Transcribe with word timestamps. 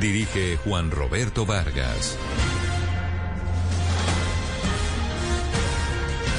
Dirige 0.00 0.56
Juan 0.64 0.90
Roberto 0.90 1.44
Vargas. 1.44 2.16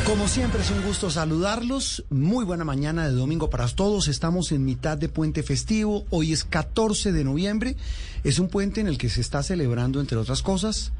Como 0.06 0.28
siempre 0.28 0.62
es 0.62 0.72
un 0.72 0.82
gusto 0.82 1.10
saludarlos. 1.12 2.03
Muy 2.09 2.43
buena 2.43 2.66
mañana 2.66 3.08
de 3.08 3.13
domingo 3.13 3.50
para 3.50 3.67
todos. 3.67 4.08
Estamos 4.08 4.51
en 4.51 4.66
mitad 4.66 4.97
de 4.97 5.09
puente 5.09 5.43
festivo. 5.43 6.05
Hoy 6.09 6.33
es 6.33 6.43
14 6.43 7.11
de 7.11 7.24
noviembre. 7.24 7.75
Es 8.23 8.39
un 8.39 8.47
puente 8.50 8.82
en 8.82 8.88
el 8.88 8.97
que 8.97 9.09
se 9.09 9.21
está 9.21 9.44
celebrando, 9.44 10.00
entre 10.02 10.18
otras 10.18 10.41
cosas, 10.41 10.91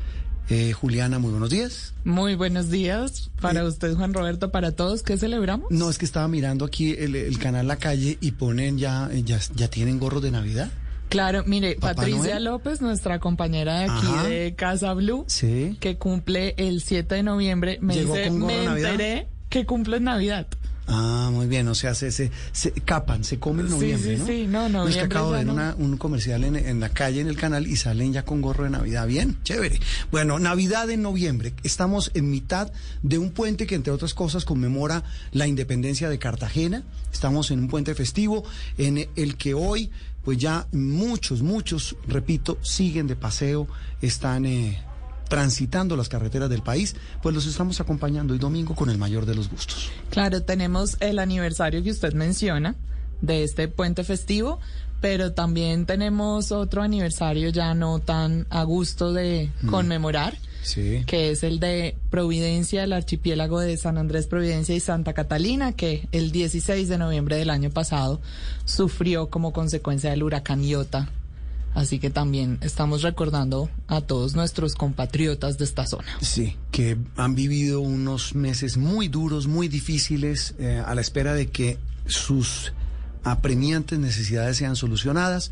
eh, 0.50 0.72
Juliana, 0.74 1.20
muy 1.20 1.32
buenos 1.32 1.50
días. 1.50 1.94
Muy 2.04 2.36
buenos 2.36 2.70
días 2.70 3.32
para 3.42 3.62
Eh, 3.62 3.68
usted, 3.68 3.96
Juan 3.96 4.14
Roberto, 4.14 4.52
para 4.52 4.72
todos. 4.72 5.02
¿Qué 5.04 5.18
celebramos? 5.18 5.70
No, 5.72 5.90
es 5.90 5.98
que 5.98 6.06
estaba 6.06 6.28
mirando 6.28 6.66
aquí 6.66 6.92
el, 6.98 7.16
el 7.16 7.38
canal 7.40 7.68
La 7.68 7.78
Calle 7.78 8.18
y 8.22 8.32
ponen 8.32 8.78
ya, 8.78 9.10
ya, 9.26 9.40
ya 9.56 9.68
tienen 9.70 10.00
gorros 10.00 10.22
de 10.22 10.32
Navidad. 10.32 10.72
Claro, 11.12 11.44
mire, 11.46 11.76
¿Papá 11.76 11.94
Patricia 11.96 12.32
Noel? 12.36 12.44
López, 12.46 12.82
nuestra 12.82 13.20
compañera 13.20 13.80
de 13.80 13.84
aquí 13.86 14.08
Ajá. 14.08 14.24
de 14.24 14.56
Casa 14.56 14.94
Blue, 14.94 15.26
Sí. 15.28 15.78
que 15.80 15.98
cumple 15.98 16.56
el 16.58 16.82
7 16.82 17.16
de 17.16 17.24
noviembre, 17.24 17.78
me 17.82 17.94
¿Llegó 17.94 18.16
dice, 18.16 18.30
con 18.30 18.40
gorro 18.40 18.54
me 18.54 18.60
de 18.60 18.66
Navidad? 18.66 18.92
enteré 18.92 19.28
que 19.50 19.66
cumple 19.66 19.98
en 19.98 20.06
Navidad. 20.06 20.48
Ah, 20.94 21.30
muy 21.32 21.48
bien, 21.48 21.68
o 21.70 21.76
sea, 21.76 21.94
se, 21.96 22.12
se, 22.12 22.32
se 22.52 22.72
capan, 22.72 23.24
se 23.24 23.40
comen 23.40 23.68
en 23.68 23.72
Sí, 23.72 23.76
noviembre, 23.78 24.16
sí, 24.16 24.20
¿no? 24.20 24.26
sí, 24.26 24.48
no, 24.74 24.88
es 24.88 24.96
que 24.96 25.02
acabo 25.04 25.32
de 25.32 25.38
ver 25.38 25.48
no. 25.48 25.54
una- 25.54 25.76
un 25.78 25.96
comercial 25.96 26.44
en, 26.44 26.56
en 26.58 26.80
la 26.82 26.90
calle, 26.90 27.22
en 27.22 27.28
el 27.28 27.38
canal, 27.38 27.68
y 27.68 27.78
salen 27.78 28.12
ya 28.12 28.26
con 28.26 28.42
gorro 28.42 28.66
de 28.66 28.72
Navidad. 28.72 29.08
Bien, 29.08 29.38
chévere. 29.44 29.80
Bueno, 30.12 30.38
Navidad 30.40 30.90
en 30.90 31.02
noviembre. 31.02 31.54
Estamos 31.64 32.12
en 32.14 32.30
mitad 32.30 32.72
de 33.04 33.20
un 33.20 33.32
puente 33.32 33.68
que, 33.68 33.76
entre 33.76 33.94
otras 33.94 34.14
cosas, 34.14 34.44
conmemora 34.44 35.04
la 35.32 35.48
independencia 35.48 36.10
de 36.10 36.20
Cartagena. 36.20 36.84
Estamos 37.14 37.52
en 37.52 37.60
un 37.60 37.68
puente 37.70 37.96
festivo 37.96 38.44
en 38.78 39.08
el 39.16 39.38
que 39.38 39.54
hoy, 39.54 39.92
pues 40.24 40.38
ya 40.38 40.68
muchos, 40.72 41.42
muchos, 41.42 41.96
repito, 42.08 42.58
siguen 42.62 43.08
de 43.08 43.16
paseo, 43.16 43.68
están... 44.02 44.46
eh, 44.46 44.84
transitando 45.32 45.96
las 45.96 46.10
carreteras 46.10 46.50
del 46.50 46.62
país, 46.62 46.94
pues 47.22 47.34
los 47.34 47.46
estamos 47.46 47.80
acompañando 47.80 48.34
hoy 48.34 48.40
domingo 48.40 48.76
con 48.76 48.90
el 48.90 48.98
mayor 48.98 49.26
de 49.26 49.34
los 49.34 49.50
gustos. 49.50 49.90
Claro, 50.10 50.44
tenemos 50.44 50.98
el 51.00 51.20
aniversario 51.20 51.82
que 51.82 51.90
usted 51.90 52.12
menciona 52.12 52.76
de 53.22 53.46
este 53.46 53.70
puente 53.70 54.04
festivo, 54.04 54.60
pero 55.00 55.32
también 55.32 55.86
tenemos 55.86 56.52
otro 56.52 56.82
aniversario 56.82 57.48
ya 57.48 57.74
no 57.74 58.00
tan 58.00 58.46
a 58.50 58.64
gusto 58.64 59.14
de 59.14 59.50
Mm. 59.62 59.70
Sí. 60.64 61.04
que 61.08 61.32
es 61.32 61.44
el 61.44 61.60
de 61.60 61.96
Providencia, 62.10 62.84
el 62.84 62.94
archipiélago 62.94 63.60
de 63.60 63.78
San 63.78 63.98
Andrés, 63.98 64.28
Providencia 64.28 64.76
y 64.76 64.80
Santa 64.80 65.14
Catalina, 65.14 65.74
que 65.74 66.08
el 66.12 66.32
16 66.32 66.88
de 66.88 66.98
noviembre 66.98 67.36
del 67.36 67.50
año 67.50 67.70
pasado 67.70 68.22
sufrió 68.66 69.30
como 69.30 69.54
consecuencia 69.54 70.12
del 70.12 70.24
huracán 70.24 70.64
Iota. 70.64 71.10
Así 71.74 72.00
que 72.00 72.10
también 72.10 72.58
estamos 72.62 73.02
recordando 73.02 73.70
a 73.88 74.02
todos 74.02 74.36
nuestros 74.36 74.76
compatriotas 74.76 75.58
de 75.58 75.64
esta 75.64 75.86
zona. 75.86 76.18
Sí, 76.22 76.58
que 76.70 76.98
han 77.16 77.34
vivido 77.34 77.80
unos 77.80 78.36
meses 78.36 78.76
muy 78.76 79.08
duros, 79.08 79.48
muy 79.48 79.70
difíciles, 79.70 80.54
eh, 80.60 80.84
a 80.86 80.94
la 80.96 81.02
espera 81.02 81.34
de 81.34 81.48
que 81.48 81.78
sus 82.08 82.74
apremiantes 83.24 84.00
necesidades 84.00 84.58
sean 84.58 84.76
solucionadas. 84.76 85.52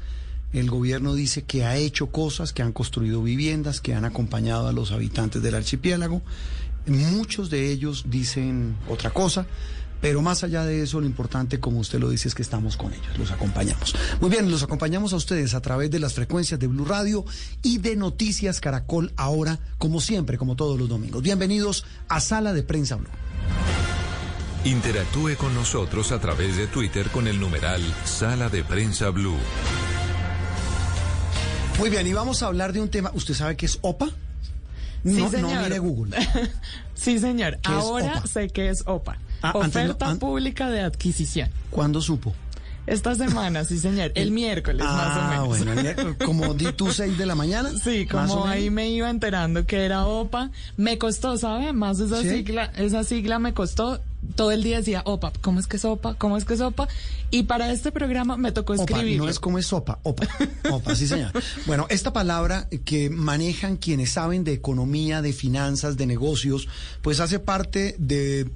El 0.51 0.69
gobierno 0.69 1.13
dice 1.13 1.43
que 1.43 1.65
ha 1.65 1.77
hecho 1.77 2.07
cosas, 2.07 2.53
que 2.53 2.63
han 2.63 2.71
construido 2.71 3.21
viviendas, 3.21 3.81
que 3.81 3.93
han 3.93 4.05
acompañado 4.05 4.67
a 4.67 4.71
los 4.71 4.91
habitantes 4.91 5.41
del 5.41 5.55
archipiélago. 5.55 6.21
Muchos 6.87 7.49
de 7.51 7.71
ellos 7.71 8.05
dicen 8.07 8.75
otra 8.89 9.11
cosa, 9.11 9.45
pero 10.01 10.21
más 10.23 10.43
allá 10.43 10.65
de 10.65 10.81
eso, 10.81 10.99
lo 10.99 11.05
importante, 11.05 11.59
como 11.59 11.79
usted 11.79 11.99
lo 11.99 12.09
dice, 12.09 12.29
es 12.29 12.35
que 12.35 12.41
estamos 12.41 12.77
con 12.77 12.93
ellos, 12.93 13.17
los 13.19 13.31
acompañamos. 13.31 13.93
Muy 14.21 14.31
bien, 14.31 14.49
los 14.49 14.63
acompañamos 14.63 15.13
a 15.13 15.17
ustedes 15.17 15.53
a 15.53 15.61
través 15.61 15.91
de 15.91 15.99
las 15.99 16.13
frecuencias 16.13 16.59
de 16.59 16.67
Blue 16.67 16.85
Radio 16.85 17.25
y 17.61 17.77
de 17.77 17.95
Noticias 17.95 18.59
Caracol 18.59 19.11
ahora, 19.17 19.59
como 19.77 20.01
siempre, 20.01 20.39
como 20.39 20.55
todos 20.55 20.79
los 20.79 20.89
domingos. 20.89 21.21
Bienvenidos 21.21 21.85
a 22.07 22.21
Sala 22.21 22.53
de 22.53 22.63
Prensa 22.63 22.95
Blue. 22.95 23.09
Interactúe 24.63 25.35
con 25.37 25.53
nosotros 25.53 26.11
a 26.11 26.19
través 26.19 26.57
de 26.57 26.67
Twitter 26.67 27.09
con 27.09 27.27
el 27.27 27.39
numeral 27.39 27.81
Sala 28.03 28.49
de 28.49 28.63
Prensa 28.63 29.09
Blue. 29.09 29.37
Muy 31.79 31.89
bien, 31.89 32.05
y 32.07 32.13
vamos 32.13 32.43
a 32.43 32.47
hablar 32.47 32.73
de 32.73 32.81
un 32.81 32.89
tema. 32.89 33.09
¿Usted 33.13 33.33
sabe 33.33 33.55
qué 33.55 33.65
es 33.65 33.79
OPA? 33.81 34.07
Sí, 34.07 34.11
No, 35.03 35.29
no 35.31 35.61
mire 35.63 35.79
Google. 35.79 36.15
Sí, 36.93 37.17
señor. 37.19 37.57
¿Qué 37.61 37.71
es 37.71 37.77
Ahora 37.77 38.21
sé 38.27 38.49
que 38.49 38.67
es 38.69 38.83
OPA. 38.85 39.17
Ah, 39.41 39.51
no- 39.53 39.61
Oferta 39.61 40.09
an- 40.09 40.19
Pública 40.19 40.69
de 40.69 40.81
Adquisición. 40.81 41.49
¿Cuándo 41.71 42.01
supo? 42.01 42.33
Esta 42.85 43.15
semana, 43.15 43.63
sí, 43.63 43.79
señor. 43.79 44.11
El 44.15 44.31
miércoles, 44.33 44.83
más 44.85 45.15
o 45.15 45.21
ah, 45.21 45.27
menos. 45.29 45.47
bueno, 45.47 45.71
el 45.71 45.81
miércoles, 45.81 46.17
como 46.25 46.53
di 46.53 46.73
tú 46.73 46.91
seis 46.91 47.17
de 47.17 47.25
la 47.25 47.35
mañana. 47.35 47.71
Sí, 47.81 48.05
como 48.05 48.45
ahí 48.45 48.69
me 48.69 48.89
iba 48.89 49.09
enterando 49.09 49.65
que 49.65 49.85
era 49.85 50.05
OPA, 50.05 50.51
me 50.75 50.97
costó, 50.97 51.37
¿sabe? 51.37 51.71
Más 51.71 51.99
esa 52.01 52.21
¿Sí? 52.21 52.29
sigla, 52.29 52.73
esa 52.75 53.05
sigla 53.05 53.39
me 53.39 53.53
costó. 53.53 54.01
Todo 54.35 54.51
el 54.51 54.63
día 54.63 54.77
decía 54.77 55.01
OPA, 55.05 55.31
¿cómo 55.41 55.59
es 55.59 55.67
que 55.67 55.77
es 55.77 55.85
OPA? 55.85 56.15
¿Cómo 56.15 56.37
es 56.37 56.45
que 56.45 56.53
es 56.53 56.61
OPA? 56.61 56.87
Y 57.31 57.43
para 57.43 57.71
este 57.71 57.91
programa 57.91 58.37
me 58.37 58.51
tocó 58.51 58.73
Opa, 58.73 58.83
escribirlo. 58.83 59.25
no 59.25 59.29
es 59.29 59.39
como 59.39 59.57
es 59.57 59.67
sopa, 59.67 59.99
opa, 60.03 60.27
opa, 60.69 60.95
sí 60.95 61.07
señor. 61.07 61.31
Bueno, 61.65 61.85
esta 61.89 62.11
palabra 62.13 62.67
que 62.85 63.09
manejan 63.09 63.77
quienes 63.77 64.11
saben 64.11 64.43
de 64.43 64.53
economía, 64.53 65.21
de 65.21 65.33
finanzas, 65.33 65.97
de 65.97 66.05
negocios, 66.05 66.67
pues 67.01 67.19
hace 67.19 67.39
parte 67.39 67.95
de 67.97 68.49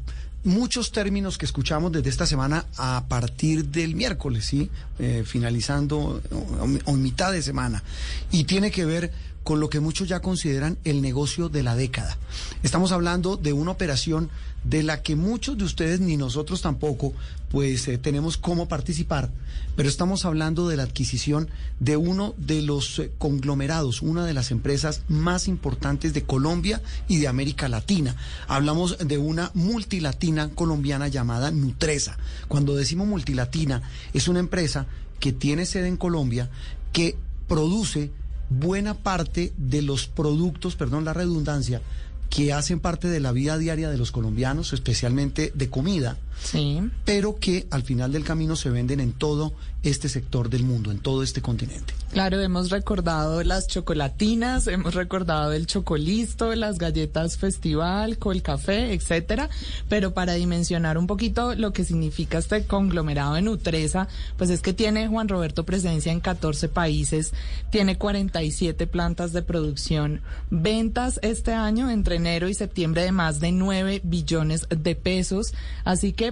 muchos 0.43 0.91
términos 0.91 1.37
que 1.37 1.45
escuchamos 1.45 1.91
desde 1.91 2.09
esta 2.09 2.25
semana 2.25 2.65
a 2.77 3.05
partir 3.07 3.65
del 3.65 3.95
miércoles, 3.95 4.45
¿sí? 4.45 4.69
Eh, 4.99 5.23
finalizando 5.25 5.97
o, 5.99 6.81
o 6.85 6.91
en 6.91 7.01
mitad 7.01 7.31
de 7.31 7.41
semana. 7.41 7.83
Y 8.31 8.43
tiene 8.43 8.71
que 8.71 8.85
ver 8.85 9.11
con 9.43 9.59
lo 9.59 9.69
que 9.69 9.79
muchos 9.79 10.07
ya 10.07 10.21
consideran 10.21 10.77
el 10.83 11.01
negocio 11.01 11.49
de 11.49 11.63
la 11.63 11.75
década. 11.75 12.17
Estamos 12.63 12.91
hablando 12.91 13.37
de 13.37 13.53
una 13.53 13.71
operación 13.71 14.29
de 14.63 14.83
la 14.83 15.01
que 15.01 15.15
muchos 15.15 15.57
de 15.57 15.65
ustedes 15.65 15.99
ni 15.99 16.15
nosotros 16.15 16.61
tampoco 16.61 17.13
pues 17.49 17.87
eh, 17.87 17.99
tenemos 17.99 18.37
cómo 18.37 18.67
participar, 18.67 19.29
pero 19.75 19.87
estamos 19.87 20.25
hablando 20.25 20.67
de 20.67 20.77
la 20.77 20.83
adquisición 20.83 21.49
de 21.79 21.97
uno 21.97 22.33
de 22.37 22.63
los 22.63 22.97
eh, 22.97 23.11
conglomerados, 23.19 24.01
una 24.01 24.25
de 24.25 24.33
las 24.33 24.49
empresas 24.49 25.03
más 25.07 25.47
importantes 25.47 26.13
de 26.13 26.23
Colombia 26.23 26.81
y 27.07 27.19
de 27.19 27.27
América 27.27 27.69
Latina. 27.69 28.15
Hablamos 28.47 28.97
de 28.97 29.17
una 29.19 29.51
multilatina 29.53 30.49
colombiana 30.49 31.09
llamada 31.09 31.51
Nutresa. 31.51 32.17
Cuando 32.47 32.75
decimos 32.75 33.07
multilatina, 33.07 33.83
es 34.13 34.27
una 34.27 34.39
empresa 34.39 34.87
que 35.19 35.31
tiene 35.31 35.67
sede 35.67 35.89
en 35.89 35.97
Colombia, 35.97 36.49
que 36.91 37.15
produce 37.47 38.09
buena 38.49 38.93
parte 38.93 39.53
de 39.57 39.81
los 39.81 40.07
productos, 40.07 40.75
perdón 40.75 41.05
la 41.05 41.13
redundancia, 41.13 41.81
que 42.29 42.53
hacen 42.53 42.79
parte 42.79 43.07
de 43.07 43.19
la 43.19 43.31
vida 43.31 43.57
diaria 43.57 43.89
de 43.89 43.97
los 43.97 44.11
colombianos, 44.11 44.73
especialmente 44.73 45.51
de 45.53 45.69
comida, 45.69 46.17
Sí. 46.41 46.81
pero 47.05 47.37
que 47.39 47.67
al 47.71 47.83
final 47.83 48.11
del 48.11 48.23
camino 48.23 48.55
se 48.55 48.69
venden 48.69 48.99
en 48.99 49.13
todo 49.13 49.53
este 49.83 50.07
sector 50.07 50.49
del 50.49 50.63
mundo, 50.63 50.91
en 50.91 50.99
todo 50.99 51.23
este 51.23 51.41
continente. 51.41 51.93
Claro, 52.11 52.39
hemos 52.39 52.69
recordado 52.69 53.43
las 53.43 53.67
chocolatinas, 53.67 54.67
hemos 54.67 54.93
recordado 54.93 55.51
el 55.51 55.67
chocolisto, 55.67 56.55
las 56.55 56.77
galletas 56.77 57.37
festival, 57.37 58.17
col 58.17 58.41
café, 58.41 58.93
etcétera, 58.93 59.49
pero 59.89 60.13
para 60.13 60.33
dimensionar 60.33 60.97
un 60.97 61.05
poquito 61.05 61.53
lo 61.55 61.73
que 61.73 61.83
significa 61.83 62.37
este 62.37 62.65
conglomerado 62.65 63.33
de 63.33 63.41
Nutresa, 63.41 64.07
pues 64.37 64.49
es 64.49 64.61
que 64.61 64.73
tiene 64.73 65.07
Juan 65.09 65.27
Roberto 65.27 65.65
presencia 65.65 66.13
en 66.13 66.21
14 66.21 66.69
países, 66.69 67.33
tiene 67.69 67.97
47 67.97 68.87
plantas 68.87 69.33
de 69.33 69.41
producción, 69.41 70.21
ventas 70.49 71.19
este 71.23 71.51
año 71.51 71.89
entre 71.89 72.15
enero 72.15 72.47
y 72.47 72.53
septiembre 72.53 73.03
de 73.03 73.11
más 73.11 73.41
de 73.41 73.51
9 73.51 73.99
billones 74.03 74.65
de 74.69 74.95
pesos, 74.95 75.53
así 75.83 76.13
que 76.13 76.22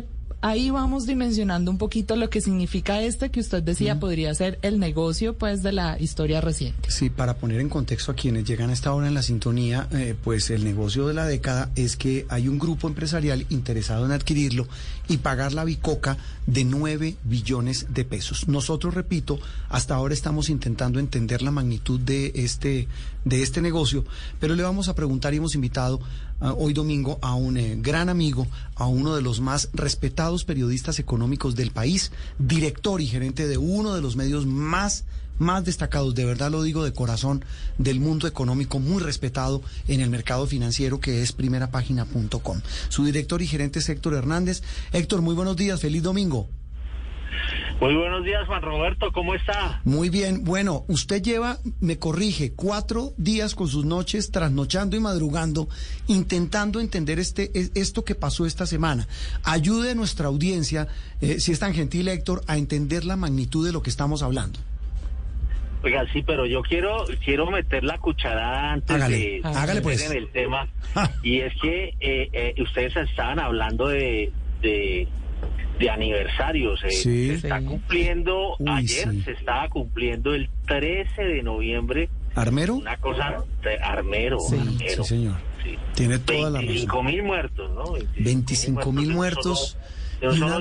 ahí 0.41 0.71
vamos 0.71 1.05
dimensionando 1.05 1.71
un 1.71 1.77
poquito 1.77 2.15
lo 2.15 2.29
que 2.29 2.41
significa 2.41 3.01
este 3.01 3.29
que 3.29 3.39
usted 3.39 3.63
decía 3.63 3.99
podría 3.99 4.33
ser 4.33 4.59
el 4.61 4.79
negocio 4.79 5.37
pues 5.37 5.63
de 5.63 5.71
la 5.71 5.99
historia 5.99 6.41
reciente. 6.41 6.89
Sí, 6.89 7.09
para 7.09 7.35
poner 7.35 7.61
en 7.61 7.69
contexto 7.69 8.11
a 8.11 8.15
quienes 8.15 8.43
llegan 8.43 8.69
a 8.71 8.73
esta 8.73 8.93
hora 8.93 9.07
en 9.07 9.13
la 9.13 9.21
sintonía, 9.21 9.87
eh, 9.91 10.15
pues 10.21 10.49
el 10.49 10.63
negocio 10.63 11.07
de 11.07 11.13
la 11.13 11.25
década 11.25 11.71
es 11.75 11.95
que 11.95 12.25
hay 12.29 12.47
un 12.47 12.59
grupo 12.59 12.87
empresarial 12.87 13.45
interesado 13.49 14.05
en 14.05 14.11
adquirirlo 14.11 14.67
y 15.07 15.17
pagar 15.17 15.53
la 15.53 15.63
bicoca 15.63 16.17
de 16.47 16.63
9 16.63 17.15
billones 17.23 17.87
de 17.93 18.05
pesos. 18.05 18.47
Nosotros, 18.47 18.93
repito, 18.93 19.39
hasta 19.69 19.95
ahora 19.95 20.13
estamos 20.13 20.49
intentando 20.49 20.99
entender 20.99 21.41
la 21.41 21.51
magnitud 21.51 21.99
de 21.99 22.31
este, 22.35 22.87
de 23.25 23.41
este 23.41 23.61
negocio, 23.61 24.05
pero 24.39 24.55
le 24.55 24.63
vamos 24.63 24.87
a 24.87 24.95
preguntar 24.95 25.33
y 25.33 25.37
hemos 25.37 25.55
invitado 25.55 25.99
ah, 26.39 26.53
hoy 26.53 26.73
domingo 26.73 27.19
a 27.21 27.35
un 27.35 27.57
eh, 27.57 27.77
gran 27.79 28.09
amigo, 28.09 28.47
a 28.75 28.87
uno 28.87 29.15
de 29.15 29.21
los 29.21 29.39
más 29.39 29.69
respetados 29.73 30.43
periodistas 30.43 30.99
económicos 30.99 31.55
del 31.55 31.71
país, 31.71 32.11
director 32.39 33.01
y 33.01 33.07
gerente 33.07 33.47
de 33.47 33.57
uno 33.57 33.93
de 33.93 34.01
los 34.01 34.15
medios 34.15 34.45
más 34.45 35.05
más 35.41 35.65
destacados, 35.65 36.15
de 36.15 36.25
verdad 36.25 36.51
lo 36.51 36.63
digo 36.63 36.83
de 36.83 36.93
corazón, 36.93 37.43
del 37.77 37.99
mundo 37.99 38.27
económico 38.27 38.79
muy 38.79 39.01
respetado 39.01 39.61
en 39.87 39.99
el 39.99 40.09
mercado 40.09 40.47
financiero 40.47 40.99
que 40.99 41.21
es 41.21 41.33
primerapágina.com. 41.33 42.61
Su 42.89 43.03
director 43.03 43.41
y 43.41 43.47
gerente 43.47 43.79
es 43.79 43.89
Héctor 43.89 44.13
Hernández. 44.13 44.63
Héctor, 44.93 45.21
muy 45.21 45.35
buenos 45.35 45.57
días, 45.57 45.81
feliz 45.81 46.03
domingo. 46.03 46.47
Muy 47.79 47.95
buenos 47.95 48.23
días, 48.23 48.45
Juan 48.45 48.61
Roberto, 48.61 49.11
¿cómo 49.11 49.33
está? 49.33 49.81
Muy 49.85 50.09
bien. 50.09 50.43
Bueno, 50.43 50.85
usted 50.87 51.23
lleva, 51.23 51.57
me 51.79 51.97
corrige, 51.97 52.53
cuatro 52.53 53.13
días 53.17 53.55
con 53.55 53.67
sus 53.67 53.85
noches, 53.85 54.29
trasnochando 54.29 54.95
y 54.95 54.99
madrugando, 54.99 55.67
intentando 56.05 56.79
entender 56.79 57.17
este, 57.17 57.51
esto 57.73 58.03
que 58.05 58.13
pasó 58.13 58.45
esta 58.45 58.67
semana. 58.67 59.07
Ayude 59.43 59.91
a 59.91 59.95
nuestra 59.95 60.27
audiencia, 60.27 60.87
eh, 61.21 61.39
si 61.39 61.51
es 61.51 61.59
tan 61.59 61.73
gentil, 61.73 62.07
Héctor, 62.07 62.43
a 62.45 62.57
entender 62.57 63.03
la 63.03 63.15
magnitud 63.15 63.65
de 63.65 63.71
lo 63.71 63.81
que 63.81 63.89
estamos 63.89 64.21
hablando. 64.21 64.59
Oiga, 65.83 66.05
sí, 66.13 66.21
pero 66.21 66.45
yo 66.45 66.61
quiero 66.61 67.05
quiero 67.23 67.49
meter 67.49 67.83
la 67.83 67.97
cucharada 67.97 68.73
antes 68.73 69.07
de 69.07 69.41
hágale 69.43 69.81
pues. 69.81 70.09
en 70.09 70.17
el 70.17 70.29
tema. 70.29 70.67
y 71.23 71.39
es 71.39 71.53
que 71.59 71.95
eh, 71.99 72.29
eh, 72.31 72.55
ustedes 72.61 72.95
estaban 72.95 73.39
hablando 73.39 73.87
de, 73.87 74.31
de, 74.61 75.07
aniversarios. 75.89 76.83
Eh, 76.83 76.91
se 76.91 77.33
está 77.33 77.59
cumpliendo, 77.61 78.55
ayer 78.67 79.09
se 79.23 79.31
estaba 79.31 79.67
cumpliendo 79.69 80.35
el 80.35 80.49
13 80.67 81.23
de 81.23 81.43
noviembre. 81.43 82.09
¿Armero? 82.35 82.75
Una 82.75 82.97
cosa, 82.97 83.43
de 83.63 83.77
armero, 83.79 84.37
armero. 84.47 85.03
Sí, 85.03 85.03
señor. 85.03 85.37
Tiene 85.95 86.19
toda 86.19 86.49
la 86.51 86.59
razón. 86.59 86.67
25 86.67 87.03
mil 87.03 87.23
muertos, 87.23 87.71
¿no? 87.71 87.93
25 88.17 88.91
mil 88.91 89.09
muertos 89.09 89.77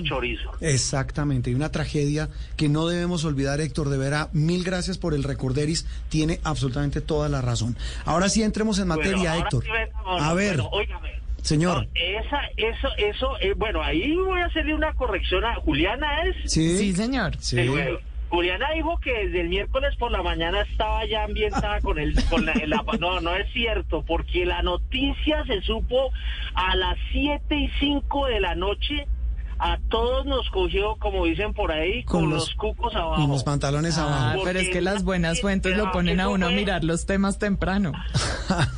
chorizo. 0.04 0.50
Exactamente, 0.60 1.50
y 1.50 1.54
una 1.54 1.70
tragedia 1.70 2.28
que 2.56 2.68
no 2.68 2.86
debemos 2.86 3.24
olvidar, 3.24 3.60
Héctor. 3.60 3.88
De 3.90 3.98
vera, 3.98 4.28
mil 4.32 4.64
gracias 4.64 4.98
por 4.98 5.14
el 5.14 5.24
recorderis. 5.24 5.86
Tiene 6.08 6.40
absolutamente 6.44 7.00
toda 7.00 7.28
la 7.28 7.40
razón. 7.40 7.76
Ahora 8.04 8.28
sí 8.28 8.42
entremos 8.42 8.78
en 8.78 8.88
materia, 8.88 9.36
Héctor. 9.36 9.64
a 10.06 10.34
ver. 10.34 10.60
Señor. 11.42 11.88
esa, 11.94 12.42
eso, 12.56 12.88
eso, 12.98 13.38
eh, 13.40 13.54
bueno, 13.56 13.82
ahí 13.82 14.14
voy 14.14 14.40
a 14.40 14.46
hacerle 14.46 14.74
una 14.74 14.92
corrección 14.92 15.42
a 15.44 15.54
Juliana, 15.54 16.24
¿es? 16.24 16.52
Sí, 16.52 16.92
señor. 16.94 17.34
Sí. 17.38 17.56
Juliana 18.30 18.68
dijo 18.74 18.96
que 19.00 19.12
desde 19.12 19.40
el 19.40 19.48
miércoles 19.48 19.96
por 19.96 20.12
la 20.12 20.22
mañana 20.22 20.60
estaba 20.62 21.04
ya 21.04 21.24
ambientada 21.24 21.80
con 21.80 21.98
el 21.98 22.14
con 22.26 22.46
la, 22.46 22.54
no 23.00 23.20
no 23.20 23.34
es 23.34 23.52
cierto 23.52 24.04
porque 24.06 24.46
la 24.46 24.62
noticia 24.62 25.44
se 25.46 25.60
supo 25.62 26.12
a 26.54 26.76
las 26.76 26.96
siete 27.10 27.56
y 27.56 27.68
cinco 27.80 28.26
de 28.26 28.38
la 28.38 28.54
noche 28.54 29.08
a 29.62 29.78
todos 29.90 30.24
nos 30.24 30.48
cogió, 30.48 30.96
como 30.96 31.26
dicen 31.26 31.52
por 31.52 31.70
ahí, 31.70 32.02
con, 32.04 32.30
los, 32.30 32.54
cucos 32.54 32.94
abajo. 32.94 33.16
Con 33.16 33.30
los 33.30 33.44
pantalones 33.44 33.98
ah, 33.98 34.04
abajo. 34.04 34.42
Pero 34.44 34.58
es 34.58 34.70
que 34.70 34.80
las 34.80 35.04
buenas 35.04 35.42
fuentes 35.42 35.76
lo 35.76 35.92
ponen 35.92 36.18
a 36.18 36.30
uno 36.30 36.46
a 36.46 36.50
mirar 36.50 36.82
los 36.82 37.06
temas 37.06 37.38
temprano. 37.38 37.92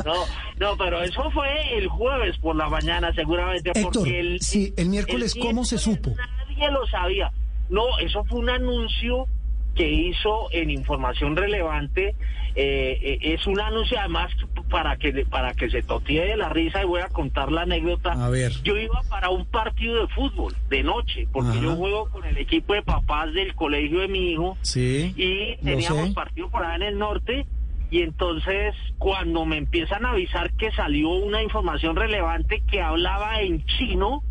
No, 0.04 0.12
no, 0.58 0.76
pero 0.76 1.02
eso 1.02 1.30
fue 1.30 1.78
el 1.78 1.88
jueves 1.88 2.36
por 2.38 2.54
la 2.54 2.68
mañana, 2.68 3.10
seguramente. 3.14 3.70
Héctor, 3.70 3.92
porque 3.92 4.20
el, 4.20 4.40
sí, 4.42 4.74
el 4.76 4.90
miércoles, 4.90 5.34
¿cómo 5.40 5.64
se 5.64 5.78
supo? 5.78 6.10
Nadie 6.10 6.70
lo 6.70 6.86
sabía. 6.88 7.32
No, 7.70 7.98
eso 7.98 8.22
fue 8.24 8.40
un 8.40 8.50
anuncio 8.50 9.26
que 9.74 9.90
hizo 9.90 10.48
en 10.50 10.70
información 10.70 11.36
relevante 11.36 12.14
eh, 12.54 12.98
eh, 13.02 13.18
es 13.22 13.46
un 13.46 13.60
anuncio 13.60 13.98
además 13.98 14.30
para 14.70 14.96
que 14.96 15.26
para 15.26 15.54
que 15.54 15.70
se 15.70 15.82
totee 15.82 16.26
de 16.26 16.36
la 16.36 16.48
risa 16.48 16.82
y 16.82 16.86
voy 16.86 17.00
a 17.00 17.08
contar 17.08 17.50
la 17.52 17.62
anécdota. 17.62 18.12
A 18.12 18.28
ver. 18.28 18.52
Yo 18.62 18.76
iba 18.76 19.00
para 19.08 19.30
un 19.30 19.46
partido 19.46 20.00
de 20.00 20.08
fútbol 20.08 20.54
de 20.68 20.82
noche 20.82 21.28
porque 21.32 21.60
yo 21.60 21.76
juego 21.76 22.10
con 22.10 22.24
el 22.24 22.38
equipo 22.38 22.74
de 22.74 22.82
papás 22.82 23.32
del 23.32 23.54
colegio 23.54 24.00
de 24.00 24.08
mi 24.08 24.32
hijo 24.32 24.56
sí, 24.62 25.12
y 25.16 25.56
teníamos 25.64 26.10
partido 26.10 26.48
por 26.50 26.64
allá 26.64 26.76
en 26.76 26.82
el 26.82 26.98
norte 26.98 27.46
y 27.90 28.00
entonces 28.00 28.74
cuando 28.98 29.44
me 29.44 29.58
empiezan 29.58 30.06
a 30.06 30.10
avisar 30.10 30.52
que 30.54 30.72
salió 30.72 31.10
una 31.10 31.42
información 31.42 31.94
relevante 31.94 32.62
que 32.70 32.80
hablaba 32.80 33.42
en 33.42 33.64
chino 33.66 34.22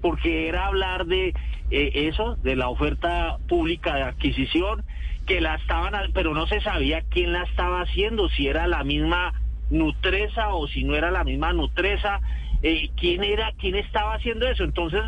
porque 0.00 0.48
era 0.48 0.66
hablar 0.66 1.06
de 1.06 1.32
eh, 1.70 2.08
eso, 2.08 2.36
de 2.42 2.56
la 2.56 2.68
oferta 2.68 3.38
pública 3.48 3.94
de 3.94 4.02
adquisición, 4.02 4.84
que 5.24 5.40
la 5.40 5.56
estaban, 5.56 5.94
pero 6.12 6.34
no 6.34 6.46
se 6.46 6.60
sabía 6.60 7.02
quién 7.08 7.32
la 7.32 7.42
estaba 7.44 7.82
haciendo, 7.82 8.28
si 8.30 8.46
era 8.46 8.66
la 8.66 8.84
misma 8.84 9.32
Nutresa 9.70 10.54
o 10.54 10.68
si 10.68 10.84
no 10.84 10.94
era 10.94 11.10
la 11.10 11.24
misma 11.24 11.52
Nutresa, 11.52 12.20
eh, 12.62 12.90
quién 12.96 13.24
era, 13.24 13.52
quién 13.58 13.74
estaba 13.76 14.14
haciendo 14.14 14.46
eso. 14.46 14.64
Entonces, 14.64 15.02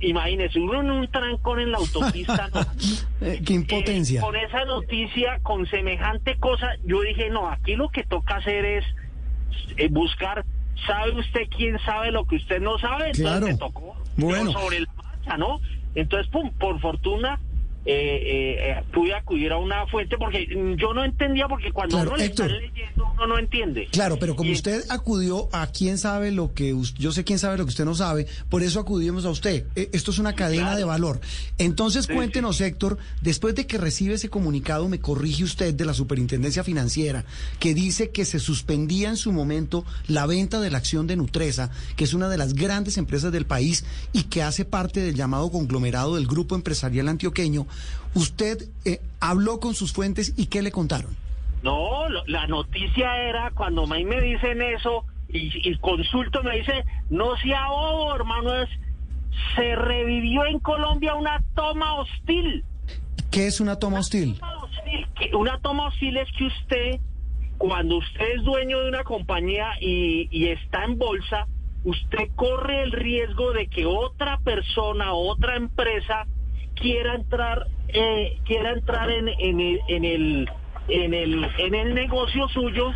imagínese, 0.00 0.58
uno 0.60 0.80
en 0.80 0.90
un 0.90 1.08
trancón 1.08 1.60
en 1.60 1.72
la 1.72 1.78
autopista, 1.78 2.50
eh, 3.20 3.40
qué 3.44 3.52
impotencia. 3.54 4.20
con 4.20 4.36
esa 4.36 4.64
noticia, 4.64 5.38
con 5.42 5.66
semejante 5.66 6.36
cosa, 6.36 6.70
yo 6.84 7.02
dije, 7.02 7.30
no, 7.30 7.48
aquí 7.48 7.76
lo 7.76 7.88
que 7.88 8.04
toca 8.04 8.36
hacer 8.36 8.64
es 8.64 8.84
buscar, 9.90 10.44
¿sabe 10.86 11.12
usted 11.12 11.42
quién 11.56 11.78
sabe 11.80 12.10
lo 12.10 12.26
que 12.26 12.36
usted 12.36 12.60
no 12.60 12.78
sabe? 12.78 13.10
Entonces 13.10 13.56
claro. 13.56 13.58
tocó 13.58 13.96
bueno. 14.16 14.52
sobre 14.52 14.80
la 14.80 14.92
marcha, 14.94 15.36
¿no? 15.36 15.60
Entonces, 15.94 16.28
pum, 16.30 16.50
por 16.58 16.80
fortuna, 16.80 17.38
eh, 17.86 17.92
eh, 17.94 18.70
eh, 18.70 18.82
pude 18.92 19.14
acudir 19.14 19.52
a 19.52 19.58
una 19.58 19.86
fuente 19.86 20.16
porque 20.16 20.46
yo 20.78 20.94
no 20.94 21.04
entendía 21.04 21.46
porque 21.48 21.70
cuando 21.70 21.98
uno 21.98 22.16
le 22.16 22.24
está 22.26 22.46
leyendo 22.46 23.12
uno 23.14 23.26
no 23.26 23.38
entiende. 23.38 23.88
Claro, 23.92 24.18
pero 24.18 24.36
como 24.36 24.52
usted 24.52 24.82
acudió 24.88 25.48
a 25.52 25.66
quién 25.66 25.98
sabe 25.98 26.32
lo 26.32 26.54
que 26.54 26.74
yo 26.98 27.12
sé 27.12 27.24
quién 27.24 27.38
sabe 27.38 27.58
lo 27.58 27.64
que 27.64 27.70
usted 27.70 27.84
no 27.84 27.94
sabe, 27.94 28.26
por 28.48 28.62
eso 28.62 28.80
acudimos 28.80 29.24
a 29.26 29.30
usted. 29.30 29.66
E, 29.76 29.90
esto 29.92 30.10
es 30.10 30.18
una 30.18 30.34
cadena 30.34 30.76
de 30.76 30.84
valor. 30.84 31.20
Entonces 31.58 32.06
cuéntenos, 32.06 32.60
Héctor, 32.60 32.98
después 33.20 33.54
de 33.54 33.66
que 33.66 33.78
recibe 33.78 34.14
ese 34.14 34.30
comunicado, 34.30 34.88
me 34.88 34.98
corrige 34.98 35.44
usted 35.44 35.74
de 35.74 35.84
la 35.84 35.94
Superintendencia 35.94 36.64
Financiera 36.64 37.24
que 37.60 37.74
dice 37.74 38.10
que 38.10 38.24
se 38.24 38.40
suspendía 38.40 39.10
en 39.10 39.16
su 39.16 39.32
momento 39.32 39.84
la 40.08 40.26
venta 40.26 40.60
de 40.60 40.70
la 40.70 40.78
acción 40.78 41.06
de 41.06 41.16
Nutresa, 41.16 41.70
que 41.96 42.04
es 42.04 42.14
una 42.14 42.28
de 42.28 42.38
las 42.38 42.54
grandes 42.54 42.96
empresas 42.96 43.30
del 43.30 43.46
país 43.46 43.84
y 44.12 44.24
que 44.24 44.42
hace 44.42 44.64
parte 44.64 45.00
del 45.00 45.14
llamado 45.14 45.50
conglomerado 45.50 46.14
del 46.16 46.26
grupo 46.26 46.54
empresarial 46.54 47.08
antioqueño. 47.08 47.66
¿Usted 48.14 48.68
eh, 48.84 49.00
habló 49.20 49.60
con 49.60 49.74
sus 49.74 49.92
fuentes 49.92 50.34
y 50.36 50.46
qué 50.46 50.62
le 50.62 50.70
contaron? 50.70 51.16
No, 51.62 52.08
la 52.26 52.46
noticia 52.46 53.16
era 53.22 53.50
cuando 53.50 53.86
me 53.86 54.04
dicen 54.20 54.60
eso 54.62 55.04
y, 55.28 55.68
y 55.68 55.76
consulto 55.78 56.42
me 56.42 56.58
dice, 56.58 56.84
no 57.10 57.36
sea 57.38 57.68
bobo, 57.68 58.14
hermano, 58.14 58.54
es, 58.54 58.68
se 59.56 59.74
revivió 59.74 60.44
en 60.46 60.60
Colombia 60.60 61.14
una 61.14 61.42
toma 61.54 61.94
hostil. 61.94 62.64
¿Qué 63.30 63.46
es 63.46 63.60
una 63.60 63.76
toma 63.78 64.00
hostil? 64.00 64.38
Una 65.32 65.58
toma 65.58 65.88
hostil, 65.88 66.16
es 66.18 66.28
que 66.38 66.44
usted, 66.44 67.00
cuando 67.58 67.96
usted 67.96 68.24
es 68.36 68.44
dueño 68.44 68.80
de 68.80 68.88
una 68.90 69.02
compañía 69.02 69.70
y, 69.80 70.28
y 70.30 70.48
está 70.48 70.84
en 70.84 70.98
bolsa, 70.98 71.46
usted 71.84 72.28
corre 72.36 72.82
el 72.82 72.92
riesgo 72.92 73.52
de 73.52 73.66
que 73.66 73.86
otra 73.86 74.38
persona, 74.38 75.14
otra 75.14 75.56
empresa, 75.56 76.26
quiera 76.74 77.14
entrar 77.14 77.66
eh, 77.88 78.38
quiera 78.44 78.72
entrar 78.72 79.10
en, 79.10 79.28
en, 79.28 79.60
el, 79.60 79.80
en 79.88 80.04
el 80.04 80.50
en 80.88 81.14
el 81.14 81.44
en 81.58 81.74
el 81.74 81.94
negocio 81.94 82.48
suyo 82.48 82.92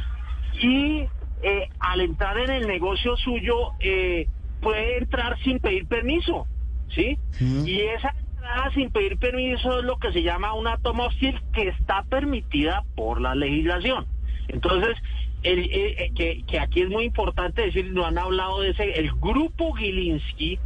y 0.60 1.06
eh, 1.42 1.68
al 1.78 2.00
entrar 2.00 2.38
en 2.38 2.50
el 2.50 2.66
negocio 2.66 3.16
suyo 3.16 3.72
eh, 3.80 4.26
puede 4.60 4.98
entrar 4.98 5.38
sin 5.40 5.60
pedir 5.60 5.86
permiso 5.86 6.46
sí 6.88 7.18
y 7.40 7.80
esa 7.80 8.14
entrada 8.18 8.70
sin 8.74 8.90
pedir 8.90 9.18
permiso 9.18 9.78
es 9.78 9.84
lo 9.84 9.98
que 9.98 10.12
se 10.12 10.22
llama 10.22 10.54
una 10.54 10.78
toma 10.78 11.06
hostil 11.06 11.40
que 11.52 11.68
está 11.68 12.02
permitida 12.04 12.84
por 12.96 13.20
la 13.20 13.34
legislación. 13.34 14.06
Entonces 14.48 14.96
el, 15.42 15.68
que, 16.14 16.42
que 16.46 16.58
aquí 16.58 16.80
es 16.80 16.88
muy 16.88 17.04
importante 17.04 17.62
decir 17.62 17.92
no 17.92 18.04
han 18.04 18.18
hablado 18.18 18.60
de 18.60 18.70
ese 18.70 18.98
el 18.98 19.12
grupo 19.12 19.72
Gilinski 19.74 20.58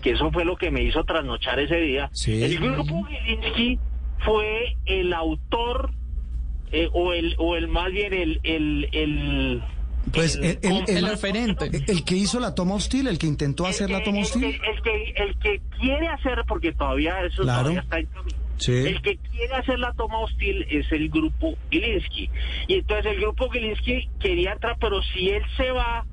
que 0.00 0.12
eso 0.12 0.30
fue 0.30 0.44
lo 0.44 0.56
que 0.56 0.70
me 0.70 0.82
hizo 0.82 1.04
trasnochar 1.04 1.58
ese 1.60 1.76
día. 1.76 2.10
El 2.26 2.58
grupo 2.58 3.04
Gilinski 3.04 3.78
fue 4.24 4.76
el 4.86 5.12
autor 5.12 5.90
eh, 6.72 6.88
o 6.92 7.12
el 7.12 7.34
o 7.38 7.56
el 7.56 7.68
más 7.68 7.90
bien 7.90 8.12
el 8.12 8.40
el, 8.44 8.88
el 8.92 9.62
pues 10.12 10.36
el, 10.36 10.58
el, 10.88 11.06
referente. 11.06 11.70
El 11.86 12.04
que 12.04 12.16
hizo 12.16 12.40
la 12.40 12.54
toma 12.54 12.74
hostil, 12.74 13.06
el 13.06 13.18
que 13.18 13.26
intentó 13.26 13.66
hacer 13.66 13.90
la 13.90 14.02
toma 14.02 14.20
hostil. 14.20 14.44
El, 14.44 14.82
que, 14.82 15.12
el 15.16 15.38
que 15.38 15.60
quiere 15.78 16.08
hacer, 16.08 16.42
porque 16.48 16.72
todavía 16.72 17.22
eso 17.24 17.42
todavía 17.42 17.80
está 17.80 17.98
en 17.98 18.08
El 18.66 19.02
que 19.02 19.18
quiere 19.18 19.54
hacer 19.54 19.78
la 19.78 19.92
toma 19.92 20.20
hostil 20.20 20.66
es 20.70 20.90
el 20.90 21.10
grupo 21.10 21.54
Gilinski. 21.70 22.30
Y 22.66 22.74
entonces 22.74 23.12
el 23.12 23.20
grupo 23.20 23.50
Gilinski 23.50 24.08
quería 24.18 24.52
entrar, 24.52 24.76
pero 24.80 25.02
si 25.02 25.28
él 25.30 25.42
se 25.56 25.70
va 25.70 26.06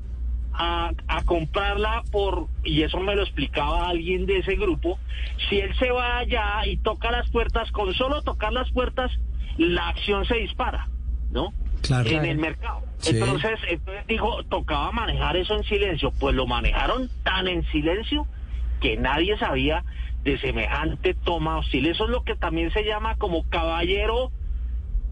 a, 0.58 1.22
comprarla 1.26 2.04
por, 2.12 2.48
y 2.64 2.84
eso 2.84 3.00
me 3.00 3.16
lo 3.16 3.24
explicaba 3.24 3.90
alguien 3.90 4.26
de 4.26 4.40
ese 4.40 4.56
grupo, 4.56 4.98
si 5.50 5.60
él 5.60 5.76
se 5.78 5.92
va 5.92 6.20
allá 6.20 6.66
y 6.66 6.78
toca 6.78 7.12
las 7.12 7.30
puertas, 7.30 7.72
con 7.72 7.94
solo 7.94 8.22
tocar 8.24 8.54
las 8.54 8.72
puertas, 8.72 9.12
la 9.58 9.90
acción 9.90 10.26
se 10.26 10.36
dispara, 10.36 10.88
¿no? 11.32 11.54
Claro. 11.82 12.10
En 12.10 12.26
el 12.26 12.38
mercado. 12.38 12.82
Entonces, 13.06 13.60
entonces 13.70 14.08
dijo, 14.08 14.44
tocaba 14.46 14.92
manejar 14.92 15.38
eso 15.38 15.56
en 15.56 15.64
silencio. 15.64 16.12
Pues 16.20 16.36
lo 16.36 16.48
manejaron 16.48 17.10
tan 17.24 17.48
en 17.48 17.64
silencio 17.68 18.26
que 18.82 18.98
nadie 18.98 19.38
sabía 19.38 19.84
de 20.24 20.40
semejante 20.40 21.14
toma 21.14 21.60
hostil. 21.60 21.86
Eso 21.86 22.06
es 22.06 22.10
lo 22.10 22.24
que 22.24 22.36
también 22.36 22.72
se 22.72 22.84
llama 22.84 23.16
como 23.16 23.48
caballero 23.50 24.32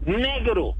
negro 0.05 0.75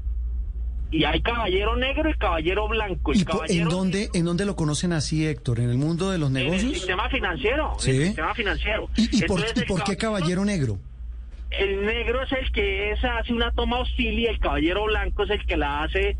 y 0.90 1.04
hay 1.04 1.20
caballero 1.20 1.76
negro 1.76 2.08
y 2.08 2.14
caballero 2.14 2.68
blanco. 2.68 3.12
¿Y 3.12 3.58
¿en, 3.58 3.68
dónde, 3.68 4.08
¿En 4.14 4.24
dónde 4.24 4.44
lo 4.44 4.56
conocen 4.56 4.92
así, 4.92 5.26
Héctor? 5.26 5.60
¿En 5.60 5.70
el 5.70 5.78
mundo 5.78 6.10
de 6.10 6.18
los 6.18 6.30
negocios? 6.30 6.62
En 6.62 6.68
el 6.68 6.74
sistema 6.74 7.08
financiero. 7.08 7.76
¿Sí? 7.78 7.90
el 7.90 8.06
sistema 8.06 8.34
financiero. 8.34 8.88
¿Y, 8.96 9.22
por, 9.24 9.84
qué 9.84 9.96
caballero 9.96 10.44
negro? 10.44 10.78
el 11.50 11.86
negro 11.86 12.22
es 12.22 12.32
el 12.32 12.52
que 12.52 12.92
es, 12.92 13.04
hace 13.04 13.32
una 13.32 13.52
toma 13.52 13.78
hostil 13.80 14.18
y 14.18 14.26
el 14.26 14.38
caballero 14.38 14.84
blanco 14.84 15.22
es 15.24 15.30
el 15.30 15.46
que 15.46 15.56
la 15.56 15.84
hace, 15.84 16.16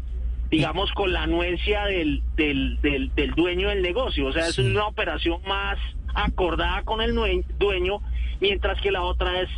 digamos, 0.51 0.91
con 0.93 1.13
la 1.13 1.25
anuencia 1.25 1.85
del, 1.85 2.23
del, 2.37 2.81
del, 2.81 3.15
del 3.15 3.31
dueño 3.33 3.69
del 3.69 3.83
negocio. 3.83 4.27
O 4.27 4.33
sea, 4.33 4.47
es 4.47 4.59
una 4.59 4.87
operación 4.87 5.41
más 5.47 5.79
acordada 6.15 6.83
con 6.83 7.01
el 7.01 7.15
dueño, 7.59 8.01
mientras 8.41 8.81
que 8.81 8.91
la 8.91 9.03
otra 9.03 9.43
es 9.43 9.51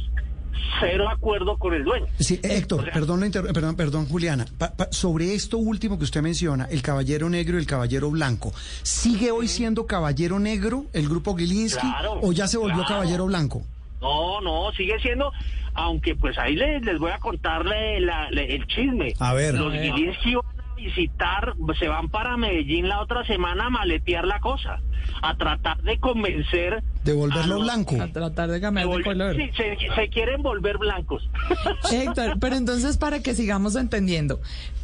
cero 0.80 1.08
acuerdo 1.08 1.56
con 1.58 1.74
el 1.74 1.84
dueño. 1.84 2.06
Sí, 2.18 2.40
Héctor, 2.42 2.80
o 2.80 2.84
sea- 2.84 2.92
perdón, 2.92 3.20
la 3.20 3.42
perdón, 3.42 3.76
perdón, 3.76 4.06
Juliana. 4.06 4.44
Pa- 4.58 4.72
pa- 4.74 4.88
sobre 4.90 5.34
esto 5.34 5.58
último 5.58 5.98
que 5.98 6.04
usted 6.04 6.22
menciona, 6.22 6.66
el 6.70 6.82
caballero 6.82 7.28
negro 7.28 7.56
y 7.56 7.60
el 7.60 7.66
caballero 7.66 8.10
blanco, 8.10 8.52
¿sigue 8.82 9.30
hoy 9.30 9.48
siendo 9.48 9.86
caballero 9.86 10.38
negro 10.38 10.84
el 10.92 11.08
grupo 11.08 11.36
Gilinski 11.36 11.80
Claro, 11.80 12.18
o 12.22 12.32
ya 12.32 12.46
se 12.46 12.58
volvió 12.58 12.84
claro. 12.84 12.88
caballero 13.00 13.26
blanco? 13.26 13.62
No, 14.00 14.40
no, 14.40 14.70
sigue 14.76 14.98
siendo, 15.00 15.32
aunque 15.74 16.14
pues 16.14 16.38
ahí 16.38 16.54
les, 16.54 16.82
les 16.84 16.98
voy 16.98 17.10
a 17.10 17.18
contarle 17.18 18.00
la- 18.00 18.28
el 18.28 18.66
chisme. 18.68 19.12
A 19.18 19.34
ver. 19.34 19.54
Los 19.54 19.72
A 19.72 19.76
ver. 19.76 19.92
Gilinski 19.92 20.34
van 20.36 20.44
a 20.57 20.57
visitar, 20.78 21.54
se 21.78 21.88
van 21.88 22.08
para 22.08 22.36
Medellín 22.36 22.88
la 22.88 23.00
otra 23.00 23.24
semana 23.26 23.66
a 23.66 23.70
maletear 23.70 24.24
la 24.24 24.40
cosa, 24.40 24.80
a 25.22 25.36
tratar 25.36 25.82
de 25.82 25.98
convencer... 25.98 26.82
De 27.04 27.12
a 27.12 27.14
volverlo 27.14 27.54
los- 27.56 27.64
blanco. 27.64 28.00
A 28.00 28.08
tratar 28.08 28.50
de 28.50 28.60
cambiar 28.60 28.88
de 28.88 29.02
color. 29.02 29.36
Sí, 29.36 29.50
se, 29.56 29.76
se 29.94 30.08
quieren 30.08 30.42
volver 30.42 30.78
blancos. 30.78 31.28
Héctor, 31.92 32.38
pero 32.40 32.56
entonces 32.56 32.96
para 32.96 33.22
que 33.22 33.34
sigamos 33.34 33.76
entendiendo, 33.76 34.40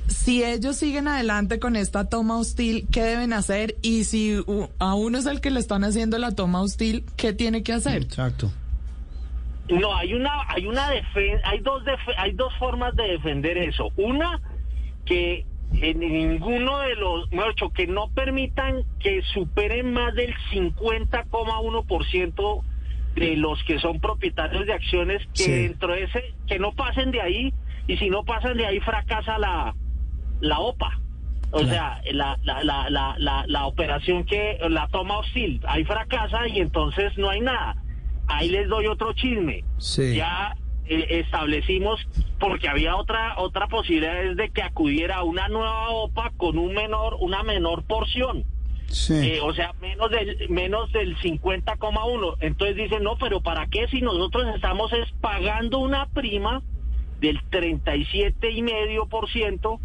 si 0.06 0.42
ellos 0.44 0.76
siguen 0.76 1.08
adelante 1.08 1.58
con 1.58 1.76
esta 1.76 2.08
toma 2.08 2.38
hostil, 2.38 2.86
¿qué 2.92 3.02
deben 3.02 3.32
hacer? 3.32 3.76
Y 3.82 4.04
si 4.04 4.36
a 4.78 4.94
uno 4.94 5.18
es 5.18 5.26
el 5.26 5.40
que 5.40 5.50
le 5.50 5.60
están 5.60 5.84
haciendo 5.84 6.18
la 6.18 6.32
toma 6.32 6.60
hostil, 6.62 7.04
¿qué 7.16 7.32
tiene 7.32 7.62
que 7.62 7.72
hacer? 7.72 8.02
Exacto. 8.02 8.50
No, 9.68 9.96
hay 9.96 10.12
una, 10.12 10.30
hay 10.48 10.66
una 10.66 10.90
defen- 10.92 11.40
hay 11.44 11.58
dos, 11.60 11.82
defe- 11.84 12.14
hay 12.18 12.32
dos 12.32 12.52
formas 12.58 12.94
de 12.96 13.04
defender 13.04 13.56
eso. 13.56 13.90
Una 13.96 14.38
que 15.06 15.46
en 15.72 15.98
ninguno 16.00 16.78
de 16.80 16.94
los, 16.96 17.30
mejor 17.32 17.54
dicho, 17.54 17.70
que 17.70 17.86
no 17.86 18.08
permitan 18.14 18.82
que 19.00 19.22
superen 19.22 19.92
más 19.92 20.14
del 20.14 20.34
50,1% 20.52 22.62
de 23.16 23.36
los 23.36 23.62
que 23.64 23.78
son 23.78 24.00
propietarios 24.00 24.66
de 24.66 24.72
acciones, 24.72 25.22
que 25.34 25.44
Sí. 25.44 25.50
dentro 25.52 25.92
de 25.92 26.04
ese, 26.04 26.34
que 26.46 26.58
no 26.58 26.72
pasen 26.72 27.10
de 27.12 27.20
ahí, 27.20 27.52
y 27.86 27.96
si 27.96 28.10
no 28.10 28.24
pasan 28.24 28.56
de 28.56 28.66
ahí 28.66 28.80
fracasa 28.80 29.38
la, 29.38 29.74
la 30.40 30.58
OPA. 30.58 30.98
O 31.52 31.58
Claro. 31.58 31.68
sea, 31.68 32.00
la, 32.12 32.36
la, 32.42 32.64
la, 32.64 32.90
la, 32.90 33.14
la, 33.18 33.44
la 33.46 33.66
operación 33.66 34.24
que 34.24 34.58
la 34.68 34.88
toma 34.88 35.18
hostil, 35.18 35.60
ahí 35.68 35.84
fracasa 35.84 36.48
y 36.48 36.58
entonces 36.58 37.16
no 37.16 37.30
hay 37.30 37.40
nada. 37.40 37.76
Ahí 38.26 38.48
les 38.48 38.68
doy 38.68 38.86
otro 38.86 39.12
chisme. 39.12 39.62
Sí. 39.78 40.16
Ya 40.16 40.56
eh, 40.86 41.20
establecimos, 41.20 42.00
porque 42.38 42.68
había 42.68 42.96
otra 42.96 43.34
otra 43.38 43.68
posibilidad 43.68 44.22
es 44.24 44.36
de 44.36 44.50
que 44.50 44.62
acudiera 44.62 45.16
a 45.16 45.22
una 45.22 45.48
nueva 45.48 45.90
OPA 45.90 46.32
con 46.36 46.58
un 46.58 46.74
menor 46.74 47.16
una 47.20 47.42
menor 47.42 47.84
porción. 47.84 48.44
Sí. 48.88 49.14
Eh, 49.14 49.40
o 49.42 49.52
sea, 49.54 49.72
menos 49.80 50.10
del 50.10 50.48
menos 50.50 50.92
del 50.92 51.16
50,1. 51.16 52.36
Entonces 52.40 52.76
dicen, 52.76 53.02
"No, 53.02 53.16
pero 53.16 53.40
¿para 53.40 53.66
qué 53.66 53.88
si 53.88 54.00
nosotros 54.00 54.46
estamos 54.54 54.92
es 54.92 55.10
pagando 55.20 55.78
una 55.78 56.06
prima 56.06 56.62
del 57.20 57.40
37,5% 57.50 59.80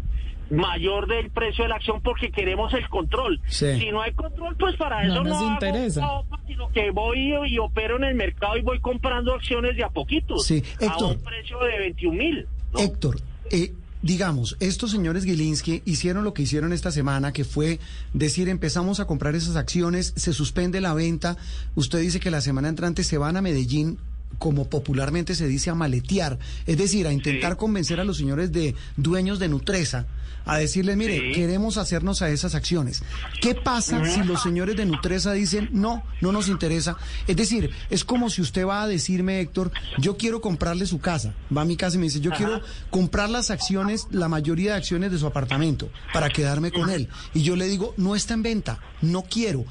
mayor 0.50 1.06
del 1.06 1.30
precio 1.30 1.64
de 1.64 1.68
la 1.68 1.76
acción 1.76 2.00
porque 2.02 2.30
queremos 2.30 2.72
el 2.74 2.88
control. 2.88 3.40
Sí. 3.46 3.78
Si 3.78 3.90
no 3.90 4.02
hay 4.02 4.12
control, 4.12 4.56
pues 4.56 4.76
para 4.76 5.04
No 5.04 5.12
eso 5.14 5.24
nos 5.24 5.28
no 5.28 5.36
hago 5.38 5.50
interesa. 5.52 6.08
sino 6.46 6.68
que 6.70 6.90
voy 6.90 7.32
y 7.48 7.58
opero 7.58 7.96
en 7.96 8.04
el 8.04 8.14
mercado 8.14 8.56
y 8.56 8.62
voy 8.62 8.80
comprando 8.80 9.34
acciones 9.34 9.76
de 9.76 9.84
a 9.84 9.88
poquitos 9.88 10.44
Sí, 10.46 10.62
a 10.80 10.84
Héctor. 10.86 11.16
un 11.16 11.22
precio 11.22 11.58
de 11.60 11.78
21 11.78 12.16
mil. 12.18 12.46
Héctor, 12.76 13.20
eh, 13.50 13.72
digamos, 14.02 14.56
estos 14.60 14.90
señores 14.90 15.24
Gilinski 15.24 15.82
hicieron 15.84 16.24
lo 16.24 16.32
que 16.34 16.42
hicieron 16.42 16.72
esta 16.72 16.90
semana, 16.90 17.32
que 17.32 17.44
fue 17.44 17.78
decir, 18.14 18.48
empezamos 18.48 18.98
a 19.00 19.06
comprar 19.06 19.34
esas 19.34 19.56
acciones, 19.56 20.12
se 20.16 20.32
suspende 20.32 20.80
la 20.80 20.94
venta, 20.94 21.36
usted 21.74 22.00
dice 22.00 22.18
que 22.20 22.30
la 22.30 22.40
semana 22.40 22.68
entrante 22.68 23.04
se 23.04 23.18
van 23.18 23.36
a 23.36 23.42
Medellín 23.42 23.98
como 24.40 24.68
popularmente 24.68 25.34
se 25.36 25.46
dice, 25.46 25.68
a 25.70 25.74
maletear, 25.74 26.38
es 26.66 26.76
decir, 26.78 27.06
a 27.06 27.12
intentar 27.12 27.52
Sí. 27.52 27.58
convencer 27.58 28.00
a 28.00 28.04
los 28.04 28.16
señores 28.16 28.50
de 28.50 28.74
dueños 28.96 29.38
de 29.38 29.48
Nutresa, 29.48 30.06
a 30.46 30.56
decirles, 30.56 30.96
mire, 30.96 31.18
Sí. 31.20 31.32
queremos 31.34 31.76
hacernos 31.76 32.22
a 32.22 32.30
esas 32.30 32.54
acciones. 32.54 33.02
¿Qué 33.42 33.54
pasa 33.54 34.02
si 34.06 34.24
los 34.24 34.42
señores 34.42 34.76
de 34.76 34.86
Nutresa 34.86 35.32
dicen, 35.34 35.68
no, 35.72 36.02
no 36.22 36.32
nos 36.32 36.48
interesa? 36.48 36.96
Es 37.28 37.36
decir, 37.36 37.70
es 37.90 38.02
como 38.04 38.30
si 38.30 38.40
usted 38.40 38.66
va 38.66 38.82
a 38.82 38.88
decirme, 38.88 39.40
Héctor, 39.40 39.70
yo 39.98 40.16
quiero 40.16 40.40
comprarle 40.40 40.86
su 40.86 40.98
casa, 41.00 41.34
va 41.54 41.60
a 41.60 41.66
mi 41.66 41.76
casa 41.76 41.96
y 41.96 41.98
me 41.98 42.04
dice, 42.06 42.20
yo 42.20 42.30
quiero 42.30 42.62
comprar 42.88 43.28
las 43.28 43.50
acciones, 43.50 44.06
la 44.10 44.28
mayoría 44.28 44.70
de 44.72 44.78
acciones 44.78 45.12
de 45.12 45.18
su 45.18 45.26
apartamento, 45.26 45.90
para 46.14 46.30
quedarme 46.30 46.72
con 46.72 46.88
él. 46.88 47.08
Y 47.34 47.42
yo 47.42 47.54
le 47.56 47.68
digo, 47.68 47.92
no 47.98 48.16
está 48.16 48.32
en 48.32 48.42
venta, 48.42 48.80
no 49.02 49.22
quiero. 49.22 49.66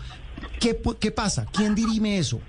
¿Qué, 0.61 0.79
qué 0.99 1.11
pasa? 1.11 1.47
¿Quién 1.51 1.73
dirime 1.75 2.19
eso? 2.19 2.39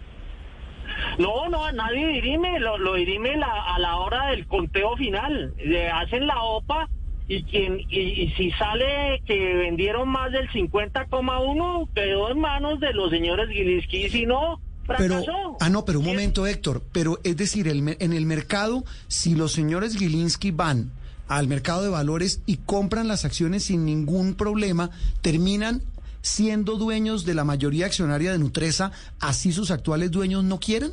No, 1.18 1.49
no, 1.49 1.70
nadie 1.73 2.06
dirime, 2.09 2.59
lo, 2.61 2.78
lo 2.78 2.94
dirime 2.94 3.37
la- 3.37 3.75
a 3.75 3.78
la 3.78 3.97
hora 3.97 4.26
del 4.30 4.47
conteo 4.47 4.97
final. 4.97 5.54
Le 5.64 5.88
hacen 5.90 6.26
la 6.26 6.42
OPA 6.42 6.88
y 7.28 7.42
quien 7.44 7.80
y, 7.88 7.99
y 8.00 8.32
si 8.37 8.50
sale 8.52 9.23
que 9.26 9.54
vendieron 9.54 10.09
más 10.09 10.32
del 10.32 10.49
50,1 10.50 11.88
quedó 11.94 12.30
en 12.30 12.40
manos 12.40 12.80
de 12.80 12.92
los 12.92 13.11
señores 13.11 13.49
Gilinski 13.50 14.06
y 14.06 14.11
si 14.11 14.26
no, 14.26 14.61
Pero, 14.87 14.99
fracasó. 15.20 15.56
ah, 15.61 15.68
no, 15.70 15.85
pero 15.85 16.00
un 16.00 16.06
momento, 16.06 16.47
Héctor. 16.47 16.82
Pero 16.92 17.18
es 17.25 17.37
decir, 17.37 17.68
el 17.68 17.97
en 18.00 18.12
el 18.12 18.26
mercado, 18.26 18.85
si 19.09 19.35
los 19.35 19.52
señores 19.52 19.97
Gilinski 19.97 20.50
van 20.50 20.90
al 21.28 21.47
mercado 21.47 21.82
de 21.85 21.90
valores 21.90 22.42
y 22.47 22.56
compran 22.56 23.06
las 23.06 23.25
acciones 23.25 23.62
sin 23.64 23.85
ningún 23.85 24.35
problema, 24.35 24.90
terminan 25.23 25.82
siendo 26.22 26.76
dueños 26.76 27.24
de 27.24 27.34
la 27.34 27.44
mayoría 27.44 27.86
accionaria 27.86 28.32
de 28.32 28.38
Nutresa, 28.38 28.92
así 29.20 29.52
sus 29.52 29.70
actuales 29.70 30.10
dueños 30.10 30.44
no 30.44 30.58
quieren. 30.60 30.90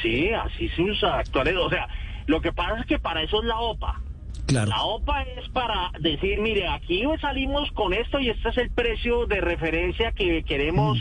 Sí, 0.00 0.30
así 0.30 0.68
sus 0.70 1.02
actuales, 1.04 1.54
o 1.56 1.70
sea, 1.70 1.86
lo 2.26 2.40
que 2.40 2.52
pasa 2.52 2.80
es 2.80 2.86
que 2.86 2.98
para 2.98 3.22
eso 3.22 3.40
es 3.40 3.46
la 3.46 3.58
OPA. 3.58 4.00
Claro. 4.46 4.70
La 4.70 4.82
OPA 4.82 5.22
es 5.22 5.48
para 5.50 5.92
decir, 6.00 6.40
mire, 6.40 6.66
aquí 6.68 7.04
salimos 7.20 7.70
con 7.72 7.92
esto 7.92 8.18
y 8.18 8.28
este 8.30 8.48
es 8.48 8.58
el 8.58 8.70
precio 8.70 9.26
de 9.26 9.40
referencia 9.40 10.12
que 10.12 10.42
queremos, 10.42 10.98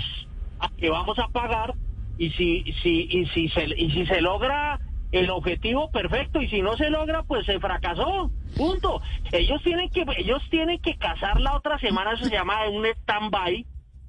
a- 0.60 0.70
que 0.78 0.90
vamos 0.90 1.18
a 1.20 1.28
pagar 1.30 1.74
y 2.18 2.30
si, 2.32 2.64
si, 2.84 3.08
y 3.10 3.26
si 3.34 3.50
se, 3.50 3.64
y 3.76 3.90
si 3.92 4.06
se 4.06 4.22
logra 4.22 4.80
el 5.12 5.30
objetivo, 5.30 5.92
perfecto, 5.92 6.42
y 6.42 6.48
si 6.50 6.62
no 6.62 6.76
se 6.78 6.90
logra, 6.90 7.24
pues 7.24 7.46
se 7.46 7.60
fracasó, 7.60 8.32
punto. 8.56 9.02
Ellos 9.32 9.62
tienen 9.64 9.90
que, 9.90 10.06
ellos 10.18 10.42
tienen 10.50 10.80
que 10.80 10.96
cazar 10.98 11.40
la 11.42 11.56
otra 11.56 11.78
semana, 11.80 12.14
eso 12.14 12.26
se 12.26 12.32
llama 12.32 12.68
un 12.70 12.86
stand-by, 12.86 13.66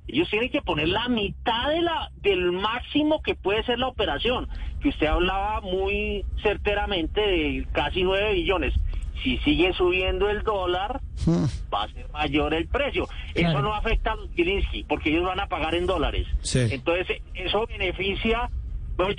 ellos 0.08 0.28
tienen 0.30 0.50
que 0.50 0.62
poner 0.62 0.88
la 0.88 1.08
mitad 1.08 1.68
de 1.68 1.82
la, 1.82 2.10
del 2.16 2.52
máximo 2.52 3.22
que 3.22 3.34
puede 3.34 3.64
ser 3.64 3.78
la 3.78 3.88
operación, 3.88 4.48
que 4.80 4.90
usted 4.90 5.06
hablaba 5.06 5.60
muy 5.60 6.24
certeramente 6.42 7.20
de 7.20 7.66
casi 7.72 8.02
9 8.02 8.34
billones. 8.34 8.74
Si 9.22 9.38
sigue 9.38 9.72
subiendo 9.72 10.28
el 10.28 10.42
dólar, 10.42 11.00
Mm, 11.26 11.44
va 11.72 11.84
a 11.84 11.88
ser 11.88 12.08
mayor 12.10 12.54
el 12.54 12.66
precio. 12.66 13.08
Eso 13.34 13.62
no 13.62 13.74
afecta 13.74 14.12
a 14.12 14.16
los 14.16 14.30
Gilinski, 14.34 14.84
porque 14.84 15.10
ellos 15.10 15.24
van 15.24 15.40
a 15.40 15.46
pagar 15.46 15.74
en 15.74 15.86
dólares. 15.86 16.26
Sí. 16.40 16.66
Entonces, 16.70 17.22
eso 17.34 17.66
beneficia, 17.66 18.50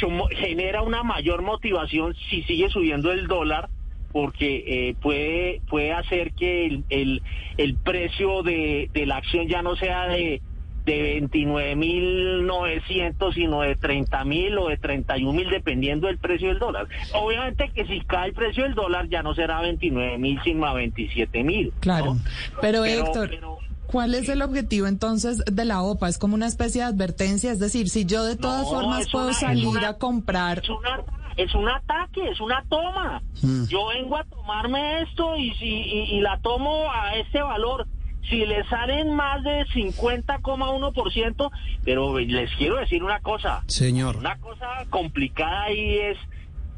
mo- 0.09 0.27
genera 0.31 0.81
una 0.81 1.03
mayor 1.03 1.41
motivación 1.41 2.15
si 2.29 2.43
sigue 2.43 2.69
subiendo 2.69 3.11
el 3.11 3.27
dólar, 3.27 3.69
porque 4.11 4.63
eh, 4.89 4.95
puede, 5.01 5.61
puede 5.69 5.91
hacer 5.93 6.33
que 6.33 6.65
el, 6.67 6.83
el, 6.89 7.21
el 7.57 7.75
precio 7.75 8.43
de, 8.43 8.89
de 8.93 9.05
la 9.05 9.17
acción 9.17 9.47
ya 9.47 9.61
no 9.63 9.75
sea 9.75 10.07
de, 10.07 10.41
de 10.85 11.21
29.900, 11.23 13.33
sino 13.33 13.61
de 13.61 13.77
30.000 13.77 14.57
o 14.59 14.67
de 14.69 14.79
31.000, 14.79 15.49
dependiendo 15.49 16.07
del 16.07 16.17
precio 16.19 16.49
del 16.49 16.59
dólar. 16.59 16.87
Obviamente 17.13 17.71
que 17.73 17.85
si 17.85 18.01
cae 18.01 18.27
el 18.29 18.33
precio 18.33 18.63
del 18.63 18.75
dólar 18.75 19.07
ya 19.09 19.23
no 19.23 19.33
será 19.33 19.61
29.000, 19.61 20.43
sino 20.43 20.65
a 20.67 20.73
27.000. 20.75 21.65
¿no? 21.73 21.79
Claro. 21.79 22.15
Pero, 22.61 22.83
Pero- 22.83 23.05
Héctor, 23.05 23.29
pero- 23.29 23.57
¿cuál 23.93 24.13
es 24.15 24.27
el 24.27 24.41
objetivo 24.41 24.87
entonces 24.87 25.41
de 25.45 25.63
la 25.65 25.81
OPA? 25.83 26.09
Es 26.09 26.17
como 26.17 26.33
una 26.35 26.47
especie 26.47 26.81
de 26.81 26.87
advertencia, 26.87 27.51
es 27.53 27.59
decir, 27.59 27.87
si 27.89 28.03
yo 28.05 28.25
de 28.25 28.35
todas 28.35 28.63
No, 28.63 28.67
formas 28.69 29.07
puedo 29.09 29.27
una- 29.27 29.33
salir 29.35 29.67
una- 29.67 29.87
a 29.89 29.97
comprar, 29.97 30.59
Es, 30.59 30.69
una- 30.69 31.03
es 31.37 31.55
un 31.55 31.69
ataque, 31.69 32.27
es 32.29 32.41
una 32.41 32.63
toma. 32.67 33.21
Mm. 33.41 33.65
Yo 33.67 33.87
vengo 33.87 34.17
a 34.17 34.23
tomarme 34.25 35.01
esto 35.03 35.35
y, 35.37 35.53
si, 35.55 35.65
y, 35.67 35.99
y 36.17 36.21
la 36.21 36.39
tomo 36.41 36.91
a 36.91 37.15
este 37.15 37.41
valor. 37.41 37.87
Si 38.29 38.45
le 38.45 38.63
salen 38.69 39.13
más 39.13 39.43
de 39.43 39.65
50,1%, 39.73 41.51
pero 41.83 42.17
les 42.19 42.49
quiero 42.55 42.77
decir 42.77 43.03
una 43.03 43.19
cosa. 43.19 43.63
Señor. 43.67 44.17
Una 44.17 44.37
cosa 44.39 44.67
complicada 44.89 45.63
ahí 45.63 45.97
es, 45.97 46.17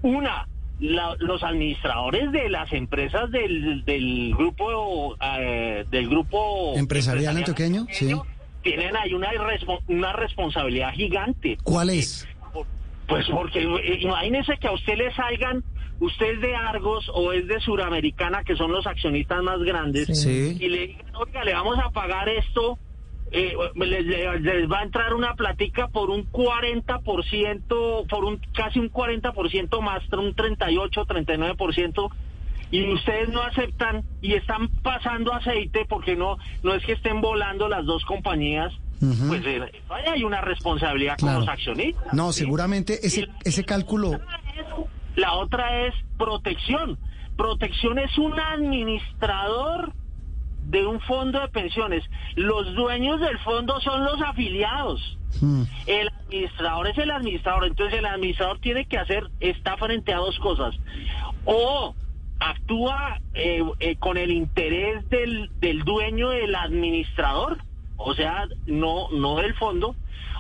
una, 0.02 0.48
la- 0.80 1.16
los 1.20 1.44
administradores 1.44 2.32
de 2.32 2.50
las 2.50 2.72
empresas 2.74 3.32
del, 3.32 3.84
del 3.86 4.34
grupo 4.36 5.16
eh, 5.22 5.86
del 5.90 6.10
grupo 6.10 6.74
¿Empresarial 6.76 7.38
antioqueño? 7.38 7.88
Sí. 7.92 8.14
tienen 8.64 8.96
ahí 8.98 9.14
una, 9.14 9.30
una 9.88 10.14
responsabilidad 10.14 10.92
gigante. 10.94 11.58
¿Cuál 11.64 11.92
es? 11.92 12.28
Pues 13.08 13.28
porque 13.30 13.62
eh, 13.62 14.00
imagínese 14.02 14.58
que 14.58 14.68
a 14.68 14.72
usted 14.72 14.98
le 14.98 15.14
salgan, 15.14 15.64
usted 16.00 16.26
es 16.34 16.42
de 16.42 16.56
Argos 16.56 17.10
o 17.14 17.32
es 17.32 17.48
de 17.48 17.60
Suramericana, 17.60 18.44
que 18.44 18.56
son 18.56 18.72
los 18.72 18.88
accionistas 18.88 19.44
más 19.44 19.60
grandes, 19.60 20.08
Sí. 20.20 20.58
y 20.60 20.68
le 20.70 20.88
digan, 20.88 21.16
oiga, 21.16 21.44
le 21.44 21.54
vamos 21.54 21.78
a 21.78 21.92
pagar 21.92 22.28
esto, 22.30 22.80
eh, 23.32 23.54
les, 23.76 24.06
les- 24.42 24.72
va 24.72 24.80
a 24.80 24.84
entrar 24.84 25.14
una 25.14 25.34
platica 25.36 25.88
por 25.88 26.10
un 26.10 26.30
40%, 26.32 28.08
por 28.08 28.26
un 28.26 28.40
casi 28.54 28.80
un 28.80 28.92
40% 28.92 29.82
más, 29.82 30.04
un 30.14 30.34
38, 30.34 31.06
39%, 31.06 32.10
y 32.72 32.92
ustedes 32.94 33.30
no 33.30 33.42
aceptan 33.42 34.04
y 34.22 34.34
están 34.34 34.70
pasando 34.82 35.34
aceite 35.34 35.86
porque 35.88 36.16
no, 36.16 36.38
no 36.64 36.74
es 36.74 36.84
que 36.86 36.94
estén 36.94 37.22
volando 37.22 37.68
las 37.70 37.86
dos 37.86 38.04
compañías. 38.06 38.74
Pues 39.28 39.46
eh, 39.46 39.62
hay 40.08 40.24
una 40.24 40.42
responsabilidad 40.42 41.18
con 41.20 41.28
Claro. 41.28 41.40
los 41.42 41.50
accionistas. 41.50 42.14
No, 42.14 42.32
¿sí? 42.32 42.40
seguramente 42.40 43.06
ese, 43.06 43.28
ese 43.44 43.64
cálculo... 43.64 44.20
La 45.16 45.34
otra 45.34 45.86
es 45.86 45.94
protección. 46.18 46.98
Protección 47.38 48.00
es 48.00 48.18
un 48.18 48.38
administrador 48.40 49.94
de 50.66 50.86
un 50.86 51.00
fondo 51.02 51.40
de 51.40 51.48
pensiones. 51.50 52.04
Los 52.36 52.74
dueños 52.76 53.20
del 53.22 53.38
fondo 53.40 53.80
son 53.82 54.04
los 54.04 54.22
afiliados. 54.22 55.18
mm, 55.42 55.64
El 55.88 56.10
administrador 56.10 56.88
es 56.88 56.98
el 56.98 57.12
administrador. 57.12 57.66
Entonces 57.66 58.00
el 58.00 58.06
administrador 58.06 58.60
tiene 58.60 58.86
que 58.86 58.98
hacer, 58.98 59.30
está 59.40 59.78
frente 59.78 60.14
a 60.14 60.18
dos 60.18 60.38
cosas. 60.40 60.76
O 61.46 61.96
actúa 62.40 63.22
eh, 63.34 63.64
eh, 63.80 63.96
con 63.98 64.18
el 64.18 64.32
interés 64.32 65.08
del, 65.10 65.50
del 65.60 65.84
dueño 65.84 66.30
del 66.30 66.56
administrador, 66.56 67.58
o 67.98 68.14
sea, 68.14 68.46
no, 68.68 69.10
no 69.12 69.38
del 69.38 69.54
fondo, 69.56 69.96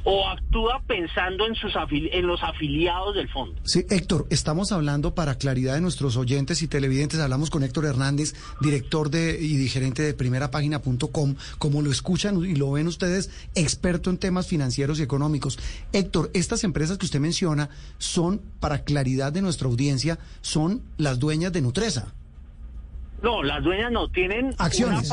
o 0.07 0.27
actúa 0.29 0.83
pensando 0.85 1.47
en, 1.47 1.55
sus 1.55 1.73
afili- 1.73 2.09
en 2.11 2.27
los 2.27 2.43
afiliados 2.43 3.15
del 3.15 3.27
fondo. 3.27 3.59
Sí, 3.63 3.87
Héctor, 3.89 4.27
estamos 4.29 4.71
hablando 4.71 5.15
para 5.15 5.33
claridad 5.39 5.73
de 5.73 5.81
nuestros 5.81 6.15
oyentes 6.15 6.61
y 6.61 6.67
televidentes. 6.67 7.19
Hablamos 7.19 7.49
con 7.49 7.63
Héctor 7.63 7.85
Hernández, 7.85 8.35
director 8.61 9.09
de, 9.09 9.41
y 9.41 9.67
gerente 9.67 10.03
de 10.03 10.13
primerapágina.com. 10.13 11.35
Como 11.57 11.81
lo 11.81 11.89
escuchan 11.89 12.37
y 12.45 12.53
lo 12.55 12.71
ven 12.73 12.85
ustedes, 12.87 13.31
experto 13.55 14.11
en 14.11 14.19
temas 14.19 14.45
financieros 14.45 14.99
y 14.99 15.03
económicos. 15.03 15.57
Héctor, 15.91 16.29
estas 16.35 16.63
empresas 16.63 16.99
que 16.99 17.05
usted 17.07 17.19
menciona 17.19 17.69
son, 17.97 18.41
para 18.59 18.83
claridad 18.83 19.33
de 19.33 19.41
nuestra 19.41 19.67
audiencia, 19.67 20.19
son 20.41 20.83
las 20.97 21.17
dueñas 21.17 21.51
de 21.51 21.61
Nutresa. 21.61 22.13
No, 23.23 23.41
las 23.41 23.63
dueñas 23.63 23.91
no 23.91 24.07
tienen 24.09 24.53
Acciones. 24.59 25.09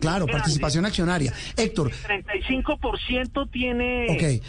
Claro, 0.00 0.26
grande. 0.26 0.32
participación 0.40 0.86
accionaria. 0.86 1.32
Héctor, 1.56 1.90
35% 1.90 3.50
tiene 3.50 4.06
Ok. 4.10 4.22
eh, 4.22 4.40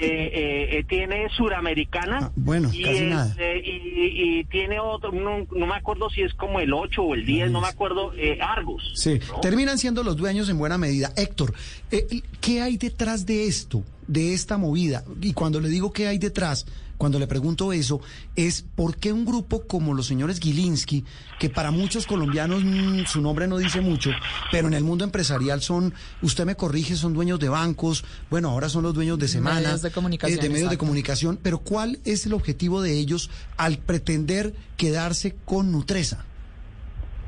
eh, 0.00 0.68
eh, 0.78 0.84
tiene 0.88 1.28
Suramericana. 1.36 2.18
Ah, 2.22 2.32
bueno, 2.36 2.70
y 2.72 2.82
casi 2.82 2.98
el, 2.98 3.10
nada. 3.10 3.34
eh, 3.38 3.62
y, 3.64 4.38
y 4.40 4.44
tiene 4.44 4.78
otro, 4.80 5.12
no, 5.12 5.46
no 5.56 5.66
me 5.66 5.74
acuerdo 5.74 6.08
si 6.10 6.22
es 6.22 6.34
como 6.34 6.60
el 6.60 6.72
8 6.72 7.02
o 7.02 7.14
el 7.14 7.24
10, 7.26 7.50
no 7.50 7.60
me 7.60 7.68
acuerdo, 7.68 8.12
eh, 8.16 8.38
Argos. 8.40 8.82
Sí, 8.94 9.18
¿no? 9.28 9.40
terminan 9.40 9.78
siendo 9.78 10.02
los 10.02 10.16
dueños 10.16 10.48
en 10.48 10.58
buena 10.58 10.78
medida. 10.78 11.12
Héctor, 11.16 11.54
eh, 11.90 12.06
¿qué 12.40 12.60
hay 12.62 12.76
detrás 12.76 13.26
de 13.26 13.46
esto, 13.46 13.82
de 14.06 14.34
esta 14.34 14.56
movida? 14.58 15.04
Y 15.20 15.32
cuando 15.32 15.60
le 15.60 15.68
digo 15.68 15.92
qué 15.92 16.06
hay 16.08 16.18
detrás, 16.18 16.66
cuando 16.98 17.18
le 17.18 17.26
pregunto 17.26 17.72
eso, 17.72 18.00
es 18.36 18.62
por 18.74 18.96
qué 18.96 19.12
un 19.12 19.24
grupo 19.24 19.66
como 19.66 19.94
los 19.94 20.06
señores 20.06 20.40
Gilinski, 20.40 21.04
que 21.38 21.48
para 21.48 21.70
muchos 21.70 22.06
colombianos 22.06 22.62
mm, 22.64 23.04
su 23.06 23.22
nombre 23.22 23.46
no 23.46 23.56
dice 23.56 23.80
mucho, 23.80 24.10
pero 24.50 24.68
en 24.68 24.74
el 24.74 24.84
mundo 24.84 25.04
empresarial 25.04 25.62
son, 25.62 25.94
usted 26.22 26.44
me 26.44 26.56
corrige, 26.56 26.96
son 26.96 27.14
dueños 27.14 27.38
de 27.38 27.48
bancos, 27.48 28.04
bueno, 28.28 28.50
ahora 28.50 28.68
son 28.68 28.82
los 28.82 28.94
dueños 28.94 29.18
de 29.18 29.28
Semana, 29.28 29.60
Medios 29.60 29.82
de 29.82 29.90
comunicación, 29.92 30.38
eh, 30.38 30.42
de 30.42 30.48
medios 30.50 30.70
de 30.70 30.78
comunicación, 30.78 31.38
pero 31.42 31.58
¿cuál 31.58 32.00
es 32.04 32.26
el 32.26 32.34
objetivo 32.34 32.82
de 32.82 32.98
ellos 32.98 33.30
al 33.56 33.78
pretender 33.78 34.52
quedarse 34.76 35.36
con 35.44 35.70
Nutresa? 35.70 36.24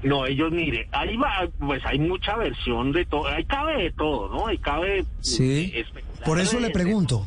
No, 0.03 0.27
ellos, 0.27 0.51
mire, 0.51 0.89
ahí 0.93 1.17
va, 1.17 1.49
pues 1.59 1.85
hay 1.85 1.99
mucha 1.99 2.35
versión 2.37 2.91
de 2.91 3.05
todo, 3.05 3.29
ahí 3.29 3.45
cabe 3.45 3.83
de 3.85 3.91
todo, 3.93 4.31
¿no? 4.31 4.47
Ahí 4.47 4.59
cabe... 4.59 5.05
Sí. 5.21 5.73
eh, 5.75 5.85
Por 6.25 6.41
eso 6.41 6.59
le 6.59 6.71
pregunto. 6.71 7.27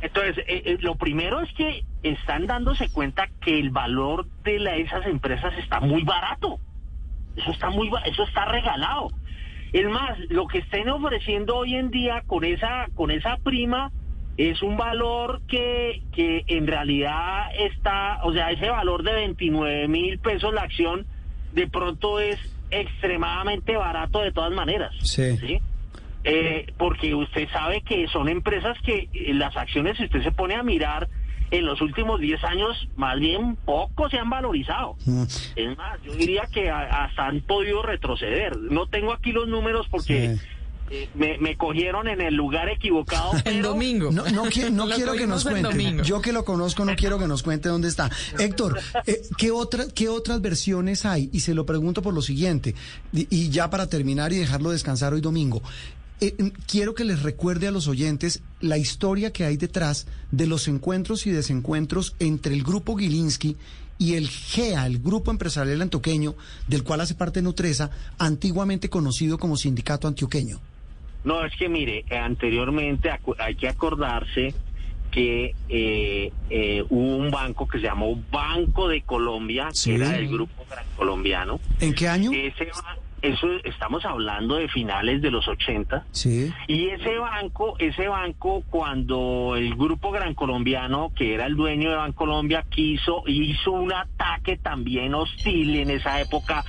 Entonces, 0.00 0.38
eh, 0.46 0.62
eh, 0.64 0.76
lo 0.80 0.94
primero 0.94 1.40
es 1.40 1.52
que 1.54 1.84
están 2.02 2.46
dándose 2.46 2.88
cuenta 2.88 3.28
que 3.40 3.58
el 3.58 3.70
valor 3.70 4.26
de 4.44 4.58
la- 4.60 4.76
esas 4.76 5.04
empresas 5.06 5.52
está 5.58 5.80
muy 5.80 6.02
barato. 6.04 6.60
Eso 7.36 7.50
está 7.50 7.70
muy 7.70 7.90
eso 8.06 8.22
está 8.24 8.44
regalado. 8.46 9.10
Es 9.72 9.86
más, 9.88 10.18
lo 10.30 10.46
que 10.46 10.58
estén 10.58 10.88
ofreciendo 10.88 11.56
hoy 11.56 11.74
en 11.74 11.90
día 11.90 12.22
con 12.26 12.44
esa 12.44 12.86
con 12.94 13.10
esa 13.10 13.36
prima 13.38 13.90
es 14.36 14.62
un 14.62 14.76
valor 14.76 15.42
que, 15.48 16.00
que 16.12 16.44
en 16.46 16.66
realidad 16.68 17.46
está, 17.58 18.20
o 18.22 18.32
sea, 18.32 18.52
ese 18.52 18.70
valor 18.70 19.02
de 19.02 19.12
29 19.12 19.88
mil 19.88 20.18
pesos 20.20 20.54
la 20.54 20.62
acción 20.62 21.06
de 21.52 21.66
pronto 21.66 22.20
es 22.20 22.38
extremadamente 22.70 23.76
barato 23.76 24.20
de 24.20 24.30
todas 24.32 24.52
maneras. 24.52 24.92
Sí. 25.40 25.60
Eh, 26.24 26.72
porque 26.76 27.14
usted 27.14 27.48
sabe 27.50 27.82
que 27.82 28.06
son 28.08 28.28
empresas 28.28 28.76
que 28.84 29.08
eh, 29.12 29.32
las 29.34 29.56
acciones, 29.56 29.96
si 29.96 30.04
usted 30.04 30.22
se 30.22 30.32
pone 30.32 30.54
a 30.56 30.62
mirar, 30.62 31.08
en 31.50 31.64
los 31.64 31.80
últimos 31.80 32.20
10 32.20 32.44
años, 32.44 32.88
más 32.96 33.18
bien 33.18 33.56
poco 33.64 34.10
se 34.10 34.18
han 34.18 34.28
valorizado. 34.28 34.96
Mm. 35.06 35.22
Es 35.56 35.76
más, 35.78 35.98
yo 36.04 36.12
diría 36.14 36.42
que 36.52 36.68
a- 36.68 37.04
hasta 37.04 37.26
han 37.26 37.40
podido 37.40 37.82
retroceder. 37.82 38.56
No 38.58 38.86
tengo 38.86 39.12
aquí 39.14 39.32
los 39.32 39.48
números 39.48 39.86
porque 39.90 40.36
Sí. 40.36 40.40
eh, 40.90 41.08
me, 41.14 41.38
me 41.38 41.56
cogieron 41.56 42.06
en 42.08 42.20
el 42.20 42.34
lugar 42.34 42.68
equivocado. 42.68 43.32
El 43.36 43.42
pero- 43.44 43.68
domingo. 43.68 44.10
No, 44.10 44.24
no, 44.28 44.44
no 44.44 44.50
quiero 44.94 45.14
que 45.14 45.26
nos 45.26 45.46
el 45.46 45.62
cuente. 45.62 46.02
Yo 46.04 46.20
que 46.20 46.32
lo 46.34 46.44
conozco 46.44 46.84
no 46.84 46.94
quiero 46.96 47.18
que 47.18 47.26
nos 47.28 47.42
cuente 47.42 47.70
dónde 47.70 47.88
está. 47.88 48.10
Héctor, 48.38 48.78
eh, 49.06 49.22
¿qué, 49.38 49.50
otra, 49.50 49.84
¿qué 49.94 50.10
otras 50.10 50.42
versiones 50.42 51.06
hay? 51.06 51.30
Y 51.32 51.40
se 51.40 51.54
lo 51.54 51.64
pregunto 51.64 52.02
por 52.02 52.12
lo 52.12 52.20
siguiente, 52.20 52.74
y, 53.14 53.26
y 53.30 53.48
ya 53.48 53.70
para 53.70 53.86
terminar 53.88 54.34
y 54.34 54.36
dejarlo 54.36 54.70
descansar 54.70 55.14
hoy 55.14 55.22
domingo. 55.22 55.62
Eh, 56.20 56.34
mm, 56.38 56.46
quiero 56.66 56.94
que 56.94 57.04
les 57.04 57.22
recuerde 57.22 57.68
a 57.68 57.70
los 57.70 57.86
oyentes 57.88 58.42
la 58.60 58.76
historia 58.78 59.32
que 59.32 59.44
hay 59.44 59.56
detrás 59.56 60.06
de 60.32 60.46
los 60.46 60.66
encuentros 60.68 61.26
y 61.26 61.30
desencuentros 61.30 62.14
entre 62.18 62.54
el 62.54 62.62
grupo 62.64 62.96
Gilinski 62.96 63.56
y 64.00 64.14
el 64.14 64.28
GEA, 64.28 64.86
el 64.86 64.98
Grupo 65.00 65.30
Empresarial 65.32 65.82
Antioqueño, 65.82 66.36
del 66.68 66.84
cual 66.84 67.00
hace 67.00 67.14
parte 67.16 67.42
Nutresa, 67.42 67.90
antiguamente 68.18 68.88
conocido 68.88 69.38
como 69.38 69.56
Sindicato 69.56 70.06
Antioqueño. 70.06 70.60
No, 71.24 71.44
es 71.44 71.52
que 71.56 71.68
mire, 71.68 72.04
anteriormente 72.10 73.10
hay 73.38 73.54
que 73.56 73.68
acordarse 73.68 74.54
que 75.10 75.54
eh, 75.68 76.32
eh, 76.50 76.84
hubo 76.90 77.16
un 77.16 77.30
banco 77.30 77.66
que 77.66 77.78
se 77.78 77.84
llamó 77.84 78.22
Banco 78.30 78.86
de 78.88 79.02
Colombia, 79.02 79.68
Sí. 79.72 79.90
que 79.90 79.96
era 79.96 80.10
del 80.10 80.28
grupo 80.28 80.64
colombiano. 80.96 81.58
¿En 81.80 81.92
qué 81.94 82.06
año? 82.08 82.30
Ese, 82.32 82.66
ba- 82.66 82.96
eso 83.22 83.48
estamos 83.64 84.04
hablando 84.04 84.56
de 84.56 84.68
finales 84.68 85.20
de 85.22 85.30
los 85.30 85.48
80. 85.48 86.04
Sí. 86.12 86.52
Y 86.66 86.88
ese 86.88 87.18
banco, 87.18 87.76
ese 87.78 88.08
banco, 88.08 88.62
cuando 88.70 89.54
el 89.56 89.74
grupo 89.74 90.10
Gran 90.10 90.34
Colombiano, 90.34 91.12
que 91.14 91.34
era 91.34 91.46
el 91.46 91.56
dueño 91.56 91.90
de 91.90 91.96
Bancolombia, 91.96 92.64
quiso, 92.68 93.24
hizo 93.26 93.72
un 93.72 93.92
ataque 93.92 94.56
también 94.56 95.14
hostil 95.14 95.76
en 95.76 95.90
esa 95.90 96.20
época 96.20 96.64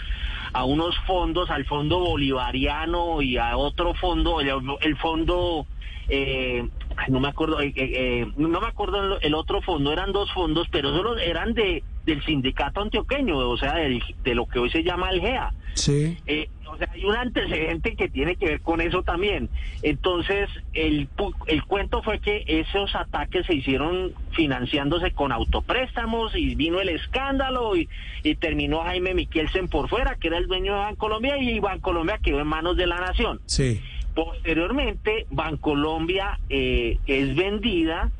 a 0.53 0.65
unos 0.65 0.97
fondos, 1.05 1.49
al 1.49 1.65
fondo 1.65 1.99
bolivariano 1.99 3.21
y 3.21 3.37
a 3.37 3.55
otro 3.57 3.93
fondo, 3.93 4.41
el, 4.41 4.49
el 4.81 4.97
fondo, 4.97 5.67
eh, 6.07 6.67
ay, 6.97 7.05
no 7.11 7.19
me 7.19 7.27
acuerdo, 7.29 7.59
eh, 7.61 7.73
eh, 7.75 7.91
eh, 7.93 8.27
no 8.37 8.59
me 8.61 8.67
acuerdo 8.67 9.19
el, 9.19 9.33
otro 9.33 9.61
fondo, 9.61 9.91
eran 9.93 10.11
dos 10.11 10.31
fondos, 10.33 10.67
pero 10.71 10.91
solo 10.95 11.17
eran 11.17 11.53
de 11.53 11.83
del 12.05 12.23
sindicato 12.25 12.81
antioqueño, 12.81 13.37
o 13.37 13.57
sea, 13.57 13.75
del- 13.75 14.01
de 14.23 14.33
lo 14.33 14.47
que 14.47 14.57
hoy 14.57 14.71
se 14.71 14.83
llama 14.83 15.09
el 15.11 15.21
GEA. 15.21 15.53
Sí. 15.75 16.17
Eh, 16.25 16.49
o 16.65 16.75
sea, 16.77 16.89
hay 16.91 17.05
un 17.05 17.15
antecedente 17.15 17.95
que 17.95 18.09
tiene 18.09 18.35
que 18.35 18.45
ver 18.47 18.61
con 18.61 18.81
eso 18.81 19.03
también. 19.03 19.47
Entonces, 19.83 20.49
el, 20.73 21.07
el 21.47 21.63
cuento 21.65 22.01
fue 22.01 22.19
que 22.19 22.43
esos 22.47 22.95
ataques 22.95 23.45
se 23.45 23.53
hicieron 23.55 24.13
financiándose 24.31 25.11
con 25.11 25.31
autopréstamos 25.31 26.35
y 26.35 26.55
vino 26.55 26.79
el 26.79 26.89
escándalo 26.89 27.75
y, 27.75 27.87
y 28.23 28.35
terminó 28.35 28.79
Jaime 28.83 29.13
Miquelsen 29.13 29.67
por 29.67 29.87
fuera, 29.89 30.15
que 30.15 30.29
era 30.29 30.37
el 30.37 30.47
dueño 30.47 30.73
de 30.73 30.79
Bancolombia, 30.79 31.37
y 31.37 31.59
Bancolombia 31.59 32.17
quedó 32.17 32.39
en 32.39 32.47
manos 32.47 32.75
de 32.77 32.87
la 32.87 32.99
nación. 32.99 33.39
Sí. 33.45 33.81
Posteriormente, 34.15 35.27
Bancolombia 35.29 36.39
eh, 36.49 36.99
es 37.05 37.35
vendida 37.35 38.11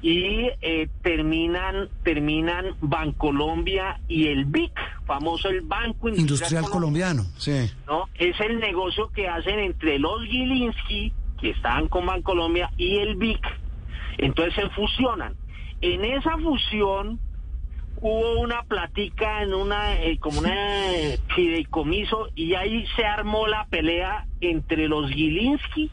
y 0.00 0.50
eh, 0.60 0.88
terminan 1.02 1.88
terminan 2.02 2.76
Bancolombia 2.82 4.00
y 4.06 4.26
el 4.26 4.44
BIC, 4.44 4.72
famoso 5.06 5.48
el 5.48 5.62
Banco 5.62 6.08
Industrial, 6.08 6.20
Industrial 6.20 6.64
colombiano. 6.64 7.24
Sí. 7.38 7.70
¿no? 7.86 8.08
Es 8.16 8.38
el 8.40 8.60
negocio 8.60 9.10
que 9.10 9.28
hacen 9.28 9.58
entre 9.58 9.98
los 9.98 10.22
Gilinski, 10.24 11.12
que 11.40 11.50
estaban 11.50 11.88
con 11.88 12.04
Bancolombia, 12.04 12.70
y 12.76 12.98
el 12.98 13.16
BIC. 13.16 13.40
Entonces 14.18 14.54
se 14.54 14.68
fusionan. 14.70 15.34
En 15.80 16.04
esa 16.04 16.36
fusión 16.36 17.18
hubo 18.06 18.40
una 18.40 18.62
platica 18.64 19.42
en 19.42 19.54
una 19.54 19.98
eh, 19.98 20.18
como 20.18 20.40
una 20.40 20.92
eh, 20.94 21.18
fideicomiso 21.34 22.28
y 22.34 22.52
ahí 22.54 22.84
se 22.96 23.04
armó 23.06 23.46
la 23.46 23.64
pelea 23.66 24.26
entre 24.42 24.88
los 24.88 25.10
Gilinski 25.10 25.90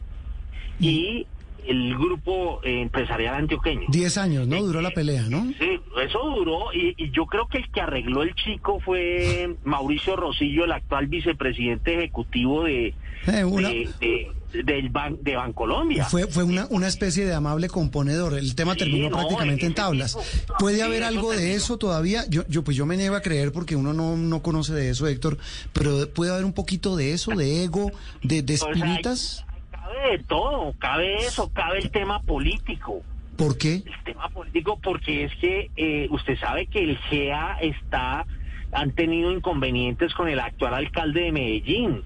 y 0.78 1.26
el 1.66 1.96
grupo 1.96 2.60
eh, 2.64 2.80
empresarial 2.82 3.36
antioqueño. 3.36 3.86
Diez 3.88 4.18
años, 4.18 4.46
¿no? 4.46 4.60
Duró 4.62 4.82
la 4.82 4.90
pelea, 4.90 5.22
¿no? 5.30 5.44
Sí, 5.58 5.80
eso 6.04 6.18
duró 6.36 6.72
y, 6.74 6.94
y 6.98 7.10
yo 7.12 7.24
creo 7.26 7.46
que 7.46 7.58
el 7.58 7.70
que 7.70 7.80
arregló 7.80 8.22
el 8.22 8.34
chico 8.34 8.78
fue 8.80 9.56
Mauricio 9.64 10.14
Rosillo, 10.16 10.64
el 10.64 10.72
actual 10.72 11.06
vicepresidente 11.06 11.94
ejecutivo 11.94 12.64
de, 12.64 12.94
Eh, 13.28 13.44
una- 13.44 13.70
de, 13.70 13.88
de- 14.00 14.30
del 14.52 14.88
ban, 14.90 15.18
de 15.22 15.36
Bancolombia. 15.36 16.04
Fue, 16.04 16.26
fue 16.26 16.44
una, 16.44 16.66
una 16.70 16.86
especie 16.88 17.24
de 17.24 17.34
amable 17.34 17.68
componedor. 17.68 18.34
El 18.34 18.54
tema 18.54 18.72
Sí, 18.74 18.80
terminó 18.80 19.08
no, 19.10 19.16
prácticamente 19.16 19.66
en 19.66 19.74
tablas. 19.74 20.16
tipo- 20.16 20.54
¿Puede 20.58 20.76
sí, 20.76 20.82
haber 20.82 21.02
algo 21.04 21.32
de 21.32 21.54
eso 21.54 21.78
todavía? 21.78 22.24
Yo, 22.28 22.42
yo, 22.48 22.62
pues 22.64 22.76
yo 22.76 22.86
me 22.86 22.96
niego 22.96 23.16
a 23.16 23.20
creer 23.22 23.52
porque 23.52 23.76
uno 23.76 23.92
no, 23.92 24.16
no 24.16 24.42
conoce 24.42 24.72
de 24.74 24.90
eso, 24.90 25.06
Héctor. 25.06 25.38
Pero 25.72 26.08
puede 26.12 26.32
haber 26.32 26.44
un 26.44 26.52
poquito 26.52 26.96
de 26.96 27.12
eso, 27.12 27.32
de 27.32 27.64
ego, 27.64 27.90
de, 28.22 28.42
de 28.42 28.54
O 28.54 28.56
sea, 28.58 28.68
espinitas. 28.70 29.44
cabe 29.70 30.10
de 30.12 30.24
todo, 30.24 30.74
cabe 30.78 31.16
eso, 31.16 31.50
cabe 31.52 31.78
el 31.78 31.90
tema 31.90 32.20
político. 32.22 33.02
¿Por 33.36 33.56
qué? 33.56 33.76
el 33.76 34.04
tema 34.04 34.28
político 34.28 34.78
porque 34.82 35.24
es 35.24 35.32
que 35.40 35.70
eh, 35.76 36.06
usted 36.10 36.38
sabe 36.38 36.66
que 36.66 36.80
el 36.84 36.98
GEA 36.98 37.56
está 37.62 38.26
han 38.72 38.92
tenido 38.92 39.32
inconvenientes 39.32 40.14
con 40.14 40.28
el 40.28 40.38
actual 40.38 40.74
alcalde 40.74 41.22
de 41.22 41.32
Medellín. 41.32 42.02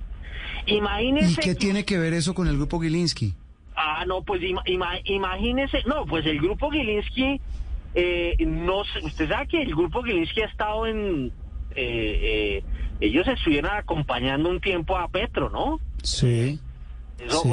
Imagínese 0.66 1.40
¿Y 1.40 1.44
qué 1.44 1.54
tiene 1.54 1.84
que 1.84 1.98
ver 1.98 2.12
eso 2.14 2.34
con 2.34 2.48
el 2.48 2.56
grupo 2.56 2.80
Gilinski? 2.80 3.34
Ah, 3.76 4.04
no, 4.06 4.22
pues 4.22 4.40
ima- 4.42 4.62
ima- 4.66 5.00
imagínese, 5.04 5.78
no, 5.86 6.06
pues 6.06 6.24
el 6.26 6.40
grupo 6.40 6.70
Gilinski 6.70 7.40
eh, 7.94 8.34
no 8.40 8.80
usted 9.02 9.28
sabe 9.28 9.46
que 9.48 9.62
el 9.62 9.74
grupo 9.74 10.02
Gilinski 10.02 10.40
ha 10.42 10.46
estado 10.46 10.86
en 10.86 11.32
eh, 11.74 12.62
eh, 12.62 12.64
ellos 13.00 13.26
estuvieron 13.28 13.70
acompañando 13.72 14.48
un 14.48 14.60
tiempo 14.60 14.96
a 14.96 15.08
Petro, 15.08 15.50
¿no? 15.50 15.78
Sí. 16.02 16.58
Eso, 17.18 17.42
Sí. 17.42 17.50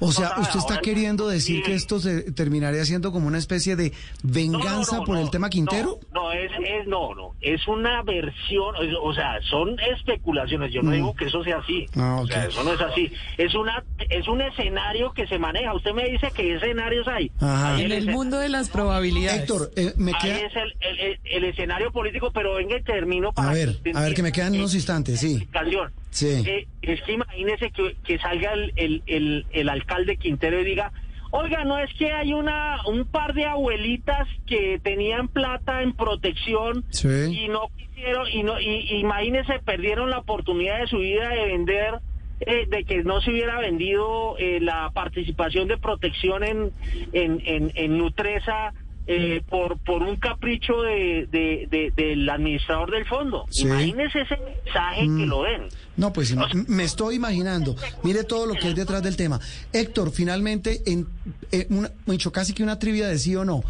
O 0.00 0.12
sea, 0.12 0.34
O 0.36 0.40
usted 0.42 0.58
está 0.58 0.74
ahora- 0.74 0.80
queriendo 0.82 1.28
decir 1.28 1.56
Sí. 1.58 1.62
que 1.62 1.74
esto 1.74 1.98
se 2.00 2.32
terminaría 2.32 2.84
siendo 2.84 3.12
como 3.12 3.26
una 3.28 3.38
especie 3.38 3.76
de 3.76 3.92
venganza 4.22 4.92
No, 4.92 4.92
no, 4.92 4.98
no, 4.98 5.04
por 5.04 5.16
el 5.18 5.30
tema 5.30 5.48
Quintero. 5.50 5.98
No, 6.12 6.24
no, 6.24 6.32
es, 6.32 6.50
es 6.52 6.86
no, 6.86 7.14
no, 7.14 7.34
es 7.40 7.66
una 7.68 8.02
versión, 8.02 8.74
es- 8.82 8.94
o 9.00 9.14
sea, 9.14 9.40
son 9.48 9.76
especulaciones. 9.80 10.72
Yo 10.72 10.82
no 10.82 10.90
Mm. 10.90 10.94
digo 10.94 11.14
que 11.14 11.26
eso 11.26 11.42
sea 11.44 11.58
así. 11.58 11.86
Ah, 11.96 12.18
O 12.22 12.26
sea, 12.26 12.44
ok. 12.44 12.48
eso 12.50 12.64
no 12.64 12.72
es 12.74 12.80
así. 12.80 13.12
Es 13.38 13.54
una, 13.54 13.84
es 14.10 14.28
un 14.28 14.40
escenario 14.42 15.12
que 15.12 15.26
se 15.26 15.38
maneja. 15.38 15.74
Usted 15.74 15.92
me 15.92 16.08
dice 16.10 16.30
qué 16.34 16.54
escenarios 16.54 17.06
hay. 17.08 17.30
Ajá. 17.40 17.74
Hay 17.76 17.84
En 17.84 17.92
el 17.92 18.06
mundo 18.10 18.38
de 18.38 18.48
las 18.48 18.68
probabilidades. 18.68 19.42
Héctor, 19.42 19.70
eh, 19.76 19.92
me 19.96 20.12
Ahí 20.12 20.18
queda... 20.22 20.38
es 20.46 20.56
el, 20.56 20.74
el- 20.80 21.00
el- 21.00 21.20
el 21.24 21.44
escenario 21.44 21.90
político, 21.92 22.30
pero 22.32 22.54
venga 22.54 22.76
y 22.76 22.82
termino 22.82 23.32
para 23.32 23.50
A 23.50 23.54
ver, 23.54 23.80
a 23.94 24.00
ver, 24.02 24.14
que 24.14 24.22
me 24.22 24.32
quedan 24.32 24.54
unos 24.54 24.74
instantes, 24.74 25.20
sí. 25.20 25.36
explicación. 25.36 25.92
Sí. 26.14 26.42
Eh, 26.46 26.66
es 26.82 27.02
que 27.02 27.12
imagínese 27.12 27.70
que, 27.70 27.96
que 28.04 28.18
salga 28.18 28.52
el, 28.52 28.72
el, 28.76 29.02
el, 29.06 29.46
el 29.50 29.68
alcalde 29.68 30.16
Quintero 30.16 30.60
y 30.60 30.64
diga, 30.64 30.92
oiga, 31.32 31.64
no 31.64 31.76
es 31.78 31.92
que 31.94 32.12
hay 32.12 32.32
una 32.32 32.78
un 32.86 33.04
par 33.04 33.34
de 33.34 33.44
abuelitas 33.46 34.28
que 34.46 34.78
tenían 34.82 35.26
plata 35.26 35.82
en 35.82 35.92
protección 35.92 36.84
Sí. 36.90 37.08
y 37.08 37.48
no 37.48 37.62
quisieron, 37.76 38.28
y 38.30 38.42
no, 38.44 38.60
y, 38.60 38.98
imagínese, 39.00 39.58
perdieron 39.64 40.10
la 40.10 40.18
oportunidad 40.18 40.78
de 40.80 40.86
su 40.86 40.98
vida 40.98 41.30
de 41.30 41.46
vender, 41.46 41.94
eh, 42.40 42.66
de 42.68 42.84
que 42.84 43.02
no 43.02 43.20
se 43.20 43.30
hubiera 43.32 43.58
vendido 43.58 44.36
eh, 44.38 44.60
la 44.60 44.90
participación 44.94 45.66
de 45.66 45.78
protección 45.78 46.44
en, 46.44 46.70
en, 47.12 47.42
en, 47.44 47.72
en 47.74 47.98
Nutresa. 47.98 48.72
eh, 49.06 49.42
por 49.50 49.76
por 49.84 50.02
un 50.02 50.16
capricho 50.16 50.80
de, 50.80 51.26
de- 51.30 51.66
de- 51.70 51.92
del 51.94 52.26
administrador 52.30 52.90
del 52.90 53.04
fondo. 53.04 53.44
Sí. 53.50 53.66
Imagínese 53.66 54.22
ese 54.22 54.38
mensaje 54.38 55.02
que 55.02 55.06
Mm. 55.26 55.28
lo 55.28 55.42
den. 55.42 55.62
No, 55.96 56.12
pues 56.12 56.34
me 56.68 56.84
estoy 56.84 57.16
imaginando. 57.16 57.76
Mire 58.02 58.24
todo 58.24 58.46
lo 58.46 58.54
que 58.54 58.68
hay 58.68 58.74
detrás 58.74 59.02
del 59.02 59.16
tema. 59.16 59.40
Héctor, 59.72 60.10
finalmente, 60.10 60.82
en 60.86 61.06
eh, 61.52 61.66
una, 61.70 61.90
me 62.06 62.12
dicho 62.12 62.32
casi 62.32 62.52
que 62.52 62.62
una 62.62 62.78
trivia 62.78 63.06
de 63.08 63.18
sí 63.18 63.36
o 63.36 63.44
no. 63.44 63.62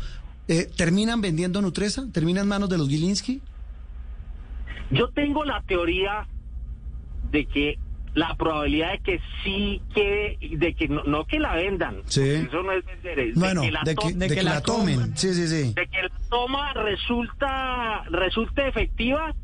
Eh, 0.49 0.71
¿Terminan 0.77 1.21
vendiendo 1.21 1.61
Nutresa? 1.63 2.05
¿Termina 2.13 2.41
en 2.41 2.49
manos 2.49 2.69
de 2.69 2.79
los 2.79 2.89
Gilinski? 2.89 3.41
Yo 4.91 5.09
tengo 5.09 5.45
la 5.45 5.63
teoría 5.63 6.27
de 7.31 7.47
que 7.47 7.79
la 8.15 8.35
probabilidad 8.37 8.93
de 8.93 8.99
que 9.01 9.21
sí 9.43 9.83
quede, 9.93 10.39
de 10.41 10.75
que 10.75 10.89
no, 10.89 11.03
no 11.05 11.25
que 11.25 11.39
la 11.39 11.55
vendan. 11.57 12.03
Sí. 12.07 12.23
Eso 12.23 12.63
no 12.63 12.73
es 12.73 12.85
vender, 12.85 13.19
es 13.19 13.35
Bueno, 13.35 13.63
de 13.63 13.67
que 13.67 13.73
la, 13.73 13.83
de 13.85 13.95
que, 13.97 14.13
de 14.13 14.29
que 14.29 14.35
que 14.35 14.43
la 14.43 14.55
la 14.55 14.61
tomen. 14.61 15.17
Sí, 15.17 15.35
sí, 15.35 15.49
sí. 15.49 15.73
de 15.75 15.87
que 15.89 16.03
la 16.03 16.11
toma 16.31 16.73
resulta 16.75 18.05
resulte 18.11 18.69
efectiva. 18.69 19.35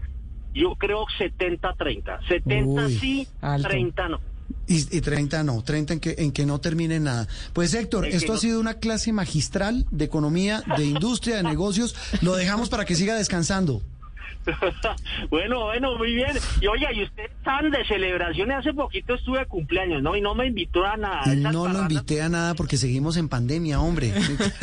Yo 0.54 0.74
creo 0.76 1.06
70-30. 1.18 2.26
70 2.28 2.86
Uy, 2.86 2.98
sí, 2.98 3.28
alto. 3.40 3.68
30 3.68 4.08
no. 4.08 4.20
Y, 4.66 4.96
y 4.96 5.00
30 5.00 5.42
no, 5.44 5.62
30 5.62 5.94
en 5.94 6.00
que, 6.00 6.14
en 6.18 6.32
que 6.32 6.46
no 6.46 6.60
termine 6.60 7.00
nada. 7.00 7.26
Pues 7.52 7.74
Héctor, 7.74 8.06
esto 8.06 8.32
ha 8.32 8.34
no- 8.36 8.40
sido 8.40 8.60
una 8.60 8.74
clase 8.74 9.12
magistral 9.12 9.86
de 9.90 10.04
economía, 10.04 10.62
de 10.76 10.84
industria, 10.84 11.36
de 11.36 11.42
negocios. 11.44 11.94
Lo 12.22 12.34
dejamos 12.36 12.68
para 12.68 12.84
que 12.84 12.94
siga 12.94 13.14
descansando. 13.14 13.82
bueno, 15.30 15.64
bueno, 15.66 15.96
muy 15.98 16.14
bien. 16.14 16.32
Y 16.60 16.66
oye, 16.66 16.86
y 16.94 17.04
ustedes 17.04 17.30
están 17.30 17.70
de 17.70 17.84
celebraciones. 17.84 18.58
Hace 18.58 18.72
poquito 18.72 19.14
estuve 19.14 19.40
de 19.40 19.46
cumpleaños, 19.46 20.02
¿no? 20.02 20.16
Y 20.16 20.20
no 20.20 20.34
me 20.34 20.46
invitó 20.46 20.84
a 20.84 20.96
nada. 20.96 21.20
Esas 21.26 21.52
No 21.52 21.68
lo 21.68 21.82
invité 21.82 22.22
a 22.22 22.28
nada 22.28 22.54
porque 22.54 22.76
seguimos 22.76 23.16
en 23.16 23.28
pandemia, 23.28 23.80
hombre. 23.80 24.12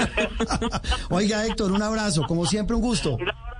Oiga, 1.09 1.45
Héctor, 1.45 1.71
un 1.71 1.81
abrazo. 1.81 2.23
Como 2.27 2.45
siempre, 2.45 2.75
un 2.75 2.81
gusto. 2.81 3.15
Un 3.15 3.21
abrazo. 3.29 3.56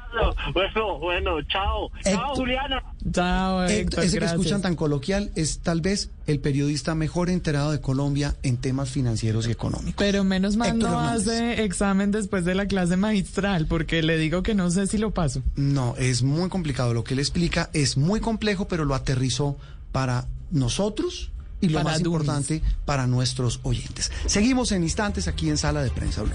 Bueno, 0.54 1.00
bueno, 1.00 1.42
chao. 1.44 1.90
Chao, 2.04 2.14
Héctor- 2.14 2.36
Juliana. 2.36 2.84
Chao, 3.12 3.64
Héctor, 3.64 3.72
Héctor, 3.80 4.04
ese 4.04 4.12
que 4.14 4.20
gracias. 4.20 4.40
escuchan 4.40 4.62
tan 4.62 4.76
coloquial 4.76 5.32
es 5.36 5.60
tal 5.60 5.82
vez 5.82 6.10
el 6.26 6.40
periodista 6.40 6.94
mejor 6.96 7.30
enterado 7.30 7.72
de 7.72 7.80
Colombia 7.82 8.36
en 8.44 8.58
temas 8.58 8.90
financieros 8.90 9.48
y 9.48 9.52
económicos. 9.52 9.94
Pero 9.98 10.24
menos 10.24 10.58
mal 10.58 10.70
Héctor 10.76 10.90
no 10.90 10.98
Hernández. 11.00 11.28
hace 11.28 11.64
examen 11.64 12.12
después 12.12 12.44
de 12.46 12.56
la 12.56 12.66
clase 12.68 12.98
magistral, 12.98 13.66
porque 13.68 14.02
le 14.04 14.18
digo 14.18 14.44
que 14.44 14.54
no 14.56 14.70
sé 14.72 14.88
si 14.88 14.98
lo 14.98 15.12
paso. 15.12 15.42
No, 15.56 15.96
es 15.98 16.24
muy 16.24 16.50
complicado. 16.50 16.94
Lo 16.94 17.04
que 17.04 17.14
él 17.14 17.20
explica 17.20 17.70
es 17.74 17.96
muy 17.98 18.20
complejo, 18.20 18.68
pero 18.68 18.84
lo 18.86 18.94
aterrizó 18.96 19.58
para 19.92 20.26
nosotros 20.52 21.32
y 21.62 21.70
lo 21.70 21.80
Para 21.80 21.92
más 21.92 22.04
dummies. 22.04 22.22
importante, 22.22 22.62
para 22.86 23.08
nuestros 23.08 23.60
oyentes. 23.64 24.12
Seguimos 24.26 24.72
en 24.74 24.84
instantes 24.84 25.28
aquí 25.28 25.50
en 25.50 25.58
Sala 25.58 25.82
de 25.82 25.90
Prensa 25.92 26.22
Blue. 26.24 26.34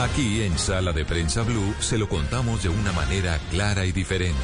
Aquí 0.00 0.42
en 0.42 0.58
Sala 0.58 0.92
de 0.92 1.04
Prensa 1.04 1.42
Blue 1.42 1.74
se 1.80 1.98
lo 1.98 2.08
contamos 2.08 2.62
de 2.62 2.68
una 2.68 2.92
manera 2.92 3.38
clara 3.50 3.84
y 3.84 3.92
diferente. 3.92 4.36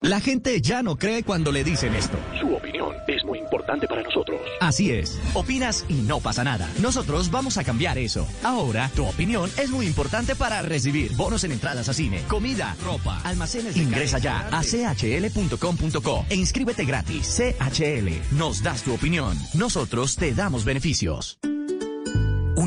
La 0.00 0.20
gente 0.20 0.60
ya 0.62 0.82
no 0.82 0.96
cree 0.96 1.24
cuando 1.24 1.50
le 1.50 1.64
dicen 1.64 1.94
esto. 1.96 2.16
Su 2.40 2.54
opinión 2.54 2.94
es 3.08 3.24
muy 3.24 3.40
importante 3.40 3.88
para 3.88 4.02
nosotros. 4.04 4.40
Así 4.60 4.92
es. 4.92 5.18
Opinas 5.34 5.84
y 5.88 5.94
no 5.94 6.20
pasa 6.20 6.44
nada. 6.44 6.70
Nosotros 6.80 7.32
vamos 7.32 7.58
a 7.58 7.64
cambiar 7.64 7.98
eso. 7.98 8.26
Ahora, 8.44 8.90
tu 8.94 9.04
opinión 9.04 9.50
es 9.58 9.70
muy 9.70 9.86
importante 9.86 10.36
para 10.36 10.62
recibir 10.62 11.14
bonos 11.16 11.42
en 11.42 11.50
entradas 11.52 11.88
a 11.88 11.94
cine, 11.94 12.22
comida, 12.28 12.76
ropa, 12.84 13.20
almacenes. 13.24 13.74
de 13.74 13.82
Ingresa 13.82 14.18
ya 14.18 14.48
a 14.52 14.62
chl.com.co 14.62 16.26
e 16.30 16.36
inscríbete 16.36 16.84
gratis. 16.84 17.36
CHL. 17.36 18.36
Nos 18.38 18.62
das 18.62 18.84
tu 18.84 18.94
opinión. 18.94 19.36
Nosotros 19.54 20.14
te 20.14 20.32
damos 20.32 20.64
beneficios. 20.64 21.38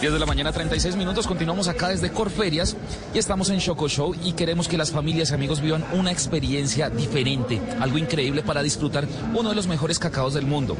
10 0.00 0.12
de 0.12 0.18
la 0.18 0.26
mañana, 0.26 0.52
36 0.52 0.94
minutos. 0.94 1.26
Continuamos 1.26 1.68
acá 1.68 1.88
desde 1.88 2.10
Corferias 2.10 2.76
y 3.14 3.18
estamos 3.18 3.48
en 3.48 3.60
Choco 3.60 3.88
Show 3.88 4.14
y 4.22 4.34
queremos 4.34 4.68
que 4.68 4.76
las 4.76 4.90
familias 4.90 5.30
y 5.30 5.34
amigos 5.34 5.62
vivan 5.62 5.86
una 5.94 6.12
experiencia 6.12 6.90
diferente, 6.90 7.62
algo 7.80 7.96
increíble 7.96 8.42
para 8.42 8.62
disfrutar 8.62 9.08
uno 9.34 9.48
de 9.48 9.54
los 9.54 9.66
mejores 9.66 9.98
cacaos 9.98 10.34
del 10.34 10.44
mundo. 10.44 10.76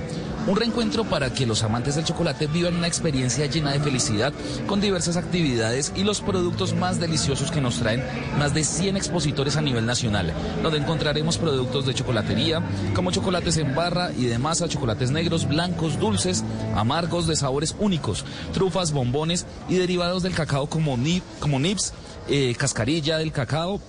Un 0.47 0.57
reencuentro 0.57 1.05
para 1.05 1.33
que 1.33 1.47
los 1.47 1.63
amantes 1.63 1.97
del 1.97 2.05
chocolate 2.05 2.47
vivan 2.47 2.77
una 2.77 2.87
experiencia 2.87 3.47
llena 3.47 3.73
de 3.73 3.81
felicidad 3.81 4.35
con 4.67 4.83
diversas 4.83 5.17
actividades 5.17 5.93
y 5.97 6.05
los 6.05 6.21
productos 6.21 6.75
más 6.75 7.01
deliciosos 7.01 7.51
que 7.51 7.63
nos 7.63 7.79
traen 7.79 8.05
más 8.39 8.53
de 8.53 8.65
100 8.65 8.99
expositores 8.99 9.57
a 9.57 9.63
nivel 9.63 9.87
nacional, 9.87 10.33
donde 10.63 10.79
encontraremos 10.79 11.39
productos 11.39 11.87
de 11.87 11.95
chocolatería 11.95 12.63
como 12.95 13.11
chocolates 13.11 13.57
en 13.57 13.75
barra 13.75 14.13
y 14.13 14.27
de 14.27 14.39
masa, 14.39 14.69
chocolates 14.69 15.11
negros, 15.11 15.49
blancos, 15.49 15.99
dulces, 15.99 16.45
amargos 16.77 17.27
de 17.27 17.35
sabores 17.35 17.75
únicos, 17.81 18.25
trufas, 18.53 18.93
bombones 18.93 19.06
y 19.69 19.75
derivados 19.75 20.23
del 20.23 20.35
cacao 20.35 20.67
como, 20.69 20.97
nib, 20.97 21.23
como 21.41 21.59
nips, 21.59 21.93
eh, 22.29 22.55
cascarilla 22.57 23.19
del 23.19 23.33
cacao 23.33 23.81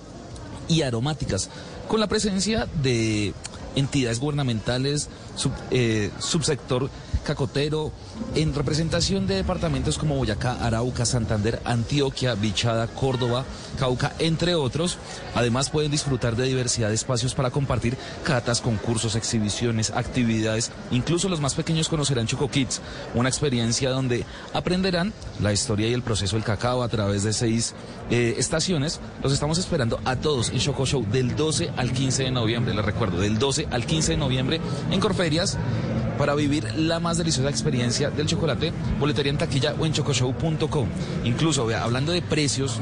y 0.68 0.82
aromáticas, 0.82 1.50
con 1.88 2.00
la 2.00 2.06
presencia 2.06 2.66
de 2.82 3.32
entidades 3.74 4.20
gubernamentales, 4.20 5.08
eh, 5.70 6.10
subsector 6.18 6.90
cacotero, 7.28 7.92
en 8.34 8.54
representación 8.54 9.26
de 9.26 9.34
departamentos 9.34 9.98
como 9.98 10.16
Boyacá, 10.16 10.64
Arauca, 10.64 11.04
Santander, 11.04 11.60
Antioquia, 11.66 12.34
Bichada, 12.34 12.86
Córdoba, 12.86 13.44
Cauca, 13.78 14.14
entre 14.18 14.54
otros. 14.54 14.96
Además 15.34 15.68
pueden 15.68 15.90
disfrutar 15.90 16.36
de 16.36 16.44
diversidad 16.44 16.88
de 16.88 16.94
espacios 16.94 17.34
para 17.34 17.50
compartir 17.50 17.98
catas, 18.24 18.62
concursos, 18.62 19.14
exhibiciones, 19.14 19.90
actividades. 19.90 20.70
Incluso 20.90 21.28
los 21.28 21.42
más 21.42 21.54
pequeños 21.54 21.90
conocerán 21.90 22.26
Choco 22.26 22.48
Kids, 22.48 22.80
una 23.14 23.28
experiencia 23.28 23.90
donde 23.90 24.24
aprenderán 24.54 25.12
la 25.38 25.52
historia 25.52 25.86
y 25.86 25.92
el 25.92 26.02
proceso 26.02 26.36
del 26.36 26.46
cacao 26.46 26.82
a 26.82 26.88
través 26.88 27.24
de 27.24 27.34
seis 27.34 27.74
eh, 28.10 28.36
estaciones. 28.38 29.00
Los 29.22 29.34
estamos 29.34 29.58
esperando 29.58 30.00
a 30.06 30.16
todos 30.16 30.48
en 30.48 30.60
Choco 30.60 30.86
Show 30.86 31.04
del 31.04 31.36
12 31.36 31.72
al 31.76 31.92
15 31.92 32.24
de 32.24 32.30
noviembre, 32.30 32.74
les 32.74 32.84
recuerdo, 32.84 33.20
del 33.20 33.38
12 33.38 33.68
al 33.70 33.84
15 33.84 34.12
de 34.12 34.18
noviembre 34.18 34.60
en 34.90 34.98
Corferias 34.98 35.58
para 36.18 36.34
vivir 36.34 36.64
la 36.74 36.98
más 36.98 37.17
deliciosa 37.18 37.50
experiencia 37.50 38.10
del 38.10 38.26
chocolate, 38.26 38.72
boletería 38.98 39.32
en 39.32 39.38
taquilla 39.38 39.74
o 39.78 39.84
en 39.84 39.92
chocoshow.com. 39.92 40.88
Incluso, 41.24 41.66
vea, 41.66 41.84
hablando 41.84 42.12
de 42.12 42.22
precios, 42.22 42.80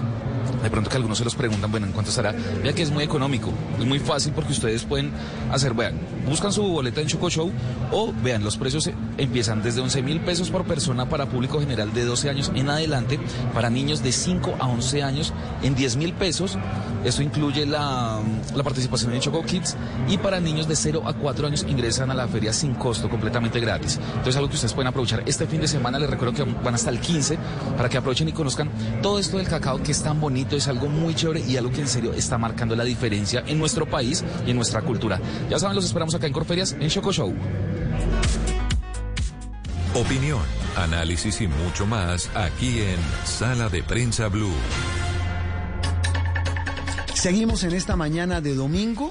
de 0.66 0.70
pronto 0.70 0.90
que 0.90 0.96
algunos 0.96 1.18
se 1.18 1.22
los 1.22 1.36
preguntan, 1.36 1.70
bueno, 1.70 1.86
¿en 1.86 1.92
cuánto 1.92 2.10
estará? 2.10 2.34
Vea 2.60 2.72
que 2.72 2.82
es 2.82 2.90
muy 2.90 3.04
económico, 3.04 3.52
es 3.78 3.86
muy 3.86 4.00
fácil 4.00 4.32
porque 4.32 4.50
ustedes 4.50 4.82
pueden 4.82 5.12
hacer, 5.52 5.74
vean, 5.74 5.94
buscan 6.28 6.52
su 6.52 6.64
boleta 6.64 7.00
en 7.00 7.06
Choco 7.06 7.30
Show 7.30 7.52
o 7.92 8.12
vean, 8.24 8.42
los 8.42 8.56
precios 8.56 8.90
empiezan 9.16 9.62
desde 9.62 9.80
11 9.80 10.02
mil 10.02 10.20
pesos 10.22 10.50
por 10.50 10.64
persona 10.64 11.08
para 11.08 11.26
público 11.26 11.60
general 11.60 11.92
de 11.94 12.04
12 12.04 12.30
años 12.30 12.50
en 12.56 12.68
adelante, 12.68 13.20
para 13.54 13.70
niños 13.70 14.02
de 14.02 14.10
5 14.10 14.56
a 14.58 14.66
11 14.66 15.04
años 15.04 15.32
en 15.62 15.76
10 15.76 15.96
mil 15.98 16.12
pesos. 16.14 16.58
Esto 17.04 17.22
incluye 17.22 17.64
la, 17.64 18.20
la 18.56 18.64
participación 18.64 19.14
en 19.14 19.20
Choco 19.20 19.44
Kids 19.44 19.76
y 20.08 20.18
para 20.18 20.40
niños 20.40 20.66
de 20.66 20.74
0 20.74 21.04
a 21.06 21.12
4 21.12 21.46
años 21.46 21.64
ingresan 21.68 22.10
a 22.10 22.14
la 22.14 22.26
feria 22.26 22.52
sin 22.52 22.74
costo, 22.74 23.08
completamente 23.08 23.60
gratis. 23.60 24.00
Entonces 24.08 24.34
algo 24.34 24.48
que 24.48 24.56
ustedes 24.56 24.72
pueden 24.72 24.88
aprovechar 24.88 25.22
este 25.26 25.46
fin 25.46 25.60
de 25.60 25.68
semana, 25.68 26.00
les 26.00 26.10
recuerdo 26.10 26.34
que 26.34 26.42
van 26.42 26.74
hasta 26.74 26.90
el 26.90 26.98
15 26.98 27.38
para 27.76 27.88
que 27.88 27.98
aprovechen 27.98 28.28
y 28.28 28.32
conozcan 28.32 28.68
todo 29.00 29.20
esto 29.20 29.36
del 29.36 29.46
cacao 29.46 29.80
que 29.80 29.92
es 29.92 30.02
tan 30.02 30.20
bonito, 30.20 30.55
es 30.56 30.68
algo 30.68 30.88
muy 30.88 31.14
chévere 31.14 31.40
y 31.40 31.56
algo 31.56 31.70
que 31.70 31.80
en 31.80 31.88
serio 31.88 32.12
está 32.12 32.38
marcando 32.38 32.74
la 32.76 32.84
diferencia 32.84 33.44
en 33.46 33.58
nuestro 33.58 33.86
país 33.86 34.24
y 34.46 34.50
en 34.50 34.56
nuestra 34.56 34.82
cultura. 34.82 35.20
Ya 35.50 35.58
saben, 35.58 35.76
los 35.76 35.84
esperamos 35.84 36.14
acá 36.14 36.26
en 36.26 36.32
Corferias 36.32 36.76
en 36.78 36.88
Choco 36.88 37.12
Show. 37.12 37.34
Opinión, 39.94 40.42
análisis 40.76 41.40
y 41.40 41.48
mucho 41.48 41.86
más 41.86 42.28
aquí 42.34 42.80
en 42.80 42.98
Sala 43.24 43.68
de 43.68 43.82
Prensa 43.82 44.28
Blue. 44.28 44.52
Seguimos 47.14 47.64
en 47.64 47.72
esta 47.72 47.96
mañana 47.96 48.40
de 48.40 48.54
domingo 48.54 49.10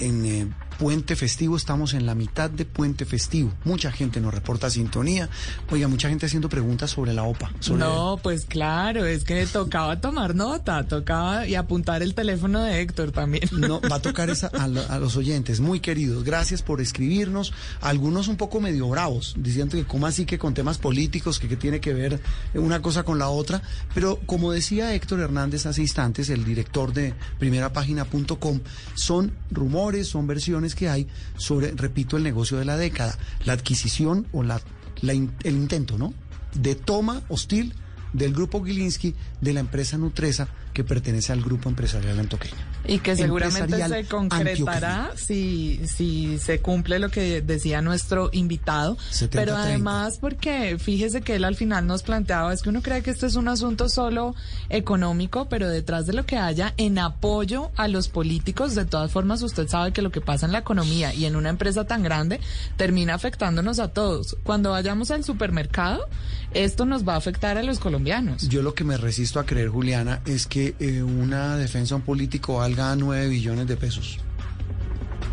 en 0.00 0.26
eh, 0.26 0.46
puente 0.78 1.16
festivo, 1.16 1.56
estamos 1.56 1.92
en 1.92 2.06
la 2.06 2.14
mitad 2.14 2.48
de 2.48 2.64
puente 2.64 3.04
festivo. 3.04 3.52
Mucha 3.64 3.90
gente 3.90 4.20
nos 4.20 4.32
reporta 4.32 4.70
sintonía. 4.70 5.28
Oiga, 5.70 5.88
mucha 5.88 6.08
gente 6.08 6.26
haciendo 6.26 6.48
preguntas 6.48 6.92
sobre 6.92 7.12
la 7.12 7.24
OPA. 7.24 7.52
No, 7.72 8.18
pues 8.22 8.46
claro, 8.46 9.04
es 9.04 9.24
que 9.24 9.44
tocaba 9.46 10.00
tomar 10.00 10.34
nota, 10.36 10.86
tocaba 10.86 11.46
y 11.46 11.56
apuntar 11.56 12.02
el 12.02 12.14
teléfono 12.14 12.62
de 12.62 12.80
Héctor 12.80 13.10
también. 13.10 13.48
No, 13.52 13.80
va 13.80 13.96
a 13.96 14.02
tocar 14.02 14.30
esa 14.30 14.46
a, 14.46 14.98
los 14.98 15.16
oyentes, 15.16 15.60
muy 15.60 15.80
queridos. 15.80 16.22
Gracias 16.22 16.62
por 16.62 16.80
escribirnos. 16.80 17.52
Algunos 17.80 18.28
un 18.28 18.36
poco 18.36 18.60
medio 18.60 18.88
bravos, 18.88 19.34
diciendo 19.36 19.76
que 19.76 19.84
cómo 19.84 20.06
así 20.06 20.24
que 20.24 20.38
con 20.38 20.54
temas 20.54 20.78
políticos, 20.78 21.40
que, 21.40 21.48
que 21.48 21.56
tiene 21.56 21.80
que 21.80 21.92
ver 21.92 22.20
una 22.54 22.80
cosa 22.80 23.02
con 23.02 23.18
la 23.18 23.28
otra. 23.28 23.62
Pero 23.94 24.20
como 24.26 24.52
decía 24.52 24.94
Héctor 24.94 25.20
Hernández 25.20 25.66
hace 25.66 25.82
instantes, 25.82 26.30
el 26.30 26.44
director 26.44 26.92
de 26.92 27.14
primerapágina.com, 27.38 28.60
son 28.94 29.32
rumores, 29.50 30.08
son 30.08 30.26
versiones 30.28 30.67
que 30.74 30.88
hay 30.88 31.06
sobre, 31.36 31.72
repito, 31.72 32.16
el 32.16 32.22
negocio 32.22 32.58
de 32.58 32.64
la 32.64 32.76
década, 32.76 33.18
la 33.44 33.52
adquisición 33.52 34.26
o 34.32 34.42
la, 34.42 34.60
el 35.02 35.30
intento, 35.44 35.98
¿no? 35.98 36.14
De 36.54 36.74
toma 36.74 37.22
hostil 37.28 37.74
del 38.12 38.32
grupo 38.32 38.64
Gilinski 38.64 39.14
de 39.40 39.52
la 39.52 39.60
empresa 39.60 39.98
Nutresa 39.98 40.48
que 40.78 40.84
pertenece 40.84 41.32
al 41.32 41.42
grupo 41.42 41.68
empresarial 41.68 42.20
antioqueño. 42.20 42.54
Y 42.86 43.00
que 43.00 43.16
seguramente 43.16 43.88
se 43.88 44.04
concretará 44.04 45.10
si, 45.16 45.80
si 45.88 46.38
se 46.38 46.60
cumple 46.60 47.00
lo 47.00 47.08
que 47.08 47.42
decía 47.42 47.82
nuestro 47.82 48.30
invitado. 48.32 48.96
pero 49.32 49.56
además 49.56 50.18
porque 50.20 50.78
fíjese 50.78 51.20
que 51.22 51.34
él 51.34 51.42
al 51.42 51.56
final 51.56 51.84
nos 51.88 52.04
planteaba, 52.04 52.54
es 52.54 52.62
que 52.62 52.68
uno 52.68 52.80
cree 52.80 53.02
que 53.02 53.10
esto 53.10 53.26
es 53.26 53.34
un 53.34 53.48
asunto 53.48 53.88
solo 53.88 54.36
económico, 54.68 55.48
pero 55.48 55.68
detrás 55.68 56.06
de 56.06 56.12
lo 56.12 56.24
que 56.24 56.36
haya 56.36 56.74
en 56.76 57.00
apoyo 57.00 57.72
a 57.74 57.88
los 57.88 58.06
políticos, 58.06 58.76
de 58.76 58.84
todas 58.84 59.10
formas 59.10 59.42
usted 59.42 59.66
sabe 59.66 59.92
que 59.92 60.00
lo 60.00 60.12
que 60.12 60.20
pasa 60.20 60.46
en 60.46 60.52
la 60.52 60.58
economía 60.58 61.12
y 61.12 61.24
en 61.24 61.34
una 61.34 61.50
empresa 61.50 61.88
tan 61.88 62.04
grande 62.04 62.38
termina 62.76 63.14
afectándonos 63.14 63.80
a 63.80 63.88
todos. 63.88 64.36
Cuando 64.44 64.70
vayamos 64.70 65.10
al 65.10 65.24
supermercado, 65.24 66.06
esto 66.54 66.86
nos 66.86 67.06
va 67.06 67.14
a 67.14 67.16
afectar 67.16 67.58
a 67.58 67.64
los 67.64 67.80
colombianos. 67.80 68.48
Yo 68.48 68.62
lo 68.62 68.74
que 68.74 68.84
me 68.84 68.96
resisto 68.96 69.40
a 69.40 69.44
creer, 69.44 69.70
Juliana, 69.70 70.20
es 70.24 70.46
que 70.46 70.67
eh, 70.78 71.02
una 71.02 71.56
defensa 71.56 71.94
a 71.94 71.98
un 71.98 72.02
político 72.02 72.56
valga 72.56 72.94
9 72.96 73.28
billones 73.28 73.66
de 73.66 73.76
pesos. 73.76 74.18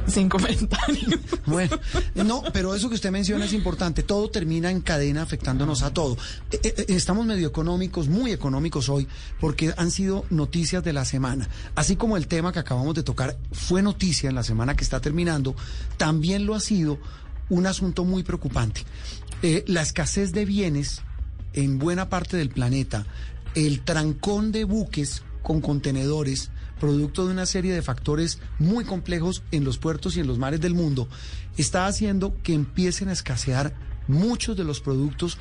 Sin 0.07 0.29
comentarios. 0.29 1.15
Bueno, 1.45 1.79
no, 2.15 2.41
pero 2.53 2.73
eso 2.73 2.89
que 2.89 2.95
usted 2.95 3.11
menciona 3.11 3.45
es 3.45 3.53
importante. 3.53 4.01
Todo 4.01 4.31
termina 4.31 4.71
en 4.71 4.81
cadena 4.81 5.21
afectándonos 5.21 5.83
a 5.83 5.93
todo. 5.93 6.17
Eh, 6.51 6.59
eh, 6.63 6.85
estamos 6.87 7.23
medio 7.25 7.47
económicos, 7.47 8.07
muy 8.07 8.31
económicos 8.31 8.89
hoy, 8.89 9.07
porque 9.39 9.71
han 9.77 9.91
sido 9.91 10.25
noticias 10.31 10.83
de 10.83 10.91
la 10.91 11.05
semana. 11.05 11.47
Así 11.75 11.95
como 11.95 12.17
el 12.17 12.27
tema 12.27 12.51
que 12.51 12.59
acabamos 12.59 12.95
de 12.95 13.03
tocar 13.03 13.37
fue 13.51 13.83
noticia 13.83 14.27
en 14.27 14.35
la 14.35 14.43
semana 14.43 14.75
que 14.75 14.83
está 14.83 14.99
terminando, 15.01 15.55
también 15.97 16.47
lo 16.47 16.55
ha 16.55 16.59
sido 16.59 16.97
un 17.49 17.67
asunto 17.67 18.05
muy 18.05 18.23
preocupante. 18.23 18.83
la 19.67 19.83
escasez 19.83 20.31
de 20.31 20.45
bienes 20.45 21.03
en 21.53 21.77
buena 21.77 22.09
parte 22.09 22.37
del 22.37 22.49
planeta, 22.49 23.05
el 23.55 23.81
trancón 23.81 24.51
de 24.51 24.65
buques 24.65 25.23
con 25.45 25.61
contenedores, 25.61 26.49
producto 26.79 27.27
de 27.27 27.31
una 27.31 27.45
serie 27.45 27.71
de 27.71 27.83
factores 27.83 28.39
muy 28.57 28.83
complejos 28.83 29.43
en 29.51 29.63
los 29.63 29.77
puertos 29.77 30.17
y 30.17 30.19
en 30.19 30.25
los 30.25 30.39
mares 30.39 30.59
del 30.59 30.73
mundo, 30.73 31.07
está 31.55 31.85
haciendo 31.85 32.35
que 32.41 32.55
empiecen 32.55 33.09
a 33.09 33.13
escasear 33.13 33.75
muchos 34.07 34.57
de 34.57 34.63
los 34.63 34.81
productos 34.81 35.37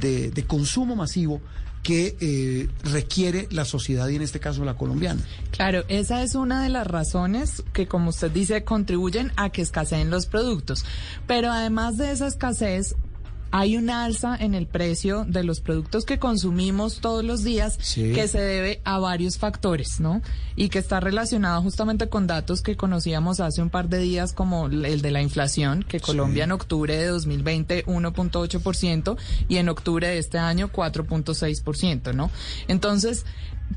de, 0.00 0.32
consumo 0.46 0.94
masivo 0.94 1.40
que 1.82 2.16
eh, 2.20 2.68
requiere 2.84 3.48
la 3.50 3.64
sociedad 3.64 4.06
y 4.08 4.14
en 4.14 4.22
este 4.22 4.38
caso 4.38 4.64
la 4.64 4.76
colombiana. 4.76 5.22
Claro, 5.50 5.82
esa 5.88 6.22
es 6.22 6.36
una 6.36 6.62
de 6.62 6.68
las 6.68 6.86
razones 6.86 7.64
que, 7.72 7.88
como 7.88 8.10
usted 8.10 8.30
dice, 8.30 8.62
contribuyen 8.62 9.32
a 9.34 9.50
que 9.50 9.62
escaseen 9.62 10.08
los 10.08 10.26
productos. 10.26 10.84
Pero 11.26 11.50
además 11.50 11.96
de 11.96 12.12
esa 12.12 12.28
escasez, 12.28 12.94
hay 13.50 13.76
una 13.76 14.04
alza 14.04 14.36
en 14.36 14.54
el 14.54 14.66
precio 14.66 15.24
de 15.24 15.44
los 15.44 15.60
productos 15.60 16.04
que 16.04 16.18
consumimos 16.18 17.00
todos 17.00 17.24
los 17.24 17.44
días 17.44 17.78
que 17.94 18.28
se 18.28 18.40
debe 18.40 18.80
a 18.84 18.98
varios 18.98 19.38
factores, 19.38 20.00
¿no? 20.00 20.22
Y 20.56 20.68
que 20.68 20.78
está 20.78 21.00
relacionado 21.00 21.62
justamente 21.62 22.08
con 22.08 22.26
datos 22.26 22.62
que 22.62 22.76
conocíamos 22.76 23.40
hace 23.40 23.62
un 23.62 23.70
par 23.70 23.88
de 23.88 23.98
días 23.98 24.32
como 24.32 24.66
el 24.66 25.00
de 25.00 25.10
la 25.10 25.22
inflación, 25.22 25.82
que 25.82 26.00
Colombia 26.00 26.44
en 26.44 26.52
octubre 26.52 26.96
de 26.96 27.06
2020 27.06 27.86
1.8% 27.86 29.16
y 29.48 29.56
en 29.56 29.68
octubre 29.68 30.08
de 30.08 30.18
este 30.18 30.38
año 30.38 30.70
4.6%, 30.70 32.14
¿no? 32.14 32.30
Entonces, 32.66 33.24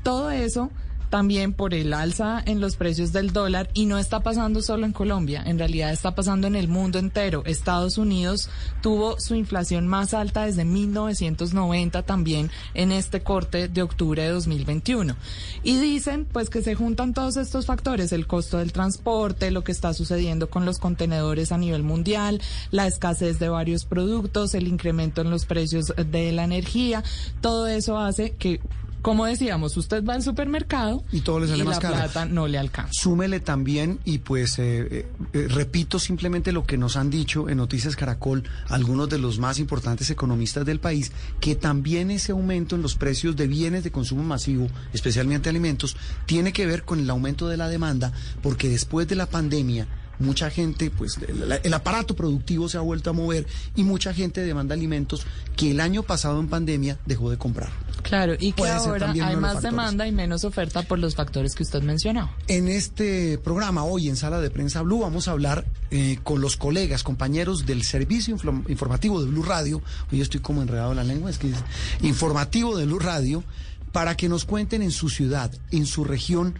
todo 0.02 0.30
eso 0.30 0.70
también 1.12 1.52
por 1.52 1.74
el 1.74 1.92
alza 1.92 2.42
en 2.46 2.62
los 2.62 2.76
precios 2.76 3.12
del 3.12 3.34
dólar 3.34 3.68
y 3.74 3.84
no 3.84 3.98
está 3.98 4.20
pasando 4.20 4.62
solo 4.62 4.86
en 4.86 4.92
Colombia, 4.92 5.42
en 5.44 5.58
realidad 5.58 5.92
está 5.92 6.14
pasando 6.14 6.46
en 6.46 6.56
el 6.56 6.68
mundo 6.68 6.98
entero. 6.98 7.42
Estados 7.44 7.98
Unidos 7.98 8.48
tuvo 8.80 9.20
su 9.20 9.34
inflación 9.34 9.86
más 9.86 10.14
alta 10.14 10.46
desde 10.46 10.64
1990 10.64 12.02
también 12.04 12.50
en 12.72 12.92
este 12.92 13.20
corte 13.20 13.68
de 13.68 13.82
octubre 13.82 14.22
de 14.22 14.30
2021. 14.30 15.14
Y 15.62 15.76
dicen 15.76 16.24
pues 16.24 16.48
que 16.48 16.62
se 16.62 16.74
juntan 16.74 17.12
todos 17.12 17.36
estos 17.36 17.66
factores, 17.66 18.12
el 18.12 18.26
costo 18.26 18.56
del 18.56 18.72
transporte, 18.72 19.50
lo 19.50 19.64
que 19.64 19.72
está 19.72 19.92
sucediendo 19.92 20.48
con 20.48 20.64
los 20.64 20.78
contenedores 20.78 21.52
a 21.52 21.58
nivel 21.58 21.82
mundial, 21.82 22.40
la 22.70 22.86
escasez 22.86 23.38
de 23.38 23.50
varios 23.50 23.84
productos, 23.84 24.54
el 24.54 24.66
incremento 24.66 25.20
en 25.20 25.28
los 25.28 25.44
precios 25.44 25.92
de 25.94 26.32
la 26.32 26.44
energía, 26.44 27.04
todo 27.42 27.66
eso 27.66 27.98
hace 27.98 28.30
que 28.30 28.62
como 29.02 29.26
decíamos, 29.26 29.76
usted 29.76 30.04
va 30.04 30.14
al 30.14 30.22
supermercado 30.22 31.04
y 31.10 31.20
todo 31.20 31.40
le 31.40 31.48
sale 31.48 31.64
más 31.64 31.82
la 31.82 31.90
plata 31.90 32.24
no 32.24 32.46
le 32.46 32.56
alcanza. 32.56 32.92
Súmele 32.92 33.40
también 33.40 33.98
y 34.04 34.18
pues 34.18 34.58
eh, 34.60 34.86
eh, 34.90 35.06
eh, 35.32 35.48
repito 35.48 35.98
simplemente 35.98 36.52
lo 36.52 36.64
que 36.64 36.78
nos 36.78 36.96
han 36.96 37.10
dicho 37.10 37.48
en 37.48 37.58
Noticias 37.58 37.96
Caracol 37.96 38.44
algunos 38.68 39.08
de 39.08 39.18
los 39.18 39.40
más 39.40 39.58
importantes 39.58 40.08
economistas 40.10 40.64
del 40.64 40.78
país, 40.78 41.10
que 41.40 41.56
también 41.56 42.12
ese 42.12 42.32
aumento 42.32 42.76
en 42.76 42.82
los 42.82 42.94
precios 42.94 43.34
de 43.34 43.48
bienes 43.48 43.82
de 43.82 43.90
consumo 43.90 44.22
masivo, 44.22 44.68
especialmente 44.92 45.48
alimentos, 45.48 45.96
tiene 46.26 46.52
que 46.52 46.66
ver 46.66 46.84
con 46.84 47.00
el 47.00 47.10
aumento 47.10 47.48
de 47.48 47.56
la 47.56 47.68
demanda, 47.68 48.12
porque 48.40 48.68
después 48.68 49.08
de 49.08 49.16
la 49.16 49.26
pandemia 49.26 49.88
mucha 50.18 50.50
gente, 50.50 50.90
pues 50.90 51.18
el, 51.62 51.74
aparato 51.74 52.14
productivo 52.14 52.68
se 52.68 52.78
ha 52.78 52.80
vuelto 52.80 53.10
a 53.10 53.12
mover 53.12 53.46
y 53.74 53.84
mucha 53.84 54.14
gente 54.14 54.42
demanda 54.42 54.74
alimentos 54.74 55.26
que 55.56 55.70
el 55.70 55.80
año 55.80 56.02
pasado 56.02 56.40
en 56.40 56.48
pandemia 56.48 56.98
dejó 57.06 57.30
de 57.30 57.38
comprar. 57.38 57.70
Claro, 58.02 58.34
y 58.38 58.52
que 58.52 58.68
ahora 58.68 59.10
hay 59.10 59.36
más 59.36 59.62
demanda 59.62 60.06
y 60.06 60.12
menos 60.12 60.44
oferta 60.44 60.82
por 60.82 60.98
los 60.98 61.14
factores 61.14 61.54
que 61.54 61.62
usted 61.62 61.82
mencionó. 61.82 62.30
En 62.48 62.68
este 62.68 63.38
programa, 63.38 63.84
hoy 63.84 64.08
en 64.08 64.16
Sala 64.16 64.40
de 64.40 64.50
Prensa 64.50 64.82
Blue, 64.82 65.00
vamos 65.00 65.28
a 65.28 65.32
hablar 65.32 65.64
eh, 65.90 66.18
con 66.22 66.40
los 66.40 66.56
colegas, 66.56 67.04
compañeros 67.04 67.64
del 67.64 67.84
servicio 67.84 68.36
informativo 68.68 69.22
de 69.22 69.30
Blue 69.30 69.42
Radio. 69.42 69.82
Hoy 70.10 70.20
estoy 70.20 70.40
como 70.40 70.62
enredado 70.62 70.90
en 70.90 70.96
la 70.96 71.04
lengua, 71.04 71.30
es 71.30 71.38
que 71.38 71.50
es 71.50 71.58
informativo 72.02 72.76
de 72.76 72.86
Blue 72.86 72.98
Radio, 72.98 73.44
para 73.92 74.16
que 74.16 74.28
nos 74.28 74.44
cuenten 74.44 74.82
en 74.82 74.90
su 74.90 75.08
ciudad, 75.08 75.52
en 75.70 75.86
su 75.86 76.04
región, 76.04 76.58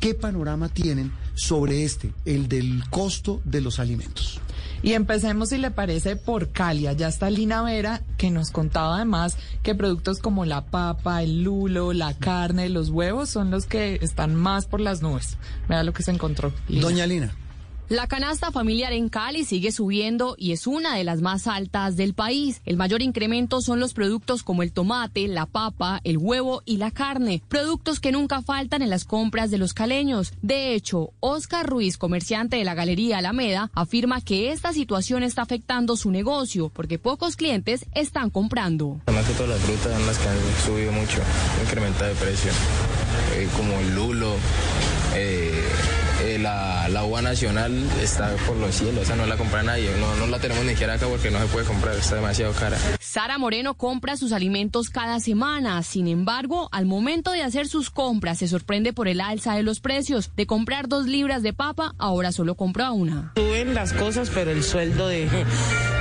qué 0.00 0.14
panorama 0.14 0.68
tienen 0.68 1.12
sobre 1.34 1.84
este, 1.84 2.12
el 2.24 2.48
del 2.48 2.82
costo 2.90 3.40
de 3.44 3.60
los 3.60 3.78
alimentos. 3.78 4.40
Y 4.82 4.92
empecemos, 4.92 5.48
si 5.48 5.58
le 5.58 5.70
parece, 5.70 6.16
por 6.16 6.50
Cali. 6.50 6.86
Ya 6.96 7.08
está 7.08 7.30
Lina 7.30 7.62
Vera, 7.62 8.02
que 8.16 8.30
nos 8.30 8.50
contaba 8.50 8.96
además 8.96 9.36
que 9.62 9.74
productos 9.74 10.20
como 10.20 10.44
la 10.44 10.66
papa, 10.66 11.22
el 11.22 11.42
lulo, 11.42 11.92
la 11.92 12.14
carne, 12.14 12.68
los 12.68 12.90
huevos 12.90 13.28
son 13.28 13.50
los 13.50 13.66
que 13.66 13.98
están 14.02 14.34
más 14.36 14.66
por 14.66 14.80
las 14.80 15.02
nubes. 15.02 15.36
Vea 15.68 15.82
lo 15.82 15.92
que 15.92 16.04
se 16.04 16.12
encontró. 16.12 16.52
Lina. 16.68 16.82
Doña 16.82 17.06
Lina. 17.06 17.34
La 17.88 18.06
canasta 18.06 18.52
familiar 18.52 18.92
en 18.92 19.08
Cali 19.08 19.44
sigue 19.46 19.72
subiendo 19.72 20.34
y 20.36 20.52
es 20.52 20.66
una 20.66 20.94
de 20.94 21.04
las 21.04 21.22
más 21.22 21.46
altas 21.46 21.96
del 21.96 22.12
país. 22.12 22.60
El 22.66 22.76
mayor 22.76 23.00
incremento 23.00 23.62
son 23.62 23.80
los 23.80 23.94
productos 23.94 24.42
como 24.42 24.62
el 24.62 24.72
tomate, 24.72 25.26
la 25.26 25.46
papa, 25.46 26.02
el 26.04 26.18
huevo 26.18 26.60
y 26.66 26.76
la 26.76 26.90
carne, 26.90 27.42
productos 27.48 27.98
que 27.98 28.12
nunca 28.12 28.42
faltan 28.42 28.82
en 28.82 28.90
las 28.90 29.06
compras 29.06 29.50
de 29.50 29.56
los 29.56 29.72
caleños. 29.72 30.34
De 30.42 30.74
hecho, 30.74 31.14
Oscar 31.20 31.66
Ruiz, 31.66 31.96
comerciante 31.96 32.58
de 32.58 32.64
la 32.64 32.74
Galería 32.74 33.18
Alameda, 33.18 33.70
afirma 33.72 34.20
que 34.20 34.52
esta 34.52 34.74
situación 34.74 35.22
está 35.22 35.40
afectando 35.40 35.96
su 35.96 36.10
negocio 36.10 36.68
porque 36.68 36.98
pocos 36.98 37.36
clientes 37.36 37.86
están 37.94 38.28
comprando. 38.28 39.00
Más 39.06 39.26
que 39.26 39.32
todas 39.32 39.48
las 39.48 39.60
frutas 39.60 39.94
son 39.94 40.06
las 40.06 40.18
que 40.18 40.28
han 40.28 40.38
subido 40.66 40.92
mucho, 40.92 41.20
incrementado 41.64 42.08
de 42.10 42.14
precio, 42.16 42.52
Eh, 43.34 43.48
como 43.56 43.78
el 43.78 43.94
lulo, 43.94 44.34
eh, 45.14 45.57
la, 46.38 46.88
la 46.88 47.04
uva 47.04 47.22
nacional 47.22 47.72
está 48.02 48.34
por 48.46 48.56
los 48.56 48.74
cielos, 48.74 49.02
esa 49.02 49.16
no 49.16 49.26
la 49.26 49.36
compra 49.36 49.62
nadie, 49.62 49.90
no, 50.00 50.16
no 50.16 50.26
la 50.26 50.38
tenemos 50.38 50.64
ni 50.64 50.70
siquiera 50.70 50.94
acá 50.94 51.06
porque 51.06 51.30
no 51.30 51.38
se 51.38 51.46
puede 51.46 51.66
comprar, 51.66 51.94
está 51.94 52.16
demasiado 52.16 52.52
cara. 52.52 52.76
Sara 53.00 53.38
Moreno 53.38 53.74
compra 53.74 54.16
sus 54.16 54.32
alimentos 54.32 54.90
cada 54.90 55.20
semana. 55.20 55.82
Sin 55.82 56.08
embargo, 56.08 56.68
al 56.72 56.86
momento 56.86 57.32
de 57.32 57.42
hacer 57.42 57.68
sus 57.68 57.90
compras, 57.90 58.38
se 58.38 58.48
sorprende 58.48 58.92
por 58.92 59.08
el 59.08 59.20
alza 59.20 59.54
de 59.54 59.62
los 59.62 59.80
precios. 59.80 60.30
De 60.36 60.46
comprar 60.46 60.88
dos 60.88 61.06
libras 61.06 61.42
de 61.42 61.52
papa, 61.52 61.94
ahora 61.98 62.32
solo 62.32 62.54
compra 62.54 62.92
una. 62.92 63.32
Suben 63.36 63.74
las 63.74 63.92
cosas, 63.92 64.30
pero 64.32 64.50
el 64.50 64.62
sueldo 64.62 65.08
de, 65.08 65.28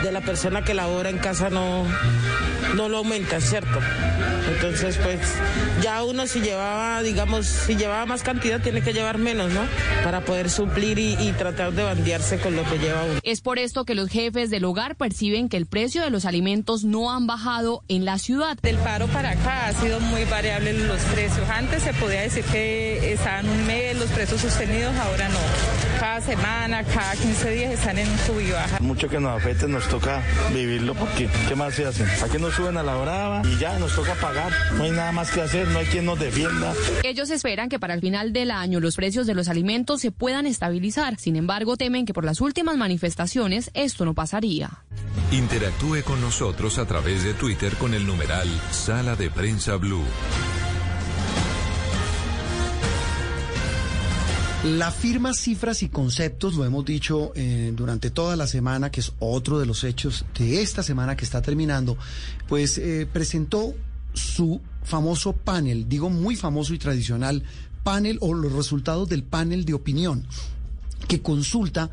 de 0.04 0.12
la 0.12 0.22
persona 0.22 0.64
que 0.64 0.74
labora 0.74 1.10
en 1.10 1.18
casa 1.18 1.50
no, 1.50 1.86
no 2.76 2.90
lo 2.90 2.98
aumenta, 2.98 3.40
¿cierto? 3.42 3.80
Entonces, 4.50 4.98
pues 4.98 5.20
ya 5.82 6.04
uno 6.04 6.26
si 6.26 6.40
llevaba, 6.40 7.02
digamos, 7.02 7.46
si 7.46 7.76
llevaba 7.76 8.06
más 8.06 8.24
cantidad, 8.24 8.62
tiene 8.62 8.82
que 8.82 8.94
llevar 8.94 9.18
menos, 9.18 9.52
¿no? 9.52 9.62
Para 10.04 10.22
poder 10.28 10.50
suplir 10.50 11.00
y, 11.00 11.14
y 11.14 11.32
tratar 11.32 11.72
de 11.72 11.84
bandearse 11.84 12.38
con 12.40 12.56
lo 12.56 12.64
que 12.66 12.78
lleva 12.78 13.04
uno. 13.04 13.20
Es 13.24 13.42
por 13.42 13.58
esto 13.58 13.86
que 13.86 13.96
los 13.96 14.10
jefes 14.10 14.50
del 14.50 14.66
hogar 14.66 14.96
perciben 14.96 15.50
que 15.50 15.58
el 15.58 15.66
precio 15.66 16.04
de 16.04 16.10
los 16.10 16.26
alimentos 16.26 16.84
no 16.84 17.12
han 17.12 17.26
bajado 17.26 17.84
en 17.88 18.06
la 18.06 18.20
ciudad. 18.20 18.58
Del 18.62 18.78
paro 18.78 19.08
para 19.08 19.32
acá 19.32 19.68
ha 19.68 19.74
sido 19.74 20.00
muy 20.02 20.26
variable 20.26 20.74
los 20.74 21.02
precios. 21.14 21.50
Antes 21.50 21.84
se 21.84 21.94
podía 21.94 22.22
decir 22.22 22.44
que 22.46 23.14
estaban 23.14 23.48
un 23.48 23.66
mes 23.66 23.98
los 23.98 24.10
precios 24.10 24.42
sostenidos, 24.42 24.96
ahora 24.98 25.30
no. 25.30 25.77
Cada 26.00 26.22
semana, 26.22 26.84
cada 26.84 27.16
15 27.16 27.52
días 27.52 27.74
están 27.74 27.98
en 27.98 28.08
un 28.08 28.18
sub 28.20 28.40
y 28.40 28.52
baja. 28.52 28.80
Mucho 28.80 29.10
que 29.10 29.20
nos 29.20 29.36
afecte 29.36 29.68
nos 29.68 29.88
toca 29.88 30.22
vivirlo 30.54 30.94
porque 30.94 31.28
¿qué 31.48 31.56
más 31.56 31.74
se 31.74 31.86
hace? 31.86 32.04
Aquí 32.24 32.38
nos 32.38 32.54
suben 32.54 32.78
a 32.78 32.84
la 32.84 32.96
brava 32.96 33.42
y 33.44 33.58
ya 33.58 33.80
nos 33.80 33.96
toca 33.96 34.14
pagar. 34.16 34.52
No 34.76 34.84
hay 34.84 34.92
nada 34.92 35.12
más 35.12 35.32
que 35.32 35.42
hacer, 35.42 35.68
no 35.70 35.80
hay 35.80 35.88
quien 35.88 36.06
nos 36.06 36.20
defienda. 36.20 36.74
Ellos 37.04 37.32
esperan 37.32 37.70
que 37.70 37.80
para 37.80 37.96
el 37.96 38.02
final 38.02 38.32
del 38.32 38.52
año 38.52 38.80
los 38.80 38.96
precios 38.96 39.26
de 39.26 39.34
los 39.34 39.48
alimentos 39.48 40.02
se 40.02 40.12
puedan 40.12 40.46
estabilizar. 40.46 41.18
Sin 41.18 41.36
embargo, 41.36 41.78
temen 41.78 42.06
que 42.06 42.14
por 42.14 42.26
las 42.26 42.42
últimas 42.42 42.78
manifestaciones 42.78 43.72
esto 43.74 44.06
no 44.06 44.14
pasaría. 44.14 44.84
Interactúe 45.32 46.04
con 46.04 46.22
nosotros 46.22 46.78
a 46.78 46.86
través 46.86 47.24
de 47.24 47.34
Twitter 47.34 47.74
con 47.76 47.94
el 47.94 48.06
numeral 48.06 48.48
Sala 48.72 49.16
de 49.16 49.30
Prensa 49.30 49.76
Blue. 49.78 50.06
La 54.76 54.92
firma 54.92 55.34
Cifras 55.34 55.82
y 55.82 55.88
Conceptos, 55.88 56.56
lo 56.56 56.66
hemos 56.66 56.84
dicho 56.84 57.32
eh, 57.36 57.72
durante 57.74 58.10
toda 58.10 58.36
la 58.36 58.48
semana, 58.48 58.92
que 58.92 59.00
es 59.00 59.14
otro 59.20 59.60
de 59.60 59.66
los 59.66 59.86
hechos 59.86 60.26
de 60.38 60.62
esta 60.62 60.84
semana 60.84 61.16
que 61.16 61.24
está 61.24 61.42
terminando, 61.42 61.98
pues 62.50 62.78
eh, 62.78 63.08
presentó 63.12 63.74
su 64.14 64.60
famoso 64.84 65.32
panel, 65.32 65.88
digo 65.88 66.10
muy 66.10 66.36
famoso 66.36 66.74
y 66.74 66.80
tradicional 66.80 67.44
panel 67.84 68.18
o 68.20 68.34
los 68.34 68.52
resultados 68.52 69.08
del 69.08 69.24
panel 69.24 69.64
de 69.64 69.74
opinión, 69.74 70.28
que 71.08 71.22
consulta 71.22 71.90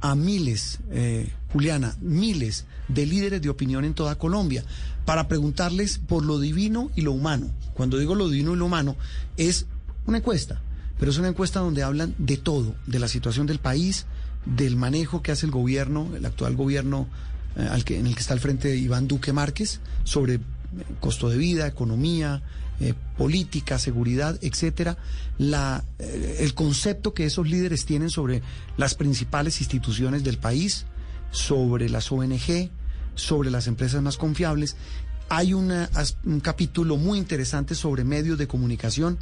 a 0.00 0.16
miles, 0.16 0.80
eh, 0.90 1.32
Juliana, 1.52 1.96
miles 2.00 2.66
de 2.88 3.06
líderes 3.06 3.40
de 3.40 3.50
opinión 3.50 3.84
en 3.84 3.94
toda 3.94 4.18
Colombia 4.18 4.64
para 5.04 5.28
preguntarles 5.28 5.98
por 5.98 6.24
lo 6.24 6.40
divino 6.40 6.90
y 6.96 7.02
lo 7.02 7.12
humano. 7.12 7.52
Cuando 7.74 7.98
digo 7.98 8.16
lo 8.16 8.28
divino 8.28 8.54
y 8.54 8.56
lo 8.56 8.66
humano, 8.66 8.96
es 9.36 9.66
una 10.06 10.18
encuesta, 10.18 10.60
pero 10.98 11.10
es 11.10 11.18
una 11.18 11.28
encuesta 11.28 11.60
donde 11.60 11.82
hablan 11.82 12.14
de 12.18 12.36
todo, 12.36 12.74
de 12.86 12.98
la 12.98 13.08
situación 13.08 13.46
del 13.46 13.58
país, 13.58 14.06
del 14.46 14.76
manejo 14.76 15.22
que 15.22 15.32
hace 15.32 15.46
el 15.46 15.52
gobierno, 15.52 16.08
el 16.16 16.24
actual 16.24 16.54
gobierno 16.56 17.08
eh, 17.56 17.66
al 17.70 17.84
que, 17.84 17.98
en 17.98 18.06
el 18.06 18.14
que 18.14 18.20
está 18.20 18.34
al 18.34 18.40
frente 18.40 18.76
Iván 18.76 19.08
Duque 19.08 19.32
Márquez, 19.32 19.80
sobre 20.04 20.34
eh, 20.34 20.40
costo 21.00 21.28
de 21.28 21.38
vida, 21.38 21.66
economía, 21.66 22.42
eh, 22.80 22.94
política, 23.16 23.78
seguridad, 23.78 24.38
etcétera, 24.42 24.98
la, 25.38 25.84
el 25.98 26.52
concepto 26.54 27.14
que 27.14 27.24
esos 27.24 27.48
líderes 27.48 27.86
tienen 27.86 28.10
sobre 28.10 28.42
las 28.76 28.94
principales 28.94 29.60
instituciones 29.60 30.22
del 30.22 30.36
país, 30.36 30.84
sobre 31.30 31.88
las 31.88 32.12
ONG, 32.12 32.70
sobre 33.14 33.50
las 33.50 33.66
empresas 33.66 34.02
más 34.02 34.18
confiables. 34.18 34.76
Hay 35.30 35.54
un 35.54 35.72
capítulo 36.42 36.98
muy 36.98 37.18
interesante 37.18 37.74
sobre 37.74 38.04
medios 38.04 38.38
de 38.38 38.46
comunicación. 38.46 39.18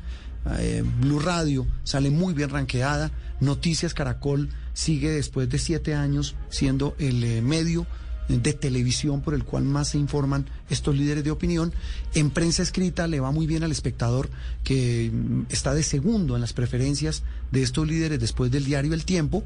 Eh, 0.59 0.85
Blue 1.00 1.20
Radio 1.20 1.66
sale 1.85 2.11
muy 2.11 2.35
bien 2.35 2.50
ranqueada. 2.50 3.11
Noticias 3.40 3.94
Caracol 3.94 4.50
sigue 4.72 5.11
después 5.11 5.48
de 5.48 5.59
siete 5.59 5.94
años 5.94 6.35
siendo 6.50 6.94
el 6.98 7.22
eh, 7.24 7.42
medio 7.42 7.87
de 8.28 8.54
televisión 8.54 9.20
por 9.20 9.35
el 9.35 9.44
cual 9.44 9.64
más 9.64 9.88
se 9.88 9.98
informan 9.98 10.46
estos 10.70 10.96
líderes 10.96 11.24
de 11.24 11.30
opinión. 11.30 11.72
En 12.14 12.30
prensa 12.30 12.62
escrita 12.62 13.07
le 13.07 13.20
va 13.20 13.30
muy 13.30 13.46
bien 13.46 13.64
al 13.64 13.72
espectador 13.72 14.30
que 14.62 15.11
mm, 15.12 15.42
está 15.50 15.74
de 15.74 15.83
segundo 15.83 16.35
en 16.35 16.40
las 16.40 16.52
preferencias 16.52 17.22
de 17.50 17.62
estos 17.62 17.87
líderes 17.87 18.20
después 18.20 18.50
del 18.50 18.64
diario 18.64 18.94
El 18.94 19.04
Tiempo. 19.04 19.44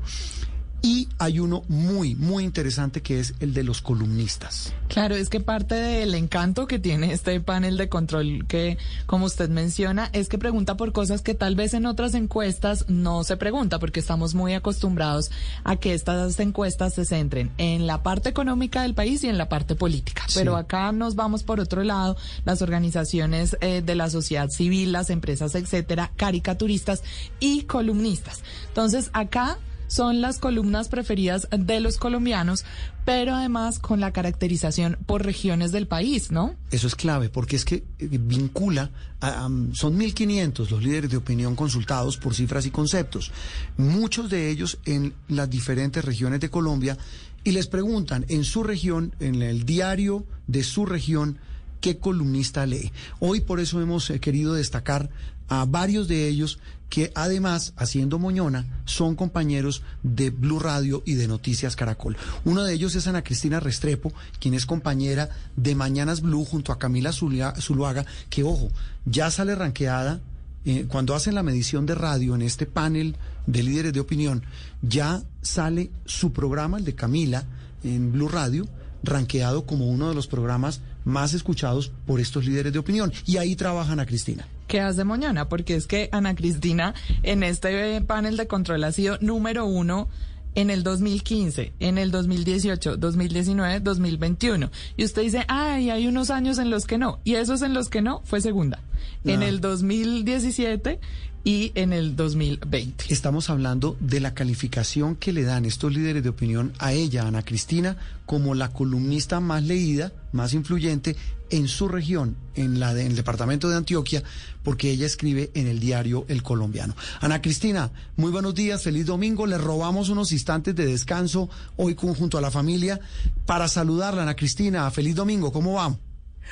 Y 0.80 1.08
hay 1.18 1.40
uno 1.40 1.64
muy, 1.68 2.14
muy 2.14 2.44
interesante 2.44 3.02
que 3.02 3.18
es 3.18 3.34
el 3.40 3.52
de 3.52 3.64
los 3.64 3.82
columnistas. 3.82 4.72
Claro, 4.88 5.16
es 5.16 5.28
que 5.28 5.40
parte 5.40 5.74
del 5.74 6.14
encanto 6.14 6.66
que 6.66 6.78
tiene 6.78 7.12
este 7.12 7.40
panel 7.40 7.76
de 7.76 7.88
control 7.88 8.46
que, 8.46 8.78
como 9.06 9.26
usted 9.26 9.48
menciona, 9.48 10.08
es 10.12 10.28
que 10.28 10.38
pregunta 10.38 10.76
por 10.76 10.92
cosas 10.92 11.22
que 11.22 11.34
tal 11.34 11.56
vez 11.56 11.74
en 11.74 11.86
otras 11.86 12.14
encuestas 12.14 12.84
no 12.88 13.24
se 13.24 13.36
pregunta, 13.36 13.78
porque 13.78 14.00
estamos 14.00 14.34
muy 14.34 14.54
acostumbrados 14.54 15.30
a 15.64 15.76
que 15.76 15.94
estas 15.94 16.38
encuestas 16.38 16.94
se 16.94 17.04
centren 17.04 17.50
en 17.58 17.86
la 17.86 18.02
parte 18.02 18.28
económica 18.28 18.82
del 18.82 18.94
país 18.94 19.24
y 19.24 19.28
en 19.28 19.38
la 19.38 19.48
parte 19.48 19.74
política. 19.74 20.24
Sí. 20.28 20.38
Pero 20.38 20.56
acá 20.56 20.92
nos 20.92 21.16
vamos 21.16 21.42
por 21.42 21.60
otro 21.60 21.82
lado, 21.82 22.16
las 22.44 22.62
organizaciones 22.62 23.56
eh, 23.60 23.82
de 23.84 23.94
la 23.94 24.10
sociedad 24.10 24.48
civil, 24.48 24.92
las 24.92 25.10
empresas, 25.10 25.54
etcétera, 25.54 26.12
caricaturistas 26.16 27.02
y 27.40 27.62
columnistas. 27.62 28.42
Entonces, 28.68 29.10
acá 29.12 29.58
son 29.88 30.20
las 30.20 30.38
columnas 30.38 30.88
preferidas 30.88 31.48
de 31.50 31.80
los 31.80 31.96
colombianos, 31.98 32.64
pero 33.04 33.34
además 33.34 33.78
con 33.80 33.98
la 34.00 34.12
caracterización 34.12 34.96
por 35.06 35.24
regiones 35.24 35.72
del 35.72 35.86
país, 35.88 36.30
¿no? 36.30 36.54
Eso 36.70 36.86
es 36.86 36.94
clave, 36.94 37.28
porque 37.30 37.56
es 37.56 37.64
que 37.64 37.76
eh, 37.98 38.08
vincula, 38.20 38.90
a- 39.20 39.48
son 39.72 39.98
1.500 39.98 40.70
los 40.70 40.82
líderes 40.82 41.10
de 41.10 41.16
opinión 41.16 41.56
consultados 41.56 42.16
por 42.18 42.34
cifras 42.34 42.64
y 42.66 42.70
conceptos, 42.70 43.32
muchos 43.76 44.30
de 44.30 44.50
ellos 44.50 44.78
en 44.84 45.14
las 45.28 45.50
diferentes 45.50 46.04
regiones 46.04 46.38
de 46.40 46.50
Colombia, 46.50 46.96
y 47.44 47.52
les 47.52 47.66
preguntan 47.66 48.26
en 48.28 48.44
su 48.44 48.62
región, 48.62 49.14
en 49.20 49.42
el 49.42 49.64
diario 49.64 50.26
de 50.46 50.62
su 50.62 50.84
región, 50.86 51.38
qué 51.80 51.98
columnista 51.98 52.66
lee. 52.66 52.92
Hoy 53.20 53.40
por 53.40 53.60
eso 53.60 53.80
hemos 53.80 54.10
eh, 54.10 54.18
querido 54.20 54.52
destacar 54.54 55.08
a 55.48 55.64
varios 55.64 56.08
de 56.08 56.28
ellos 56.28 56.58
que 56.88 57.12
además, 57.14 57.74
haciendo 57.76 58.18
moñona, 58.18 58.64
son 58.86 59.14
compañeros 59.14 59.82
de 60.02 60.30
Blue 60.30 60.58
Radio 60.58 61.02
y 61.04 61.14
de 61.14 61.28
Noticias 61.28 61.76
Caracol. 61.76 62.16
Uno 62.44 62.64
de 62.64 62.72
ellos 62.72 62.94
es 62.94 63.06
Ana 63.06 63.22
Cristina 63.22 63.60
Restrepo, 63.60 64.12
quien 64.40 64.54
es 64.54 64.64
compañera 64.64 65.28
de 65.56 65.74
Mañanas 65.74 66.22
Blue 66.22 66.46
junto 66.46 66.72
a 66.72 66.78
Camila 66.78 67.12
Zuluaga, 67.12 68.06
que 68.30 68.42
ojo, 68.42 68.70
ya 69.04 69.30
sale 69.30 69.54
ranqueada. 69.54 70.20
eh, 70.64 70.86
cuando 70.88 71.14
hacen 71.14 71.34
la 71.34 71.42
medición 71.42 71.86
de 71.86 71.94
radio 71.94 72.34
en 72.34 72.42
este 72.42 72.66
panel 72.66 73.16
de 73.46 73.62
líderes 73.62 73.92
de 73.92 74.00
opinión, 74.00 74.42
ya 74.82 75.22
sale 75.40 75.90
su 76.04 76.32
programa, 76.32 76.78
el 76.78 76.84
de 76.84 76.94
Camila, 76.94 77.44
en 77.84 78.12
Blue 78.12 78.28
Radio, 78.28 78.66
ranqueado 79.02 79.64
como 79.64 79.88
uno 79.88 80.08
de 80.08 80.14
los 80.14 80.26
programas 80.26 80.80
más 81.04 81.32
escuchados 81.32 81.92
por 82.06 82.20
estos 82.20 82.44
líderes 82.44 82.72
de 82.72 82.78
opinión. 82.78 83.12
Y 83.24 83.36
ahí 83.36 83.56
trabaja 83.56 83.92
Ana 83.92 84.06
Cristina. 84.06 84.46
¿Qué 84.68 84.82
hace 84.82 85.02
mañana? 85.02 85.48
Porque 85.48 85.74
es 85.74 85.86
que 85.86 86.10
Ana 86.12 86.34
Cristina 86.34 86.94
en 87.22 87.42
este 87.42 88.02
panel 88.02 88.36
de 88.36 88.46
control 88.46 88.84
ha 88.84 88.92
sido 88.92 89.16
número 89.22 89.64
uno 89.64 90.08
en 90.54 90.68
el 90.68 90.82
2015, 90.82 91.72
en 91.80 91.96
el 91.96 92.10
2018, 92.10 92.98
2019, 92.98 93.80
2021. 93.80 94.70
Y 94.98 95.04
usted 95.04 95.22
dice, 95.22 95.44
ay, 95.48 95.88
hay 95.88 96.06
unos 96.06 96.28
años 96.28 96.58
en 96.58 96.68
los 96.68 96.84
que 96.84 96.98
no. 96.98 97.18
Y 97.24 97.36
esos 97.36 97.62
en 97.62 97.72
los 97.72 97.88
que 97.88 98.02
no 98.02 98.20
fue 98.24 98.42
segunda. 98.42 98.80
En 99.24 99.42
el 99.42 99.60
2017 99.60 101.00
y 101.44 101.72
en 101.74 101.92
el 101.92 102.16
2020. 102.16 103.06
Estamos 103.08 103.50
hablando 103.50 103.96
de 104.00 104.20
la 104.20 104.34
calificación 104.34 105.16
que 105.16 105.32
le 105.32 105.44
dan 105.44 105.64
estos 105.64 105.92
líderes 105.92 106.22
de 106.22 106.28
opinión 106.28 106.72
a 106.78 106.92
ella, 106.92 107.26
Ana 107.26 107.44
Cristina, 107.44 107.96
como 108.26 108.54
la 108.54 108.72
columnista 108.72 109.40
más 109.40 109.62
leída, 109.62 110.12
más 110.32 110.52
influyente 110.52 111.16
en 111.50 111.68
su 111.68 111.88
región, 111.88 112.36
en 112.54 112.78
la 112.78 112.90
en 112.92 113.08
el 113.08 113.16
departamento 113.16 113.68
de 113.68 113.76
Antioquia, 113.76 114.22
porque 114.62 114.90
ella 114.90 115.06
escribe 115.06 115.50
en 115.54 115.66
el 115.66 115.80
diario 115.80 116.26
El 116.28 116.42
Colombiano. 116.42 116.94
Ana 117.20 117.40
Cristina, 117.40 117.90
muy 118.16 118.30
buenos 118.30 118.54
días, 118.54 118.82
feliz 118.82 119.06
domingo. 119.06 119.46
Le 119.46 119.58
robamos 119.58 120.08
unos 120.08 120.32
instantes 120.32 120.74
de 120.74 120.86
descanso 120.86 121.48
hoy 121.76 121.96
junto 121.98 122.38
a 122.38 122.40
la 122.40 122.50
familia 122.50 123.00
para 123.46 123.68
saludarla, 123.68 124.22
Ana 124.22 124.36
Cristina. 124.36 124.90
Feliz 124.90 125.14
domingo, 125.14 125.52
¿cómo 125.52 125.74
va? 125.74 125.96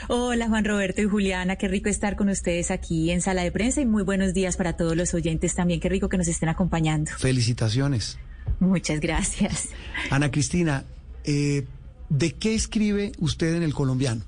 Hola 0.09 0.49
Juan 0.49 0.65
Roberto 0.65 1.03
y 1.03 1.07
Juliana, 1.07 1.57
qué 1.57 1.69
rico 1.69 1.89
estar 1.89 2.17
con 2.17 2.29
ustedes 2.29 2.71
aquí 2.71 3.11
en 3.11 3.21
Sala 3.21 3.43
de 3.43 3.51
Prensa 3.51 3.81
y 3.81 3.87
muy 3.87 4.03
buenos 4.03 4.35
días 4.35 4.57
para 4.57 4.77
todos 4.77 4.97
los 4.97 5.15
oyentes 5.15 5.55
también, 5.55 5.81
qué 5.81 5.89
rico 5.89 6.09
que 6.09 6.19
nos 6.19 6.29
estén 6.29 6.49
acompañando. 6.49 7.11
Felicitaciones. 7.19 8.19
Muchas 8.61 9.01
gracias. 9.01 9.71
Ana 10.11 10.31
Cristina, 10.31 10.85
eh, 11.25 11.67
¿de 12.09 12.33
qué 12.33 12.55
escribe 12.55 13.13
usted 13.19 13.55
en 13.55 13.63
el 13.63 13.75
colombiano? 13.75 14.23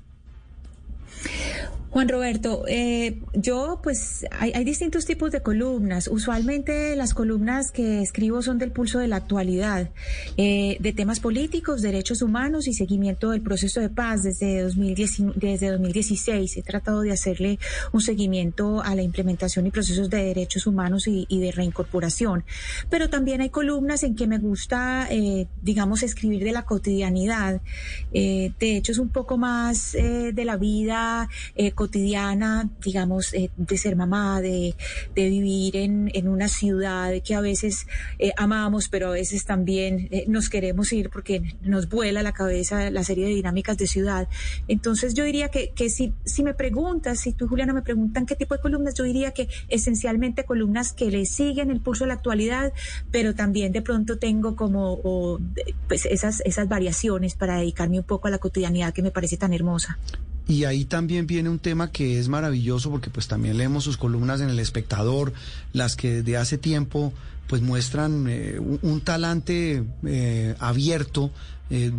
Juan 1.91 2.07
Roberto, 2.07 2.65
eh, 2.67 3.19
yo 3.33 3.79
pues 3.81 4.23
hay, 4.31 4.63
distintos 4.63 5.05
tipos 5.05 5.31
de 5.31 5.41
columnas. 5.41 6.07
Usualmente 6.07 6.95
las 6.95 7.15
columnas 7.15 7.71
que 7.71 8.03
escribo 8.03 8.43
son 8.43 8.59
del 8.59 8.71
pulso 8.71 8.99
de 8.99 9.07
la 9.07 9.15
actualidad, 9.15 9.89
eh, 10.37 10.77
de 10.79 10.93
temas 10.93 11.19
políticos, 11.19 11.81
derechos 11.81 12.21
humanos 12.21 12.67
y 12.67 12.73
seguimiento 12.73 13.31
del 13.31 13.41
proceso 13.41 13.79
de 13.79 13.89
paz 13.89 14.21
desde, 14.21 14.61
2010, 14.61 15.23
desde 15.35 15.71
2016. 15.71 16.57
He 16.57 16.61
tratado 16.61 17.01
de 17.01 17.11
hacerle 17.11 17.57
un 17.91 18.01
seguimiento 18.01 18.83
a 18.83 18.93
la 18.93 19.01
implementación 19.01 19.65
y 19.65 19.71
procesos 19.71 20.11
de 20.11 20.25
derechos 20.25 20.67
humanos 20.67 21.07
y, 21.07 21.25
de 21.39 21.51
reincorporación. 21.51 22.43
Pero 22.91 23.09
también 23.09 23.41
hay 23.41 23.49
columnas 23.49 24.03
en 24.03 24.15
que 24.15 24.27
me 24.27 24.37
gusta, 24.37 25.07
eh, 25.09 25.47
digamos, 25.63 26.03
escribir 26.03 26.43
de 26.43 26.51
la 26.51 26.65
cotidianidad, 26.65 27.61
de 28.11 28.53
hecho 28.59 28.91
es 28.91 28.99
un 28.99 29.09
poco 29.09 29.37
más 29.37 29.93
de 29.93 30.45
la 30.45 30.57
vida 30.57 31.29
cotidiana, 31.79 32.69
digamos, 32.83 33.33
eh, 33.33 33.51
de 33.55 33.77
ser 33.77 33.95
mamá, 33.95 34.41
de, 34.41 34.75
de 35.15 35.29
vivir 35.29 35.77
en, 35.77 36.11
en, 36.13 36.27
una 36.27 36.49
ciudad 36.49 37.13
que 37.23 37.35
a 37.35 37.39
veces 37.39 37.87
eh, 38.17 38.33
amamos, 38.35 38.89
pero 38.89 39.07
a 39.07 39.11
veces 39.11 39.45
también 39.45 40.09
eh, 40.11 40.25
nos 40.27 40.49
queremos 40.49 40.91
ir 40.91 41.09
porque 41.09 41.55
nos 41.61 41.87
vuela 41.87 42.21
la 42.21 42.33
cabeza 42.33 42.91
la 42.91 43.05
serie 43.05 43.27
de 43.27 43.33
dinámicas 43.33 43.77
de 43.77 43.87
ciudad. 43.87 44.27
Entonces 44.67 45.13
yo 45.13 45.23
diría 45.23 45.47
que, 45.47 45.69
que 45.69 45.89
si, 45.89 46.13
si 46.25 46.43
me 46.43 46.53
preguntas, 46.53 47.21
si 47.21 47.31
tú 47.31 47.47
Juliana 47.47 47.71
me 47.71 47.81
preguntan 47.81 48.25
qué 48.25 48.35
tipo 48.35 48.55
de 48.55 48.59
columnas, 48.59 48.95
yo 48.95 49.05
diría 49.05 49.31
que 49.31 49.47
esencialmente 49.69 50.43
columnas 50.43 50.91
que 50.91 51.09
le 51.09 51.25
siguen 51.25 51.71
el 51.71 51.79
pulso 51.79 52.03
de 52.03 52.09
la 52.09 52.15
actualidad, 52.15 52.73
pero 53.09 53.35
también 53.35 53.71
de 53.71 53.81
pronto 53.81 54.17
tengo 54.17 54.57
como 54.57 55.39
pues 55.87 56.05
esas, 56.05 56.41
esas 56.41 56.67
variaciones 56.67 57.35
para 57.35 57.55
dedicarme 57.55 57.99
un 57.99 58.05
poco 58.05 58.27
a 58.27 58.31
la 58.31 58.37
cotidianidad 58.37 58.93
que 58.93 59.01
me 59.01 59.11
parece 59.11 59.37
tan 59.37 59.53
hermosa. 59.53 59.97
Y 60.49 60.63
ahí 60.63 60.83
también 60.83 61.27
viene 61.27 61.47
un 61.47 61.59
tema 61.59 61.91
que 61.91 62.17
es 62.17 62.27
maravilloso 62.27 62.89
porque 62.89 63.11
pues 63.11 63.27
también 63.27 63.55
leemos 63.55 63.83
sus 63.83 63.97
columnas 63.97 64.41
en 64.41 64.49
El 64.49 64.57
Espectador, 64.57 65.31
las 65.73 65.95
que 65.95 66.23
desde 66.23 66.37
hace 66.37 66.57
tiempo 66.57 67.13
pues 67.45 67.61
muestran 67.61 68.25
eh, 68.27 68.59
un, 68.59 69.01
talante 69.01 69.83
eh, 70.03 70.55
abierto, 70.59 71.29
eh, 71.69 71.91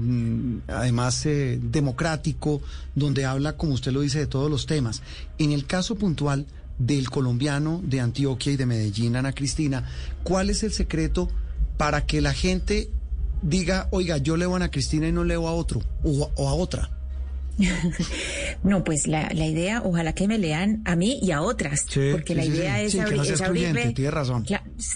además 0.67 1.29
democrático, 1.61 2.61
donde 2.97 3.25
habla, 3.25 3.57
como 3.57 3.75
usted 3.75 3.93
lo 3.93 4.01
dice, 4.01 4.19
de 4.19 4.27
todos 4.27 4.51
los 4.51 4.67
temas. 4.67 5.01
En 5.39 5.53
el 5.53 5.65
caso 5.65 5.95
puntual 5.95 6.45
del 6.77 7.09
colombiano 7.09 7.81
de 7.85 8.01
Antioquia 8.01 8.53
y 8.53 8.57
de 8.57 8.67
Medellín, 8.67 9.15
Ana 9.15 9.33
Cristina, 9.33 9.89
¿cuál 10.25 10.51
es 10.51 10.65
el 10.65 10.73
secreto 10.73 11.29
para 11.77 12.05
que 12.05 12.21
la 12.21 12.33
gente 12.33 12.91
diga, 13.43 13.87
oiga, 13.93 14.17
yo 14.19 14.37
leo 14.37 14.55
a 14.55 14.57
Ana 14.57 14.73
Cristina 14.73 15.07
y 15.07 15.13
no 15.13 15.23
leo 15.23 15.47
a 15.47 15.53
otro 15.53 15.81
o 16.03 16.49
a 16.49 16.55
otra? 16.55 17.00
No, 18.63 18.85
pues 18.85 19.07
la, 19.07 19.29
la, 19.35 19.47
idea, 19.47 19.83
ojalá 19.85 20.13
que 20.13 20.29
me 20.29 20.39
lean 20.39 20.83
a 20.85 20.97
mí 20.97 21.19
y 21.23 21.33
a 21.33 21.43
otras, 21.43 21.87
porque 22.13 22.35
la 22.35 22.45
idea 22.45 22.81
es, 22.81 22.95
abrirle, 23.41 23.93
tiene 23.93 24.11
razón. 24.11 24.45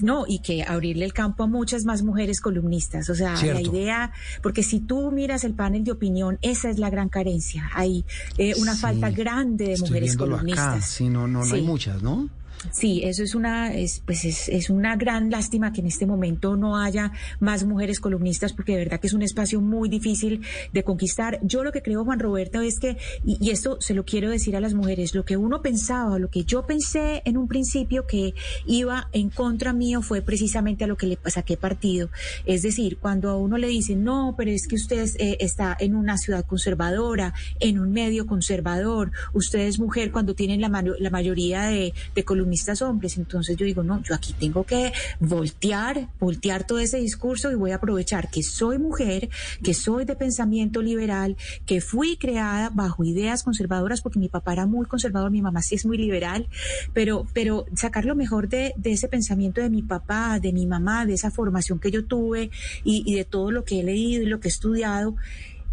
no, 0.01 0.25
y 0.27 0.41
que 0.41 0.63
abrirle 0.63 1.05
el 1.05 1.13
campo 1.13 1.45
a 1.45 1.47
muchas 1.47 1.85
más 1.85 2.03
mujeres 2.03 2.41
columnistas, 2.41 3.09
o 3.11 3.15
sea, 3.15 3.35
la 3.35 3.61
idea, 3.61 4.13
porque 4.43 4.63
si 4.63 4.81
tú 4.81 5.11
miras 5.11 5.45
el 5.45 5.55
panel 5.55 5.85
de 5.85 5.93
opinión, 5.93 6.39
esa 6.43 6.71
es 6.71 6.79
la 6.79 6.91
gran 6.91 7.09
carencia, 7.09 7.71
hay 7.75 8.05
eh, 8.39 8.55
una 8.59 8.75
falta 8.75 9.11
grande 9.11 9.69
de 9.69 9.79
mujeres 9.79 10.17
columnistas. 10.17 10.85
Sí, 10.85 11.09
no, 11.09 11.29
no, 11.29 11.45
no 11.45 11.55
hay 11.55 11.63
muchas, 11.63 12.03
¿no? 12.03 12.29
Sí, 12.73 13.03
eso 13.05 13.23
es 13.23 13.35
una, 13.35 13.75
es, 13.75 14.03
pues 14.05 14.25
es, 14.25 14.49
es, 14.49 14.71
una 14.71 14.97
gran 14.97 15.31
lástima 15.31 15.73
que 15.73 15.81
en 15.81 15.87
este 15.87 16.07
momento 16.07 16.57
no 16.57 16.79
haya 16.79 17.13
más 17.41 17.65
mujeres 17.65 18.01
columnistas, 18.01 18.53
porque 18.53 18.73
de 18.73 18.79
verdad 18.79 19.01
que 19.01 19.07
es 19.07 19.13
un 19.13 19.23
espacio 19.23 19.61
muy 19.61 19.89
difícil 19.89 20.43
de 20.73 20.83
conquistar. 20.83 21.39
Yo 21.43 21.63
lo 21.63 21.73
que 21.73 21.83
creo, 21.83 22.05
Juan 22.05 22.19
Roberto, 22.19 22.61
es 22.61 22.79
que, 22.79 22.97
y, 23.25 23.51
esto 23.51 23.81
se 23.81 23.95
lo 23.95 24.05
quiero 24.05 24.31
decir 24.31 24.57
a 24.57 24.61
las 24.61 24.75
mujeres, 24.75 25.15
lo 25.15 25.25
que 25.25 25.37
uno 25.37 25.63
pensaba, 25.63 26.19
lo 26.19 26.29
que 26.29 26.45
yo 26.45 26.67
pensé 26.67 27.23
en 27.25 27.37
un 27.37 27.49
principio 27.49 28.07
que 28.07 28.35
iba 28.67 29.09
en 29.13 29.31
contra 29.31 29.73
mío 29.73 30.03
fue 30.03 30.23
precisamente 30.23 30.85
a 30.85 30.87
lo 30.87 30.97
que 30.97 31.07
le 31.07 31.19
saqué 31.27 31.57
partido. 31.57 32.09
Es 32.47 32.63
decir, 32.63 32.99
cuando 32.99 33.31
a 33.31 33.37
uno 33.37 33.59
le 33.59 33.69
dicen, 33.69 34.05
no, 34.05 34.35
pero 34.37 34.51
es 34.51 34.67
que 34.67 34.77
usted 34.77 35.09
eh, 35.19 35.37
está 35.41 35.77
en 35.79 35.95
una 35.95 36.19
ciudad 36.19 36.45
conservadora, 36.45 37.35
en 37.61 37.79
un 37.79 37.93
medio 37.93 38.27
conservador, 38.27 39.13
usted 39.33 39.61
es 39.61 39.79
mujer 39.79 40.11
cuando 40.11 40.35
tienen 40.35 40.61
la, 40.61 40.69
la 40.99 41.11
mayoría 41.11 41.65
de, 41.65 41.95
de 42.15 42.25
columnistas 42.25 42.54
hombres. 42.83 43.17
Entonces 43.19 43.57
yo 43.57 43.65
digo, 43.65 43.83
no, 43.83 44.03
yo 44.03 44.15
aquí 44.15 44.33
tengo 44.33 44.65
que 44.65 44.93
voltear, 45.21 46.09
voltear 46.19 46.67
todo 46.67 46.79
ese 46.79 46.99
discurso 46.99 47.51
y 47.51 47.55
voy 47.55 47.73
a 47.73 47.77
aprovechar 47.77 48.31
que 48.31 48.43
soy 48.43 48.79
mujer, 48.79 49.29
que 49.63 49.75
soy 49.75 50.05
de 50.05 50.17
pensamiento 50.17 50.83
liberal, 50.83 51.37
que 51.67 51.81
fui 51.81 52.17
creada 52.17 52.71
bajo 52.71 53.05
ideas 53.05 53.43
conservadoras, 53.43 54.01
porque 54.01 54.19
mi 54.19 54.29
papá 54.29 54.53
era 54.53 54.67
muy 54.67 54.87
conservador, 54.87 55.31
mi 55.31 55.43
mamá 55.43 55.63
sí 55.63 55.75
es 55.75 55.87
muy 55.87 55.99
liberal, 55.99 56.49
pero, 56.93 57.27
pero 57.33 57.67
sacar 57.75 58.05
lo 58.05 58.15
mejor 58.15 58.49
de, 58.49 58.75
ese 58.85 59.09
pensamiento 59.09 59.61
de 59.61 59.71
mi 59.71 59.83
papá, 59.83 60.39
de 60.41 60.53
mi 60.53 60.67
mamá, 60.67 61.07
de 61.07 61.15
esa 61.15 61.31
formación 61.31 61.79
que 61.79 61.91
yo 61.91 62.05
tuve 62.05 62.51
y, 62.85 63.15
de 63.15 63.25
todo 63.25 63.51
lo 63.51 63.65
que 63.65 63.81
he 63.81 63.83
leído 63.83 64.23
y 64.23 64.27
lo 64.27 64.41
que 64.41 64.49
he 64.49 64.51
estudiado. 64.51 65.17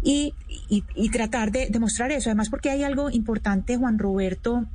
Y, 0.04 0.34
y, 0.68 0.82
y, 0.96 1.10
tratar 1.10 1.52
de 1.52 1.68
demostrar 1.70 2.10
eso. 2.10 2.28
Además, 2.28 2.50
porque 2.50 2.70
hay 2.70 2.82
algo 2.82 3.08
importante, 3.08 3.76
Juan 3.76 4.00
Roberto, 4.00 4.66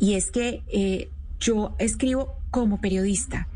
y 0.00 0.14
es 0.14 0.30
que 0.30 0.62
eh, 0.68 1.10
yo 1.40 1.74
escribo 1.78 2.36
como 2.50 2.80
periodista. 2.80 3.48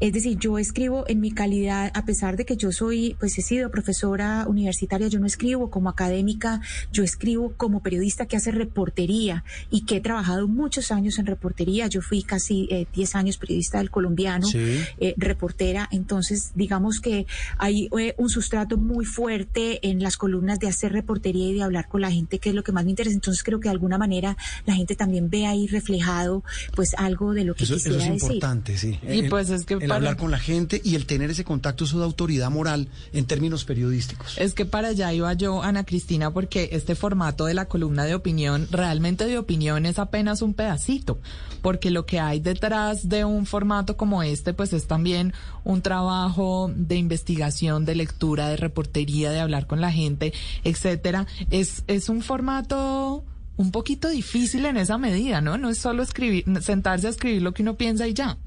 Es 0.00 0.14
decir, 0.14 0.38
yo 0.38 0.58
escribo 0.58 1.04
en 1.08 1.20
mi 1.20 1.30
calidad, 1.30 1.90
a 1.94 2.04
pesar 2.06 2.36
de 2.36 2.46
que 2.46 2.56
yo 2.56 2.72
soy, 2.72 3.16
pues 3.20 3.36
he 3.38 3.42
sido 3.42 3.70
profesora 3.70 4.46
universitaria, 4.48 5.08
yo 5.08 5.20
no 5.20 5.26
escribo 5.26 5.70
como 5.70 5.90
académica, 5.90 6.62
yo 6.90 7.04
escribo 7.04 7.52
como 7.56 7.82
periodista 7.82 8.26
que 8.26 8.36
hace 8.36 8.50
reportería 8.50 9.44
y 9.70 9.84
que 9.84 9.96
he 9.96 10.00
trabajado 10.00 10.48
muchos 10.48 10.90
años 10.90 11.18
en 11.18 11.26
reportería. 11.26 11.86
Yo 11.86 12.00
fui 12.00 12.22
casi 12.22 12.66
10 12.94 13.14
eh, 13.14 13.18
años 13.18 13.36
periodista 13.36 13.78
del 13.78 13.90
colombiano, 13.90 14.48
eh, 14.54 15.14
reportera. 15.18 15.86
Entonces, 15.92 16.52
digamos 16.54 17.00
que 17.00 17.26
hay 17.58 17.88
eh, 17.98 18.14
un 18.16 18.30
sustrato 18.30 18.78
muy 18.78 19.04
fuerte 19.04 19.86
en 19.86 20.02
las 20.02 20.16
columnas 20.16 20.58
de 20.58 20.68
hacer 20.68 20.92
reportería 20.92 21.48
y 21.48 21.54
de 21.54 21.62
hablar 21.62 21.88
con 21.88 22.00
la 22.00 22.10
gente, 22.10 22.38
que 22.38 22.48
es 22.48 22.54
lo 22.54 22.64
que 22.64 22.72
más 22.72 22.84
me 22.84 22.90
interesa. 22.90 23.14
Entonces, 23.14 23.42
creo 23.42 23.60
que 23.60 23.68
de 23.68 23.72
alguna 23.72 23.98
manera 23.98 24.36
la 24.64 24.74
gente 24.74 24.96
también 24.96 25.28
ve 25.28 25.46
ahí 25.46 25.66
reflejado, 25.66 26.42
pues 26.74 26.94
algo 26.96 27.34
de 27.34 27.44
lo 27.44 27.54
que 27.54 27.66
quisiera 27.66 28.10
decir 28.10 28.39
sí. 28.76 28.98
Y 29.08 29.28
pues 29.28 29.50
es 29.50 29.64
que 29.64 29.74
el 29.74 29.90
hablar 29.90 30.16
con 30.16 30.30
la 30.30 30.38
gente 30.38 30.80
y 30.84 30.94
el 30.94 31.06
tener 31.06 31.30
ese 31.30 31.44
contacto, 31.44 31.84
eso 31.84 31.98
de 31.98 32.04
autoridad 32.04 32.50
moral 32.50 32.88
en 33.12 33.26
términos 33.26 33.64
periodísticos. 33.64 34.38
Es 34.38 34.54
que 34.54 34.64
para 34.64 34.88
allá 34.88 35.12
iba 35.12 35.32
yo, 35.34 35.62
Ana 35.62 35.84
Cristina, 35.84 36.32
porque 36.32 36.70
este 36.72 36.94
formato 36.94 37.46
de 37.46 37.54
la 37.54 37.66
columna 37.66 38.04
de 38.04 38.14
opinión, 38.14 38.68
realmente 38.70 39.26
de 39.26 39.38
opinión 39.38 39.86
es 39.86 39.98
apenas 39.98 40.42
un 40.42 40.54
pedacito, 40.54 41.20
porque 41.62 41.90
lo 41.90 42.06
que 42.06 42.20
hay 42.20 42.40
detrás 42.40 43.08
de 43.08 43.24
un 43.24 43.46
formato 43.46 43.96
como 43.96 44.22
este, 44.22 44.54
pues 44.54 44.72
es 44.72 44.86
también 44.86 45.32
un 45.64 45.82
trabajo 45.82 46.70
de 46.74 46.96
investigación, 46.96 47.84
de 47.84 47.94
lectura, 47.94 48.48
de 48.48 48.56
reportería, 48.56 49.30
de 49.30 49.40
hablar 49.40 49.66
con 49.66 49.80
la 49.80 49.92
gente, 49.92 50.32
etcétera. 50.64 51.26
Es, 51.50 51.84
es 51.86 52.08
un 52.08 52.22
formato 52.22 53.24
un 53.60 53.72
poquito 53.72 54.08
difícil 54.08 54.64
en 54.64 54.78
esa 54.78 54.96
medida, 54.96 55.42
¿no? 55.42 55.58
No 55.58 55.68
es 55.68 55.76
solo 55.76 56.02
escribir, 56.02 56.44
sentarse 56.62 57.06
a 57.06 57.10
escribir 57.10 57.42
lo 57.42 57.52
que 57.52 57.60
uno 57.60 57.74
piensa 57.76 58.08
y 58.08 58.14
ya. 58.14 58.38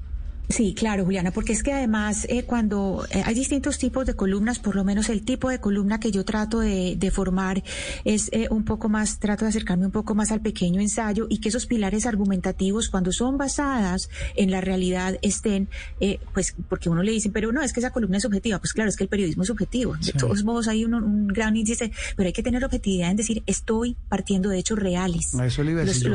Sí, 0.48 0.74
claro, 0.74 1.04
Juliana, 1.04 1.30
porque 1.30 1.52
es 1.54 1.62
que 1.62 1.72
además 1.72 2.26
eh, 2.28 2.44
cuando 2.44 3.06
eh, 3.10 3.22
hay 3.24 3.34
distintos 3.34 3.78
tipos 3.78 4.04
de 4.04 4.14
columnas, 4.14 4.58
por 4.58 4.76
lo 4.76 4.84
menos 4.84 5.08
el 5.08 5.24
tipo 5.24 5.48
de 5.48 5.58
columna 5.58 5.98
que 5.98 6.10
yo 6.10 6.24
trato 6.24 6.60
de, 6.60 7.10
formar 7.12 7.62
es 8.04 8.28
eh, 8.32 8.48
un 8.50 8.64
poco 8.64 8.88
más, 8.88 9.18
trato 9.18 9.44
de 9.44 9.50
acercarme 9.50 9.86
un 9.86 9.92
poco 9.92 10.14
más 10.14 10.32
al 10.32 10.40
pequeño 10.40 10.80
ensayo 10.80 11.26
y 11.30 11.38
que 11.38 11.48
esos 11.48 11.66
pilares 11.66 12.06
argumentativos, 12.06 12.88
cuando 12.88 13.12
son 13.12 13.38
basadas 13.38 14.10
en 14.36 14.50
la 14.50 14.60
realidad, 14.60 15.18
estén, 15.22 15.68
pues, 16.32 16.54
porque 16.68 16.88
uno 16.88 17.02
le 17.02 17.12
dice, 17.12 17.30
pero 17.30 17.52
no, 17.52 17.62
es 17.62 17.72
que 17.72 17.80
esa 17.80 17.90
columna 17.90 18.18
es 18.18 18.24
objetiva. 18.24 18.58
Pues 18.58 18.72
claro, 18.72 18.90
es 18.90 18.96
que 18.96 19.04
el 19.04 19.08
periodismo 19.08 19.44
es 19.44 19.50
objetivo. 19.50 19.96
De 19.96 20.12
todos 20.12 20.44
modos, 20.44 20.68
hay 20.68 20.84
un 20.84 21.28
gran 21.28 21.56
índice, 21.56 21.92
pero 22.16 22.26
hay 22.26 22.32
que 22.32 22.42
tener 22.42 22.64
objetividad 22.64 23.10
en 23.10 23.16
decir, 23.16 23.42
estoy 23.46 23.96
partiendo 24.08 24.48
de 24.48 24.58
hechos 24.58 24.78
reales. 24.78 25.34
Eso 25.34 25.62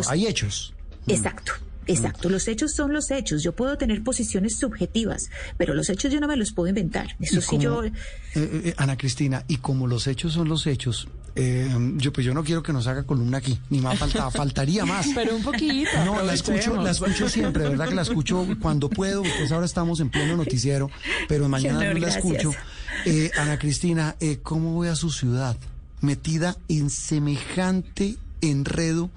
hay 0.10 0.28
hechos. 0.28 0.74
Exacto. 1.08 1.54
Exacto, 1.90 2.30
los 2.30 2.48
hechos 2.48 2.74
son 2.74 2.94
los 2.94 3.10
hechos. 3.10 3.42
Yo 3.42 3.54
puedo 3.54 3.78
tener 3.78 4.04
posiciones 4.04 4.58
subjetivas, 4.58 5.30
pero 5.58 5.74
los 5.74 5.90
hechos 5.90 6.12
yo 6.12 6.20
no 6.20 6.28
me 6.28 6.38
los 6.38 6.52
puedo 6.52 6.70
inventar. 6.70 7.16
Eso 7.20 7.42
sí 7.42 7.58
yo... 7.58 7.84
Eh, 7.84 7.92
eh, 8.36 8.62
eh, 8.66 8.74
Ana 8.78 8.96
Cristina, 8.96 9.44
y 9.48 9.58
como 9.58 9.88
los 9.88 10.06
hechos 10.06 10.34
son 10.34 10.48
los 10.48 10.68
hechos, 10.68 11.08
yo 11.98 12.14
pues 12.14 12.26
yo 12.26 12.34
no 12.34 12.44
quiero 12.44 12.62
que 12.62 12.74
nos 12.74 12.86
haga 12.88 13.04
columna 13.04 13.38
aquí, 13.40 13.60
ni 13.70 13.80
más 13.80 13.98
falta, 13.98 14.30
faltaría 14.32 14.86
más. 14.86 15.08
Pero 15.16 15.36
un 15.36 15.42
poquito. 15.42 15.90
No, 16.06 16.22
la 16.22 16.34
escucho, 16.34 16.82
la 16.82 16.92
escucho 16.92 17.28
siempre, 17.28 17.64
¿verdad? 17.64 17.90
Que 17.90 17.96
la 17.96 18.04
escucho 18.04 18.46
cuando 18.62 18.90
puedo, 18.90 19.24
pues 19.24 19.52
ahora 19.52 19.66
estamos 19.66 20.00
en 20.00 20.10
pleno 20.10 20.38
noticiero, 20.38 20.92
pero 21.28 21.50
mañana 21.50 21.94
no 21.94 22.00
la 22.00 22.10
escucho. 22.10 22.52
Ana 23.38 23.58
Cristina, 23.58 24.16
¿cómo 24.44 24.74
voy 24.74 24.90
a 24.90 24.96
su 24.96 25.10
ciudad? 25.10 25.58
Metida 26.02 26.56
en 26.68 26.90
semejante 26.90 28.18
enredo 28.42 29.10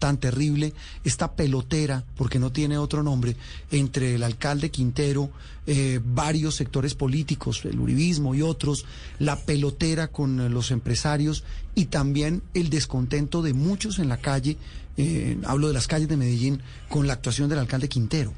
tan 0.00 0.18
terrible, 0.18 0.72
esta 1.04 1.36
pelotera, 1.36 2.02
porque 2.16 2.40
no 2.40 2.50
tiene 2.50 2.78
otro 2.78 3.04
nombre, 3.04 3.36
entre 3.70 4.16
el 4.16 4.24
alcalde 4.24 4.70
Quintero, 4.72 5.30
eh, 5.68 6.00
varios 6.02 6.56
sectores 6.56 6.96
políticos, 6.96 7.64
el 7.64 7.78
uribismo 7.78 8.34
y 8.34 8.42
otros, 8.42 8.86
la 9.20 9.36
pelotera 9.36 10.08
con 10.08 10.40
eh, 10.40 10.48
los 10.48 10.72
empresarios 10.72 11.44
y 11.76 11.84
también 11.84 12.42
el 12.54 12.70
descontento 12.70 13.42
de 13.42 13.52
muchos 13.52 14.00
en 14.00 14.08
la 14.08 14.16
calle, 14.16 14.56
eh, 14.96 15.38
hablo 15.44 15.68
de 15.68 15.74
las 15.74 15.86
calles 15.86 16.08
de 16.08 16.16
Medellín, 16.16 16.60
con 16.88 17.06
la 17.06 17.12
actuación 17.12 17.48
del 17.48 17.60
alcalde 17.60 17.88
Quintero. 17.88 18.32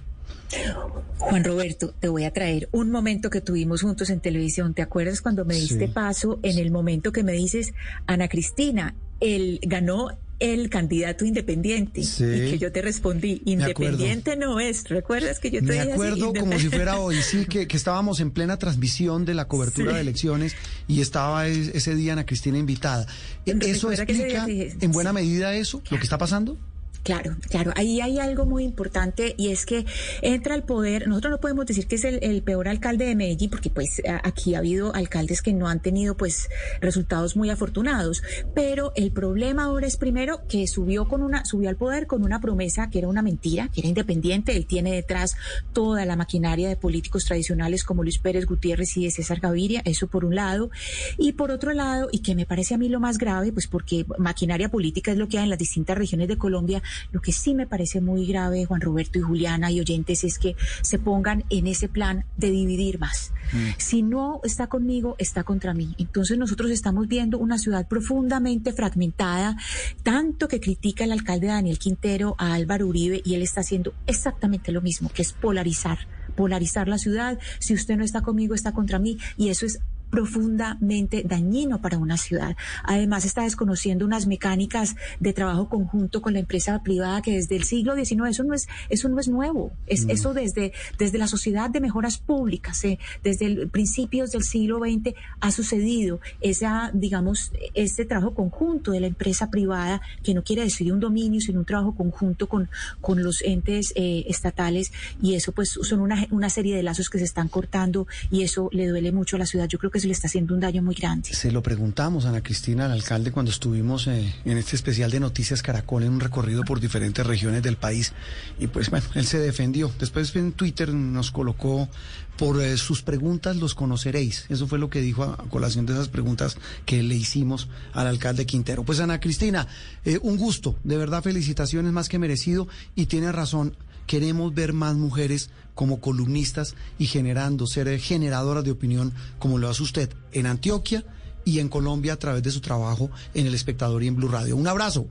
Juan 1.18 1.44
Roberto, 1.44 1.94
te 1.98 2.08
voy 2.08 2.24
a 2.24 2.32
traer 2.32 2.68
un 2.72 2.90
momento 2.90 3.30
que 3.30 3.40
tuvimos 3.40 3.80
juntos 3.80 4.10
en 4.10 4.20
televisión. 4.20 4.74
¿Te 4.74 4.82
acuerdas 4.82 5.22
cuando 5.22 5.44
me 5.44 5.54
diste 5.54 5.88
paso 5.88 6.38
en 6.42 6.58
el 6.58 6.70
momento 6.70 7.12
que 7.12 7.22
me 7.22 7.32
dices, 7.32 7.72
Ana 8.06 8.28
Cristina, 8.28 8.94
él 9.20 9.60
ganó 9.62 10.08
el 10.42 10.68
candidato 10.70 11.24
independiente. 11.24 12.00
Y 12.00 12.50
que 12.50 12.58
yo 12.58 12.72
te 12.72 12.82
respondí, 12.82 13.42
independiente 13.44 14.36
no 14.36 14.58
es. 14.58 14.88
¿Recuerdas 14.88 15.38
que 15.38 15.52
yo 15.52 15.60
te 15.60 15.66
Me 15.66 15.80
acuerdo 15.80 16.32
como 16.34 16.58
si 16.58 16.68
fuera 16.68 16.98
hoy, 16.98 17.16
sí, 17.22 17.46
que, 17.46 17.66
estábamos 17.70 18.20
en 18.20 18.32
plena 18.32 18.58
transmisión 18.58 19.24
de 19.24 19.34
la 19.34 19.46
cobertura 19.46 19.94
de 19.94 20.00
elecciones 20.00 20.56
y 20.88 21.00
estaba 21.00 21.46
ese 21.46 21.94
día 21.94 22.14
Ana 22.14 22.26
Cristina 22.26 22.58
invitada. 22.58 23.06
¿Eso 23.46 23.92
explica 23.92 24.46
en 24.48 24.92
buena 24.92 25.12
medida 25.12 25.54
eso, 25.54 25.80
lo 25.90 25.98
que 25.98 26.04
está 26.04 26.18
pasando? 26.18 26.58
Claro, 27.02 27.36
claro. 27.50 27.72
Ahí 27.74 28.00
hay 28.00 28.20
algo 28.20 28.46
muy 28.46 28.62
importante 28.62 29.34
y 29.36 29.48
es 29.48 29.66
que 29.66 29.84
entra 30.20 30.54
al 30.54 30.62
poder. 30.62 31.08
Nosotros 31.08 31.32
no 31.32 31.40
podemos 31.40 31.66
decir 31.66 31.88
que 31.88 31.96
es 31.96 32.04
el, 32.04 32.42
peor 32.42 32.68
alcalde 32.68 33.04
de 33.04 33.16
Medellín 33.16 33.50
porque 33.50 33.70
pues 33.70 34.00
aquí 34.22 34.54
ha 34.54 34.58
habido 34.58 34.94
alcaldes 34.94 35.42
que 35.42 35.52
no 35.52 35.68
han 35.68 35.80
tenido 35.80 36.16
pues 36.16 36.48
resultados 36.80 37.36
muy 37.36 37.50
afortunados. 37.50 38.22
Pero 38.54 38.92
el 38.94 39.10
problema 39.10 39.64
ahora 39.64 39.88
es 39.88 39.96
primero 39.96 40.46
que 40.46 40.68
subió 40.68 41.08
con 41.08 41.22
una, 41.22 41.44
subió 41.44 41.70
al 41.70 41.76
poder 41.76 42.06
con 42.06 42.22
una 42.22 42.40
promesa 42.40 42.88
que 42.88 42.98
era 42.98 43.08
una 43.08 43.22
mentira, 43.22 43.68
que 43.68 43.80
era 43.80 43.88
independiente. 43.88 44.56
Él 44.56 44.66
tiene 44.66 44.92
detrás 44.92 45.36
toda 45.72 46.04
la 46.04 46.14
maquinaria 46.14 46.68
de 46.68 46.76
políticos 46.76 47.24
tradicionales 47.24 47.82
como 47.82 48.04
Luis 48.04 48.18
Pérez 48.18 48.46
Gutiérrez 48.46 48.96
y 48.96 49.04
de 49.04 49.10
César 49.10 49.40
Gaviria. 49.40 49.82
Eso 49.84 50.06
por 50.06 50.24
un 50.24 50.36
lado. 50.36 50.70
Y 51.18 51.32
por 51.32 51.50
otro 51.50 51.72
lado, 51.72 52.08
y 52.12 52.20
que 52.20 52.36
me 52.36 52.46
parece 52.46 52.74
a 52.74 52.78
mí 52.78 52.88
lo 52.88 53.00
más 53.00 53.18
grave, 53.18 53.52
pues 53.52 53.66
porque 53.66 54.06
maquinaria 54.18 54.68
política 54.68 55.10
es 55.10 55.18
lo 55.18 55.26
que 55.26 55.38
hay 55.38 55.44
en 55.44 55.50
las 55.50 55.58
distintas 55.58 55.98
regiones 55.98 56.28
de 56.28 56.38
Colombia 56.38 56.80
lo 57.10 57.20
que 57.20 57.32
sí 57.32 57.54
me 57.54 57.66
parece 57.66 58.00
muy 58.00 58.26
grave, 58.26 58.64
Juan 58.64 58.80
Roberto 58.80 59.18
y 59.18 59.22
Juliana 59.22 59.70
y 59.70 59.80
oyentes, 59.80 60.24
es 60.24 60.38
que 60.38 60.56
se 60.82 60.98
pongan 60.98 61.44
en 61.50 61.66
ese 61.66 61.88
plan 61.88 62.24
de 62.36 62.50
dividir 62.50 62.98
más. 62.98 63.32
Mm. 63.52 63.70
Si 63.78 64.02
no 64.02 64.40
está 64.44 64.66
conmigo, 64.68 65.16
está 65.18 65.44
contra 65.44 65.74
mí. 65.74 65.94
Entonces 65.98 66.38
nosotros 66.38 66.70
estamos 66.70 67.08
viendo 67.08 67.38
una 67.38 67.58
ciudad 67.58 67.88
profundamente 67.88 68.72
fragmentada, 68.72 69.56
tanto 70.02 70.48
que 70.48 70.60
critica 70.60 71.04
el 71.04 71.12
alcalde 71.12 71.48
Daniel 71.48 71.78
Quintero 71.78 72.34
a 72.38 72.54
Álvaro 72.54 72.86
Uribe 72.86 73.22
y 73.24 73.34
él 73.34 73.42
está 73.42 73.60
haciendo 73.60 73.94
exactamente 74.06 74.72
lo 74.72 74.80
mismo, 74.80 75.08
que 75.08 75.22
es 75.22 75.32
polarizar 75.32 75.98
polarizar 76.32 76.88
la 76.88 76.98
ciudad. 76.98 77.38
Si 77.58 77.74
usted 77.74 77.96
no 77.96 78.04
está 78.04 78.22
conmigo, 78.22 78.54
está 78.54 78.72
contra 78.72 78.98
mí. 78.98 79.18
Y 79.36 79.50
eso 79.50 79.66
es 79.66 79.80
profundamente 80.12 81.22
dañino 81.24 81.80
para 81.80 81.96
una 81.96 82.18
ciudad. 82.18 82.54
Además, 82.84 83.24
está 83.24 83.44
desconociendo 83.44 84.04
unas 84.04 84.26
mecánicas 84.26 84.94
de 85.20 85.32
trabajo 85.32 85.70
conjunto 85.70 86.20
con 86.20 86.34
la 86.34 86.40
empresa 86.40 86.82
privada 86.82 87.22
que 87.22 87.32
desde 87.32 87.56
el 87.56 87.64
siglo 87.64 87.96
XIX, 87.96 88.28
eso 88.28 88.44
no 88.44 88.52
es, 88.52 88.68
eso 88.90 89.08
no 89.08 89.18
es 89.18 89.28
nuevo, 89.28 89.72
es 89.86 90.04
eso 90.10 90.34
desde, 90.34 90.74
desde 90.98 91.16
la 91.16 91.26
sociedad 91.26 91.70
de 91.70 91.80
mejoras 91.80 92.18
públicas, 92.18 92.84
eh, 92.84 92.98
desde 93.24 93.46
el, 93.46 93.70
principios 93.70 94.32
del 94.32 94.42
siglo 94.42 94.80
XX 94.80 95.14
ha 95.40 95.50
sucedido 95.50 96.20
esa, 96.42 96.90
digamos, 96.92 97.50
este 97.72 98.04
trabajo 98.04 98.34
conjunto 98.34 98.90
de 98.90 99.00
la 99.00 99.06
empresa 99.06 99.48
privada 99.48 100.02
que 100.22 100.34
no 100.34 100.44
quiere 100.44 100.62
decir 100.62 100.92
un 100.92 101.00
dominio, 101.00 101.40
sino 101.40 101.60
un 101.60 101.64
trabajo 101.64 101.94
conjunto 101.94 102.50
con, 102.50 102.68
con 103.00 103.22
los 103.22 103.40
entes 103.40 103.94
eh, 103.96 104.24
estatales 104.28 104.92
y 105.22 105.36
eso 105.36 105.52
pues 105.52 105.70
son 105.70 106.00
una, 106.00 106.26
una 106.30 106.50
serie 106.50 106.76
de 106.76 106.82
lazos 106.82 107.08
que 107.08 107.16
se 107.16 107.24
están 107.24 107.48
cortando 107.48 108.06
y 108.30 108.42
eso 108.42 108.68
le 108.72 108.86
duele 108.86 109.10
mucho 109.10 109.36
a 109.36 109.38
la 109.38 109.46
ciudad. 109.46 109.68
Yo 109.68 109.78
creo 109.78 109.90
que 109.90 110.01
le 110.06 110.12
está 110.12 110.26
haciendo 110.26 110.54
un 110.54 110.60
daño 110.60 110.82
muy 110.82 110.94
grande. 110.94 111.32
Se 111.32 111.50
lo 111.50 111.62
preguntamos, 111.62 112.24
Ana 112.24 112.42
Cristina, 112.42 112.86
al 112.86 112.92
alcalde, 112.92 113.32
cuando 113.32 113.50
estuvimos 113.50 114.06
eh, 114.06 114.34
en 114.44 114.58
este 114.58 114.76
especial 114.76 115.10
de 115.10 115.20
Noticias 115.20 115.62
Caracol 115.62 116.02
en 116.02 116.12
un 116.12 116.20
recorrido 116.20 116.62
por 116.62 116.80
diferentes 116.80 117.26
regiones 117.26 117.62
del 117.62 117.76
país. 117.76 118.12
Y 118.58 118.66
pues 118.66 118.90
bueno, 118.90 119.06
él 119.14 119.26
se 119.26 119.38
defendió. 119.38 119.92
Después 119.98 120.34
en 120.36 120.52
Twitter 120.52 120.92
nos 120.92 121.30
colocó 121.30 121.88
por 122.36 122.62
eh, 122.62 122.76
sus 122.76 123.02
preguntas 123.02 123.56
los 123.56 123.74
conoceréis. 123.74 124.46
Eso 124.48 124.66
fue 124.66 124.78
lo 124.78 124.90
que 124.90 125.00
dijo 125.00 125.24
a, 125.24 125.36
colación 125.48 125.86
de 125.86 125.92
esas 125.92 126.08
preguntas 126.08 126.56
que 126.86 127.02
le 127.02 127.14
hicimos 127.14 127.68
al 127.92 128.06
alcalde 128.06 128.46
Quintero. 128.46 128.84
Pues 128.84 129.00
Ana 129.00 129.20
Cristina, 129.20 129.66
eh, 130.04 130.18
un 130.22 130.36
gusto, 130.36 130.76
de 130.84 130.96
verdad 130.96 131.22
felicitaciones 131.22 131.92
más 131.92 132.08
que 132.08 132.18
merecido 132.18 132.68
y 132.94 133.06
tiene 133.06 133.32
razón 133.32 133.76
queremos 134.12 134.52
ver 134.52 134.74
más 134.74 134.94
mujeres 134.94 135.48
como 135.74 135.98
columnistas 135.98 136.74
y 136.98 137.06
generando, 137.06 137.66
ser 137.66 137.98
generadoras 137.98 138.62
de 138.62 138.70
opinión 138.70 139.14
como 139.38 139.56
lo 139.56 139.70
hace 139.70 139.82
usted 139.82 140.10
en 140.32 140.44
Antioquia 140.44 141.02
y 141.46 141.60
en 141.60 141.70
Colombia 141.70 142.12
a 142.12 142.18
través 142.18 142.42
de 142.42 142.50
su 142.50 142.60
trabajo 142.60 143.10
en 143.32 143.46
El 143.46 143.54
Espectador 143.54 144.02
y 144.02 144.08
en 144.08 144.16
Blue 144.16 144.28
Radio. 144.28 144.54
Un 144.54 144.68
abrazo. 144.68 145.06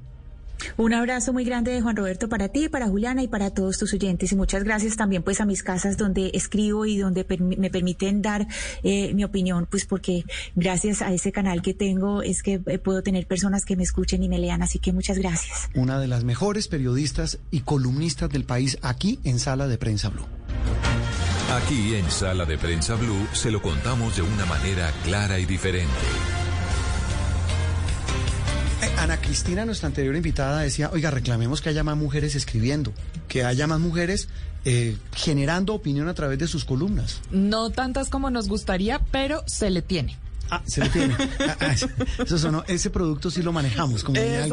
Un 0.78 0.93
abrazo 0.93 1.34
muy 1.34 1.43
grande 1.43 1.72
de 1.72 1.82
Juan 1.82 1.95
Roberto 1.95 2.30
para 2.30 2.49
ti, 2.49 2.70
para 2.70 2.88
Juliana 2.88 3.24
y 3.24 3.28
para 3.28 3.51
todos 3.51 3.78
tus 3.78 3.93
oyentes. 3.93 4.32
Y 4.32 4.36
muchas 4.36 4.64
gracias 4.64 4.95
también 4.95 5.24
pues 5.24 5.41
a 5.41 5.45
mis 5.45 5.64
casas 5.64 5.97
donde 5.97 6.32
escribo 6.34 6.86
y 6.86 6.97
donde 6.97 7.26
me 7.39 7.70
permiten 7.70 8.22
dar 8.22 8.47
eh, 8.84 9.14
mi 9.14 9.24
opinión, 9.24 9.68
pues 9.70 9.86
porque 9.86 10.24
gracias 10.55 11.01
a 11.01 11.14
ese 11.14 11.32
canal 11.32 11.62
que 11.62 11.74
tengo 11.74 12.22
es 12.22 12.43
que 12.43 12.62
eh, 12.66 12.78
puedo 12.78 13.03
tener 13.03 13.28
personas 13.28 13.66
que 13.66 13.76
me 13.76 13.84
escuchen 13.84 14.24
y 14.24 14.30
me 14.30 14.39
lean. 14.39 14.62
Así 14.62 14.80
que 14.80 14.93
muchas 14.93 15.18
gracias. 15.18 15.70
Una 15.76 15.99
de 15.99 16.07
las 16.07 16.24
mejores 16.24 16.68
periodistas 16.68 17.39
y 17.51 17.62
columnistas 17.62 18.30
del 18.30 18.43
país 18.43 18.78
aquí 18.82 19.20
en 19.24 19.39
Sala 19.39 19.68
de 19.68 19.78
Prensa 19.78 20.09
Blue. 20.09 20.26
Aquí 21.51 21.95
en 21.95 22.09
Sala 22.09 22.45
de 22.45 22.57
Prensa 22.57 22.95
Blue 22.95 23.28
se 23.34 23.51
lo 23.51 23.62
contamos 23.62 24.16
de 24.16 24.22
una 24.22 24.45
manera 24.45 24.91
clara 25.03 25.38
y 25.38 25.45
diferente. 25.45 25.91
Ana 28.97 29.19
Cristina, 29.19 29.65
nuestra 29.65 29.88
anterior 29.88 30.15
invitada, 30.15 30.61
decía, 30.61 30.89
oiga, 30.91 31.11
reclamemos 31.11 31.61
que 31.61 31.69
haya 31.69 31.84
más 31.84 31.97
mujeres 31.97 32.36
escribiendo, 32.36 32.93
que 33.27 33.43
haya 33.43 33.67
más 33.67 33.79
mujeres 33.79 34.27
eh, 34.65 34.97
generando 35.13 35.73
opinión 35.73 36.07
a 36.07 36.13
través 36.13 36.39
de 36.39 36.47
sus 36.47 36.65
columnas. 36.65 37.21
No 37.32 37.69
tantas 37.69 38.09
como 38.09 38.29
nos 38.29 38.47
gustaría, 38.47 38.99
pero 39.11 39.43
se 39.47 39.69
le 39.69 39.82
tiene. 39.82 40.17
Ah, 40.49 40.61
se 40.65 40.82
le 40.82 40.89
tiene. 40.89 41.15
Ah, 41.39 41.57
ah, 41.59 41.73
eso 41.73 42.63
ese 42.67 42.89
producto 42.89 43.32
sí 43.32 43.41
lo 43.41 43.53
manejamos, 43.53 44.03
como 44.03 44.19
diría 44.19 44.47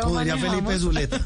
como 0.00 0.18
diría 0.20 0.36
Felipe 0.36 0.78
Zuleta. 0.78 1.20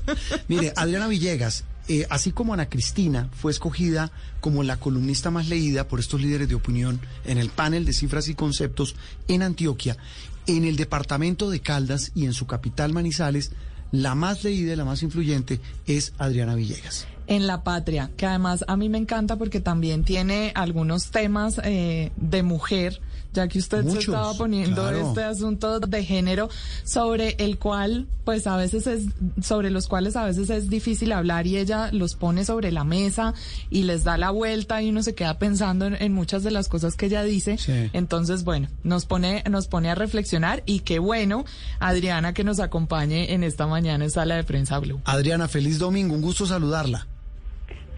Mire, 0.48 0.72
Adriana 0.74 1.06
Villegas, 1.06 1.64
eh, 1.86 2.06
así 2.08 2.32
como 2.32 2.54
Ana 2.54 2.70
Cristina 2.70 3.28
fue 3.32 3.52
escogida 3.52 4.10
como 4.40 4.62
la 4.62 4.78
columnista 4.78 5.30
más 5.30 5.48
leída 5.48 5.86
por 5.86 6.00
estos 6.00 6.20
líderes 6.22 6.48
de 6.48 6.54
opinión 6.54 6.98
en 7.26 7.36
el 7.36 7.50
panel 7.50 7.84
de 7.84 7.92
cifras 7.92 8.28
y 8.28 8.34
conceptos 8.34 8.96
en 9.28 9.42
Antioquia, 9.42 9.98
en 10.47 10.64
el 10.64 10.76
departamento 10.76 11.51
de 11.51 11.61
Caldas 11.61 12.12
y 12.14 12.24
en 12.24 12.32
su 12.32 12.47
capital 12.47 12.92
Manizales, 12.92 13.53
la 13.92 14.14
más 14.14 14.45
leída 14.45 14.72
y 14.72 14.76
la 14.76 14.84
más 14.84 15.03
influyente 15.03 15.61
es 15.86 16.12
Adriana 16.18 16.55
Villegas. 16.55 17.07
En 17.27 17.47
La 17.47 17.62
Patria, 17.62 18.11
que 18.16 18.27
además 18.27 18.64
a 18.68 18.77
mí 18.77 18.89
me 18.89 18.99
encanta 18.99 19.37
porque 19.37 19.61
también 19.61 20.05
tiene 20.05 20.53
algunos 20.55 21.11
temas 21.11 21.61
eh, 21.64 22.12
de 22.16 22.43
mujer, 22.43 23.01
ya 23.33 23.49
que 23.49 23.59
usted 23.59 23.87
se 23.89 23.99
estaba 23.99 24.33
poniendo 24.35 24.89
este 24.91 25.25
asunto 25.25 25.81
de 25.81 26.05
género 26.05 26.49
sobre 26.85 27.35
el 27.39 27.59
cual, 27.59 28.07
pues 28.25 28.47
a 28.47 28.57
veces 28.57 28.87
es, 28.87 29.05
sobre 29.43 29.70
los 29.70 29.89
cuales 29.89 30.16
a 30.16 30.25
veces 30.25 30.51
es 30.51 30.70
difícil 30.70 31.12
hablar 31.12 31.47
y 31.47 31.59
ella 31.59 31.91
los 31.93 32.14
pone 32.14 32.45
sobre 32.45 32.70
la 32.70 32.85
mesa 32.85 33.35
y 33.70 33.83
les 33.83 34.05
da 34.05 34.16
la 34.16 34.31
vuelta 34.31 34.81
y 34.83 34.91
uno 34.91 35.03
se 35.03 35.14
queda 35.14 35.39
pensando 35.39 35.87
en, 35.87 36.14
muchas 36.14 36.45
de 36.45 36.53
las 36.53 36.68
cosas 36.68 36.95
que 36.95 37.07
ella 37.07 37.25
dice. 37.25 37.59
Entonces, 37.93 38.45
bueno, 38.45 38.68
nos 38.85 39.05
pone, 39.05 39.43
nos 39.51 39.66
pone 39.66 39.91
a 39.91 39.95
reflexionar 39.95 40.62
y 40.64 40.81
qué 40.81 41.01
bueno, 41.01 41.45
Adriana, 41.81 42.35
que 42.35 42.45
nos 42.45 42.61
acompañe 42.61 43.33
en 43.33 43.43
esta 43.43 43.66
mañana 43.66 44.05
en 44.05 44.11
Sala 44.11 44.37
de 44.37 44.45
Prensa 44.45 44.79
Blue. 44.79 45.01
Adriana, 45.05 45.49
feliz 45.49 45.79
domingo, 45.79 46.14
un 46.14 46.22
gusto 46.22 46.47
saludarla. 46.47 47.09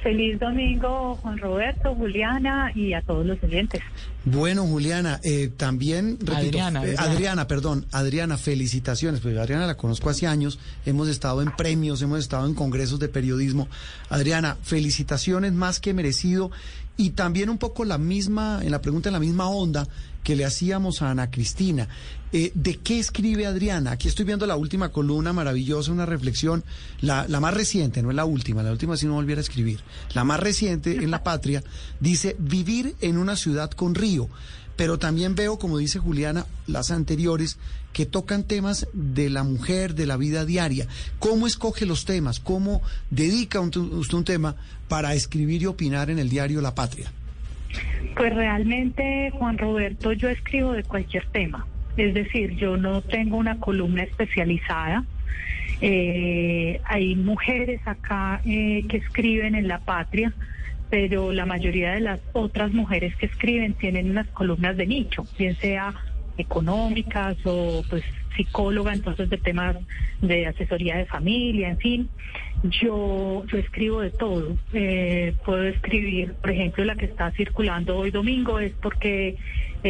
Feliz 0.06 0.38
domingo, 0.38 1.18
Juan 1.20 1.36
Roberto, 1.36 1.92
Juliana 1.96 2.70
y 2.76 2.92
a 2.92 3.02
todos 3.02 3.26
los 3.26 3.42
oyentes. 3.42 3.82
Bueno, 4.24 4.64
Juliana, 4.64 5.18
eh, 5.24 5.48
también, 5.48 6.16
Adriana, 6.32 6.86
eh, 6.86 6.94
Adriana, 6.96 7.48
perdón, 7.48 7.86
Adriana, 7.90 8.38
felicitaciones, 8.38 9.20
pues 9.20 9.36
Adriana 9.36 9.66
la 9.66 9.76
conozco 9.76 10.08
hace 10.08 10.28
años, 10.28 10.60
hemos 10.84 11.08
estado 11.08 11.42
en 11.42 11.50
premios, 11.56 12.02
hemos 12.02 12.20
estado 12.20 12.46
en 12.46 12.54
congresos 12.54 13.00
de 13.00 13.08
periodismo. 13.08 13.66
Adriana, 14.08 14.56
felicitaciones 14.62 15.52
más 15.54 15.80
que 15.80 15.92
merecido 15.92 16.52
y 16.96 17.10
también 17.10 17.50
un 17.50 17.58
poco 17.58 17.84
la 17.84 17.98
misma, 17.98 18.60
en 18.62 18.70
la 18.70 18.80
pregunta 18.80 19.08
en 19.08 19.14
la 19.14 19.18
misma 19.18 19.48
onda 19.48 19.88
que 20.22 20.36
le 20.36 20.44
hacíamos 20.44 21.02
a 21.02 21.10
Ana 21.10 21.32
Cristina. 21.32 21.88
Eh, 22.38 22.52
¿De 22.54 22.76
qué 22.76 22.98
escribe 22.98 23.46
Adriana? 23.46 23.92
Aquí 23.92 24.08
estoy 24.08 24.26
viendo 24.26 24.44
la 24.46 24.56
última 24.56 24.90
columna 24.90 25.32
maravillosa, 25.32 25.90
una 25.90 26.04
reflexión, 26.04 26.64
la, 27.00 27.26
la 27.28 27.40
más 27.40 27.54
reciente, 27.54 28.02
no 28.02 28.10
es 28.10 28.16
la 28.16 28.26
última, 28.26 28.62
la 28.62 28.72
última 28.72 28.98
si 28.98 29.06
no 29.06 29.14
volviera 29.14 29.40
a 29.40 29.42
escribir. 29.42 29.80
La 30.12 30.22
más 30.22 30.38
reciente 30.38 30.96
en 30.96 31.10
La 31.10 31.22
Patria 31.22 31.62
dice, 32.00 32.36
vivir 32.38 32.94
en 33.00 33.16
una 33.16 33.36
ciudad 33.36 33.70
con 33.70 33.94
río. 33.94 34.28
Pero 34.76 34.98
también 34.98 35.34
veo, 35.34 35.58
como 35.58 35.78
dice 35.78 35.98
Juliana, 35.98 36.44
las 36.66 36.90
anteriores 36.90 37.56
que 37.94 38.04
tocan 38.04 38.42
temas 38.44 38.86
de 38.92 39.30
la 39.30 39.42
mujer, 39.42 39.94
de 39.94 40.04
la 40.04 40.18
vida 40.18 40.44
diaria. 40.44 40.86
¿Cómo 41.18 41.46
escoge 41.46 41.86
los 41.86 42.04
temas? 42.04 42.38
¿Cómo 42.38 42.82
dedica 43.08 43.60
usted 43.60 44.14
un 44.14 44.24
tema 44.24 44.56
para 44.88 45.14
escribir 45.14 45.62
y 45.62 45.66
opinar 45.66 46.10
en 46.10 46.18
el 46.18 46.28
diario 46.28 46.60
La 46.60 46.74
Patria? 46.74 47.10
Pues 48.14 48.34
realmente, 48.34 49.30
Juan 49.38 49.56
Roberto, 49.56 50.12
yo 50.12 50.28
escribo 50.28 50.72
de 50.72 50.82
cualquier 50.82 51.26
tema. 51.30 51.66
Es 51.96 52.14
decir, 52.14 52.56
yo 52.56 52.76
no 52.76 53.02
tengo 53.02 53.36
una 53.36 53.58
columna 53.58 54.02
especializada. 54.02 55.04
Eh, 55.80 56.80
hay 56.84 57.16
mujeres 57.16 57.80
acá 57.86 58.40
eh, 58.44 58.84
que 58.88 58.98
escriben 58.98 59.54
en 59.54 59.68
La 59.68 59.80
Patria, 59.80 60.32
pero 60.90 61.32
la 61.32 61.46
mayoría 61.46 61.92
de 61.92 62.00
las 62.00 62.20
otras 62.32 62.72
mujeres 62.72 63.14
que 63.16 63.26
escriben 63.26 63.74
tienen 63.74 64.10
unas 64.10 64.26
columnas 64.28 64.76
de 64.76 64.86
nicho, 64.86 65.26
bien 65.38 65.56
sea 65.56 65.94
económicas 66.38 67.36
o 67.44 67.82
pues 67.88 68.04
psicóloga, 68.36 68.92
entonces 68.92 69.30
de 69.30 69.38
temas 69.38 69.76
de 70.20 70.46
asesoría 70.46 70.96
de 70.96 71.06
familia, 71.06 71.70
en 71.70 71.78
fin. 71.78 72.08
Yo, 72.64 73.44
yo 73.46 73.58
escribo 73.58 74.00
de 74.00 74.10
todo. 74.10 74.56
Eh, 74.72 75.34
puedo 75.44 75.64
escribir, 75.64 76.34
por 76.34 76.50
ejemplo, 76.50 76.84
la 76.84 76.96
que 76.96 77.06
está 77.06 77.30
circulando 77.32 77.96
hoy 77.96 78.10
domingo 78.10 78.58
es 78.58 78.72
porque 78.80 79.36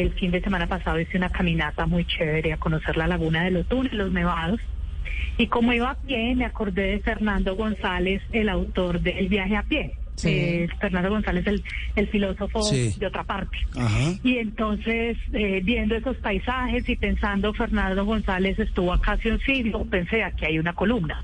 el 0.03 0.12
fin 0.12 0.30
de 0.30 0.40
semana 0.40 0.66
pasado 0.66 1.01
hice 1.01 1.16
una 1.16 1.30
caminata 1.30 1.86
muy 1.86 2.05
chévere 2.05 2.53
a 2.53 2.57
conocer 2.57 2.97
la 2.97 3.07
laguna 3.07 3.44
de 3.44 3.51
los 3.51 3.66
túneles, 3.66 3.94
los 3.94 4.12
nevados. 4.12 4.61
Y 5.38 5.47
como 5.49 5.72
iba 5.72 5.90
a 5.90 5.94
pie, 5.94 6.34
me 6.34 6.44
acordé 6.44 6.92
de 6.92 6.99
Fernando 7.01 7.57
González, 7.57 8.22
el 8.32 8.49
autor 8.49 9.01
del 9.01 9.28
viaje 9.28 9.57
a 9.57 9.62
pie. 9.62 9.94
Eh, 10.24 10.66
Fernando 10.80 11.11
González, 11.11 11.47
el, 11.47 11.62
el 11.94 12.09
filósofo 12.09 12.70
de 12.70 13.07
otra 13.07 13.24
parte. 13.24 13.59
Y 14.22 14.38
entonces, 14.38 15.18
eh, 15.32 15.61
viendo 15.62 15.94
esos 15.94 16.16
paisajes 16.16 16.88
y 16.88 16.97
pensando, 16.97 17.53
Fernando 17.53 18.05
González 18.05 18.59
estuvo 18.59 18.92
acá 18.92 19.12
hace 19.12 19.32
un 19.32 19.40
siglo, 19.40 19.84
pensé, 19.84 20.22
aquí 20.22 20.47
hay 20.47 20.59
una 20.59 20.72
columna. 20.72 21.22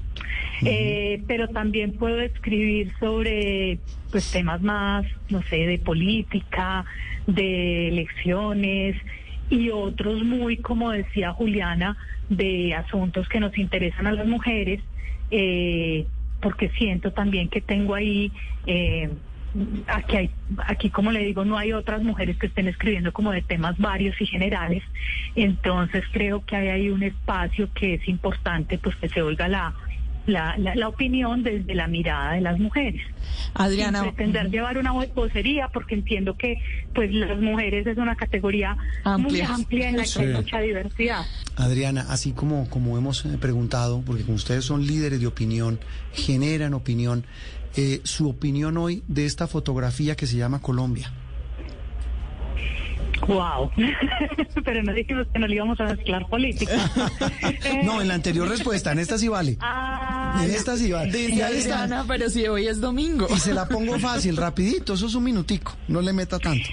Eh, 0.65 1.23
pero 1.27 1.49
también 1.49 1.93
puedo 1.93 2.21
escribir 2.21 2.93
sobre 3.01 3.79
pues 4.13 4.31
temas 4.31 4.63
más, 4.63 5.05
no 5.31 5.43
sé, 5.43 5.67
de 5.67 5.79
política, 5.79 6.85
de 7.27 7.89
elecciones 7.89 8.97
y 9.51 9.71
otros 9.71 10.23
muy, 10.23 10.59
como 10.59 10.93
decía 10.93 11.33
Juliana, 11.33 11.97
de 12.29 12.75
asuntos 12.75 13.29
que 13.29 13.41
nos 13.41 13.59
interesan 13.59 14.07
a 14.07 14.13
las 14.13 14.27
mujeres. 14.27 14.81
Eh, 15.31 16.07
porque 16.43 16.69
siento 16.71 17.13
también 17.13 17.49
que 17.49 17.63
tengo 17.63 17.95
ahí, 17.95 18.31
eh, 18.67 19.09
aquí, 19.87 20.17
hay, 20.17 20.31
aquí 20.67 20.91
como 20.91 21.13
le 21.13 21.21
digo, 21.21 21.45
no 21.45 21.57
hay 21.57 21.73
otras 21.73 22.03
mujeres 22.03 22.37
que 22.37 22.49
estén 22.49 22.67
escribiendo 22.69 23.13
como 23.13 23.31
de 23.31 23.43
temas 23.43 23.79
varios 23.79 24.21
y 24.21 24.27
generales, 24.27 24.83
entonces 25.37 26.05
creo 26.13 26.45
que 26.45 26.57
hay 26.57 26.69
ahí 26.69 26.91
un 26.91 27.05
espacio 27.05 27.73
que 27.73 27.95
es 27.95 28.09
importante 28.09 28.77
pues 28.77 28.97
que 28.97 29.09
se 29.09 29.23
oiga 29.23 29.49
la, 29.49 29.73
la, 30.27 30.57
la, 30.57 30.89
opinión 30.89 31.43
desde 31.43 31.75
la 31.75 31.87
mirada 31.87 32.35
de 32.35 32.41
las 32.41 32.59
mujeres. 32.59 33.03
Adriana. 33.55 34.03
Sin 34.03 34.15
pretender 34.15 34.51
llevar 34.51 34.79
una 34.79 34.93
vocería, 34.93 35.69
porque 35.69 35.95
entiendo 35.95 36.37
que 36.37 36.59
pues 36.95 37.13
las 37.13 37.39
mujeres 37.41 37.87
es 37.87 37.99
una 37.99 38.15
categoría 38.17 38.77
muy 39.19 39.41
amplia 39.41 39.89
en 39.89 39.97
la 39.97 40.05
que 40.05 40.21
hay 40.21 40.35
mucha 40.35 40.61
diversidad. 40.61 41.25
Adriana, 41.57 42.07
así 42.09 42.33
como, 42.33 42.69
como 42.71 42.97
hemos 42.97 43.25
eh, 43.25 43.37
preguntado, 43.41 44.03
porque 44.03 44.23
como 44.23 44.37
ustedes 44.37 44.65
son 44.65 44.87
líderes 44.87 45.21
de 45.21 45.27
opinión, 45.27 45.81
generan 46.13 46.75
opinión, 46.75 47.25
eh, 47.77 48.01
su 48.05 48.29
opinión 48.29 48.77
hoy 48.77 49.03
de 49.09 49.27
esta 49.27 49.47
fotografía 49.47 50.15
que 50.15 50.27
se 50.27 50.37
llama 50.37 50.61
Colombia. 50.61 51.13
Wow, 53.27 53.71
pero 54.65 54.83
no 54.83 54.93
dijimos 54.93 55.27
que 55.33 55.39
no 55.39 55.47
le 55.47 55.55
íbamos 55.55 55.81
a 55.81 55.85
mezclar 55.85 56.27
política. 56.29 56.73
no, 57.85 58.01
en 58.01 58.09
la 58.09 58.15
anterior 58.15 58.49
respuesta, 58.49 58.93
en 58.93 58.99
esta 58.99 59.17
sí 59.19 59.29
vale. 59.29 59.57
Ah, 59.61 60.41
en 60.45 60.51
esta 60.51 60.77
sí 60.77 60.91
vale. 60.91 61.13
Dice 61.13 61.43
Adriana, 61.43 62.05
pero 62.07 62.29
si 62.29 62.47
hoy 62.47 62.67
es 62.67 62.81
domingo. 62.81 63.27
Y 63.31 63.39
se 63.39 63.55
la 63.55 63.69
pongo 63.69 63.99
fácil, 63.99 64.37
rapidito, 64.37 64.95
eso 64.95 65.07
es 65.07 65.15
un 65.15 65.25
minutico, 65.25 65.77
no 65.89 66.01
le 66.01 66.13
meta 66.13 66.39
tanto. 66.39 66.69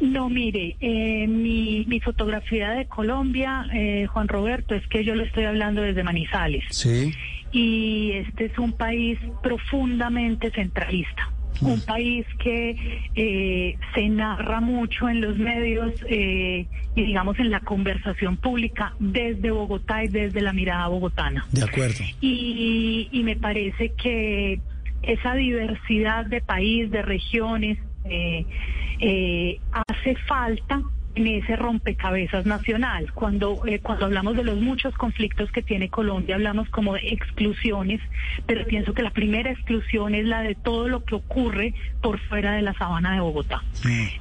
No, 0.00 0.30
mire, 0.30 0.76
eh, 0.80 1.26
mi, 1.26 1.84
mi, 1.86 2.00
fotografía 2.00 2.70
de 2.70 2.86
Colombia, 2.86 3.66
eh, 3.74 4.06
Juan 4.06 4.28
Roberto, 4.28 4.74
es 4.74 4.86
que 4.86 5.04
yo 5.04 5.14
le 5.14 5.24
estoy 5.24 5.44
hablando 5.44 5.82
desde 5.82 6.02
Manizales. 6.02 6.64
Sí. 6.70 7.12
Y 7.52 8.12
este 8.12 8.46
es 8.46 8.58
un 8.58 8.72
país 8.72 9.18
profundamente 9.42 10.50
centralista 10.52 11.30
un 11.60 11.80
país 11.80 12.26
que 12.38 12.76
eh, 13.14 13.76
se 13.94 14.08
narra 14.08 14.60
mucho 14.60 15.08
en 15.08 15.20
los 15.20 15.38
medios 15.38 15.92
eh, 16.08 16.66
y 16.94 17.02
digamos 17.02 17.38
en 17.38 17.50
la 17.50 17.60
conversación 17.60 18.36
pública 18.36 18.94
desde 18.98 19.50
Bogotá 19.50 20.04
y 20.04 20.08
desde 20.08 20.40
la 20.40 20.52
mirada 20.52 20.88
bogotana. 20.88 21.46
De 21.52 21.64
acuerdo. 21.64 22.04
Y, 22.20 23.08
y 23.12 23.22
me 23.22 23.36
parece 23.36 23.92
que 23.92 24.60
esa 25.02 25.34
diversidad 25.34 26.26
de 26.26 26.40
país, 26.40 26.90
de 26.90 27.02
regiones, 27.02 27.78
eh, 28.04 29.58
hace 29.72 30.16
falta 30.26 30.82
en 31.14 31.26
ese 31.26 31.56
rompecabezas 31.56 32.46
nacional. 32.46 33.12
Cuando, 33.12 33.60
eh, 33.66 33.80
cuando 33.80 34.06
hablamos 34.06 34.36
de 34.36 34.44
los 34.44 34.60
muchos 34.60 34.94
conflictos 34.94 35.50
que 35.52 35.62
tiene 35.62 35.88
Colombia, 35.88 36.36
hablamos 36.36 36.68
como 36.68 36.94
de 36.94 37.08
exclusiones, 37.08 38.00
pero 38.46 38.64
pienso 38.66 38.94
que 38.94 39.02
la 39.02 39.10
primera 39.10 39.50
exclusión 39.50 40.14
es 40.14 40.24
la 40.24 40.42
de 40.42 40.54
todo 40.54 40.88
lo 40.88 41.04
que 41.04 41.16
ocurre 41.16 41.74
por 42.00 42.18
fuera 42.20 42.52
de 42.52 42.62
la 42.62 42.74
sabana 42.74 43.14
de 43.14 43.20
Bogotá. 43.20 43.62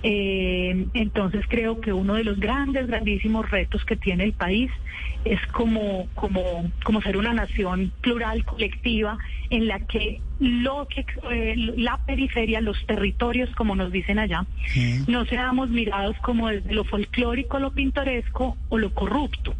Eh, 0.03 0.85
entonces 0.93 1.45
creo 1.47 1.79
que 1.79 1.93
uno 1.93 2.15
de 2.15 2.23
los 2.23 2.39
grandes, 2.39 2.87
grandísimos 2.87 3.49
retos 3.49 3.85
que 3.85 3.95
tiene 3.95 4.23
el 4.23 4.33
país 4.33 4.71
es 5.25 5.39
como, 5.47 6.07
como, 6.15 6.71
como 6.83 7.01
ser 7.01 7.17
una 7.17 7.33
nación 7.33 7.91
plural, 8.01 8.45
colectiva, 8.45 9.17
en 9.49 9.67
la 9.67 9.79
que 9.79 10.21
lo 10.39 10.87
que 10.87 11.05
eh, 11.31 11.55
la 11.57 11.97
periferia, 12.05 12.61
los 12.61 12.85
territorios, 12.85 13.49
como 13.55 13.75
nos 13.75 13.91
dicen 13.91 14.19
allá, 14.19 14.45
no 15.07 15.25
seamos 15.25 15.69
mirados 15.69 16.15
como 16.21 16.47
desde 16.49 16.73
lo 16.73 16.83
folclórico, 16.83 17.59
lo 17.59 17.71
pintoresco 17.71 18.55
o 18.69 18.77
lo 18.77 18.93
corrupto 18.93 19.55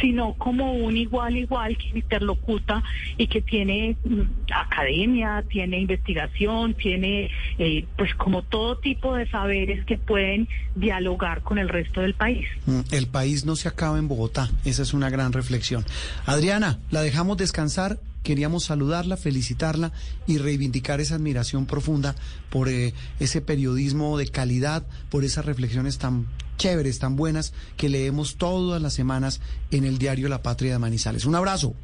sino 0.00 0.34
como 0.34 0.74
un 0.74 0.96
igual 0.96 1.36
igual 1.36 1.76
que 1.76 1.98
interlocuta 1.98 2.82
y 3.16 3.26
que 3.26 3.42
tiene 3.42 3.96
mm, 4.04 4.20
academia, 4.52 5.44
tiene 5.48 5.80
investigación, 5.80 6.74
tiene 6.74 7.30
eh, 7.58 7.86
pues 7.96 8.14
como 8.14 8.42
todo 8.42 8.78
tipo 8.78 9.14
de 9.14 9.28
saberes 9.28 9.84
que 9.84 9.98
pueden 9.98 10.48
dialogar 10.74 11.42
con 11.42 11.58
el 11.58 11.68
resto 11.68 12.00
del 12.00 12.14
país. 12.14 12.46
Mm, 12.66 12.80
el 12.90 13.06
país 13.06 13.44
no 13.44 13.56
se 13.56 13.68
acaba 13.68 13.98
en 13.98 14.08
Bogotá, 14.08 14.50
esa 14.64 14.82
es 14.82 14.94
una 14.94 15.10
gran 15.10 15.32
reflexión. 15.32 15.84
Adriana, 16.26 16.78
la 16.90 17.02
dejamos 17.02 17.36
descansar 17.36 17.98
queríamos 18.24 18.64
saludarla, 18.64 19.16
felicitarla 19.16 19.92
y 20.26 20.38
reivindicar 20.38 21.00
esa 21.00 21.14
admiración 21.14 21.66
profunda 21.66 22.16
por 22.50 22.68
eh, 22.68 22.94
ese 23.20 23.40
periodismo 23.40 24.18
de 24.18 24.26
calidad, 24.26 24.84
por 25.10 25.24
esas 25.24 25.44
reflexiones 25.44 25.98
tan 25.98 26.26
chéveres, 26.56 26.98
tan 26.98 27.16
buenas 27.16 27.52
que 27.76 27.88
leemos 27.88 28.36
todas 28.36 28.80
las 28.80 28.94
semanas 28.94 29.40
en 29.70 29.84
el 29.84 29.98
diario 29.98 30.28
La 30.28 30.42
Patria 30.42 30.72
de 30.72 30.78
Manizales. 30.78 31.24
Un 31.24 31.34
abrazo. 31.34 31.74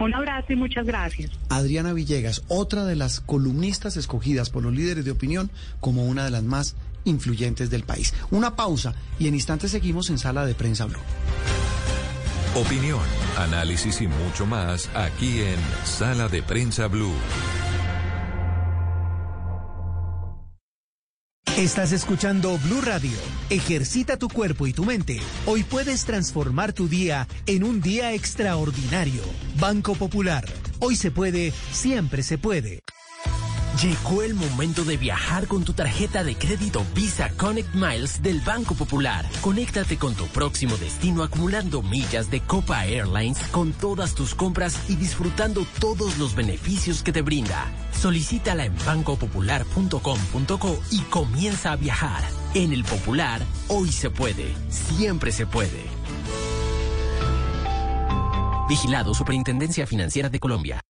Un 0.00 0.14
abrazo 0.14 0.52
y 0.52 0.56
muchas 0.56 0.86
gracias. 0.86 1.30
Adriana 1.48 1.92
Villegas, 1.92 2.42
otra 2.48 2.84
de 2.84 2.96
las 2.96 3.20
columnistas 3.20 3.96
escogidas 3.96 4.50
por 4.50 4.62
los 4.62 4.72
líderes 4.72 5.04
de 5.04 5.10
opinión 5.10 5.50
como 5.80 6.04
una 6.04 6.24
de 6.24 6.30
las 6.30 6.42
más 6.42 6.74
influyentes 7.04 7.70
del 7.70 7.84
país. 7.84 8.14
Una 8.30 8.56
pausa 8.56 8.94
y 9.18 9.28
en 9.28 9.34
instantes 9.34 9.70
seguimos 9.70 10.10
en 10.10 10.18
Sala 10.18 10.46
de 10.46 10.54
Prensa 10.54 10.86
Blue. 10.86 10.98
Opinión, 12.54 13.00
análisis 13.38 14.00
y 14.02 14.08
mucho 14.08 14.44
más 14.44 14.90
aquí 14.94 15.40
en 15.40 15.58
Sala 15.84 16.28
de 16.28 16.42
Prensa 16.42 16.86
Blue. 16.86 17.14
Estás 21.58 21.92
escuchando 21.92 22.58
Blue 22.64 22.80
Radio. 22.80 23.10
Ejercita 23.50 24.16
tu 24.16 24.30
cuerpo 24.30 24.66
y 24.66 24.72
tu 24.72 24.86
mente. 24.86 25.20
Hoy 25.44 25.64
puedes 25.64 26.06
transformar 26.06 26.72
tu 26.72 26.88
día 26.88 27.28
en 27.44 27.62
un 27.62 27.82
día 27.82 28.14
extraordinario. 28.14 29.20
Banco 29.60 29.94
Popular. 29.94 30.46
Hoy 30.80 30.96
se 30.96 31.10
puede, 31.10 31.52
siempre 31.70 32.22
se 32.22 32.38
puede. 32.38 32.80
Llegó 33.80 34.22
el 34.22 34.34
momento 34.34 34.84
de 34.84 34.98
viajar 34.98 35.48
con 35.48 35.64
tu 35.64 35.72
tarjeta 35.72 36.22
de 36.22 36.36
crédito 36.36 36.84
Visa 36.94 37.30
Connect 37.38 37.74
Miles 37.74 38.22
del 38.22 38.40
Banco 38.40 38.74
Popular. 38.74 39.24
Conéctate 39.40 39.96
con 39.96 40.14
tu 40.14 40.26
próximo 40.26 40.76
destino 40.76 41.22
acumulando 41.22 41.80
millas 41.80 42.30
de 42.30 42.42
Copa 42.42 42.84
Airlines 42.84 43.38
con 43.50 43.72
todas 43.72 44.14
tus 44.14 44.34
compras 44.34 44.78
y 44.90 44.96
disfrutando 44.96 45.64
todos 45.80 46.18
los 46.18 46.34
beneficios 46.34 47.02
que 47.02 47.12
te 47.12 47.22
brinda. 47.22 47.72
Solicítala 47.92 48.66
en 48.66 48.74
bancopopular.com.co 48.84 50.78
y 50.90 51.00
comienza 51.02 51.72
a 51.72 51.76
viajar. 51.76 52.22
En 52.54 52.74
el 52.74 52.84
Popular, 52.84 53.40
hoy 53.68 53.90
se 53.90 54.10
puede, 54.10 54.54
siempre 54.68 55.32
se 55.32 55.46
puede. 55.46 55.86
Vigilado 58.68 59.14
Superintendencia 59.14 59.86
Financiera 59.86 60.28
de 60.28 60.38
Colombia. 60.38 60.82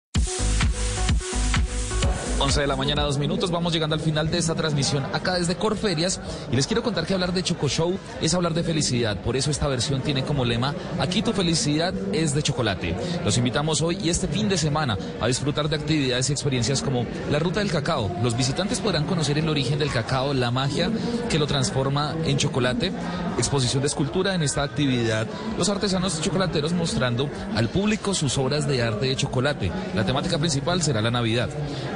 11 2.43 2.61
de 2.61 2.67
la 2.67 2.75
mañana, 2.75 3.03
dos 3.03 3.19
minutos. 3.19 3.53
Vamos 3.53 3.73
llegando 3.73 3.95
al 3.95 4.01
final 4.01 4.29
de 4.29 4.39
esta 4.39 4.57
transmisión 4.57 5.05
acá 5.13 5.35
desde 5.35 5.55
Corferias. 5.55 6.21
Y 6.51 6.57
les 6.57 6.67
quiero 6.67 6.83
contar 6.83 7.07
que 7.07 7.15
hablar 7.15 7.33
de 7.33 7.45
Choco 7.45 7.69
Show 7.69 7.97
es 8.21 8.35
hablar 8.35 8.53
de 8.53 8.65
felicidad. 8.65 9.17
Por 9.19 9.37
eso 9.37 9.53
esta 9.53 9.69
versión 9.69 10.01
tiene 10.01 10.25
como 10.25 10.45
lema: 10.45 10.75
Aquí 10.99 11.23
tu 11.23 11.33
felicidad 11.33 11.95
es 12.13 12.35
de 12.35 12.43
chocolate. 12.43 12.97
Los 13.25 13.39
invitamos 13.39 13.81
hoy 13.81 13.97
y 14.03 14.09
este 14.09 14.27
fin 14.27 14.49
de 14.49 14.59
semana 14.59 14.99
a 15.21 15.29
disfrutar 15.29 15.69
de 15.69 15.77
actividades 15.77 16.31
y 16.31 16.33
experiencias 16.33 16.83
como 16.83 17.07
la 17.31 17.39
ruta 17.39 17.61
del 17.61 17.71
cacao. 17.71 18.11
Los 18.25 18.37
visitantes 18.37 18.81
podrán 18.81 19.05
conocer 19.05 19.39
el 19.39 19.49
origen 19.49 19.79
del 19.79 19.93
cacao, 19.93 20.35
la 20.35 20.51
magia 20.51 20.91
que 21.31 21.39
lo 21.39 21.47
transforma 21.47 22.17
en 22.25 22.39
chocolate. 22.39 22.91
Exposición 23.39 23.83
de 23.83 23.87
escultura 23.87 24.35
en 24.35 24.43
esta 24.43 24.65
actividad. 24.65 25.29
Los 25.57 25.69
artesanos 25.69 26.21
chocolateros 26.21 26.73
mostrando 26.73 27.31
al 27.55 27.69
público 27.69 28.15
sus 28.15 28.37
obras 28.37 28.67
de 28.67 28.83
arte 28.83 29.07
de 29.07 29.15
chocolate. 29.15 29.71
La 29.95 30.05
temática 30.05 30.39
principal 30.39 30.83
será 30.83 31.01
la 31.01 31.13
Navidad. 31.13 31.49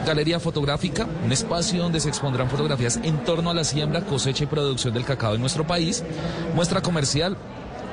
Galería 0.07 0.36
fotográfica, 0.41 1.07
un 1.24 1.32
espacio 1.32 1.82
donde 1.82 2.01
se 2.01 2.09
expondrán 2.09 2.51
fotografías 2.51 2.99
en 3.03 3.24
torno 3.24 3.51
a 3.51 3.55
la 3.55 3.64
siembra, 3.64 4.03
cosecha 4.03 4.45
y 4.45 4.47
producción 4.47 4.95
del 4.95 5.05
cacao 5.05 5.34
en 5.34 5.41
nuestro 5.41 5.66
país. 5.66 6.05
Muestra 6.55 6.80
comercial, 6.80 7.37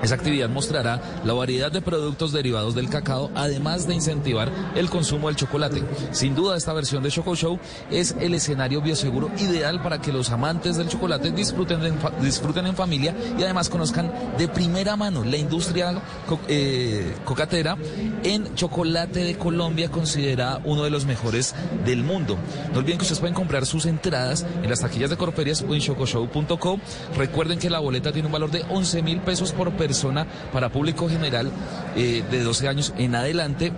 esa 0.03 0.15
actividad 0.15 0.49
mostrará 0.49 1.01
la 1.23 1.33
variedad 1.33 1.71
de 1.71 1.81
productos 1.81 2.33
derivados 2.33 2.75
del 2.75 2.89
cacao, 2.89 3.31
además 3.35 3.87
de 3.87 3.95
incentivar 3.95 4.51
el 4.75 4.89
consumo 4.89 5.27
del 5.27 5.37
chocolate. 5.37 5.81
Sin 6.11 6.35
duda, 6.35 6.57
esta 6.57 6.73
versión 6.73 7.03
de 7.03 7.09
Choco 7.09 7.35
Show 7.35 7.57
es 7.89 8.13
el 8.19 8.33
escenario 8.33 8.81
bioseguro 8.81 9.31
ideal 9.37 9.81
para 9.81 10.01
que 10.01 10.11
los 10.11 10.29
amantes 10.29 10.75
del 10.75 10.89
chocolate 10.89 11.31
disfruten, 11.31 11.85
en, 11.85 11.97
disfruten 12.21 12.67
en 12.67 12.75
familia 12.75 13.15
y 13.37 13.43
además 13.43 13.69
conozcan 13.69 14.11
de 14.37 14.49
primera 14.49 14.97
mano 14.97 15.23
la 15.23 15.37
industria 15.37 15.93
co 16.27 16.39
eh, 16.49 17.15
cocatera 17.23 17.77
en 18.23 18.55
chocolate 18.55 19.23
de 19.23 19.37
Colombia, 19.37 19.89
considerada 19.89 20.59
uno 20.65 20.83
de 20.83 20.89
los 20.89 21.05
mejores 21.05 21.55
del 21.85 22.03
mundo. 22.03 22.37
No 22.73 22.79
olviden 22.79 22.97
que 22.97 23.03
ustedes 23.03 23.19
pueden 23.19 23.35
comprar 23.35 23.65
sus 23.65 23.85
entradas 23.85 24.45
en 24.61 24.69
las 24.69 24.81
taquillas 24.81 25.09
de 25.09 25.17
Corferias 25.17 25.63
o 25.67 25.73
en 25.73 25.79
chocoshow.com. 25.79 26.79
Recuerden 27.15 27.57
que 27.57 27.69
la 27.69 27.79
boleta 27.79 28.11
tiene 28.11 28.27
un 28.27 28.33
valor 28.33 28.51
de 28.51 28.65
11 28.69 29.01
mil 29.01 29.21
pesos 29.21 29.53
por 29.53 29.71
persona 29.71 29.92
persona 29.93 30.25
para 30.51 30.69
público 30.69 31.07
general 31.07 31.51
eh, 31.95 32.23
de 32.31 32.41
12 32.41 32.67
años 32.67 32.93
en 32.97 33.13
adelante. 33.13 33.71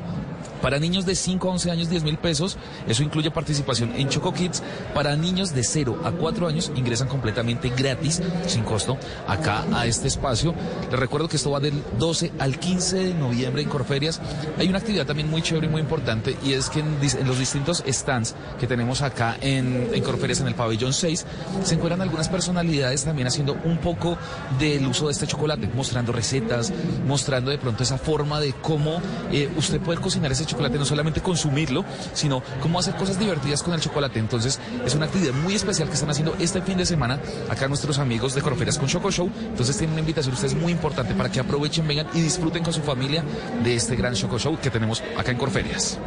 Para 0.66 0.80
niños 0.80 1.05
de 1.05 1.13
5 1.13 1.47
a 1.47 1.51
11 1.51 1.70
años, 1.70 1.89
10 1.91 2.03
mil 2.05 2.18
pesos. 2.18 2.57
Eso 2.88 3.03
incluye 3.03 3.30
participación 3.30 3.93
en 3.95 4.09
Choco 4.09 4.34
Kids. 4.34 4.63
Para 4.95 5.16
niños 5.16 5.53
de 5.53 5.63
0 5.63 6.01
a 6.03 6.09
4 6.09 6.47
años 6.47 6.72
ingresan 6.76 7.07
completamente 7.07 7.70
gratis, 7.70 8.20
sin 8.47 8.63
costo, 8.63 8.97
acá 9.28 9.63
a 9.72 9.86
este 9.86 10.07
espacio. 10.07 10.55
Les 10.89 10.99
recuerdo 10.99 11.28
que 11.28 11.36
esto 11.36 11.51
va 11.51 11.59
del 11.59 11.84
12 11.99 12.32
al 12.39 12.57
15 12.57 12.97
de 12.97 13.13
noviembre 13.13 13.61
en 13.61 13.70
Corferias. 13.70 14.20
Hay 14.57 14.68
una 14.68 14.80
actividad 14.80 15.05
también 15.05 15.30
muy 15.30 15.43
chévere 15.43 15.68
y 15.68 15.70
muy 15.70 15.82
importante 15.82 16.36
y 16.43 16.53
es 16.53 16.72
que 16.72 16.80
en, 16.80 16.97
los 17.28 17.38
distintos 17.38 17.84
stands 17.86 18.34
que 18.59 18.66
tenemos 18.66 19.03
acá 19.03 19.38
en, 19.41 19.91
en, 19.93 20.01
Corferias, 20.01 20.41
en 20.41 20.47
el 20.47 20.55
pabellón 20.55 20.93
6, 20.93 21.28
se 21.63 21.76
encuentran 21.76 22.01
algunas 22.01 22.28
personalidades 22.28 23.03
también 23.03 23.28
haciendo 23.28 23.55
un 23.66 23.78
poco 23.78 24.18
del 24.57 24.88
uso 24.88 25.05
de 25.05 25.11
este 25.11 25.28
chocolate, 25.28 25.70
mostrando 25.76 26.11
recetas, 26.11 26.74
mostrando 27.05 27.51
de 27.51 27.59
pronto 27.59 27.84
esa 27.84 27.99
forma 27.99 28.39
de 28.39 28.53
cómo 28.53 28.99
eh, 29.32 29.47
usted 29.57 29.80
puede 29.80 30.01
cocinar 30.01 30.32
ese 30.32 30.43
chocolate, 30.45 30.55
no 30.58 30.86
solamente 30.86 31.22
consumirlo, 31.22 31.86
sino 32.14 32.41
cómo 32.62 32.80
hacer 32.80 32.95
cosas 32.95 33.20
divertidas 33.20 33.64
con 33.64 33.74
el 33.74 33.82
chocolate. 33.82 34.20
Entonces, 34.20 34.60
es 34.86 34.95
una 34.95 35.06
actividad 35.06 35.34
muy 35.34 35.56
especial 35.56 35.88
que 35.88 35.95
están 35.95 36.10
haciendo 36.10 36.36
este 36.39 36.62
fin 36.62 36.78
de 36.78 36.86
semana 36.86 37.20
acá 37.49 37.68
nuestros 37.68 37.99
amigos 37.99 38.36
de 38.36 38.41
Corferias 38.41 38.78
con 38.78 38.88
Choco 38.88 39.12
Show. 39.12 39.30
Entonces, 39.39 39.78
tienen 39.78 39.93
una 39.93 40.01
invitación 40.01 40.34
ustedes 40.34 40.56
muy 40.56 40.72
importante 40.72 41.14
para 41.14 41.32
que 41.32 41.39
aprovechen, 41.39 41.88
vengan 41.88 42.08
y 42.14 42.22
disfruten 42.22 42.64
con 42.64 42.74
su 42.74 42.82
familia 42.82 43.24
de 43.64 43.76
este 43.76 43.95
gran 43.95 44.14
Choco 44.14 44.38
Show 44.38 44.58
que 44.60 44.70
tenemos 44.70 45.03
acá 45.18 45.32
en 45.32 45.38
Corferias. 45.38 45.99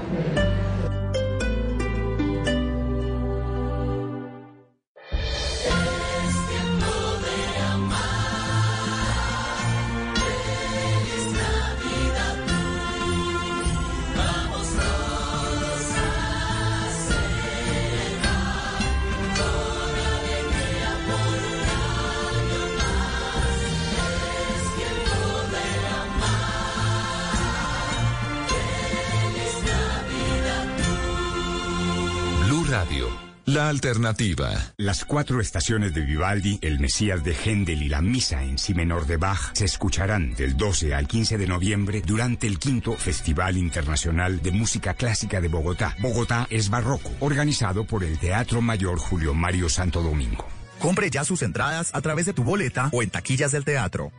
Alternativa. 33.78 34.74
Las 34.76 35.04
cuatro 35.04 35.40
estaciones 35.40 35.94
de 35.94 36.00
Vivaldi, 36.00 36.58
el 36.62 36.80
Mesías 36.80 37.22
de 37.22 37.32
Händel 37.32 37.84
y 37.84 37.88
la 37.88 38.02
Misa 38.02 38.42
en 38.42 38.58
Si 38.58 38.74
menor 38.74 39.06
de 39.06 39.18
Bach 39.18 39.52
se 39.54 39.66
escucharán 39.66 40.34
del 40.34 40.56
12 40.56 40.94
al 40.94 41.06
15 41.06 41.38
de 41.38 41.46
noviembre 41.46 42.02
durante 42.04 42.48
el 42.48 42.58
quinto 42.58 42.94
Festival 42.94 43.56
Internacional 43.56 44.42
de 44.42 44.50
Música 44.50 44.94
Clásica 44.94 45.40
de 45.40 45.46
Bogotá. 45.46 45.94
Bogotá 46.00 46.48
es 46.50 46.70
Barroco, 46.70 47.10
organizado 47.20 47.84
por 47.84 48.02
el 48.02 48.18
Teatro 48.18 48.60
Mayor 48.60 48.98
Julio 48.98 49.32
Mario 49.32 49.68
Santo 49.68 50.02
Domingo. 50.02 50.48
Compre 50.80 51.08
ya 51.08 51.24
sus 51.24 51.42
entradas 51.42 51.90
a 51.92 52.00
través 52.00 52.26
de 52.26 52.32
tu 52.32 52.42
boleta 52.42 52.90
o 52.92 53.02
en 53.02 53.10
taquillas 53.10 53.52
del 53.52 53.64
teatro. 53.64 54.10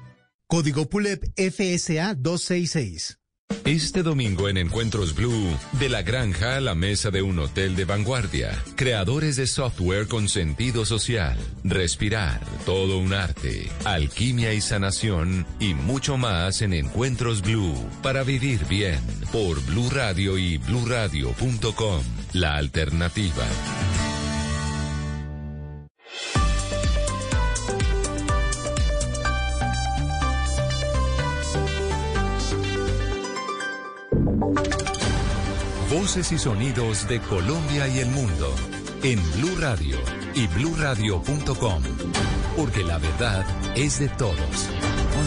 Código 0.48 0.90
PULEP 0.90 1.26
FSA 1.36 2.16
266. 2.16 3.19
Este 3.70 4.02
domingo 4.02 4.50
en 4.50 4.58
Encuentros 4.58 5.14
Blue, 5.14 5.56
de 5.74 5.90
la 5.90 6.02
granja 6.02 6.56
a 6.56 6.60
la 6.60 6.74
mesa 6.74 7.12
de 7.12 7.22
un 7.22 7.38
hotel 7.38 7.76
de 7.76 7.86
vanguardia, 7.86 8.64
creadores 8.76 9.36
de 9.36 9.46
software 9.46 10.08
con 10.08 10.28
sentido 10.28 10.86
social, 10.86 11.38
respirar, 11.64 12.42
todo 12.66 12.98
un 12.98 13.14
arte, 13.14 13.70
alquimia 13.86 14.54
y 14.54 14.62
sanación 14.62 15.46
y 15.60 15.76
mucho 15.76 16.18
más 16.18 16.64
en 16.64 16.74
Encuentros 16.74 17.44
Blue, 17.44 17.76
para 18.02 18.24
vivir 18.24 18.66
bien, 18.66 19.02
por 19.32 19.64
Blue 19.68 19.92
Radio 19.92 20.40
y 20.40 20.58
bluradio.com, 20.58 22.02
la 22.34 22.56
alternativa. 22.56 23.46
Y 36.18 36.40
sonidos 36.40 37.08
de 37.08 37.20
Colombia 37.20 37.88
y 37.88 38.00
el 38.00 38.10
mundo 38.10 38.52
en 39.04 39.20
Blue 39.34 39.56
Radio 39.60 39.96
y 40.34 40.48
bluradio.com, 40.48 41.84
porque 42.58 42.84
la 42.84 42.98
verdad 42.98 43.46
es 43.78 44.00
de 44.00 44.10
todos. 44.10 44.70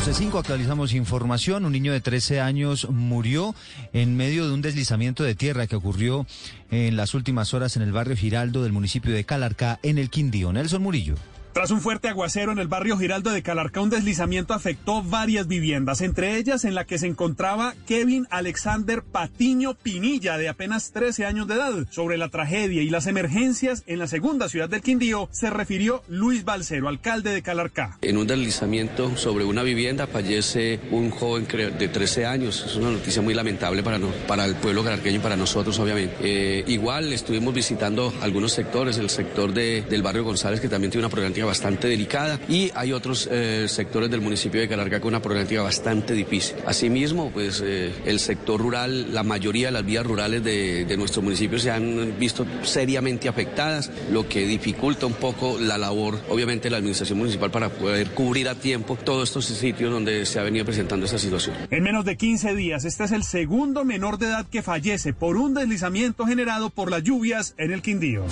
11.5 0.05 0.41
actualizamos 0.41 0.93
información. 0.93 1.67
Un 1.67 1.73
niño 1.73 1.93
de 1.93 2.01
13 2.01 2.41
años 2.41 2.89
murió 2.91 3.55
en 3.93 4.17
medio 4.17 4.49
de 4.49 4.55
un 4.55 4.61
deslizamiento 4.61 5.23
de 5.23 5.37
tierra 5.37 5.69
que 5.69 5.77
ocurrió 5.77 6.27
en 6.73 6.97
las 6.97 7.15
últimas 7.15 7.55
horas 7.55 7.77
en 7.77 7.83
el 7.83 7.93
barrio 7.93 8.17
Giraldo 8.17 8.65
del 8.65 8.73
municipio 8.73 9.15
de 9.15 9.23
Calarcá, 9.23 9.79
en 9.85 9.99
el 9.99 10.11
Quindío. 10.11 10.53
Nelson 10.53 10.83
Murillo. 10.83 11.15
Tras 11.53 11.71
un 11.71 11.83
fuerte 11.83 12.09
aguacero 12.09 12.51
en 12.51 12.59
el 12.59 12.67
barrio 12.67 12.97
Giraldo 12.97 13.31
de 13.31 13.43
Calarcá, 13.43 13.83
un 13.83 13.91
deslizamiento 13.91 14.55
afectó 14.55 15.03
varias 15.03 15.47
viviendas, 15.49 16.01
entre 16.01 16.39
ellas 16.39 16.65
en 16.65 16.75
la 16.75 16.87
que 16.87 16.97
se 16.97 17.07
encontraba 17.07 17.75
Kevin 17.87 18.27
Alexander 18.31 19.03
Patiño 19.03 19.75
Pinilla, 19.75 20.39
de 20.39 20.49
apenas 20.49 20.93
13 20.93 21.27
años 21.27 21.47
de 21.47 21.55
edad. 21.57 21.87
Sobre 21.91 22.17
la 22.17 22.31
tragedia 22.31 22.81
y 22.81 22.89
las 22.89 23.07
emergencias 23.07 23.83
en 23.87 23.99
la 23.99 24.07
segunda 24.07 24.49
ciudad 24.49 24.71
del 24.71 24.81
Quindío 24.81 25.29
se 25.31 25.51
refirió 25.51 26.03
Luis 26.09 26.47
Balcero, 26.47 26.89
alcalde 26.89 27.35
de 27.35 27.43
Calarcá. 27.43 27.99
En 28.01 28.17
un 28.17 28.27
deslizamiento 28.27 29.15
sobre 29.19 29.45
una 29.45 29.63
vivienda 29.63 30.07
fallece 30.07 30.81
un 30.91 31.11
joven 31.11 31.47
de 31.47 31.89
13 31.89 32.25
años. 32.25 32.65
Es 32.67 32.77
una 32.77 32.91
noticia 32.91 33.21
muy 33.21 33.35
lamentable 33.35 33.83
para, 33.83 33.99
no, 33.99 34.09
para 34.27 34.47
el 34.47 34.55
pueblo 34.55 34.83
calarqueño 34.83 35.17
y 35.17 35.23
para 35.23 35.37
nosotros, 35.37 35.79
obviamente. 35.79 36.17
Eh, 36.23 36.65
igual 36.69 37.13
estuvimos 37.13 37.53
visitando 37.53 38.11
algunos 38.23 38.53
sectores, 38.53 38.97
el 38.97 39.11
sector 39.11 39.53
de, 39.53 39.83
del 39.83 40.03
barrio 40.03 40.25
González, 40.25 40.59
que 40.59 40.71
también 40.71 40.91
tiene 40.91 41.05
una 41.05 41.11
problemática 41.11 41.42
bastante 41.45 41.89
delicada 41.89 42.39
y 42.49 42.71
hay 42.75 42.93
otros 42.93 43.29
eh, 43.31 43.67
sectores 43.69 44.11
del 44.11 44.21
municipio 44.21 44.61
de 44.61 44.69
Calarga 44.69 45.01
con 45.01 45.09
una 45.09 45.23
problemática 45.23 45.63
bastante 45.63 46.15
difícil. 46.15 46.57
Asimismo, 46.67 47.31
pues 47.31 47.63
eh, 47.65 47.93
el 48.05 48.21
sector 48.21 48.61
rural, 48.61 49.13
la 49.13 49.23
mayoría 49.23 49.69
de 49.69 49.73
las 49.73 49.85
vías 49.85 50.05
rurales 50.07 50.43
de, 50.43 50.85
de 50.85 50.97
nuestro 50.97 51.23
municipio 51.23 51.59
se 51.59 51.71
han 51.71 52.19
visto 52.19 52.47
seriamente 52.63 53.29
afectadas, 53.29 53.91
lo 54.11 54.29
que 54.29 54.47
dificulta 54.47 55.07
un 55.07 55.15
poco 55.15 55.59
la 55.59 55.79
labor, 55.79 56.21
obviamente, 56.29 56.65
de 56.65 56.71
la 56.71 56.79
administración 56.79 57.19
municipal 57.19 57.51
para 57.51 57.69
poder 57.69 58.11
cubrir 58.11 58.49
a 58.49 58.55
tiempo 58.55 58.97
todos 58.97 59.29
estos 59.29 59.47
sitios 59.47 59.91
donde 59.91 60.27
se 60.27 60.39
ha 60.39 60.43
venido 60.43 60.65
presentando 60.65 61.07
esta 61.07 61.19
situación. 61.19 61.57
En 61.71 61.83
menos 61.83 62.05
de 62.05 62.17
15 62.17 62.55
días, 62.55 62.85
este 62.85 63.05
es 63.05 63.13
el 63.13 63.25
segundo 63.25 63.85
menor 63.85 64.19
de 64.19 64.27
edad 64.27 64.47
que 64.47 64.63
fallece 64.63 65.13
por 65.13 65.37
un 65.37 65.55
deslizamiento 65.55 66.27
generado 66.27 66.71
por 66.71 66.91
las 66.91 67.03
lluvias 67.03 67.55
en 67.59 67.73
el 67.73 67.83
Quindío. 67.83 68.25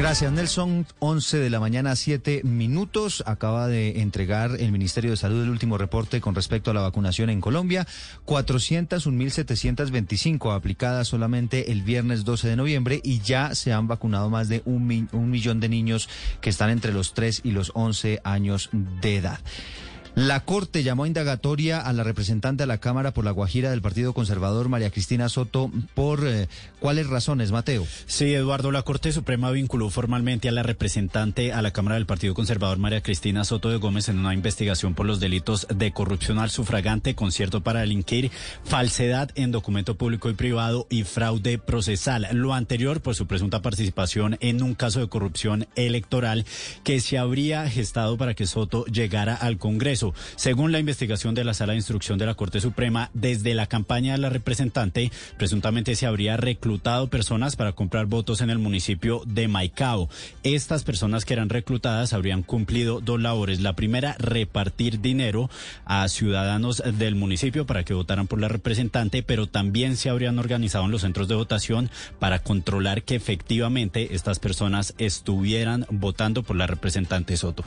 Gracias, 0.00 0.32
Nelson. 0.32 0.86
11 0.98 1.38
de 1.40 1.50
la 1.50 1.60
mañana, 1.60 1.94
7 1.94 2.40
minutos. 2.42 3.22
Acaba 3.26 3.68
de 3.68 4.00
entregar 4.00 4.56
el 4.58 4.72
Ministerio 4.72 5.10
de 5.10 5.18
Salud 5.18 5.42
el 5.42 5.50
último 5.50 5.76
reporte 5.76 6.22
con 6.22 6.34
respecto 6.34 6.70
a 6.70 6.74
la 6.74 6.80
vacunación 6.80 7.28
en 7.28 7.42
Colombia. 7.42 7.86
401.725 8.24 10.56
aplicadas 10.56 11.06
solamente 11.06 11.70
el 11.70 11.82
viernes 11.82 12.24
12 12.24 12.48
de 12.48 12.56
noviembre 12.56 13.02
y 13.04 13.20
ya 13.20 13.54
se 13.54 13.74
han 13.74 13.88
vacunado 13.88 14.30
más 14.30 14.48
de 14.48 14.62
un, 14.64 14.86
millón 14.86 15.60
de 15.60 15.68
niños 15.68 16.08
que 16.40 16.48
están 16.48 16.70
entre 16.70 16.94
los 16.94 17.12
3 17.12 17.42
y 17.44 17.50
los 17.50 17.70
11 17.74 18.22
años 18.24 18.70
de 18.72 19.16
edad. 19.16 19.40
La 20.14 20.40
Corte 20.40 20.82
llamó 20.82 21.04
a 21.04 21.08
indagatoria 21.08 21.80
a 21.80 21.92
la 21.92 22.02
representante 22.02 22.64
de 22.64 22.66
la 22.66 22.78
Cámara 22.78 23.12
por 23.12 23.24
la 23.24 23.30
Guajira 23.30 23.70
del 23.70 23.80
Partido 23.80 24.12
Conservador, 24.12 24.68
María 24.68 24.90
Cristina 24.90 25.28
Soto, 25.28 25.70
por 25.94 26.26
eh, 26.26 26.48
cuáles 26.80 27.06
razones, 27.06 27.52
Mateo. 27.52 27.86
Sí, 28.06 28.34
Eduardo, 28.34 28.72
la 28.72 28.82
Corte 28.82 29.12
Suprema 29.12 29.50
vinculó 29.50 29.90
formalmente 29.90 30.48
a 30.48 30.52
la 30.52 30.62
representante 30.62 31.52
a 31.52 31.62
la 31.62 31.72
Cámara 31.72 31.94
del 31.96 32.06
Partido 32.06 32.34
Conservador, 32.34 32.78
María 32.78 33.02
Cristina 33.02 33.44
Soto 33.44 33.68
de 33.68 33.76
Gómez, 33.76 34.08
en 34.08 34.18
una 34.18 34.34
investigación 34.34 34.94
por 34.94 35.06
los 35.06 35.20
delitos 35.20 35.66
de 35.72 35.92
corrupción 35.92 36.38
al 36.38 36.50
sufragante, 36.50 37.14
concierto 37.14 37.60
para 37.60 37.80
delinquir, 37.80 38.30
falsedad 38.64 39.30
en 39.34 39.52
documento 39.52 39.96
público 39.96 40.30
y 40.30 40.34
privado 40.34 40.86
y 40.88 41.04
fraude 41.04 41.58
procesal. 41.58 42.26
Lo 42.32 42.54
anterior 42.54 43.02
por 43.02 43.14
su 43.14 43.26
presunta 43.26 43.62
participación 43.62 44.38
en 44.40 44.62
un 44.62 44.74
caso 44.74 45.00
de 45.00 45.08
corrupción 45.08 45.68
electoral 45.76 46.46
que 46.82 47.00
se 47.00 47.18
habría 47.18 47.68
gestado 47.68 48.16
para 48.16 48.34
que 48.34 48.46
Soto 48.46 48.86
llegara 48.86 49.34
al 49.34 49.58
Congreso. 49.58 50.14
Según 50.36 50.72
la 50.72 50.78
investigación 50.78 51.34
de 51.34 51.44
la 51.44 51.54
Sala 51.54 51.72
de 51.72 51.78
Instrucción 51.78 52.18
de 52.18 52.26
la 52.26 52.34
Corte 52.34 52.60
Suprema, 52.60 53.10
desde 53.12 53.54
la 53.54 53.66
campaña 53.66 54.12
de 54.12 54.18
la 54.18 54.30
representante, 54.30 55.12
presuntamente 55.36 55.94
se 55.94 56.06
habría 56.06 56.38
reclutado 56.38 56.69
personas 56.78 57.56
para 57.56 57.72
comprar 57.72 58.06
votos 58.06 58.40
en 58.40 58.50
el 58.50 58.58
municipio 58.58 59.22
de 59.26 59.48
Maicao. 59.48 60.08
Estas 60.42 60.84
personas 60.84 61.24
que 61.24 61.34
eran 61.34 61.48
reclutadas 61.48 62.12
habrían 62.12 62.42
cumplido 62.42 63.00
dos 63.00 63.20
labores. 63.20 63.60
La 63.60 63.74
primera, 63.74 64.14
repartir 64.18 65.00
dinero 65.00 65.50
a 65.84 66.08
ciudadanos 66.08 66.82
del 66.98 67.16
municipio 67.16 67.66
para 67.66 67.84
que 67.84 67.94
votaran 67.94 68.26
por 68.26 68.40
la 68.40 68.48
representante, 68.48 69.22
pero 69.22 69.46
también 69.46 69.96
se 69.96 70.10
habrían 70.10 70.38
organizado 70.38 70.84
en 70.84 70.92
los 70.92 71.02
centros 71.02 71.28
de 71.28 71.34
votación 71.34 71.90
para 72.18 72.40
controlar 72.40 73.02
que 73.02 73.16
efectivamente 73.16 74.14
estas 74.14 74.38
personas 74.38 74.94
estuvieran 74.98 75.86
votando 75.90 76.42
por 76.42 76.56
la 76.56 76.66
representante 76.66 77.36
Soto. 77.36 77.64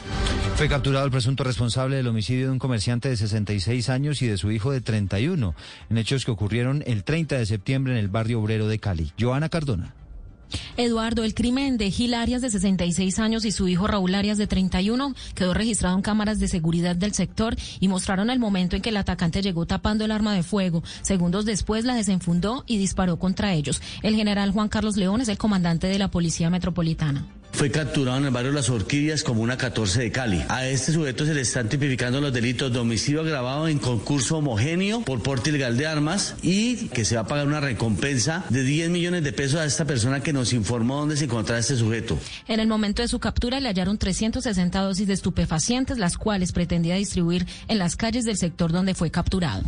Fue 0.55 0.69
capturado 0.69 1.05
el 1.05 1.11
presunto 1.11 1.43
responsable 1.43 1.97
del 1.97 2.07
homicidio 2.07 2.45
de 2.45 2.51
un 2.51 2.59
comerciante 2.59 3.09
de 3.09 3.17
66 3.17 3.89
años 3.89 4.21
y 4.21 4.27
de 4.27 4.37
su 4.37 4.51
hijo 4.51 4.71
de 4.71 4.81
31, 4.81 5.55
en 5.89 5.97
hechos 5.97 6.25
que 6.25 6.31
ocurrieron 6.31 6.83
el 6.85 7.03
30 7.03 7.37
de 7.37 7.45
septiembre 7.45 7.93
en 7.93 7.99
el 7.99 8.07
barrio 8.07 8.39
obrero 8.39 8.67
de 8.67 8.79
Cali. 8.79 8.92
Cardona. 9.49 9.93
Eduardo, 10.77 11.23
el 11.23 11.33
crimen 11.33 11.77
de 11.77 11.91
Gil 11.91 12.13
Arias 12.13 12.41
de 12.41 12.51
66 12.51 13.19
años 13.19 13.45
y 13.45 13.51
su 13.51 13.67
hijo 13.67 13.87
Raúl 13.87 14.15
Arias 14.15 14.37
de 14.37 14.47
31 14.47 15.15
quedó 15.35 15.53
registrado 15.53 15.95
en 15.95 16.01
cámaras 16.01 16.39
de 16.39 16.47
seguridad 16.47 16.95
del 16.95 17.13
sector 17.13 17.55
y 17.79 17.87
mostraron 17.87 18.29
el 18.29 18.39
momento 18.39 18.75
en 18.75 18.81
que 18.81 18.89
el 18.89 18.97
atacante 18.97 19.41
llegó 19.41 19.65
tapando 19.65 20.05
el 20.05 20.11
arma 20.11 20.33
de 20.33 20.43
fuego. 20.43 20.83
Segundos 21.01 21.45
después 21.45 21.85
la 21.85 21.95
desenfundó 21.95 22.63
y 22.67 22.77
disparó 22.77 23.17
contra 23.17 23.53
ellos. 23.53 23.81
El 24.01 24.15
general 24.15 24.51
Juan 24.51 24.69
Carlos 24.69 24.97
León 24.97 25.21
es 25.21 25.27
el 25.27 25.37
comandante 25.37 25.87
de 25.87 25.99
la 25.99 26.11
Policía 26.11 26.49
Metropolitana 26.49 27.25
fue 27.53 27.71
capturado 27.71 28.17
en 28.17 28.25
el 28.25 28.31
barrio 28.31 28.51
Las 28.51 28.69
Orquídeas 28.69 29.23
como 29.23 29.41
una 29.41 29.57
14 29.57 30.01
de 30.01 30.11
Cali. 30.11 30.43
A 30.49 30.67
este 30.67 30.91
sujeto 30.91 31.25
se 31.25 31.33
le 31.33 31.41
están 31.41 31.69
tipificando 31.69 32.19
los 32.19 32.33
delitos 32.33 32.73
de 32.73 32.79
homicidio 32.79 33.21
agravado 33.21 33.67
en 33.67 33.79
concurso 33.79 34.37
homogéneo 34.37 35.01
por 35.01 35.21
porte 35.21 35.51
ilegal 35.51 35.77
de 35.77 35.87
armas 35.87 36.35
y 36.41 36.87
que 36.89 37.05
se 37.05 37.15
va 37.15 37.21
a 37.21 37.27
pagar 37.27 37.47
una 37.47 37.59
recompensa 37.59 38.43
de 38.49 38.63
10 38.63 38.89
millones 38.89 39.23
de 39.23 39.31
pesos 39.31 39.59
a 39.59 39.65
esta 39.65 39.85
persona 39.85 40.21
que 40.21 40.33
nos 40.33 40.51
informó 40.51 40.97
dónde 40.97 41.15
se 41.15 41.25
encontraba 41.25 41.59
este 41.59 41.75
sujeto. 41.75 42.17
En 42.47 42.59
el 42.59 42.67
momento 42.67 43.01
de 43.01 43.07
su 43.07 43.19
captura 43.19 43.59
le 43.59 43.69
hallaron 43.69 43.97
360 43.97 44.81
dosis 44.81 45.07
de 45.07 45.13
estupefacientes, 45.13 45.97
las 45.97 46.17
cuales 46.17 46.51
pretendía 46.51 46.95
distribuir 46.95 47.45
en 47.67 47.77
las 47.77 47.95
calles 47.95 48.25
del 48.25 48.37
sector 48.37 48.71
donde 48.71 48.95
fue 48.95 49.11
capturado. 49.11 49.63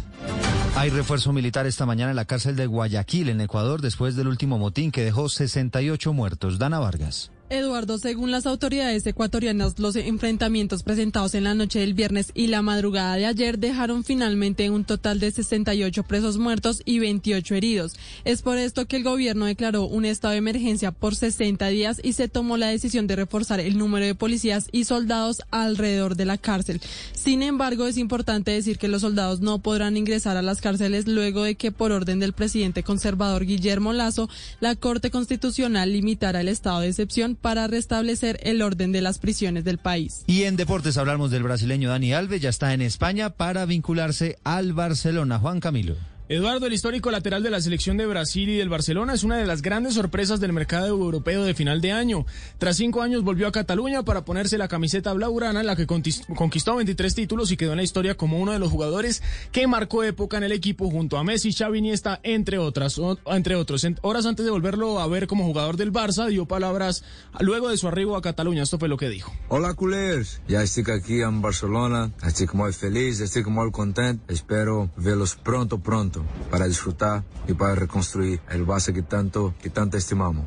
Hay 0.75 0.89
refuerzo 0.89 1.31
militar 1.31 1.67
esta 1.67 1.85
mañana 1.85 2.09
en 2.09 2.17
la 2.17 2.25
cárcel 2.25 2.55
de 2.55 2.65
Guayaquil, 2.65 3.29
en 3.29 3.39
Ecuador, 3.39 3.81
después 3.81 4.15
del 4.15 4.27
último 4.27 4.57
motín 4.57 4.91
que 4.91 5.03
dejó 5.03 5.29
68 5.29 6.11
muertos. 6.11 6.59
Dana 6.59 6.79
Vargas. 6.79 7.31
Eduardo, 7.49 7.99
según 7.99 8.31
las 8.31 8.47
autoridades 8.47 9.05
ecuatorianas, 9.05 9.77
los 9.77 9.95
enfrentamientos 9.95 10.81
presentados 10.81 11.35
en 11.35 11.43
la 11.43 11.53
noche 11.53 11.79
del 11.79 11.93
viernes 11.93 12.31
y 12.33 12.47
la 12.47 12.63
madrugada 12.63 13.15
de 13.17 13.27
ayer 13.27 13.59
dejaron 13.59 14.03
finalmente 14.03 14.71
un 14.71 14.83
total 14.83 15.19
de 15.19 15.29
68 15.29 16.03
presos 16.03 16.39
muertos 16.39 16.81
y 16.85 16.97
28 16.97 17.53
heridos. 17.53 17.93
Es 18.23 18.41
por 18.41 18.57
esto 18.57 18.87
que 18.87 18.95
el 18.97 19.03
gobierno 19.03 19.45
declaró 19.45 19.83
un 19.83 20.05
estado 20.05 20.31
de 20.31 20.39
emergencia 20.39 20.91
por 20.91 21.15
60 21.15 21.67
días 21.67 22.01
y 22.03 22.13
se 22.13 22.27
tomó 22.27 22.57
la 22.57 22.69
decisión 22.69 23.05
de 23.05 23.15
reforzar 23.15 23.59
el 23.59 23.77
número 23.77 24.07
de 24.07 24.15
policías 24.15 24.67
y 24.71 24.85
soldados 24.85 25.43
alrededor 25.51 26.15
de 26.15 26.25
la 26.25 26.39
cárcel. 26.39 26.81
Sin 27.13 27.43
embargo, 27.43 27.85
es 27.85 27.97
importante 27.97 28.51
decir 28.51 28.79
que 28.79 28.87
los 28.87 29.01
soldados 29.01 29.41
no 29.41 29.59
podrán 29.59 29.97
ingresar 29.97 30.35
a 30.35 30.41
las 30.41 30.61
cárceles 30.61 31.07
luego 31.07 31.43
de 31.43 31.53
que, 31.53 31.71
por 31.71 31.91
orden 31.91 32.19
del 32.19 32.33
presidente 32.33 32.81
conservador 32.81 33.45
Guillermo 33.45 33.93
Lazo, 33.93 34.29
la 34.61 34.75
Corte 34.75 35.11
Constitucional 35.11 35.91
limitara 35.91 36.41
el 36.41 36.47
estado 36.47 36.79
de 36.79 36.87
excepción 36.87 37.34
para 37.35 37.67
restablecer 37.67 38.39
el 38.43 38.61
orden 38.61 38.91
de 38.91 39.01
las 39.01 39.19
prisiones 39.19 39.63
del 39.63 39.77
país. 39.77 40.23
Y 40.27 40.43
en 40.43 40.55
deportes 40.55 40.97
hablamos 40.97 41.31
del 41.31 41.43
brasileño 41.43 41.89
Dani 41.89 42.13
Alves, 42.13 42.41
ya 42.41 42.49
está 42.49 42.73
en 42.73 42.81
España 42.81 43.29
para 43.29 43.65
vincularse 43.65 44.37
al 44.43 44.73
Barcelona. 44.73 45.39
Juan 45.39 45.59
Camilo. 45.59 45.95
Eduardo, 46.27 46.65
el 46.65 46.73
histórico 46.73 47.11
lateral 47.11 47.43
de 47.43 47.51
la 47.51 47.61
selección 47.61 47.97
de 47.97 48.07
Brasil 48.07 48.49
y 48.49 48.57
del 48.57 48.67
Barcelona, 48.67 49.13
es 49.13 49.23
una 49.23 49.37
de 49.37 49.45
las 49.45 49.61
grandes 49.61 49.93
sorpresas 49.93 50.39
del 50.39 50.53
mercado 50.53 50.87
europeo 50.87 51.43
de 51.43 51.53
final 51.53 51.81
de 51.81 51.91
año. 51.91 52.25
Tras 52.57 52.77
cinco 52.77 53.03
años 53.03 53.23
volvió 53.23 53.45
a 53.45 53.51
Cataluña 53.51 54.01
para 54.01 54.25
ponerse 54.25 54.57
la 54.57 54.67
camiseta 54.67 55.13
blaugrana, 55.13 55.59
en 55.59 55.67
la 55.67 55.75
que 55.75 55.85
conquistó 55.85 56.77
23 56.77 57.13
títulos 57.13 57.51
y 57.51 57.57
quedó 57.57 57.73
en 57.73 57.77
la 57.77 57.83
historia 57.83 58.17
como 58.17 58.39
uno 58.39 58.53
de 58.53 58.57
los 58.57 58.71
jugadores 58.71 59.21
que 59.51 59.67
marcó 59.67 60.03
época 60.03 60.37
en 60.37 60.45
el 60.45 60.51
equipo 60.51 60.89
junto 60.89 61.19
a 61.19 61.23
Messi, 61.23 61.53
Xavi 61.53 61.77
Iniesta, 61.77 62.19
entre 62.23 62.57
otras, 62.57 62.99
entre 63.27 63.55
otros. 63.55 63.85
Horas 64.01 64.25
antes 64.25 64.45
de 64.45 64.51
volverlo 64.51 64.99
a 64.99 65.05
ver 65.05 65.27
como 65.27 65.45
jugador 65.45 65.77
del 65.77 65.93
Barça, 65.93 66.27
dio 66.27 66.47
palabras 66.47 67.03
luego 67.39 67.69
de 67.69 67.77
su 67.77 67.87
arribo 67.87 68.17
a 68.17 68.23
Cataluña. 68.23 68.63
Esto 68.63 68.79
fue 68.79 68.89
lo 68.89 68.97
que 68.97 69.09
dijo. 69.09 69.31
Hola 69.47 69.75
culers, 69.75 70.41
ya 70.47 70.63
estoy 70.63 70.85
aquí 70.91 71.21
en 71.21 71.43
Barcelona, 71.43 72.11
estoy 72.25 72.47
muy 72.53 72.73
feliz, 72.73 73.19
estoy 73.19 73.43
muy 73.43 73.69
contento, 73.69 74.23
espero 74.33 74.89
verlos 74.97 75.35
pronto, 75.35 75.77
pronto 75.77 76.14
para 76.49 76.67
disfrutar 76.67 77.23
y 77.47 77.53
para 77.53 77.75
reconstruir 77.75 78.39
el 78.49 78.63
base 78.63 78.93
que 78.93 79.01
tanto, 79.01 79.53
que 79.61 79.69
tanto 79.69 79.97
estimamos. 79.97 80.45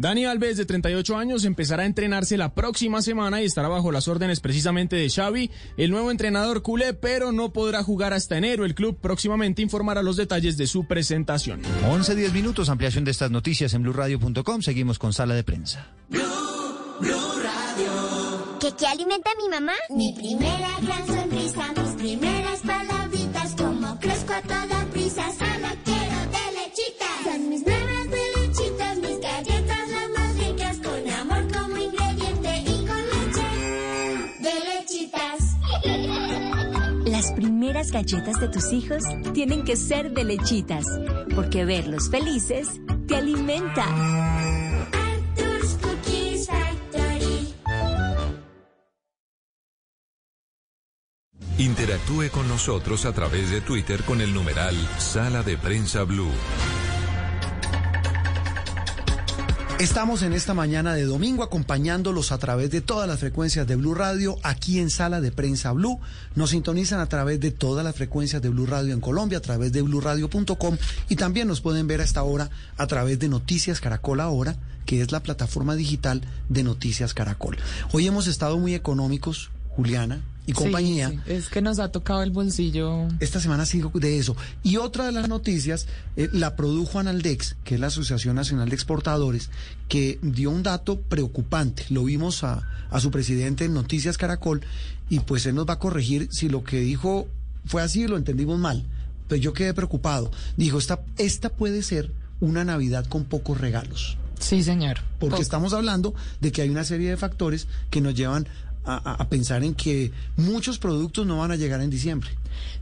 Dani 0.00 0.24
Alves, 0.24 0.56
de 0.56 0.64
38 0.64 1.14
años, 1.14 1.44
empezará 1.44 1.82
a 1.82 1.86
entrenarse 1.86 2.38
la 2.38 2.54
próxima 2.54 3.02
semana 3.02 3.42
y 3.42 3.44
estará 3.44 3.68
bajo 3.68 3.92
las 3.92 4.08
órdenes 4.08 4.40
precisamente 4.40 4.96
de 4.96 5.10
Xavi, 5.10 5.50
el 5.76 5.90
nuevo 5.90 6.10
entrenador 6.10 6.62
culé, 6.62 6.94
pero 6.94 7.32
no 7.32 7.52
podrá 7.52 7.82
jugar 7.82 8.14
hasta 8.14 8.38
enero. 8.38 8.64
El 8.64 8.74
club 8.74 8.96
próximamente 8.98 9.60
informará 9.60 10.02
los 10.02 10.16
detalles 10.16 10.56
de 10.56 10.66
su 10.66 10.86
presentación. 10.86 11.60
11-10 11.84 12.32
minutos, 12.32 12.70
ampliación 12.70 13.04
de 13.04 13.10
estas 13.10 13.30
noticias 13.30 13.74
en 13.74 13.82
blueradio.com. 13.82 14.62
Seguimos 14.62 14.98
con 14.98 15.12
sala 15.12 15.34
de 15.34 15.44
prensa. 15.44 15.92
¿Qué, 18.58 18.72
¿Qué 18.78 18.86
alimenta 18.86 19.30
mi 19.42 19.50
mamá? 19.50 19.74
Mi 19.90 20.14
primera 20.14 20.70
gran 20.80 21.06
sonrisa, 21.06 21.72
mis 21.76 21.94
primeras 21.96 22.60
palabritas, 22.60 23.54
como 23.54 23.98
crezco 24.00 24.32
a 24.32 24.40
toda 24.40 24.79
primeras 37.40 37.90
galletas 37.90 38.38
de 38.38 38.48
tus 38.48 38.70
hijos 38.70 39.02
tienen 39.32 39.64
que 39.64 39.74
ser 39.74 40.12
de 40.12 40.24
lechitas, 40.24 40.84
porque 41.34 41.64
verlos 41.64 42.10
felices 42.10 42.68
te 43.08 43.16
alimenta. 43.16 43.86
Interactúe 51.56 52.30
con 52.30 52.46
nosotros 52.46 53.06
a 53.06 53.14
través 53.14 53.50
de 53.50 53.62
Twitter 53.62 54.02
con 54.02 54.20
el 54.20 54.34
numeral 54.34 54.76
Sala 54.98 55.42
de 55.42 55.56
Prensa 55.56 56.04
Blue. 56.04 56.28
Estamos 59.80 60.20
en 60.20 60.34
esta 60.34 60.52
mañana 60.52 60.92
de 60.92 61.06
domingo 61.06 61.42
acompañándolos 61.42 62.32
a 62.32 62.38
través 62.38 62.70
de 62.70 62.82
todas 62.82 63.08
las 63.08 63.18
frecuencias 63.18 63.66
de 63.66 63.76
Blue 63.76 63.94
Radio 63.94 64.36
aquí 64.42 64.78
en 64.78 64.90
Sala 64.90 65.22
de 65.22 65.32
Prensa 65.32 65.72
Blue. 65.72 65.98
Nos 66.34 66.50
sintonizan 66.50 67.00
a 67.00 67.08
través 67.08 67.40
de 67.40 67.50
todas 67.50 67.82
las 67.82 67.96
frecuencias 67.96 68.42
de 68.42 68.50
Blue 68.50 68.66
Radio 68.66 68.92
en 68.92 69.00
Colombia, 69.00 69.38
a 69.38 69.40
través 69.40 69.72
de 69.72 69.80
bluradio.com 69.80 70.76
y 71.08 71.16
también 71.16 71.48
nos 71.48 71.62
pueden 71.62 71.86
ver 71.86 72.02
a 72.02 72.04
esta 72.04 72.22
hora 72.24 72.50
a 72.76 72.86
través 72.86 73.20
de 73.20 73.30
Noticias 73.30 73.80
Caracol 73.80 74.20
Ahora, 74.20 74.58
que 74.84 75.00
es 75.00 75.12
la 75.12 75.22
plataforma 75.22 75.74
digital 75.76 76.20
de 76.50 76.62
Noticias 76.62 77.14
Caracol. 77.14 77.56
Hoy 77.90 78.06
hemos 78.06 78.26
estado 78.26 78.58
muy 78.58 78.74
económicos, 78.74 79.50
Juliana 79.70 80.20
y 80.50 80.52
compañía. 80.52 81.10
Sí, 81.10 81.20
sí, 81.26 81.32
Es 81.32 81.48
que 81.48 81.62
nos 81.62 81.78
ha 81.78 81.90
tocado 81.90 82.22
el 82.22 82.30
bolsillo. 82.30 83.08
Esta 83.20 83.40
semana 83.40 83.66
sigo 83.66 83.90
de 83.94 84.18
eso. 84.18 84.36
Y 84.62 84.76
otra 84.76 85.06
de 85.06 85.12
las 85.12 85.28
noticias 85.28 85.86
eh, 86.16 86.28
la 86.32 86.56
produjo 86.56 86.98
Analdex, 86.98 87.56
que 87.64 87.74
es 87.74 87.80
la 87.80 87.88
Asociación 87.88 88.36
Nacional 88.36 88.68
de 88.68 88.74
Exportadores, 88.74 89.50
que 89.88 90.18
dio 90.22 90.50
un 90.50 90.62
dato 90.62 91.00
preocupante. 91.00 91.84
Lo 91.90 92.04
vimos 92.04 92.44
a, 92.44 92.68
a 92.90 93.00
su 93.00 93.10
presidente 93.10 93.64
en 93.64 93.74
Noticias 93.74 94.18
Caracol 94.18 94.60
y 95.08 95.20
pues 95.20 95.46
él 95.46 95.54
nos 95.54 95.68
va 95.68 95.74
a 95.74 95.78
corregir 95.78 96.28
si 96.30 96.48
lo 96.48 96.62
que 96.64 96.80
dijo 96.80 97.26
fue 97.64 97.82
así 97.82 98.06
lo 98.06 98.16
entendimos 98.16 98.58
mal. 98.58 98.84
Pues 99.28 99.40
yo 99.40 99.52
quedé 99.52 99.74
preocupado. 99.74 100.30
Dijo, 100.56 100.78
esta, 100.78 101.00
esta 101.18 101.50
puede 101.50 101.82
ser 101.82 102.12
una 102.40 102.64
Navidad 102.64 103.06
con 103.06 103.24
pocos 103.24 103.60
regalos. 103.60 104.16
Sí, 104.40 104.62
señor. 104.62 105.00
Porque 105.18 105.32
Poco. 105.32 105.42
estamos 105.42 105.72
hablando 105.72 106.14
de 106.40 106.50
que 106.50 106.62
hay 106.62 106.70
una 106.70 106.84
serie 106.84 107.10
de 107.10 107.16
factores 107.16 107.68
que 107.90 108.00
nos 108.00 108.14
llevan 108.14 108.48
a, 108.84 109.28
pensar 109.28 109.62
en 109.62 109.74
que 109.74 110.10
muchos 110.36 110.78
productos 110.78 111.26
no 111.26 111.38
van 111.38 111.52
a 111.52 111.56
llegar 111.56 111.80
en 111.80 111.90
diciembre. 111.90 112.30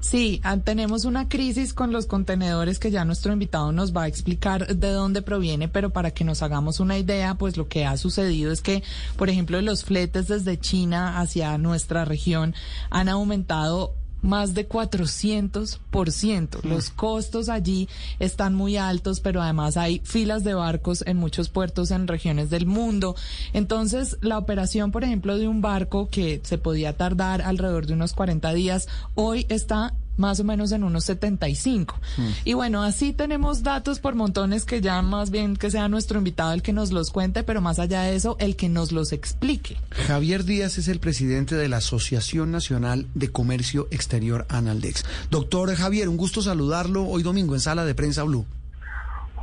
Sí, 0.01 0.41
ah, 0.45 0.57
tenemos 0.59 1.05
una 1.05 1.29
crisis 1.29 1.75
con 1.75 1.93
los 1.93 2.07
contenedores 2.07 2.79
que 2.79 2.91
ya 2.91 3.05
nuestro 3.05 3.33
invitado 3.33 3.73
nos 3.73 3.95
va 3.95 4.05
a 4.05 4.09
explicar 4.09 4.77
de 4.77 4.91
dónde 4.91 5.23
proviene, 5.23 5.69
pero 5.69 5.91
para 5.91 6.13
que 6.13 6.25
nos 6.25 6.43
hagamos 6.43 6.81
una 6.81 6.99
idea, 6.99 7.35
pues 7.35 7.57
lo 7.57 7.69
que 7.69 7.85
ha 7.85 7.97
sucedido 7.97 8.53
es 8.53 8.61
que, 8.61 8.83
por 9.17 9.29
ejemplo, 9.29 9.61
los 9.61 9.85
fletes 9.85 10.29
desde 10.29 10.59
China 10.59 11.19
hacia 11.19 11.59
nuestra 11.59 12.05
región 12.05 12.55
han 12.91 13.09
aumentado 13.09 13.95
más 14.23 14.55
de 14.55 14.69
400%. 14.69 16.62
Los 16.64 16.91
costos 16.91 17.49
allí 17.49 17.89
están 18.19 18.55
muy 18.55 18.77
altos, 18.77 19.21
pero 19.21 19.43
además 19.43 19.77
hay 19.77 20.01
filas 20.05 20.45
de 20.45 20.55
barcos 20.55 21.05
en 21.07 21.16
muchos 21.16 21.49
puertos 21.49 21.91
en 21.91 22.09
regiones 22.09 22.51
del 22.51 22.66
mundo. 22.66 23.16
Entonces, 23.53 24.16
la 24.21 24.39
operación, 24.39 24.91
por 24.91 25.05
ejemplo, 25.05 25.39
de 25.39 25.49
un 25.49 25.61
barco 25.61 26.09
que 26.09 26.41
se 26.45 26.59
podía 26.59 26.97
tardar 26.97 27.43
alrededor 27.43 27.87
de 27.87 27.95
unos 27.95 28.12
40 28.12 28.53
días, 28.53 28.89
hoy 29.14 29.47
está 29.49 29.95
más 30.19 30.41
o 30.41 30.45
menos 30.45 30.73
en 30.73 30.85
unos 30.85 31.05
75. 31.05 31.99
Y 32.45 32.55
bueno, 32.55 32.83
así 32.83 33.12
tenemos 33.12 33.62
datos 33.62 34.01
por 34.01 34.14
montones 34.14 34.64
que 34.64 34.81
ya 34.81 35.01
más 35.03 35.31
bien 35.31 35.57
que 35.57 35.71
sea 35.71 35.89
nuestro 35.89 36.19
invitado 36.19 36.53
el 36.53 36.62
que 36.62 36.73
nos 36.73 36.93
los 36.93 37.11
cuente, 37.11 37.43
pero 37.43 37.61
más 37.61 37.79
allá 37.79 38.03
de 38.03 38.16
eso, 38.16 38.37
el 38.41 38.57
que 38.57 38.69
nos 38.69 38.93
los 38.93 39.12
explique. 39.12 39.77
Javier 39.91 40.45
Díaz 40.45 40.79
es 40.79 40.89
el 40.89 41.01
presidente 41.01 41.55
de 41.55 41.69
la 41.69 41.79
Asociación 41.79 42.51
Nacional 42.51 43.07
de 43.14 43.31
Comercio 43.31 43.89
Exterior 43.91 44.47
Analdex. 44.49 45.05
Doctor 45.31 45.75
Javier, 45.75 46.09
un 46.09 46.16
gusto 46.16 46.43
saludarlo 46.43 47.05
hoy 47.05 47.23
domingo 47.23 47.55
en 47.55 47.61
Sala 47.61 47.85
de 47.85 47.95
Prensa 47.95 48.23
Blue. 48.25 48.47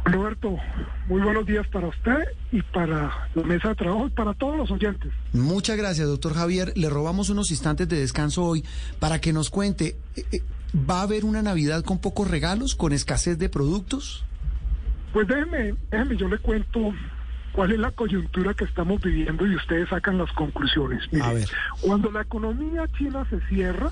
Roberto, 0.05 0.55
muy 1.07 1.19
buenos 1.23 1.47
días 1.47 1.65
para 1.67 1.87
usted 1.87 2.25
y 2.51 2.61
para 2.61 3.27
la 3.33 3.43
mesa 3.43 3.69
de 3.69 3.75
trabajo 3.75 4.05
y 4.05 4.11
para 4.11 4.35
todos 4.35 4.55
los 4.55 4.69
oyentes. 4.69 5.11
Muchas 5.33 5.77
gracias, 5.77 6.07
doctor 6.07 6.35
Javier. 6.35 6.73
Le 6.75 6.89
robamos 6.89 7.29
unos 7.29 7.49
instantes 7.49 7.89
de 7.89 7.99
descanso 7.99 8.43
hoy 8.43 8.63
para 8.99 9.19
que 9.19 9.33
nos 9.33 9.49
cuente, 9.49 9.97
eh, 10.15 10.23
eh, 10.31 10.41
¿va 10.75 10.99
a 10.99 11.03
haber 11.03 11.25
una 11.25 11.41
Navidad 11.41 11.83
con 11.83 11.99
pocos 11.99 12.29
regalos, 12.29 12.75
con 12.75 12.91
escasez 12.91 13.37
de 13.37 13.49
productos? 13.49 14.23
Pues 15.13 15.27
déjeme, 15.27 15.75
déjeme, 15.91 16.17
yo 16.17 16.27
le 16.27 16.37
cuento 16.37 16.93
cuál 17.53 17.71
es 17.71 17.79
la 17.79 17.91
coyuntura 17.91 18.53
que 18.53 18.65
estamos 18.65 19.01
viviendo 19.01 19.47
y 19.47 19.55
ustedes 19.55 19.89
sacan 19.89 20.17
las 20.17 20.31
conclusiones. 20.33 21.01
Mire, 21.11 21.45
Cuando 21.81 22.11
la 22.11 22.21
economía 22.21 22.85
china 22.97 23.25
se 23.29 23.39
cierra, 23.47 23.91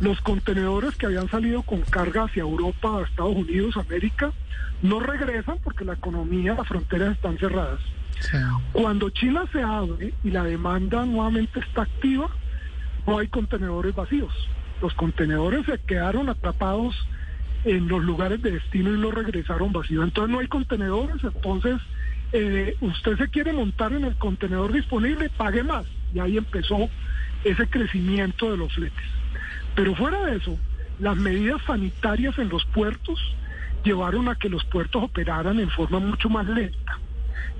los 0.00 0.20
contenedores 0.22 0.96
que 0.96 1.06
habían 1.06 1.30
salido 1.30 1.62
con 1.62 1.82
carga 1.82 2.24
hacia 2.24 2.42
Europa, 2.42 2.98
a 2.98 3.02
Estados 3.02 3.36
Unidos, 3.36 3.76
América, 3.76 4.32
no 4.82 5.00
regresan 5.00 5.58
porque 5.62 5.84
la 5.84 5.94
economía, 5.94 6.54
las 6.54 6.66
fronteras 6.66 7.12
están 7.12 7.38
cerradas. 7.38 7.80
Cuando 8.72 9.10
China 9.10 9.44
se 9.52 9.62
abre 9.62 10.14
y 10.24 10.30
la 10.30 10.42
demanda 10.42 11.04
nuevamente 11.04 11.60
está 11.60 11.82
activa, 11.82 12.28
no 13.06 13.18
hay 13.18 13.28
contenedores 13.28 13.94
vacíos. 13.94 14.32
Los 14.80 14.94
contenedores 14.94 15.66
se 15.66 15.78
quedaron 15.78 16.28
atrapados 16.28 16.94
en 17.64 17.88
los 17.88 18.02
lugares 18.04 18.40
de 18.42 18.52
destino 18.52 18.94
y 18.94 18.98
no 18.98 19.10
regresaron 19.10 19.72
vacíos. 19.72 20.04
Entonces 20.04 20.32
no 20.32 20.38
hay 20.40 20.46
contenedores, 20.46 21.22
entonces 21.24 21.80
eh, 22.32 22.76
usted 22.80 23.16
se 23.16 23.28
quiere 23.28 23.52
montar 23.52 23.92
en 23.92 24.04
el 24.04 24.16
contenedor 24.16 24.72
disponible, 24.72 25.30
pague 25.30 25.62
más. 25.62 25.86
Y 26.14 26.20
ahí 26.20 26.36
empezó 26.36 26.88
ese 27.44 27.66
crecimiento 27.66 28.50
de 28.50 28.56
los 28.56 28.72
fletes. 28.72 29.04
Pero 29.74 29.94
fuera 29.94 30.24
de 30.24 30.36
eso, 30.36 30.58
las 30.98 31.16
medidas 31.16 31.60
sanitarias 31.66 32.38
en 32.38 32.48
los 32.48 32.64
puertos 32.66 33.18
llevaron 33.84 34.28
a 34.28 34.34
que 34.34 34.48
los 34.48 34.64
puertos 34.64 35.02
operaran 35.02 35.60
en 35.60 35.70
forma 35.70 35.98
mucho 35.98 36.28
más 36.28 36.46
lenta. 36.46 36.98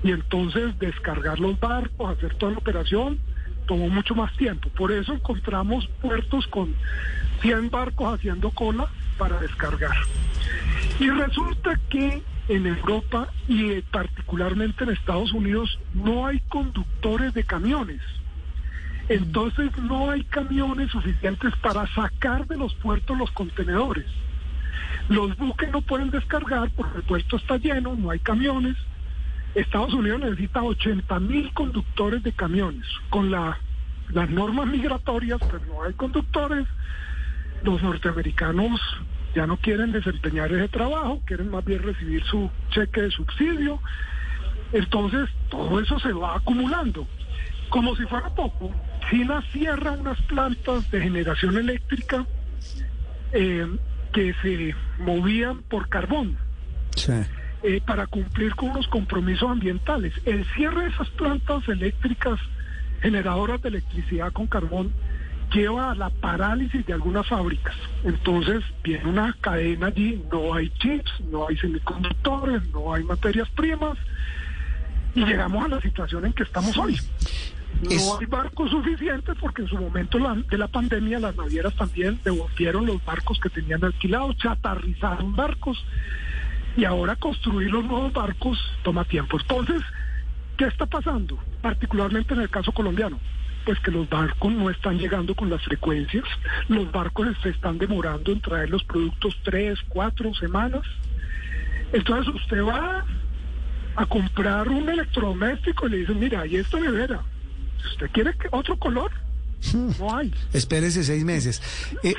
Y 0.03 0.11
entonces 0.11 0.77
descargar 0.79 1.39
los 1.39 1.59
barcos, 1.59 2.17
hacer 2.17 2.35
toda 2.35 2.53
la 2.53 2.57
operación, 2.59 3.19
tomó 3.67 3.89
mucho 3.89 4.15
más 4.15 4.35
tiempo. 4.37 4.69
Por 4.69 4.91
eso 4.91 5.13
encontramos 5.13 5.87
puertos 6.01 6.47
con 6.47 6.73
100 7.41 7.69
barcos 7.69 8.15
haciendo 8.15 8.49
cola 8.51 8.87
para 9.17 9.39
descargar. 9.39 9.95
Y 10.99 11.09
resulta 11.09 11.79
que 11.89 12.23
en 12.47 12.65
Europa 12.65 13.27
y 13.47 13.81
particularmente 13.81 14.83
en 14.83 14.91
Estados 14.91 15.33
Unidos 15.33 15.77
no 15.93 16.25
hay 16.25 16.39
conductores 16.49 17.33
de 17.33 17.43
camiones. 17.43 18.01
Entonces 19.09 19.71
no 19.77 20.11
hay 20.11 20.23
camiones 20.23 20.91
suficientes 20.91 21.53
para 21.61 21.87
sacar 21.93 22.47
de 22.47 22.57
los 22.57 22.73
puertos 22.75 23.17
los 23.17 23.31
contenedores. 23.31 24.05
Los 25.09 25.37
buques 25.37 25.71
no 25.71 25.81
pueden 25.81 26.09
descargar 26.09 26.69
porque 26.75 26.97
el 26.97 27.03
puerto 27.03 27.37
está 27.37 27.57
lleno, 27.57 27.95
no 27.95 28.11
hay 28.11 28.19
camiones. 28.19 28.75
Estados 29.55 29.93
Unidos 29.93 30.19
necesita 30.21 30.61
80 30.61 31.19
mil 31.19 31.53
conductores 31.53 32.23
de 32.23 32.31
camiones. 32.31 32.85
Con 33.09 33.31
la, 33.31 33.57
las 34.09 34.29
normas 34.29 34.67
migratorias, 34.67 35.39
pues 35.49 35.61
no 35.67 35.83
hay 35.83 35.93
conductores. 35.93 36.67
Los 37.63 37.81
norteamericanos 37.81 38.79
ya 39.35 39.47
no 39.47 39.57
quieren 39.57 39.91
desempeñar 39.91 40.51
ese 40.51 40.67
trabajo, 40.67 41.21
quieren 41.25 41.49
más 41.49 41.65
bien 41.65 41.81
recibir 41.83 42.23
su 42.25 42.49
cheque 42.69 43.01
de 43.01 43.11
subsidio. 43.11 43.79
Entonces, 44.73 45.29
todo 45.49 45.79
eso 45.79 45.99
se 45.99 46.13
va 46.13 46.35
acumulando. 46.35 47.07
Como 47.69 47.95
si 47.95 48.03
fuera 48.05 48.29
poco, 48.29 48.71
China 49.09 49.43
cierra 49.51 49.93
unas 49.93 50.21
plantas 50.23 50.89
de 50.91 51.01
generación 51.01 51.57
eléctrica 51.57 52.25
eh, 53.33 53.67
que 54.13 54.33
se 54.41 54.75
movían 54.99 55.63
por 55.63 55.89
carbón 55.89 56.37
eh, 57.63 57.81
para 57.85 58.07
cumplir 58.07 58.55
con 58.55 58.73
los 58.75 58.87
compromisos 58.87 59.49
ambientales. 59.49 60.13
El 60.25 60.45
cierre 60.55 60.83
de 60.83 60.89
esas 60.89 61.09
plantas 61.09 61.67
eléctricas 61.67 62.39
generadoras 63.01 63.61
de 63.61 63.69
electricidad 63.69 64.31
con 64.31 64.47
carbón 64.47 64.91
lleva 65.53 65.91
a 65.91 65.95
la 65.95 66.09
parálisis 66.09 66.85
de 66.85 66.93
algunas 66.93 67.25
fábricas. 67.27 67.75
Entonces 68.03 68.63
viene 68.83 69.05
una 69.05 69.33
cadena 69.39 69.87
allí, 69.87 70.21
no 70.31 70.53
hay 70.53 70.69
chips, 70.79 71.11
no 71.31 71.47
hay 71.47 71.57
semiconductores, 71.57 72.67
no 72.71 72.93
hay 72.93 73.03
materias 73.03 73.47
primas 73.49 73.97
y 75.15 75.23
llegamos 75.25 75.65
a 75.65 75.67
la 75.69 75.81
situación 75.81 76.25
en 76.25 76.33
que 76.33 76.43
estamos 76.43 76.77
hoy. 76.77 76.97
No 77.81 78.17
hay 78.19 78.25
barcos 78.25 78.71
suficientes 78.71 79.35
porque 79.39 79.61
en 79.61 79.67
su 79.67 79.77
momento 79.77 80.17
la- 80.19 80.35
de 80.35 80.57
la 80.57 80.67
pandemia 80.67 81.19
las 81.19 81.35
navieras 81.35 81.73
también 81.75 82.19
devolvieron 82.23 82.85
los 82.85 83.03
barcos 83.05 83.39
que 83.39 83.49
tenían 83.49 83.83
alquilados, 83.83 84.35
chatarrizaron 84.37 85.35
barcos 85.35 85.77
y 86.77 86.85
ahora 86.85 87.15
construir 87.17 87.69
los 87.71 87.83
nuevos 87.83 88.13
barcos 88.13 88.57
toma 88.83 89.03
tiempo. 89.03 89.37
Entonces, 89.39 89.81
¿qué 90.57 90.65
está 90.65 90.85
pasando? 90.85 91.37
Particularmente 91.61 92.33
en 92.33 92.41
el 92.41 92.49
caso 92.49 92.71
colombiano. 92.71 93.19
Pues 93.65 93.79
que 93.81 93.91
los 93.91 94.07
barcos 94.09 94.53
no 94.53 94.69
están 94.69 94.97
llegando 94.97 95.35
con 95.35 95.49
las 95.49 95.61
frecuencias, 95.63 96.23
los 96.69 96.89
barcos 96.89 97.27
se 97.43 97.49
están 97.49 97.77
demorando 97.77 98.31
en 98.31 98.39
traer 98.39 98.69
los 98.69 98.81
productos 98.85 99.35
tres, 99.43 99.77
cuatro 99.89 100.33
semanas. 100.35 100.83
Entonces 101.91 102.33
usted 102.33 102.63
va 102.63 103.03
a 103.95 104.05
comprar 104.05 104.69
un 104.69 104.87
electrodoméstico 104.87 105.87
y 105.87 105.89
le 105.91 105.97
dicen, 105.97 106.19
mira, 106.19 106.45
y 106.45 106.55
esta 106.57 106.79
nevera, 106.79 107.21
si 107.81 107.87
usted 107.89 108.09
quiere 108.11 108.33
que- 108.37 108.47
otro 108.51 108.77
color, 108.77 109.11
no 109.99 110.15
hay. 110.15 110.31
Espérese 110.53 111.03
seis 111.03 111.25
meses. 111.25 111.61
Eh, 112.03 112.13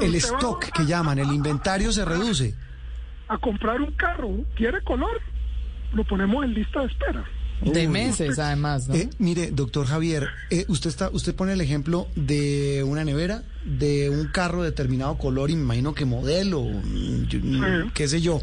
el 0.00 0.14
stock 0.14 0.64
que 0.70 0.86
llaman, 0.86 1.18
el 1.18 1.32
inventario 1.32 1.92
se 1.92 2.04
reduce. 2.04 2.54
A 3.28 3.38
comprar 3.38 3.80
un 3.80 3.92
carro, 3.92 4.30
¿quiere 4.54 4.82
color? 4.82 5.20
Lo 5.92 6.04
ponemos 6.04 6.44
en 6.44 6.54
lista 6.54 6.80
de 6.80 6.86
espera. 6.86 7.24
De 7.62 7.88
meses, 7.88 8.38
además, 8.38 8.88
¿no? 8.88 8.94
Eh, 8.94 9.08
mire, 9.18 9.50
doctor 9.50 9.86
Javier, 9.86 10.28
eh, 10.50 10.66
usted 10.68 10.90
está, 10.90 11.08
usted 11.10 11.34
pone 11.34 11.52
el 11.52 11.60
ejemplo 11.60 12.08
de 12.14 12.82
una 12.84 13.04
nevera, 13.04 13.42
de 13.64 14.10
un 14.10 14.26
carro 14.28 14.62
de 14.62 14.70
determinado 14.70 15.16
color, 15.16 15.50
y 15.50 15.56
me 15.56 15.62
imagino 15.62 15.94
que 15.94 16.04
modelo, 16.04 16.62
mm, 16.62 17.92
qué 17.94 18.08
sé 18.08 18.20
yo. 18.20 18.40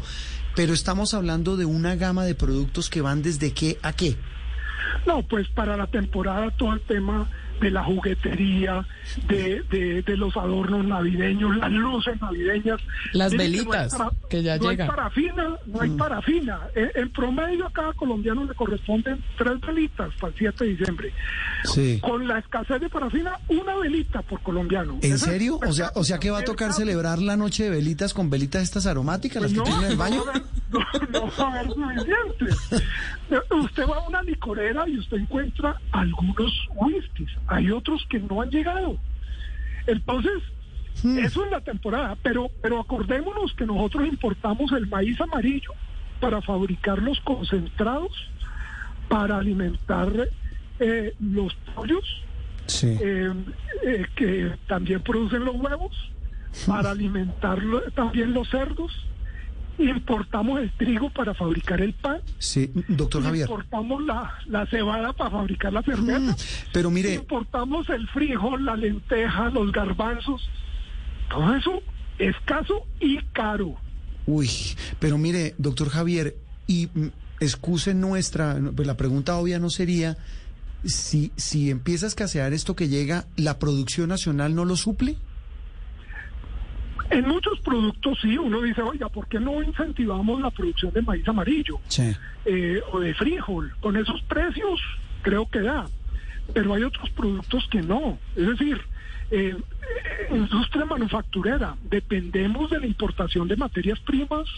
Pero 0.56 0.72
estamos 0.72 1.14
hablando 1.14 1.56
de 1.56 1.66
una 1.66 1.94
gama 1.94 2.24
de 2.24 2.34
productos 2.34 2.90
que 2.90 3.00
van 3.00 3.22
desde 3.22 3.52
qué 3.52 3.78
a 3.82 3.92
qué. 3.92 4.16
No, 5.06 5.22
pues 5.22 5.48
para 5.48 5.76
la 5.76 5.86
temporada 5.86 6.50
todo 6.56 6.72
el 6.72 6.80
tema 6.80 7.28
de 7.60 7.70
la 7.70 7.84
juguetería, 7.84 8.86
de, 9.28 9.62
de, 10.04 10.16
los 10.16 10.36
adornos 10.36 10.84
navideños, 10.84 11.56
las 11.56 11.70
luces 11.70 12.20
navideñas. 12.20 12.80
Las 13.12 13.32
velitas 13.32 13.96
que, 14.28 14.42
ya 14.42 14.56
llegan. 14.56 14.86
No 14.86 14.92
hay 14.92 14.96
parafina, 14.96 15.56
no 15.66 15.80
hay 15.80 15.90
mm. 15.90 15.96
parafina. 15.96 16.60
En, 16.74 17.10
promedio 17.10 17.66
a 17.66 17.70
cada 17.70 17.92
colombiano 17.92 18.44
le 18.44 18.54
corresponden 18.54 19.22
tres 19.36 19.60
velitas 19.60 20.12
para 20.20 20.32
el 20.32 20.38
7 20.38 20.64
de 20.64 20.70
diciembre. 20.70 21.12
Sí. 21.64 21.98
Con 22.00 22.26
la 22.26 22.38
escasez 22.38 22.80
de 22.80 22.88
parafina, 22.88 23.38
una 23.48 23.76
velita 23.76 24.22
por 24.22 24.40
colombiano. 24.40 24.98
¿En 25.02 25.18
serio? 25.18 25.58
O 25.66 25.72
sea, 25.72 25.92
o 25.94 26.04
sea 26.04 26.18
que 26.18 26.30
va 26.30 26.40
a 26.40 26.44
tocar 26.44 26.72
celebrar 26.72 27.18
la 27.18 27.36
noche 27.36 27.64
de 27.64 27.70
velitas 27.70 28.14
con 28.14 28.30
velitas 28.30 28.62
estas 28.62 28.86
aromáticas, 28.86 29.42
las 29.42 29.52
que 29.52 29.60
tienen 29.60 29.84
en 29.84 29.90
el 29.92 29.96
baño. 29.96 30.22
No, 30.72 30.80
no, 31.10 31.30
va 31.38 31.44
a 31.44 31.60
haber 31.60 31.72
suficiente. 31.72 32.44
usted 33.50 33.86
va 33.86 33.96
a 33.96 34.08
una 34.08 34.22
licorera 34.22 34.88
y 34.88 34.98
usted 34.98 35.18
encuentra 35.18 35.80
algunos 35.90 36.68
whiskies 36.74 37.30
hay 37.46 37.70
otros 37.70 38.04
que 38.08 38.18
no 38.18 38.40
han 38.40 38.50
llegado. 38.50 38.96
Entonces, 39.86 40.42
hmm. 41.02 41.18
eso 41.18 41.44
es 41.44 41.50
la 41.50 41.60
temporada, 41.60 42.16
pero, 42.22 42.50
pero 42.60 42.80
acordémonos 42.80 43.52
que 43.54 43.66
nosotros 43.66 44.06
importamos 44.06 44.72
el 44.72 44.86
maíz 44.86 45.20
amarillo 45.20 45.72
para 46.20 46.40
fabricar 46.40 47.02
los 47.02 47.20
concentrados, 47.20 48.12
para 49.08 49.38
alimentar 49.38 50.10
eh, 50.78 51.14
los 51.20 51.54
pollos, 51.74 52.04
eh, 52.82 53.32
eh, 53.84 54.06
que 54.14 54.52
también 54.68 55.02
producen 55.02 55.44
los 55.44 55.56
huevos, 55.56 55.92
para 56.66 56.92
alimentar 56.92 57.60
también 57.94 58.32
los 58.32 58.48
cerdos 58.48 58.92
Importamos 59.78 60.60
el 60.60 60.70
trigo 60.72 61.10
para 61.10 61.34
fabricar 61.34 61.80
el 61.80 61.94
pan. 61.94 62.20
Sí, 62.38 62.70
doctor 62.88 63.22
Javier. 63.22 63.48
Importamos 63.48 64.04
la, 64.04 64.34
la 64.46 64.66
cebada 64.66 65.12
para 65.12 65.30
fabricar 65.30 65.72
la 65.72 65.82
cerveza. 65.82 66.18
Mm, 66.18 66.36
pero 66.72 66.90
mire. 66.90 67.14
Importamos 67.14 67.88
el 67.88 68.06
frijol, 68.08 68.64
la 68.64 68.76
lenteja, 68.76 69.50
los 69.50 69.72
garbanzos. 69.72 70.48
Todo 71.28 71.54
eso 71.54 71.82
escaso 72.18 72.86
y 73.00 73.18
caro. 73.32 73.76
Uy, 74.26 74.48
pero 74.98 75.18
mire, 75.18 75.54
doctor 75.58 75.88
Javier, 75.88 76.36
y 76.66 76.88
mm, 76.92 77.08
excuse 77.40 77.94
nuestra, 77.94 78.58
pues 78.74 78.86
la 78.86 78.96
pregunta 78.96 79.36
obvia 79.36 79.58
no 79.58 79.70
sería 79.70 80.16
si, 80.84 81.32
si 81.36 81.70
empieza 81.70 82.06
a 82.06 82.08
escasear 82.08 82.52
esto 82.52 82.76
que 82.76 82.88
llega, 82.88 83.26
¿la 83.36 83.58
producción 83.58 84.08
nacional 84.08 84.54
no 84.54 84.64
lo 84.64 84.76
suple? 84.76 85.16
En 87.12 87.28
muchos 87.28 87.60
productos 87.60 88.18
sí, 88.22 88.38
uno 88.38 88.62
dice, 88.62 88.80
oiga, 88.80 89.10
¿por 89.10 89.28
qué 89.28 89.38
no 89.38 89.62
incentivamos 89.62 90.40
la 90.40 90.50
producción 90.50 90.94
de 90.94 91.02
maíz 91.02 91.28
amarillo 91.28 91.78
eh, 92.46 92.80
o 92.90 93.00
de 93.00 93.12
frijol? 93.12 93.74
Con 93.80 93.98
esos 93.98 94.22
precios 94.22 94.80
creo 95.20 95.46
que 95.50 95.60
da, 95.60 95.84
pero 96.54 96.72
hay 96.72 96.84
otros 96.84 97.10
productos 97.10 97.68
que 97.70 97.82
no. 97.82 98.18
Es 98.34 98.46
decir, 98.46 98.80
eh, 99.30 99.54
eh, 99.54 100.34
industria 100.34 100.86
manufacturera, 100.86 101.76
dependemos 101.84 102.70
de 102.70 102.80
la 102.80 102.86
importación 102.86 103.46
de 103.46 103.56
materias 103.56 104.00
primas. 104.00 104.48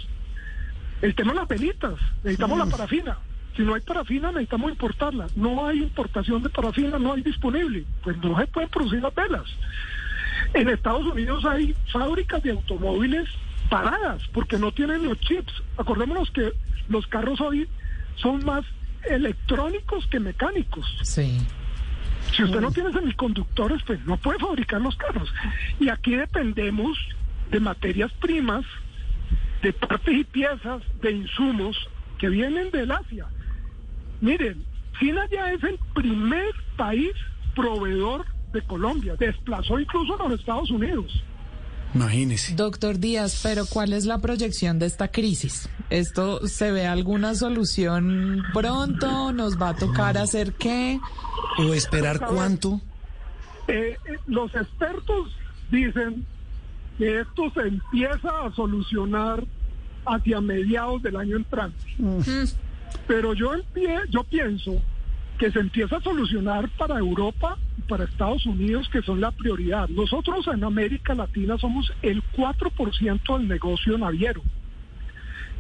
El 1.03 1.13
tema 1.17 1.33
de 1.33 1.41
las 1.41 1.49
velitas, 1.49 1.95
necesitamos 2.23 2.57
la 2.57 2.67
mm. 2.67 2.71
parafina. 2.71 3.19
Si 3.57 3.63
no 3.63 3.75
hay 3.75 3.81
parafina, 3.81 4.29
necesitamos 4.29 4.71
importarla. 4.71 5.27
No 5.35 5.67
hay 5.67 5.83
importación 5.83 6.43
de 6.45 6.51
parafina, 6.51 7.01
no 7.01 7.13
hay 7.15 7.23
disponible. 7.23 7.85
Pues 8.05 8.17
no 8.19 8.39
se 8.39 8.47
pueden 8.47 8.69
producir 8.69 9.03
las 9.03 9.15
velas. 9.15 9.45
En 10.53 10.68
Estados 10.68 11.07
Unidos 11.07 11.45
hay 11.45 11.74
fábricas 11.93 12.43
de 12.43 12.53
automóviles 12.53 13.28
paradas 13.68 14.22
porque 14.32 14.59
no 14.59 14.72
tienen 14.72 15.05
los 15.05 15.18
chips. 15.20 15.53
Acordémonos 15.76 16.30
que 16.30 16.53
los 16.89 17.07
carros 17.07 17.41
hoy 17.41 17.68
son 18.16 18.45
más 18.45 18.64
electrónicos 19.09 20.07
que 20.07 20.20
mecánicos. 20.20 20.87
Sí. 21.03 21.39
Si 22.35 22.43
usted 22.43 22.61
no 22.61 22.72
tiene 22.72 22.93
semiconductores, 22.93 23.82
pues 23.87 24.05
no 24.07 24.16
puede 24.16 24.39
fabricar 24.39 24.80
los 24.80 24.97
carros. 24.97 25.32
Y 25.78 25.89
aquí 25.89 26.16
dependemos 26.16 26.99
de 27.51 27.61
materias 27.61 28.11
primas, 28.20 28.64
de 29.62 29.72
partes 29.72 30.14
y 30.14 30.24
piezas, 30.24 30.82
de 31.01 31.12
insumos 31.12 31.76
que 32.18 32.28
vienen 32.28 32.70
del 32.70 32.91
Asia. 32.91 33.26
Miren, 34.20 34.64
China 34.99 35.26
ya 35.30 35.53
es 35.53 35.62
el 35.64 35.78
primer 35.95 36.55
país 36.76 37.12
proveedor 37.55 38.24
de 38.55 38.63
Colombia, 38.63 39.17
desplazó 39.19 39.79
incluso 39.79 40.19
a 40.19 40.29
los 40.29 40.41
Estados 40.41 40.71
Unidos. 40.71 41.23
Imagínese. 41.95 42.55
Doctor 42.55 42.99
Díaz, 42.99 43.41
pero 43.43 43.67
¿cuál 43.67 43.93
es 43.93 44.05
la 44.05 44.19
proyección 44.19 44.79
de 44.79 44.87
esta 44.87 45.09
crisis? 45.09 45.69
¿Esto 45.91 46.47
se 46.49 46.73
ve 46.73 46.87
alguna 46.87 47.35
solución 47.35 48.43
pronto? 48.53 49.33
¿Nos 49.33 49.61
va 49.61 49.71
a 49.71 49.77
tocar 49.77 50.19
hacer 50.19 50.55
qué? 50.55 50.99
¿O 51.59 51.73
esperar 51.73 52.19
cuánto? 52.27 52.81
Eh, 53.69 53.97
eh, 54.07 54.17
los 54.27 54.53
expertos 54.55 55.37
dicen 55.71 56.27
que 56.99 57.21
esto 57.21 57.51
se 57.55 57.69
empieza 57.69 58.45
a 58.45 58.53
solucionar 58.55 59.45
hacia 60.05 60.41
mediados 60.41 61.03
del 61.03 61.17
año 61.17 61.37
entrante. 61.37 61.85
Mm. 61.99 62.21
Pero 63.07 63.35
yo, 63.35 63.53
yo 64.11 64.25
pienso 64.25 64.83
que 65.45 65.53
se 65.53 65.61
empieza 65.61 65.99
a 65.99 66.01
solucionar 66.01 66.70
para 66.70 66.99
Europa 66.99 67.59
y 67.76 67.82
para 67.82 68.05
Estados 68.05 68.47
Unidos, 68.47 68.88
que 68.90 69.03
son 69.03 69.20
la 69.20 69.30
prioridad. 69.30 69.90
Nosotros 69.90 70.47
en 70.47 70.64
América 70.64 71.14
Latina 71.14 71.59
somos 71.59 71.92
el 72.01 72.22
4% 72.32 73.38
del 73.38 73.49
negocio 73.49 73.99
naviero. 73.99 74.40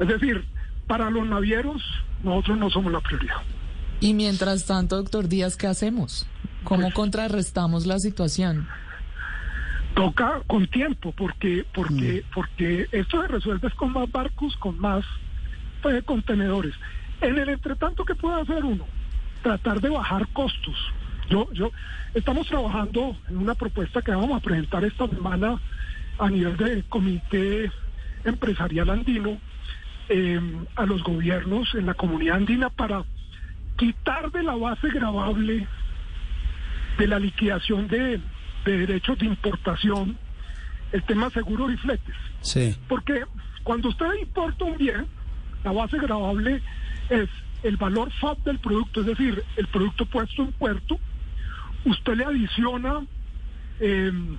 Es 0.00 0.08
decir, 0.08 0.42
para 0.86 1.10
los 1.10 1.26
navieros 1.26 1.82
nosotros 2.22 2.56
no 2.56 2.70
somos 2.70 2.92
la 2.92 3.00
prioridad. 3.00 3.36
Y 4.00 4.14
mientras 4.14 4.64
tanto, 4.64 4.96
doctor 4.96 5.28
Díaz, 5.28 5.58
¿qué 5.58 5.66
hacemos? 5.66 6.26
¿Cómo 6.62 6.84
pues- 6.84 6.94
contrarrestamos 6.94 7.84
la 7.84 7.98
situación? 7.98 8.66
Toca 9.94 10.40
con 10.46 10.66
tiempo, 10.66 11.12
porque, 11.12 11.66
porque, 11.74 12.24
mm. 12.24 12.34
porque 12.34 12.88
esto 12.90 13.20
se 13.20 13.28
resuelve 13.28 13.70
con 13.72 13.92
más 13.92 14.10
barcos, 14.10 14.56
con 14.56 14.80
más 14.80 15.04
pues, 15.82 16.02
contenedores. 16.04 16.72
En 17.20 17.36
el 17.36 17.50
entretanto, 17.50 18.02
¿qué 18.06 18.14
puede 18.14 18.40
hacer 18.40 18.64
uno? 18.64 18.86
Tratar 19.44 19.80
de 19.80 19.90
bajar 19.90 20.26
costos. 20.32 20.74
Yo, 21.28 21.52
yo, 21.52 21.70
estamos 22.14 22.46
trabajando 22.48 23.16
en 23.28 23.36
una 23.36 23.54
propuesta 23.54 24.02
que 24.02 24.10
vamos 24.10 24.36
a 24.36 24.40
presentar 24.40 24.84
esta 24.84 25.06
semana 25.06 25.60
a 26.18 26.30
nivel 26.30 26.56
del 26.56 26.84
Comité 26.84 27.70
Empresarial 28.24 28.88
Andino 28.88 29.38
em, 30.08 30.64
a 30.76 30.86
los 30.86 31.02
gobiernos 31.02 31.74
en 31.74 31.86
la 31.86 31.94
comunidad 31.94 32.36
andina 32.36 32.70
para 32.70 33.04
quitar 33.76 34.32
de 34.32 34.42
la 34.42 34.54
base 34.54 34.88
grabable 34.88 35.66
de 36.98 37.06
la 37.06 37.18
liquidación 37.18 37.86
de, 37.88 38.20
de 38.64 38.78
derechos 38.78 39.18
de 39.18 39.26
importación 39.26 40.16
el 40.92 41.02
tema 41.02 41.28
seguro 41.30 41.70
y 41.70 41.76
fletes. 41.76 42.14
Sí. 42.40 42.76
Porque 42.88 43.24
cuando 43.62 43.88
usted 43.88 44.06
importa 44.20 44.64
un 44.64 44.78
bien, 44.78 45.06
la 45.64 45.72
base 45.72 45.98
grabable 45.98 46.62
es 47.10 47.28
el 47.64 47.78
valor 47.78 48.12
FAB 48.20 48.38
del 48.44 48.58
producto, 48.58 49.00
es 49.00 49.06
decir, 49.06 49.42
el 49.56 49.66
producto 49.68 50.04
puesto 50.04 50.42
en 50.42 50.52
puerto, 50.52 50.98
usted 51.86 52.14
le 52.14 52.24
adiciona 52.24 53.02
em, 53.80 54.36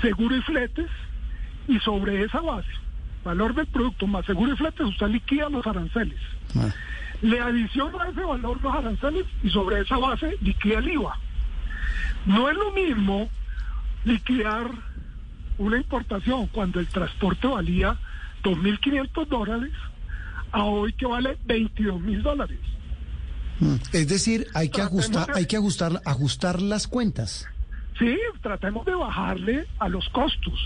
seguro 0.00 0.36
y 0.36 0.42
fletes 0.42 0.88
y 1.68 1.78
sobre 1.78 2.24
esa 2.24 2.40
base, 2.40 2.68
valor 3.24 3.54
del 3.54 3.66
producto 3.66 4.08
más 4.08 4.26
seguro 4.26 4.52
y 4.52 4.56
fletes, 4.56 4.86
usted 4.86 5.06
liquida 5.08 5.48
los 5.48 5.64
aranceles. 5.66 6.18
Ah. 6.56 6.68
Le 7.22 7.40
adiciona 7.40 8.08
ese 8.08 8.22
valor 8.22 8.60
los 8.60 8.74
aranceles 8.74 9.24
y 9.44 9.48
sobre 9.48 9.80
esa 9.80 9.96
base 9.96 10.36
liquida 10.40 10.80
el 10.80 10.90
IVA. 10.90 11.16
No 12.26 12.50
es 12.50 12.56
lo 12.56 12.72
mismo 12.72 13.30
liquidar 14.04 14.68
una 15.58 15.76
importación 15.76 16.48
cuando 16.48 16.80
el 16.80 16.88
transporte 16.88 17.46
valía 17.46 17.96
2.500 18.42 19.28
dólares 19.28 19.70
a 20.52 20.64
hoy 20.64 20.92
que 20.92 21.06
vale 21.06 21.38
22 21.46 22.00
mil 22.00 22.22
dólares. 22.22 22.58
Mm, 23.60 23.74
es 23.92 24.08
decir, 24.08 24.46
hay 24.54 24.68
que 24.68 24.80
ajustar, 24.82 25.30
hay 25.34 25.46
que 25.46 25.56
ajustar, 25.56 26.00
ajustar 26.04 26.60
las 26.62 26.86
cuentas. 26.86 27.46
Sí, 27.98 28.16
tratemos 28.42 28.84
de 28.86 28.94
bajarle 28.94 29.66
a 29.78 29.88
los 29.88 30.08
costos. 30.10 30.58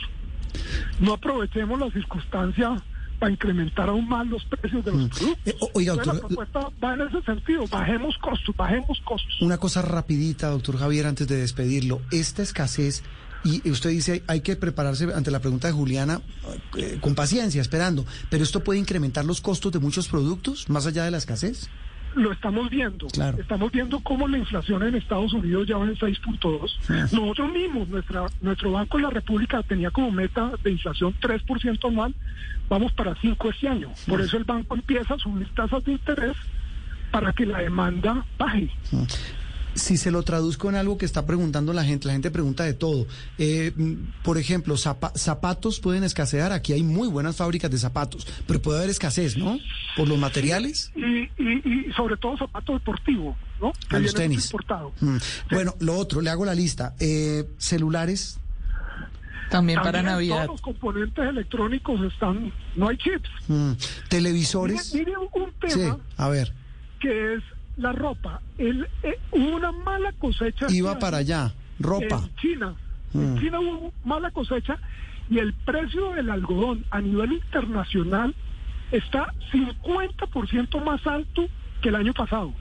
No 1.01 1.15
aprovechemos 1.15 1.79
la 1.79 1.91
circunstancia 1.91 2.83
para 3.19 3.33
incrementar 3.33 3.89
aún 3.89 4.09
más 4.09 4.27
los 4.27 4.45
precios 4.45 4.85
de 4.85 4.93
los 4.93 5.01
Mm. 5.05 5.09
productos. 5.09 5.39
Eh, 5.47 5.57
oiga, 5.75 5.93
Entonces, 5.95 6.21
doctor, 6.23 6.31
la 6.47 6.51
propuesta 6.53 6.87
va 6.87 6.95
en 6.95 7.01
ese 7.03 7.23
sentido, 7.23 7.67
bajemos 7.67 8.17
costos, 8.19 8.57
bajemos 8.57 9.01
costos. 9.05 9.41
Una 9.41 9.59
cosa 9.59 9.83
rapidita, 9.83 10.49
doctor 10.49 10.79
Javier, 10.79 11.07
antes 11.07 11.27
de 11.27 11.37
despedirlo. 11.37 12.01
Esta 12.13 12.43
escasez, 12.43 13.03
y 13.47 13.70
usted 13.70 13.90
dice, 13.90 14.23
hay 14.27 14.40
que 14.40 14.56
prepararse 14.56 15.12
ante 15.14 15.31
la 15.31 15.40
pregunta 15.40 15.68
de 15.68 15.74
Juliana 15.74 16.20
eh, 16.77 16.98
con 17.01 17.14
paciencia, 17.14 17.60
esperando, 17.60 18.05
pero 18.31 18.43
esto 18.43 18.62
puede 18.64 18.78
incrementar 18.78 19.24
los 19.24 19.40
costos 19.40 19.73
de 19.73 19.78
muchos 19.78 20.09
productos, 20.09 20.68
más 20.68 20.86
allá 20.86 21.05
de 21.05 21.10
la 21.10 21.18
escasez. 21.18 21.68
Lo 22.16 22.32
estamos 22.32 22.70
viendo. 22.70 23.09
Claro. 23.09 23.39
Estamos 23.39 23.70
viendo 23.70 24.01
cómo 24.01 24.27
la 24.27 24.39
inflación 24.39 24.82
en 24.82 24.94
Estados 24.94 25.35
Unidos 25.35 25.68
ya 25.68 25.77
va 25.77 25.85
en 25.85 25.97
6.2. 25.97 27.12
Nosotros 27.12 27.52
mismos, 27.52 27.89
nuestra, 27.89 28.27
nuestro 28.40 28.73
Banco 28.73 28.97
de 28.97 29.02
la 29.02 29.10
República 29.10 29.62
tenía 29.62 29.90
como 29.90 30.10
meta 30.10 30.52
de 30.64 30.73
inflación 30.73 31.14
3% 31.20 31.89
anual. 31.89 32.14
Vamos 32.70 32.93
para 32.93 33.14
5 33.20 33.51
este 33.51 33.68
año. 33.68 33.90
Por 34.09 34.23
eso 34.23 34.39
el 34.39 34.44
banco 34.44 34.74
empieza 34.74 35.12
a 35.12 35.18
subir 35.18 35.47
tasas 35.55 35.85
de 35.85 35.93
interés 35.93 36.36
para 37.10 37.35
que 37.35 37.44
la 37.44 37.59
demanda 37.59 38.24
baje. 38.39 38.70
Si 39.77 39.97
se 39.97 40.11
lo 40.11 40.23
traduzco 40.23 40.69
en 40.69 40.74
algo 40.74 40.98
que 40.98 41.05
está 41.07 41.27
preguntando 41.27 41.73
la 41.73 41.85
gente, 41.85 42.07
la 42.09 42.15
gente 42.15 42.31
pregunta 42.31 42.65
de 42.65 42.74
todo. 42.74 43.07
Eh, 43.39 43.73
mm, 43.77 44.23
por 44.24 44.39
ejemplo, 44.39 44.74
zapa- 44.77 45.12
zapatos 45.16 45.78
pueden 45.81 46.03
escasear. 46.03 46.51
Aquí 46.51 46.73
hay 46.73 46.82
muy 46.82 47.09
buenas 47.09 47.36
fábricas 47.36 47.70
de 47.70 47.78
zapatos, 47.78 48.27
pero 48.47 48.61
puede 48.61 48.78
haber 48.78 48.90
escasez, 48.90 49.36
¿no? 49.36 49.59
Por 49.97 50.09
los 50.09 50.19
materiales. 50.19 50.90
Y, 50.97 51.03
y, 51.40 51.89
y 51.89 51.93
sobre 51.94 52.16
todo 52.16 52.36
zapato 52.36 52.73
deportivo, 52.73 53.36
¿no? 53.61 53.73
Que 53.89 53.97
A 53.97 53.98
los 54.01 54.15
tenis. 54.15 54.47
importado. 54.47 54.93
Mm. 55.01 55.16
Bueno, 55.51 55.74
lo 55.81 55.97
otro, 55.97 56.20
le 56.20 56.31
hago 56.31 56.44
la 56.44 56.55
lista. 56.55 56.94
Eh, 56.98 57.44
celulares. 57.59 58.39
También 59.51 59.81
para 59.81 60.03
Navidad. 60.03 60.47
Todos 60.47 60.48
los 60.48 60.61
componentes 60.62 61.24
electrónicos 61.24 62.01
están, 62.12 62.53
no 62.74 62.89
hay 62.89 62.97
chips. 62.97 63.28
mm, 63.47 63.73
televisores. 64.09 64.93
Mire, 64.94 65.07
mire 65.07 65.19
un 65.19 65.53
Sí, 65.70 65.78
tema 65.78 65.98
a 66.16 66.28
ver, 66.28 66.53
que 66.98 67.35
es 67.35 67.43
la 67.77 67.93
ropa. 67.93 68.40
El, 68.59 68.86
eh, 69.03 69.19
hubo 69.32 69.57
una 69.57 69.73
mala 69.73 70.12
cosecha. 70.12 70.66
iba 70.70 70.90
este 70.93 71.01
para 71.01 71.19
año 71.19 71.24
allá. 71.27 71.55
Ropa. 71.78 72.23
En 72.24 72.35
China. 72.36 72.74
Mm. 73.12 73.20
En 73.20 73.39
China 73.40 73.61
hubo 73.61 73.93
mala 74.05 74.31
cosecha 74.31 74.78
y 75.31 75.39
el 75.39 75.53
precio 75.55 76.12
del 76.12 76.31
algodón 76.31 76.85
a 76.90 77.01
nivel 77.01 77.32
internacional 77.32 78.35
está 78.93 79.32
50% 79.53 80.85
más 80.85 81.07
alto 81.07 81.47
que 81.82 81.89
el 81.89 81.97
año 81.97 82.12
pasado. 82.15 82.53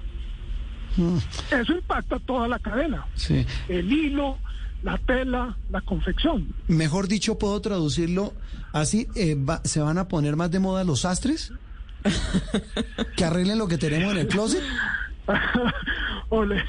Mm, 0.98 1.18
Eso 1.62 1.74
impacta 1.74 2.20
toda 2.20 2.48
la 2.48 2.60
cadena. 2.60 3.06
sí. 3.16 3.46
El 3.68 3.92
hilo, 3.92 4.38
la 4.84 4.98
tela, 4.98 5.58
la 5.72 5.82
confección. 5.82 6.48
Mejor 6.68 7.08
dicho, 7.08 7.38
puedo 7.38 7.60
traducirlo 7.62 8.34
así, 8.72 9.08
eh, 9.16 9.36
va- 9.36 9.62
¿se 9.64 9.80
van 9.82 9.98
a 9.98 10.08
poner 10.08 10.36
más 10.36 10.52
de 10.52 10.60
moda 10.60 10.84
los 10.84 11.02
sastres? 11.02 11.52
¿Que 13.15 13.26
arreglen 13.26 13.57
lo 13.57 13.68
que 13.68 13.77
tenemos 13.77 14.11
en 14.11 14.19
el 14.19 14.27
closet? 14.27 14.61
o 16.30 16.44
le, 16.44 16.64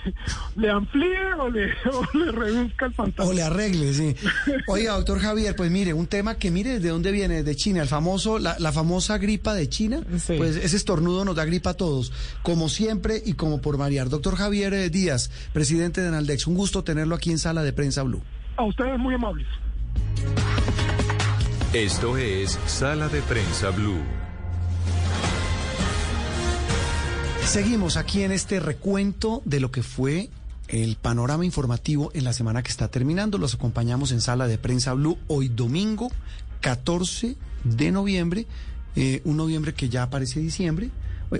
le 0.56 0.70
amplíe 0.70 1.34
o 1.38 1.48
le, 1.48 1.72
o 1.92 2.16
le 2.16 2.32
reduzca 2.32 2.86
el 2.86 2.92
pantalón. 2.92 3.30
O 3.30 3.34
le 3.34 3.42
arregle, 3.42 3.92
sí. 3.92 4.14
Oiga, 4.66 4.92
doctor 4.94 5.18
Javier, 5.18 5.54
pues 5.56 5.70
mire, 5.70 5.92
un 5.92 6.06
tema 6.06 6.36
que 6.36 6.50
mire 6.50 6.80
de 6.80 6.88
dónde 6.88 7.12
viene, 7.12 7.42
de 7.42 7.56
China, 7.56 7.82
el 7.82 7.88
famoso, 7.88 8.38
la, 8.38 8.56
la 8.58 8.72
famosa 8.72 9.18
gripa 9.18 9.54
de 9.54 9.68
China, 9.68 10.00
pues 10.08 10.56
ese 10.56 10.76
estornudo 10.76 11.24
nos 11.24 11.36
da 11.36 11.44
gripa 11.44 11.70
a 11.70 11.74
todos, 11.74 12.12
como 12.42 12.68
siempre 12.68 13.22
y 13.24 13.34
como 13.34 13.60
por 13.60 13.76
variar. 13.76 14.08
Doctor 14.08 14.36
Javier 14.36 14.72
eh, 14.74 14.90
Díaz, 14.90 15.30
presidente 15.52 16.00
de 16.00 16.10
Naldex, 16.10 16.46
un 16.46 16.54
gusto 16.54 16.84
tenerlo 16.84 17.14
aquí 17.14 17.30
en 17.30 17.38
Sala 17.38 17.62
de 17.62 17.72
Prensa 17.72 18.02
Blue. 18.02 18.22
A 18.56 18.64
ustedes 18.64 18.98
muy 18.98 19.14
amables. 19.14 19.46
Esto 21.72 22.16
es 22.16 22.58
Sala 22.66 23.08
de 23.08 23.20
Prensa 23.22 23.70
Blue. 23.70 24.26
Seguimos 27.47 27.97
aquí 27.97 28.23
en 28.23 28.32
este 28.32 28.59
recuento 28.59 29.40
de 29.44 29.60
lo 29.60 29.70
que 29.70 29.85
fue 29.85 30.31
el 30.66 30.97
panorama 30.97 31.44
informativo 31.44 32.10
en 32.12 32.24
la 32.24 32.32
semana 32.32 32.62
que 32.62 32.70
está 32.70 32.89
terminando. 32.89 33.39
Los 33.39 33.55
acompañamos 33.55 34.10
en 34.10 34.20
Sala 34.20 34.48
de 34.48 34.59
Prensa 34.59 34.93
Blue 34.94 35.16
hoy 35.28 35.48
domingo 35.48 36.10
14 36.60 37.36
de 37.62 37.93
noviembre, 37.93 38.47
eh, 38.97 39.23
un 39.24 39.36
noviembre 39.36 39.74
que 39.74 39.89
ya 39.89 40.10
parece 40.10 40.40
diciembre. 40.40 40.90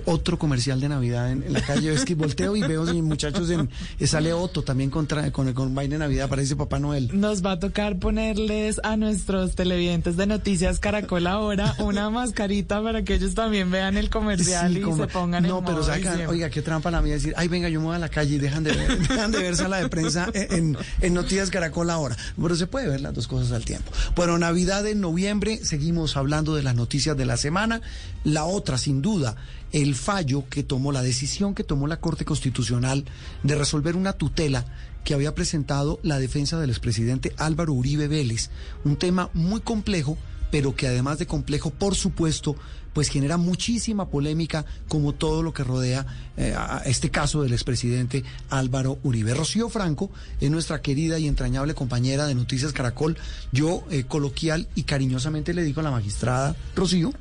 Otro 0.05 0.37
comercial 0.37 0.79
de 0.81 0.89
Navidad 0.89 1.31
en, 1.31 1.43
en 1.43 1.53
la 1.53 1.61
calle. 1.61 1.93
Es 1.93 2.03
que 2.05 2.15
volteo 2.15 2.55
y 2.55 2.61
veo 2.61 2.83
mis 2.85 3.03
muchachos 3.03 3.49
en. 3.49 3.69
eh, 3.99 4.07
Sale 4.07 4.33
Otto 4.33 4.63
también 4.63 4.89
contra, 4.89 5.31
con 5.31 5.47
el 5.47 5.53
con 5.53 5.73
vaina 5.73 5.93
de 5.95 5.99
Navidad, 5.99 6.27
parece 6.29 6.55
Papá 6.55 6.79
Noel. 6.79 7.09
Nos 7.13 7.45
va 7.45 7.53
a 7.53 7.59
tocar 7.59 7.97
ponerles 7.99 8.79
a 8.83 8.97
nuestros 8.97 9.55
televidentes 9.55 10.17
de 10.17 10.27
Noticias 10.27 10.79
Caracol 10.79 11.27
ahora 11.27 11.73
una 11.79 12.09
mascarita 12.11 12.81
para 12.83 13.03
que 13.03 13.15
ellos 13.15 13.33
también 13.35 13.71
vean 13.71 13.97
el 13.97 14.09
comercial 14.09 14.73
Sí, 14.73 14.79
y 14.79 14.81
como- 14.81 14.97
se 14.97 15.07
pongan 15.07 15.45
en 15.45 15.51
No, 15.51 15.63
pero 15.63 15.79
diciembre. 15.85 16.27
oiga, 16.27 16.49
qué 16.49 16.61
trampa 16.61 16.91
la 16.91 17.01
mía 17.01 17.13
decir, 17.13 17.33
ay, 17.37 17.47
venga, 17.47 17.69
yo 17.69 17.79
me 17.79 17.87
voy 17.87 17.95
a 17.95 17.99
la 17.99 18.09
calle 18.09 18.35
y 18.35 18.37
dejan 18.39 18.63
de 18.63 18.73
ver, 18.73 18.97
dejan 19.07 19.31
de 19.31 19.39
ver 19.39 19.55
sala 19.55 19.77
de 19.77 19.87
prensa 19.89 20.27
en, 20.33 20.77
en 21.01 21.13
Noticias 21.13 21.49
Caracol 21.49 21.89
ahora. 21.89 22.15
Pero 22.41 22.55
se 22.55 22.67
puede 22.67 22.87
ver 22.87 23.01
las 23.01 23.13
dos 23.13 23.27
cosas 23.27 23.51
al 23.53 23.63
tiempo. 23.65 23.91
Bueno, 24.15 24.37
Navidad 24.37 24.85
en 24.87 25.01
noviembre, 25.01 25.59
seguimos 25.63 26.17
hablando 26.17 26.55
de 26.55 26.63
las 26.63 26.75
noticias 26.75 27.15
de 27.17 27.25
la 27.25 27.37
semana. 27.37 27.81
La 28.23 28.43
otra, 28.45 28.77
sin 28.77 29.01
duda, 29.01 29.35
el 29.71 29.95
fallo 29.95 30.45
que 30.49 30.63
tomó, 30.63 30.91
la 30.91 31.01
decisión 31.01 31.53
que 31.53 31.63
tomó 31.63 31.87
la 31.87 31.99
Corte 31.99 32.25
Constitucional 32.25 33.05
de 33.43 33.55
resolver 33.55 33.95
una 33.95 34.13
tutela 34.13 34.65
que 35.03 35.13
había 35.13 35.35
presentado 35.35 35.99
la 36.03 36.19
defensa 36.19 36.59
del 36.59 36.69
expresidente 36.69 37.33
Álvaro 37.37 37.73
Uribe 37.73 38.07
Vélez. 38.07 38.49
Un 38.83 38.97
tema 38.97 39.29
muy 39.33 39.61
complejo, 39.61 40.17
pero 40.51 40.75
que 40.75 40.87
además 40.87 41.19
de 41.19 41.27
complejo, 41.27 41.69
por 41.69 41.95
supuesto, 41.95 42.55
pues 42.97 43.09
genera 43.09 43.37
muchísima 43.37 44.09
polémica 44.09 44.65
como 44.87 45.13
todo 45.13 45.43
lo 45.43 45.53
que 45.53 45.63
rodea 45.63 46.03
eh, 46.35 46.55
a 46.57 46.81
este 46.83 47.11
caso 47.11 47.43
del 47.43 47.53
expresidente 47.53 48.23
Álvaro 48.49 48.97
Uribe. 49.03 49.35
Rocío 49.35 49.69
Franco 49.69 50.09
es 50.41 50.49
nuestra 50.49 50.81
querida 50.81 51.19
y 51.19 51.27
entrañable 51.27 51.75
compañera 51.75 52.25
de 52.25 52.33
Noticias 52.33 52.73
Caracol. 52.73 53.15
Yo 53.51 53.83
eh, 53.91 54.05
coloquial 54.05 54.67
y 54.73 54.81
cariñosamente 54.81 55.53
le 55.53 55.61
digo 55.61 55.81
a 55.81 55.83
la 55.83 55.91
magistrada 55.91 56.55
Rocío, 56.75 57.13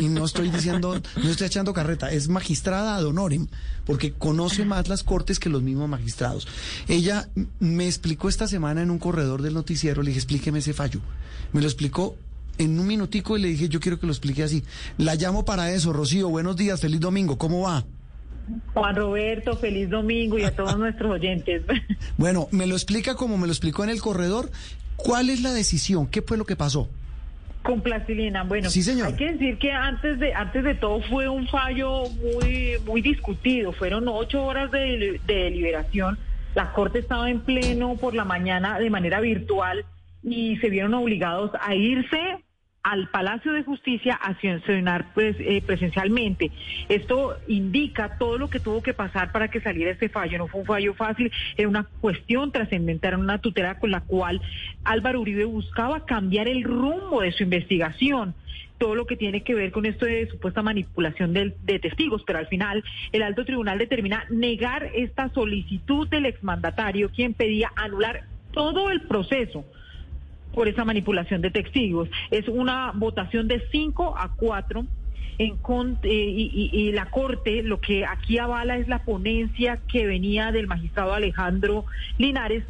y 0.00 0.08
no 0.08 0.24
estoy 0.24 0.48
diciendo, 0.48 0.98
no 1.22 1.28
estoy 1.28 1.46
echando 1.46 1.74
carreta, 1.74 2.10
es 2.10 2.28
magistrada 2.28 2.96
ad 2.96 3.04
honorem, 3.04 3.48
porque 3.84 4.14
conoce 4.14 4.64
más 4.64 4.88
las 4.88 5.02
cortes 5.02 5.38
que 5.38 5.50
los 5.50 5.62
mismos 5.62 5.90
magistrados. 5.90 6.48
Ella 6.88 7.28
me 7.60 7.86
explicó 7.86 8.30
esta 8.30 8.48
semana 8.48 8.80
en 8.80 8.90
un 8.90 8.98
corredor 8.98 9.42
del 9.42 9.52
noticiero, 9.52 10.02
le 10.02 10.08
dije, 10.08 10.20
explíqueme 10.20 10.60
ese 10.60 10.72
fallo. 10.72 11.00
Me 11.52 11.60
lo 11.60 11.66
explicó 11.66 12.16
en 12.62 12.78
un 12.78 12.86
minutico 12.86 13.36
y 13.36 13.42
le 13.42 13.48
dije, 13.48 13.68
yo 13.68 13.80
quiero 13.80 13.98
que 14.00 14.06
lo 14.06 14.12
explique 14.12 14.42
así. 14.42 14.62
La 14.98 15.14
llamo 15.14 15.44
para 15.44 15.70
eso, 15.72 15.92
Rocío, 15.92 16.28
buenos 16.28 16.56
días, 16.56 16.80
feliz 16.80 17.00
domingo, 17.00 17.38
¿cómo 17.38 17.62
va? 17.62 17.84
Juan 18.74 18.96
Roberto, 18.96 19.56
feliz 19.56 19.88
domingo 19.88 20.38
y 20.38 20.42
a 20.44 20.54
todos 20.54 20.76
nuestros 20.78 21.12
oyentes. 21.12 21.62
Bueno, 22.18 22.48
me 22.50 22.66
lo 22.66 22.74
explica 22.74 23.14
como 23.14 23.38
me 23.38 23.46
lo 23.46 23.52
explicó 23.52 23.84
en 23.84 23.90
el 23.90 24.00
corredor. 24.00 24.50
¿Cuál 24.96 25.30
es 25.30 25.42
la 25.42 25.52
decisión? 25.52 26.06
¿Qué 26.06 26.22
fue 26.22 26.36
lo 26.36 26.44
que 26.44 26.56
pasó? 26.56 26.88
Con 27.62 27.80
plastilina. 27.80 28.42
Bueno, 28.44 28.68
Sí, 28.70 28.82
señor. 28.82 29.06
hay 29.08 29.14
que 29.16 29.32
decir 29.32 29.58
que 29.58 29.70
antes 29.72 30.18
de 30.18 30.34
antes 30.34 30.64
de 30.64 30.74
todo 30.74 31.00
fue 31.02 31.28
un 31.28 31.46
fallo 31.48 32.04
muy 32.10 32.72
muy 32.86 33.00
discutido. 33.02 33.72
Fueron 33.72 34.08
ocho 34.08 34.44
horas 34.44 34.70
de, 34.72 35.20
de 35.26 35.34
deliberación. 35.34 36.18
La 36.54 36.72
corte 36.72 36.98
estaba 36.98 37.30
en 37.30 37.40
pleno 37.40 37.94
por 37.96 38.14
la 38.14 38.24
mañana 38.24 38.78
de 38.78 38.90
manera 38.90 39.20
virtual 39.20 39.84
y 40.24 40.56
se 40.58 40.68
vieron 40.68 40.92
obligados 40.94 41.50
a 41.60 41.74
irse 41.74 42.18
al 42.82 43.08
Palacio 43.08 43.52
de 43.52 43.62
Justicia 43.62 44.14
a 44.14 44.34
sesionar 44.40 45.12
pues, 45.14 45.36
eh, 45.38 45.62
presencialmente. 45.64 46.50
Esto 46.88 47.36
indica 47.46 48.18
todo 48.18 48.38
lo 48.38 48.50
que 48.50 48.60
tuvo 48.60 48.82
que 48.82 48.92
pasar 48.94 49.30
para 49.30 49.48
que 49.48 49.60
saliera 49.60 49.90
este 49.92 50.08
fallo. 50.08 50.38
No 50.38 50.48
fue 50.48 50.60
un 50.60 50.66
fallo 50.66 50.94
fácil, 50.94 51.30
era 51.56 51.68
una 51.68 51.84
cuestión 52.00 52.50
trascendental, 52.50 53.18
una 53.18 53.38
tutela 53.38 53.78
con 53.78 53.90
la 53.90 54.00
cual 54.00 54.40
Álvaro 54.84 55.20
Uribe 55.20 55.44
buscaba 55.44 56.04
cambiar 56.04 56.48
el 56.48 56.64
rumbo 56.64 57.20
de 57.22 57.32
su 57.32 57.42
investigación 57.44 58.34
todo 58.78 58.96
lo 58.96 59.06
que 59.06 59.16
tiene 59.16 59.44
que 59.44 59.54
ver 59.54 59.70
con 59.70 59.86
esto 59.86 60.06
de 60.06 60.26
supuesta 60.26 60.60
manipulación 60.60 61.32
del- 61.32 61.54
de, 61.62 61.78
testigos, 61.78 62.24
pero 62.26 62.40
al 62.40 62.48
final 62.48 62.82
el 63.12 63.22
alto 63.22 63.44
tribunal 63.44 63.78
determina 63.78 64.24
negar 64.28 64.90
esta 64.96 65.28
solicitud 65.28 66.08
del 66.08 66.26
exmandatario, 66.26 67.08
quien 67.10 67.32
pedía 67.32 67.70
anular 67.76 68.24
todo 68.50 68.90
el 68.90 69.02
proceso 69.02 69.64
por 70.54 70.68
esa 70.68 70.84
manipulación 70.84 71.40
de 71.42 71.50
testigos. 71.50 72.08
Es 72.30 72.48
una 72.48 72.92
votación 72.94 73.48
de 73.48 73.62
5 73.70 74.14
a 74.16 74.32
4 74.36 74.84
en 75.38 75.56
con- 75.58 75.98
eh, 76.02 76.08
y, 76.12 76.70
y- 76.72 76.92
la 76.92 77.06
Corte 77.06 77.62
lo 77.62 77.80
que 77.80 78.04
aquí 78.04 78.38
avala 78.38 78.76
es 78.76 78.86
la 78.88 79.00
ponencia 79.04 79.80
que 79.90 80.06
venía 80.06 80.52
del 80.52 80.66
magistrado 80.66 81.14
Alejandro 81.14 81.86
Linares, 82.18 82.64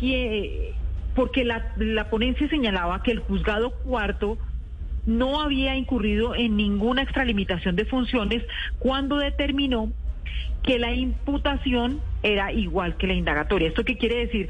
que, 0.00 0.72
porque 1.14 1.44
la, 1.44 1.72
la 1.76 2.08
ponencia 2.10 2.48
señalaba 2.48 3.02
que 3.02 3.12
el 3.12 3.18
juzgado 3.20 3.70
cuarto 3.70 4.38
no 5.04 5.40
había 5.40 5.76
incurrido 5.76 6.34
en 6.34 6.56
ninguna 6.56 7.02
extralimitación 7.02 7.76
de 7.76 7.84
funciones 7.84 8.42
cuando 8.78 9.18
determinó 9.18 9.92
que 10.62 10.78
la 10.78 10.92
imputación 10.92 12.00
era 12.22 12.50
igual 12.52 12.96
que 12.96 13.06
la 13.06 13.14
indagatoria. 13.14 13.68
¿Esto 13.68 13.84
qué 13.84 13.96
quiere 13.96 14.26
decir? 14.26 14.48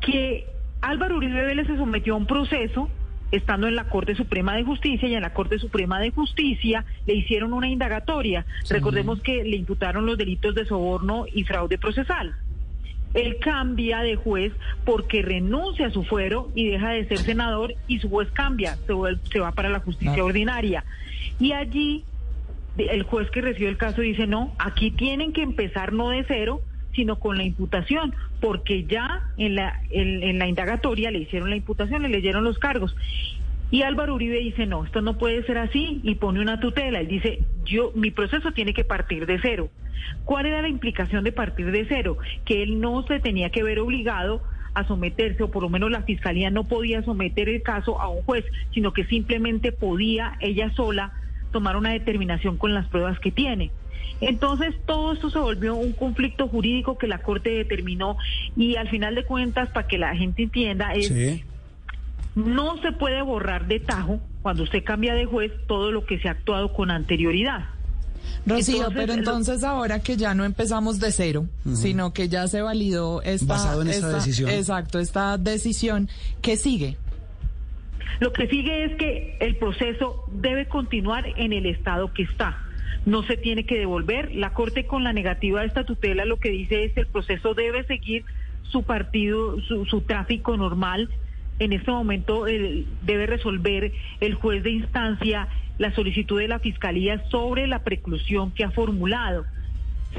Que 0.00 0.46
Álvaro 0.80 1.16
Uribe 1.16 1.44
Vélez 1.44 1.66
se 1.66 1.76
sometió 1.76 2.14
a 2.14 2.16
un 2.16 2.26
proceso 2.26 2.88
estando 3.30 3.68
en 3.68 3.76
la 3.76 3.84
Corte 3.84 4.14
Suprema 4.14 4.56
de 4.56 4.64
Justicia 4.64 5.08
y 5.08 5.14
en 5.14 5.22
la 5.22 5.32
Corte 5.32 5.58
Suprema 5.58 6.00
de 6.00 6.10
Justicia 6.10 6.84
le 7.06 7.14
hicieron 7.14 7.52
una 7.52 7.68
indagatoria. 7.68 8.44
Recordemos 8.68 9.20
que 9.20 9.44
le 9.44 9.56
imputaron 9.56 10.06
los 10.06 10.18
delitos 10.18 10.54
de 10.54 10.64
soborno 10.64 11.26
y 11.32 11.44
fraude 11.44 11.78
procesal. 11.78 12.34
Él 13.14 13.38
cambia 13.40 14.00
de 14.00 14.16
juez 14.16 14.52
porque 14.84 15.22
renuncia 15.22 15.88
a 15.88 15.90
su 15.90 16.04
fuero 16.04 16.50
y 16.54 16.68
deja 16.68 16.90
de 16.90 17.06
ser 17.06 17.18
senador 17.18 17.74
y 17.88 17.98
su 17.98 18.08
juez 18.08 18.30
cambia, 18.32 18.78
se, 18.86 19.40
va 19.40 19.52
para 19.52 19.68
la 19.68 19.80
justicia 19.80 20.24
ordinaria. 20.24 20.84
Y 21.38 21.52
allí 21.52 22.04
el 22.76 23.02
juez 23.02 23.30
que 23.30 23.40
recibió 23.40 23.68
el 23.68 23.76
caso 23.76 24.00
dice, 24.00 24.26
no, 24.26 24.54
aquí 24.58 24.92
tienen 24.92 25.32
que 25.32 25.42
empezar 25.42 25.92
no 25.92 26.10
de 26.10 26.24
cero, 26.26 26.62
sino 27.00 27.18
con 27.18 27.38
la 27.38 27.44
imputación, 27.44 28.14
porque 28.42 28.84
ya 28.84 29.22
en 29.38 29.54
la, 29.54 29.80
en, 29.88 30.38
la 30.38 30.46
indagatoria 30.46 31.10
le 31.10 31.20
hicieron 31.20 31.48
la 31.48 31.56
imputación, 31.56 32.02
le 32.02 32.10
leyeron 32.10 32.44
los 32.44 32.58
cargos. 32.58 32.94
Y 33.70 33.80
Álvaro 33.82 34.16
Uribe 34.16 34.38
dice, 34.38 34.66
no, 34.66 34.84
esto 34.84 35.00
no 35.00 35.16
puede 35.16 35.42
ser 35.44 35.56
así 35.56 36.00
y 36.02 36.16
pone 36.16 36.42
una 36.42 36.60
tutela. 36.60 37.00
Él 37.00 37.08
dice, 37.08 37.38
yo, 37.64 37.90
mi 37.94 38.10
proceso 38.10 38.52
tiene 38.52 38.74
que 38.74 38.84
partir 38.84 39.24
de 39.24 39.38
cero. 39.40 39.70
¿Cuál 40.26 40.44
era 40.44 40.60
la 40.60 40.68
implicación 40.68 41.24
de 41.24 41.32
partir 41.32 41.70
de 41.70 41.86
cero? 41.88 42.18
Que 42.44 42.62
él 42.62 42.80
no 42.80 43.02
se 43.06 43.18
tenía 43.18 43.48
que 43.48 43.62
ver 43.62 43.78
obligado 43.78 44.42
a 44.74 44.86
someterse, 44.86 45.42
o 45.42 45.50
por 45.50 45.62
lo 45.62 45.70
menos 45.70 45.90
la 45.90 46.02
fiscalía 46.02 46.50
no 46.50 46.64
podía 46.64 47.02
someter 47.02 47.48
el 47.48 47.62
caso 47.62 47.98
a 47.98 48.08
un 48.10 48.20
juez, 48.24 48.44
sino 48.74 48.92
que 48.92 49.06
simplemente 49.06 49.72
podía 49.72 50.36
ella 50.40 50.70
sola 50.74 51.14
tomar 51.50 51.78
una 51.78 51.92
determinación 51.92 52.58
con 52.58 52.74
las 52.74 52.86
pruebas 52.88 53.18
que 53.20 53.32
tiene. 53.32 53.70
Entonces 54.20 54.74
todo 54.86 55.12
esto 55.12 55.30
se 55.30 55.38
volvió 55.38 55.74
un 55.74 55.92
conflicto 55.92 56.48
jurídico 56.48 56.98
que 56.98 57.06
la 57.06 57.18
Corte 57.18 57.50
determinó 57.50 58.16
y 58.56 58.76
al 58.76 58.88
final 58.88 59.14
de 59.14 59.24
cuentas, 59.24 59.70
para 59.70 59.86
que 59.86 59.98
la 59.98 60.14
gente 60.14 60.42
entienda, 60.42 60.92
es 60.94 61.10
no 62.34 62.80
se 62.80 62.92
puede 62.92 63.22
borrar 63.22 63.66
de 63.66 63.80
tajo 63.80 64.20
cuando 64.42 64.62
usted 64.62 64.84
cambia 64.84 65.14
de 65.14 65.26
juez 65.26 65.52
todo 65.66 65.90
lo 65.90 66.06
que 66.06 66.18
se 66.18 66.28
ha 66.28 66.32
actuado 66.32 66.72
con 66.72 66.90
anterioridad. 66.90 67.68
Rocío, 68.46 68.88
pero 68.94 69.12
entonces 69.12 69.64
ahora 69.64 70.00
que 70.00 70.16
ya 70.16 70.34
no 70.34 70.44
empezamos 70.44 71.00
de 71.00 71.10
cero, 71.10 71.46
sino 71.74 72.12
que 72.12 72.28
ya 72.28 72.46
se 72.48 72.62
validó 72.62 73.22
esta, 73.22 73.54
Basado 73.54 73.82
en 73.82 73.88
esta 73.88 74.08
decisión. 74.10 74.50
Exacto, 74.50 74.98
esta 74.98 75.38
decisión, 75.38 76.08
¿qué 76.42 76.56
sigue? 76.56 76.96
Lo 78.20 78.32
que 78.32 78.46
sigue 78.48 78.84
es 78.84 78.96
que 78.96 79.36
el 79.40 79.56
proceso 79.56 80.24
debe 80.32 80.68
continuar 80.68 81.26
en 81.36 81.52
el 81.52 81.66
estado 81.66 82.12
que 82.12 82.22
está. 82.22 82.62
No 83.06 83.22
se 83.22 83.36
tiene 83.36 83.64
que 83.64 83.78
devolver. 83.78 84.34
La 84.34 84.52
Corte 84.52 84.86
con 84.86 85.04
la 85.04 85.12
negativa 85.12 85.60
de 85.60 85.66
esta 85.66 85.84
tutela 85.84 86.24
lo 86.24 86.38
que 86.38 86.50
dice 86.50 86.84
es 86.84 86.92
que 86.92 87.00
el 87.00 87.06
proceso 87.06 87.54
debe 87.54 87.84
seguir 87.84 88.24
su 88.62 88.82
partido, 88.82 89.60
su, 89.60 90.00
tráfico 90.02 90.56
normal. 90.56 91.08
En 91.58 91.72
este 91.72 91.90
momento 91.90 92.44
debe 92.44 93.26
resolver 93.26 93.92
el 94.20 94.34
juez 94.34 94.62
de 94.62 94.70
instancia 94.70 95.48
la 95.78 95.94
solicitud 95.94 96.38
de 96.38 96.48
la 96.48 96.58
Fiscalía 96.58 97.24
sobre 97.30 97.66
la 97.66 97.82
preclusión 97.84 98.52
que 98.52 98.64
ha 98.64 98.70
formulado. 98.70 99.44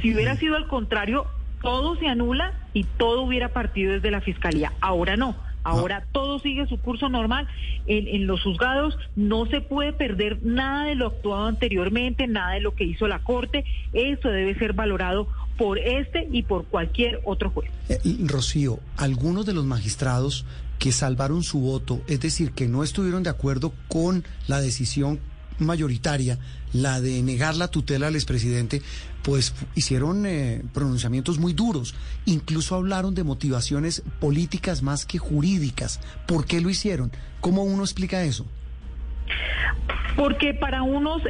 Si 0.01 0.13
hubiera 0.13 0.35
sido 0.35 0.55
al 0.55 0.67
contrario, 0.67 1.27
todo 1.61 1.95
se 1.97 2.07
anula 2.07 2.53
y 2.73 2.83
todo 2.83 3.21
hubiera 3.21 3.49
partido 3.49 3.93
desde 3.93 4.09
la 4.09 4.21
Fiscalía. 4.21 4.73
Ahora 4.81 5.17
no 5.17 5.35
Ahora 5.63 6.05
todo 6.11 6.39
sigue 6.39 6.67
su 6.67 6.77
curso 6.77 7.09
normal. 7.09 7.47
En, 7.87 8.27
los 8.27 8.41
juzgados 8.43 8.97
no 9.15 9.45
se 9.47 9.61
puede 9.61 9.93
perder 9.93 10.39
nada 10.43 10.85
de 10.85 10.95
lo 10.95 11.07
actuado 11.07 11.45
anteriormente, 11.45 12.27
nada 12.27 12.53
de 12.53 12.61
lo 12.61 12.75
que 12.75 12.83
hizo 12.83 13.07
la 13.07 13.19
Corte. 13.19 13.65
Eso 13.93 14.29
debe 14.29 14.55
ser 14.55 14.73
valorado 14.73 15.27
por 15.57 15.77
este 15.77 16.27
y 16.31 16.43
por 16.43 16.65
cualquier 16.65 17.21
otro 17.23 17.49
juez. 17.51 17.69
Eh, 17.89 17.99
Rocío, 18.25 18.79
algunos 18.97 19.45
de 19.45 19.53
los 19.53 19.65
magistrados 19.65 20.45
que 20.79 20.91
salvaron 20.91 21.43
su 21.43 21.59
voto, 21.59 22.01
es 22.07 22.19
decir, 22.19 22.51
que 22.53 22.67
no 22.67 22.83
estuvieron 22.83 23.21
de 23.21 23.29
acuerdo 23.29 23.71
con 23.87 24.23
la 24.47 24.59
decisión 24.59 25.19
mayoritaria, 25.59 26.39
la 26.73 27.01
de 27.01 27.21
negar 27.21 27.55
la 27.55 27.67
tutela 27.67 28.07
al 28.07 28.15
expresidente, 28.15 28.81
pues 29.23 29.55
hicieron 29.75 30.25
eh, 30.25 30.63
pronunciamientos 30.73 31.39
muy 31.39 31.53
duros. 31.53 31.95
Incluso 32.25 32.75
hablaron 32.75 33.15
de 33.15 33.23
motivaciones 33.23 34.03
políticas 34.19 34.81
más 34.81 35.05
que 35.05 35.17
jurídicas. 35.17 35.99
¿Por 36.27 36.45
qué 36.45 36.61
lo 36.61 36.69
hicieron? 36.69 37.11
¿Cómo 37.39 37.63
uno 37.63 37.83
explica 37.83 38.23
eso? 38.23 38.45
Porque 40.15 40.53
para 40.53 40.83
unos 40.83 41.21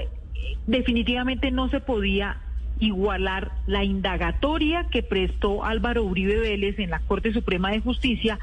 definitivamente 0.68 1.52
no 1.52 1.70
se 1.70 1.80
podía 1.80 2.38
igualar 2.80 3.52
la 3.68 3.84
indagatoria 3.84 4.88
que 4.90 5.04
prestó 5.04 5.64
Álvaro 5.64 6.04
Uribe 6.04 6.40
Vélez 6.40 6.80
en 6.80 6.90
la 6.90 7.00
Corte 7.00 7.32
Suprema 7.32 7.72
de 7.72 7.80
Justicia 7.80 8.40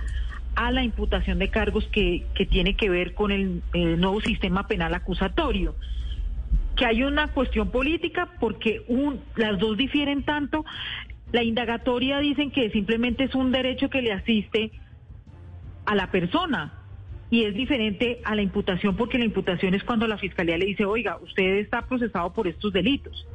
a 0.55 0.71
la 0.71 0.83
imputación 0.83 1.39
de 1.39 1.51
cargos 1.51 1.87
que, 1.93 2.25
que 2.35 2.47
tiene 2.47 2.75
que 2.75 2.89
ver 2.89 3.15
con 3.15 3.31
el, 3.31 3.63
nuevo 3.73 4.21
sistema 4.21 4.67
penal 4.67 4.95
acusatorio. 4.95 5.75
Que 6.79 6.87
hay 6.87 7.03
una 7.03 7.29
cuestión 7.29 7.71
política 7.71 8.29
porque 8.39 8.83
un, 8.89 9.21
las 9.37 9.59
dos 9.59 9.77
difieren 9.77 10.23
tanto. 10.23 10.65
La 11.33 11.43
indagatoria 11.43 12.21
dicen 12.21 12.51
que 12.51 12.71
simplemente 12.71 13.25
es 13.25 13.35
un 13.35 13.53
derecho 13.53 13.91
que 13.91 14.01
le 14.01 14.13
asiste 14.13 14.71
a 15.85 15.95
la 15.95 16.11
persona 16.11 16.73
y 17.31 17.45
es 17.45 17.55
diferente 17.55 18.21
a 18.25 18.35
la 18.35 18.43
imputación 18.43 18.97
porque 18.97 19.19
la 19.19 19.25
imputación 19.25 19.75
es 19.75 19.85
cuando 19.85 20.07
la 20.07 20.17
fiscalía 20.17 20.57
le 20.57 20.67
dice, 20.67 20.85
oiga, 20.85 21.19
usted 21.19 21.57
está 21.57 21.83
procesado 21.83 22.33
por 22.33 22.47
estos 22.49 22.73
delitos. 22.73 23.27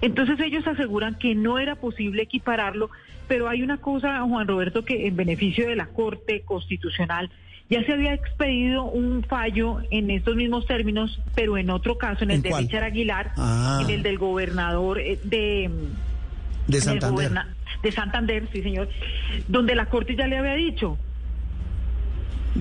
Entonces 0.00 0.38
ellos 0.40 0.66
aseguran 0.66 1.16
que 1.18 1.34
no 1.34 1.58
era 1.58 1.76
posible 1.76 2.22
equipararlo, 2.22 2.90
pero 3.28 3.48
hay 3.48 3.62
una 3.62 3.78
cosa, 3.78 4.20
Juan 4.22 4.48
Roberto, 4.48 4.84
que 4.84 5.06
en 5.06 5.16
beneficio 5.16 5.68
de 5.68 5.76
la 5.76 5.86
Corte 5.86 6.42
Constitucional 6.42 7.30
ya 7.68 7.84
se 7.84 7.92
había 7.92 8.14
expedido 8.14 8.84
un 8.84 9.24
fallo 9.24 9.78
en 9.90 10.10
estos 10.10 10.36
mismos 10.36 10.66
términos, 10.66 11.20
pero 11.34 11.58
en 11.58 11.70
otro 11.70 11.98
caso, 11.98 12.24
en 12.24 12.30
el 12.30 12.42
de 12.42 12.56
Richard 12.56 12.84
Aguilar, 12.84 13.32
ah. 13.36 13.80
en 13.82 13.90
el 13.90 14.02
del 14.02 14.18
gobernador 14.18 15.00
eh, 15.00 15.18
de... 15.24 15.70
De 16.68 16.80
Santander. 16.80 17.32
De 17.82 17.92
Santander, 17.92 18.48
sí, 18.52 18.62
señor, 18.62 18.88
donde 19.48 19.74
la 19.74 19.86
Corte 19.86 20.16
ya 20.16 20.26
le 20.26 20.38
había 20.38 20.54
dicho, 20.54 20.98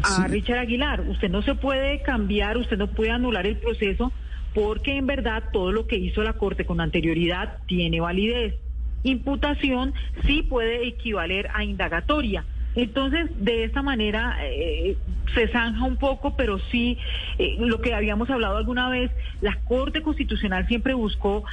a 0.03 0.27
Richard 0.27 0.59
Aguilar, 0.59 1.01
usted 1.01 1.29
no 1.29 1.41
se 1.41 1.55
puede 1.55 2.01
cambiar, 2.01 2.57
usted 2.57 2.77
no 2.77 2.87
puede 2.87 3.11
anular 3.11 3.47
el 3.47 3.57
proceso 3.57 4.11
porque 4.53 4.97
en 4.97 5.05
verdad 5.05 5.43
todo 5.51 5.71
lo 5.71 5.87
que 5.87 5.97
hizo 5.97 6.23
la 6.23 6.33
Corte 6.33 6.65
con 6.65 6.81
anterioridad 6.81 7.57
tiene 7.67 7.99
validez. 7.99 8.55
Imputación 9.03 9.93
sí 10.25 10.43
puede 10.43 10.87
equivaler 10.87 11.49
a 11.53 11.63
indagatoria. 11.63 12.45
Entonces, 12.75 13.29
de 13.37 13.63
esta 13.63 13.81
manera 13.81 14.37
eh, 14.41 14.97
se 15.33 15.47
zanja 15.47 15.85
un 15.85 15.97
poco, 15.97 16.35
pero 16.35 16.59
sí, 16.71 16.97
eh, 17.37 17.55
lo 17.59 17.79
que 17.81 17.93
habíamos 17.93 18.29
hablado 18.29 18.57
alguna 18.57 18.89
vez, 18.89 19.11
la 19.41 19.57
Corte 19.63 20.01
Constitucional 20.01 20.67
siempre 20.67 20.93
buscó 20.93 21.45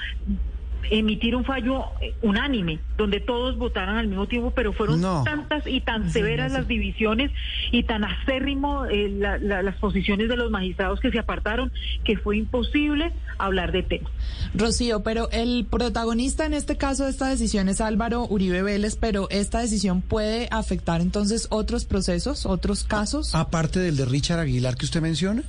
emitir 0.91 1.35
un 1.37 1.45
fallo 1.45 1.85
eh, 2.01 2.15
unánime, 2.23 2.81
donde 2.97 3.21
todos 3.21 3.57
votaran 3.57 3.97
al 3.97 4.09
mismo 4.09 4.27
tiempo, 4.27 4.53
pero 4.53 4.73
fueron 4.73 5.03
tantas 5.25 5.67
y 5.67 5.81
tan 5.81 6.11
severas 6.11 6.53
las 6.53 6.69
divisiones 6.69 7.31
y 7.71 7.85
tan 7.85 8.05
acérrimo 8.05 8.87
eh, 8.87 9.09
las 9.09 9.75
posiciones 9.77 10.29
de 10.29 10.37
los 10.37 10.51
magistrados 10.51 11.01
que 11.01 11.11
se 11.11 11.19
apartaron 11.19 11.73
que 12.05 12.17
fue 12.17 12.37
imposible 12.37 13.13
hablar 13.39 13.73
de 13.73 13.83
tema. 13.83 14.11
Rocío, 14.55 15.03
pero 15.03 15.31
el 15.31 15.67
protagonista 15.69 16.47
en 16.47 16.55
este 16.55 16.77
caso 16.77 17.05
de 17.05 17.11
esta 17.11 17.29
decisión 17.29 17.69
es 17.69 17.81
Álvaro 17.81 18.27
Uribe 18.29 18.63
Vélez, 18.63 18.97
pero 18.97 19.29
esta 19.31 19.61
decisión 19.61 20.03
puede 20.03 20.49
afectar 20.51 21.01
entonces 21.01 21.47
otros 21.51 21.85
procesos, 21.85 22.47
otros 22.47 22.85
casos. 22.85 23.35
Aparte 23.35 23.81
del 23.81 23.97
de 23.97 24.05
Richard 24.05 24.41
Aguilar 24.41 24.77
que 24.77 24.85
usted 24.85 25.01
menciona. 25.01 25.43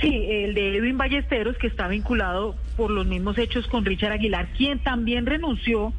Sí, 0.00 0.26
el 0.28 0.54
de 0.54 0.78
Edwin 0.78 0.96
Ballesteros, 0.96 1.58
que 1.58 1.66
está 1.66 1.86
vinculado 1.86 2.56
por 2.76 2.90
los 2.90 3.06
mismos 3.06 3.36
hechos 3.36 3.66
con 3.66 3.84
Richard 3.84 4.12
Aguilar, 4.12 4.48
quien 4.56 4.78
también 4.78 5.26
renunció 5.26 5.92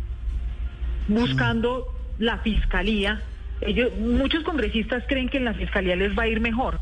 buscando 1.08 1.86
la 2.18 2.40
fiscalía. 2.40 3.22
Ellos, 3.62 3.92
muchos 4.00 4.44
congresistas 4.44 5.04
creen 5.08 5.30
que 5.30 5.38
en 5.38 5.46
la 5.46 5.54
fiscalía 5.54 5.96
les 5.96 6.18
va 6.18 6.24
a 6.24 6.28
ir 6.28 6.40
mejor, 6.40 6.80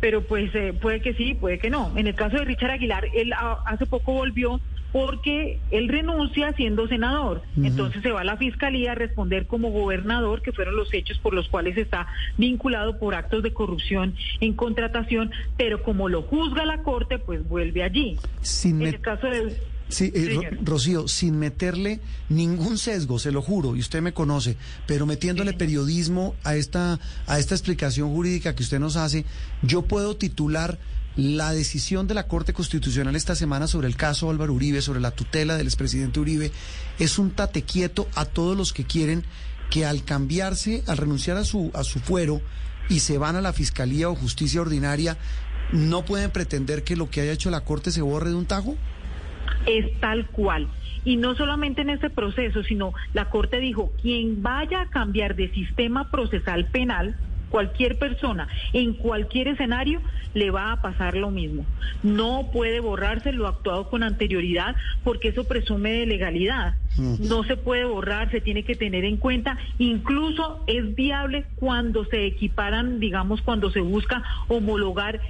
pero 0.00 0.22
pues 0.22 0.54
eh, 0.54 0.72
puede 0.72 1.00
que 1.00 1.14
sí, 1.14 1.34
puede 1.34 1.58
que 1.58 1.68
no. 1.68 1.92
En 1.96 2.06
el 2.06 2.14
caso 2.14 2.36
de 2.36 2.44
Richard 2.44 2.70
Aguilar, 2.70 3.06
él 3.12 3.32
hace 3.66 3.86
poco 3.86 4.12
volvió 4.12 4.60
porque 4.92 5.58
él 5.70 5.88
renuncia 5.88 6.52
siendo 6.52 6.86
senador. 6.86 7.42
Entonces 7.56 8.02
se 8.02 8.12
va 8.12 8.20
a 8.20 8.24
la 8.24 8.36
fiscalía 8.36 8.92
a 8.92 8.94
responder 8.94 9.46
como 9.46 9.70
gobernador, 9.70 10.42
que 10.42 10.52
fueron 10.52 10.76
los 10.76 10.92
hechos 10.92 11.18
por 11.18 11.32
los 11.34 11.48
cuales 11.48 11.76
está 11.76 12.06
vinculado 12.36 12.98
por 12.98 13.14
actos 13.14 13.42
de 13.42 13.52
corrupción 13.52 14.14
en 14.40 14.52
contratación, 14.52 15.30
pero 15.56 15.82
como 15.82 16.08
lo 16.08 16.22
juzga 16.22 16.66
la 16.66 16.82
corte, 16.82 17.18
pues 17.18 17.46
vuelve 17.48 17.82
allí. 17.82 18.18
Sin 18.42 18.82
en 18.82 18.88
el 18.88 19.00
caso 19.00 19.26
de 19.26 19.56
Sí, 19.92 20.10
eh, 20.14 20.58
Rocío, 20.62 21.06
sin 21.06 21.38
meterle 21.38 22.00
ningún 22.30 22.78
sesgo, 22.78 23.18
se 23.18 23.30
lo 23.30 23.42
juro, 23.42 23.76
y 23.76 23.80
usted 23.80 24.00
me 24.00 24.14
conoce, 24.14 24.56
pero 24.86 25.04
metiéndole 25.04 25.52
periodismo 25.52 26.34
a 26.44 26.56
esta, 26.56 26.98
a 27.26 27.38
esta 27.38 27.54
explicación 27.54 28.10
jurídica 28.10 28.54
que 28.54 28.62
usted 28.62 28.80
nos 28.80 28.96
hace, 28.96 29.26
yo 29.60 29.82
puedo 29.82 30.16
titular 30.16 30.78
la 31.16 31.52
decisión 31.52 32.06
de 32.06 32.14
la 32.14 32.26
Corte 32.26 32.52
Constitucional 32.52 33.16
esta 33.16 33.34
semana 33.34 33.66
sobre 33.66 33.88
el 33.88 33.96
caso 33.96 34.30
Álvaro 34.30 34.54
Uribe, 34.54 34.80
sobre 34.80 35.00
la 35.00 35.10
tutela 35.10 35.56
del 35.56 35.66
expresidente 35.66 36.20
Uribe, 36.20 36.50
es 36.98 37.18
un 37.18 37.30
tate 37.30 37.62
quieto 37.62 38.08
a 38.14 38.24
todos 38.24 38.56
los 38.56 38.72
que 38.72 38.84
quieren 38.84 39.24
que 39.70 39.84
al 39.86 40.04
cambiarse, 40.04 40.82
al 40.86 40.96
renunciar 40.96 41.36
a 41.36 41.44
su, 41.44 41.70
a 41.74 41.84
su 41.84 41.98
fuero 41.98 42.40
y 42.88 43.00
se 43.00 43.18
van 43.18 43.36
a 43.36 43.40
la 43.40 43.52
Fiscalía 43.52 44.08
o 44.08 44.14
Justicia 44.14 44.60
Ordinaria, 44.60 45.16
¿no 45.72 46.04
pueden 46.04 46.30
pretender 46.30 46.84
que 46.84 46.96
lo 46.96 47.10
que 47.10 47.20
haya 47.20 47.32
hecho 47.32 47.50
la 47.50 47.64
Corte 47.64 47.90
se 47.90 48.02
borre 48.02 48.30
de 48.30 48.36
un 48.36 48.46
tajo? 48.46 48.76
Es 49.66 49.98
tal 50.00 50.26
cual. 50.28 50.68
Y 51.04 51.16
no 51.16 51.34
solamente 51.34 51.82
en 51.82 51.90
este 51.90 52.10
proceso, 52.10 52.62
sino 52.62 52.92
la 53.12 53.28
Corte 53.28 53.58
dijo, 53.58 53.92
quien 54.00 54.42
vaya 54.42 54.82
a 54.82 54.90
cambiar 54.90 55.34
de 55.34 55.50
sistema 55.52 56.10
procesal 56.10 56.66
penal, 56.66 57.16
cualquier 57.52 57.98
persona, 57.98 58.48
en 58.72 58.94
cualquier 58.94 59.48
escenario, 59.48 60.00
le 60.32 60.50
va 60.50 60.72
a 60.72 60.80
pasar 60.80 61.14
lo 61.14 61.30
mismo. 61.30 61.66
No 62.02 62.48
puede 62.50 62.80
borrarse 62.80 63.30
lo 63.30 63.46
actuado 63.46 63.90
con 63.90 64.02
anterioridad 64.02 64.74
porque 65.04 65.28
eso 65.28 65.44
presume 65.44 65.92
de 65.92 66.06
legalidad. 66.06 66.76
Mm. 66.96 67.28
No 67.28 67.44
se 67.44 67.58
puede 67.58 67.84
borrar, 67.84 68.30
se 68.30 68.40
tiene 68.40 68.64
que 68.64 68.74
tener 68.74 69.04
en 69.04 69.18
cuenta. 69.18 69.58
Incluso 69.78 70.64
es 70.66 70.94
viable 70.94 71.44
cuando 71.56 72.06
se 72.06 72.24
equiparan, 72.24 72.98
digamos, 72.98 73.42
cuando 73.42 73.70
se 73.70 73.80
busca 73.80 74.22
homologar 74.48 75.20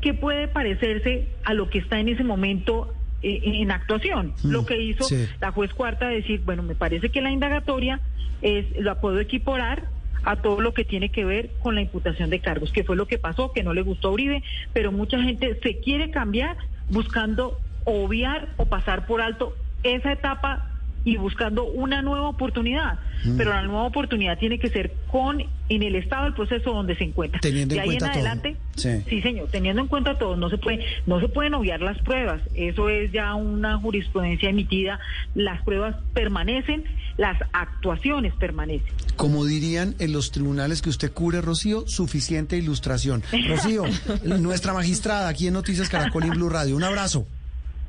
que 0.00 0.12
puede 0.12 0.48
parecerse 0.48 1.28
a 1.44 1.54
lo 1.54 1.70
que 1.70 1.78
está 1.78 2.00
en 2.00 2.08
ese 2.08 2.24
momento 2.24 2.92
eh, 3.22 3.42
en 3.44 3.70
actuación. 3.70 4.34
Mm, 4.42 4.50
lo 4.50 4.66
que 4.66 4.82
hizo 4.82 5.06
la 5.40 5.52
juez 5.52 5.72
cuarta 5.72 6.08
decir, 6.08 6.42
bueno, 6.44 6.64
me 6.64 6.74
parece 6.74 7.10
que 7.10 7.20
la 7.20 7.30
indagatoria 7.30 8.00
es 8.42 8.66
la 8.76 9.00
puedo 9.00 9.20
equiparar 9.20 9.99
a 10.24 10.36
todo 10.36 10.60
lo 10.60 10.74
que 10.74 10.84
tiene 10.84 11.10
que 11.10 11.24
ver 11.24 11.50
con 11.62 11.74
la 11.74 11.80
imputación 11.80 12.30
de 12.30 12.40
cargos, 12.40 12.72
que 12.72 12.84
fue 12.84 12.96
lo 12.96 13.06
que 13.06 13.18
pasó, 13.18 13.52
que 13.52 13.62
no 13.62 13.72
le 13.74 13.82
gustó 13.82 14.08
a 14.08 14.12
Uribe, 14.12 14.42
pero 14.72 14.92
mucha 14.92 15.20
gente 15.22 15.58
se 15.62 15.80
quiere 15.80 16.10
cambiar 16.10 16.56
buscando 16.88 17.58
obviar 17.84 18.48
o 18.56 18.66
pasar 18.66 19.06
por 19.06 19.22
alto 19.22 19.54
esa 19.82 20.12
etapa 20.12 20.69
y 21.04 21.16
buscando 21.16 21.64
una 21.64 22.02
nueva 22.02 22.28
oportunidad. 22.28 22.98
Mm. 23.24 23.36
Pero 23.36 23.50
la 23.50 23.62
nueva 23.62 23.84
oportunidad 23.84 24.38
tiene 24.38 24.58
que 24.58 24.70
ser 24.70 24.92
con 25.10 25.42
en 25.68 25.82
el 25.82 25.94
estado 25.94 26.24
del 26.24 26.34
proceso 26.34 26.72
donde 26.72 26.96
se 26.96 27.04
encuentra. 27.04 27.40
Teniendo 27.40 27.74
de 27.74 27.80
ahí 27.80 27.96
en, 27.96 28.04
adelante, 28.04 28.56
sí. 28.74 29.22
señor, 29.22 29.48
teniendo 29.50 29.82
en 29.82 29.88
cuenta 29.88 30.18
todo, 30.18 30.36
no 30.36 30.50
se 30.50 30.58
puede, 30.58 30.84
no 31.06 31.20
se 31.20 31.28
pueden 31.28 31.54
obviar 31.54 31.80
las 31.80 31.98
pruebas. 31.98 32.42
Eso 32.54 32.88
es 32.88 33.12
ya 33.12 33.34
una 33.34 33.78
jurisprudencia 33.78 34.50
emitida. 34.50 34.98
Las 35.34 35.62
pruebas 35.62 35.96
permanecen, 36.12 36.84
las 37.16 37.40
actuaciones 37.52 38.34
permanecen. 38.34 38.92
Como 39.16 39.44
dirían 39.44 39.94
en 39.98 40.12
los 40.12 40.32
tribunales 40.32 40.82
que 40.82 40.90
usted 40.90 41.12
cubre, 41.12 41.40
Rocío, 41.40 41.86
suficiente 41.86 42.56
ilustración. 42.56 43.22
Rocío, 43.48 43.84
nuestra 44.24 44.72
magistrada 44.72 45.28
aquí 45.28 45.46
en 45.46 45.54
Noticias 45.54 45.88
Caracol 45.88 46.24
y 46.24 46.30
Blue 46.30 46.48
Radio. 46.48 46.74
Un 46.74 46.84
abrazo. 46.84 47.26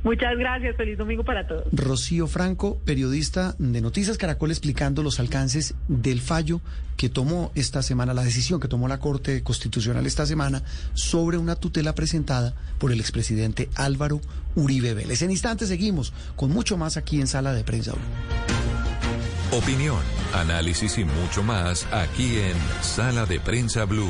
Muchas 0.04 0.36
gracias, 0.38 0.76
feliz 0.76 0.98
domingo 0.98 1.24
para 1.24 1.48
todos. 1.48 1.66
Rocío 1.72 2.26
Franco, 2.28 2.80
periodista 2.86 3.56
de 3.60 3.82
Noticias 3.82 4.18
Caracol, 4.18 4.50
explicando 4.50 5.04
los 5.04 5.20
alcances 5.20 5.76
del 5.88 6.22
fallo 6.22 6.60
que 6.98 7.10
tomó 7.10 7.52
esta 7.54 7.84
semana, 7.84 8.14
la 8.14 8.24
decisión 8.24 8.60
que 8.60 8.68
tomó 8.68 8.88
la 8.88 9.00
Corte 9.00 9.44
Constitucional 9.44 10.06
esta 10.06 10.26
semana 10.26 10.64
sobre 10.94 11.38
una 11.38 11.56
tutela 11.56 11.94
presentada 11.94 12.56
por 12.80 12.92
el 12.92 13.00
expresidente 13.00 13.70
Álvaro 13.76 14.22
Uribe 14.56 14.94
Vélez. 14.94 15.22
En 15.22 15.32
instantes 15.32 15.68
seguimos 15.68 16.14
con 16.36 16.52
mucho 16.52 16.78
más 16.78 16.98
aquí 16.98 17.22
en 17.22 17.28
Sala 17.28 17.54
de 17.54 17.64
Prensa. 17.64 17.94
Opinión, 19.52 20.00
análisis 20.34 20.98
y 20.98 21.04
mucho 21.04 21.44
más 21.44 21.86
aquí 21.92 22.40
en 22.40 22.56
Sala 22.82 23.26
de 23.26 23.40
Prensa 23.40 23.86
Blue. 23.86 24.10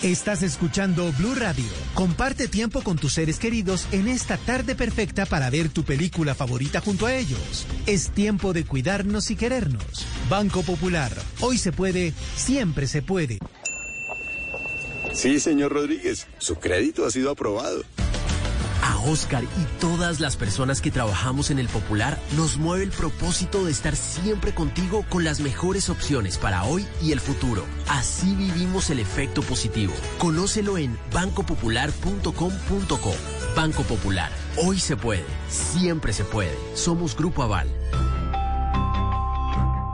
Estás 0.00 0.44
escuchando 0.44 1.12
Blue 1.18 1.34
Radio. 1.34 1.64
Comparte 1.94 2.46
tiempo 2.46 2.82
con 2.82 2.96
tus 2.96 3.14
seres 3.14 3.40
queridos 3.40 3.88
en 3.90 4.06
esta 4.06 4.36
tarde 4.36 4.76
perfecta 4.76 5.26
para 5.26 5.50
ver 5.50 5.70
tu 5.70 5.82
película 5.82 6.36
favorita 6.36 6.80
junto 6.80 7.06
a 7.06 7.16
ellos. 7.16 7.66
Es 7.84 8.12
tiempo 8.12 8.52
de 8.52 8.64
cuidarnos 8.64 9.32
y 9.32 9.34
querernos. 9.34 10.06
Banco 10.30 10.62
Popular. 10.62 11.10
Hoy 11.40 11.58
se 11.58 11.72
puede, 11.72 12.12
siempre 12.36 12.86
se 12.86 13.02
puede. 13.02 13.40
Sí, 15.12 15.40
señor 15.40 15.72
Rodríguez. 15.72 16.28
Su 16.38 16.60
crédito 16.60 17.04
ha 17.04 17.10
sido 17.10 17.32
aprobado. 17.32 17.82
Oscar 18.98 19.44
y 19.44 19.80
todas 19.80 20.20
las 20.20 20.36
personas 20.36 20.80
que 20.80 20.90
trabajamos 20.90 21.50
en 21.50 21.58
el 21.58 21.68
Popular 21.68 22.18
nos 22.36 22.56
mueve 22.56 22.84
el 22.84 22.90
propósito 22.90 23.64
de 23.64 23.72
estar 23.72 23.96
siempre 23.96 24.54
contigo 24.54 25.04
con 25.08 25.24
las 25.24 25.40
mejores 25.40 25.88
opciones 25.88 26.38
para 26.38 26.64
hoy 26.64 26.86
y 27.02 27.12
el 27.12 27.20
futuro. 27.20 27.64
Así 27.88 28.34
vivimos 28.34 28.90
el 28.90 28.98
efecto 28.98 29.42
positivo. 29.42 29.94
Conócelo 30.18 30.78
en 30.78 30.98
bancopopular.com.co. 31.12 33.14
Banco 33.56 33.82
Popular. 33.82 34.30
Hoy 34.56 34.78
se 34.78 34.96
puede. 34.96 35.24
Siempre 35.48 36.12
se 36.12 36.24
puede. 36.24 36.56
Somos 36.74 37.16
Grupo 37.16 37.42
Aval. 37.42 37.68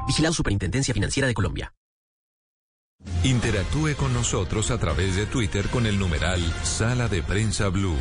Vigilado 0.06 0.34
Superintendencia 0.34 0.94
Financiera 0.94 1.26
de 1.26 1.34
Colombia. 1.34 1.72
Interactúe 3.22 3.96
con 3.96 4.12
nosotros 4.12 4.70
a 4.70 4.78
través 4.78 5.16
de 5.16 5.26
Twitter 5.26 5.68
con 5.68 5.86
el 5.86 5.98
numeral 5.98 6.40
Sala 6.62 7.08
de 7.08 7.22
Prensa 7.22 7.68
Blue. 7.68 7.96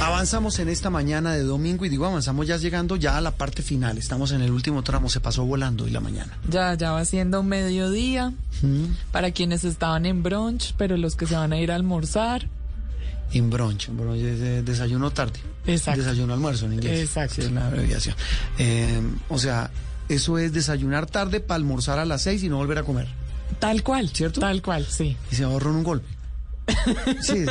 Avanzamos 0.00 0.58
en 0.58 0.70
esta 0.70 0.88
mañana 0.88 1.34
de 1.34 1.42
domingo 1.42 1.84
y 1.84 1.90
digo 1.90 2.06
avanzamos 2.06 2.46
ya 2.46 2.56
llegando 2.56 2.96
ya 2.96 3.18
a 3.18 3.20
la 3.20 3.32
parte 3.32 3.62
final. 3.62 3.98
Estamos 3.98 4.32
en 4.32 4.40
el 4.40 4.50
último 4.50 4.82
tramo, 4.82 5.10
se 5.10 5.20
pasó 5.20 5.44
volando 5.44 5.84
hoy 5.84 5.90
la 5.90 6.00
mañana. 6.00 6.38
Ya, 6.48 6.72
ya 6.74 6.92
va 6.92 7.04
siendo 7.04 7.42
mediodía 7.42 8.32
para 9.12 9.30
quienes 9.30 9.62
estaban 9.64 10.06
en 10.06 10.22
brunch, 10.22 10.74
pero 10.78 10.96
los 10.96 11.16
que 11.16 11.26
se 11.26 11.36
van 11.36 11.52
a 11.52 11.58
ir 11.58 11.70
a 11.70 11.74
almorzar. 11.74 12.48
En 13.34 13.50
brunch, 13.50 13.90
brunch 13.90 14.22
es 14.22 14.64
desayuno 14.64 15.10
tarde. 15.10 15.38
Exacto. 15.66 16.00
Desayuno 16.00 16.32
almuerzo 16.32 16.64
en 16.64 16.74
inglés. 16.74 17.00
Exacto. 17.00 17.42
es 17.42 17.52
la 17.52 17.66
abreviación. 17.66 18.16
Eh, 18.56 19.02
o 19.28 19.38
sea, 19.38 19.70
eso 20.08 20.38
es 20.38 20.54
desayunar 20.54 21.06
tarde 21.06 21.40
para 21.40 21.56
almorzar 21.56 21.98
a 21.98 22.06
las 22.06 22.22
seis 22.22 22.42
y 22.42 22.48
no 22.48 22.56
volver 22.56 22.78
a 22.78 22.84
comer. 22.84 23.08
Tal 23.58 23.82
cual, 23.82 24.08
¿cierto? 24.08 24.40
Tal 24.40 24.62
cual, 24.62 24.86
sí. 24.86 25.16
Y 25.30 25.34
se 25.34 25.44
ahorran 25.44 25.74
un 25.74 25.84
golpe. 25.84 26.08
Sí, 27.20 27.44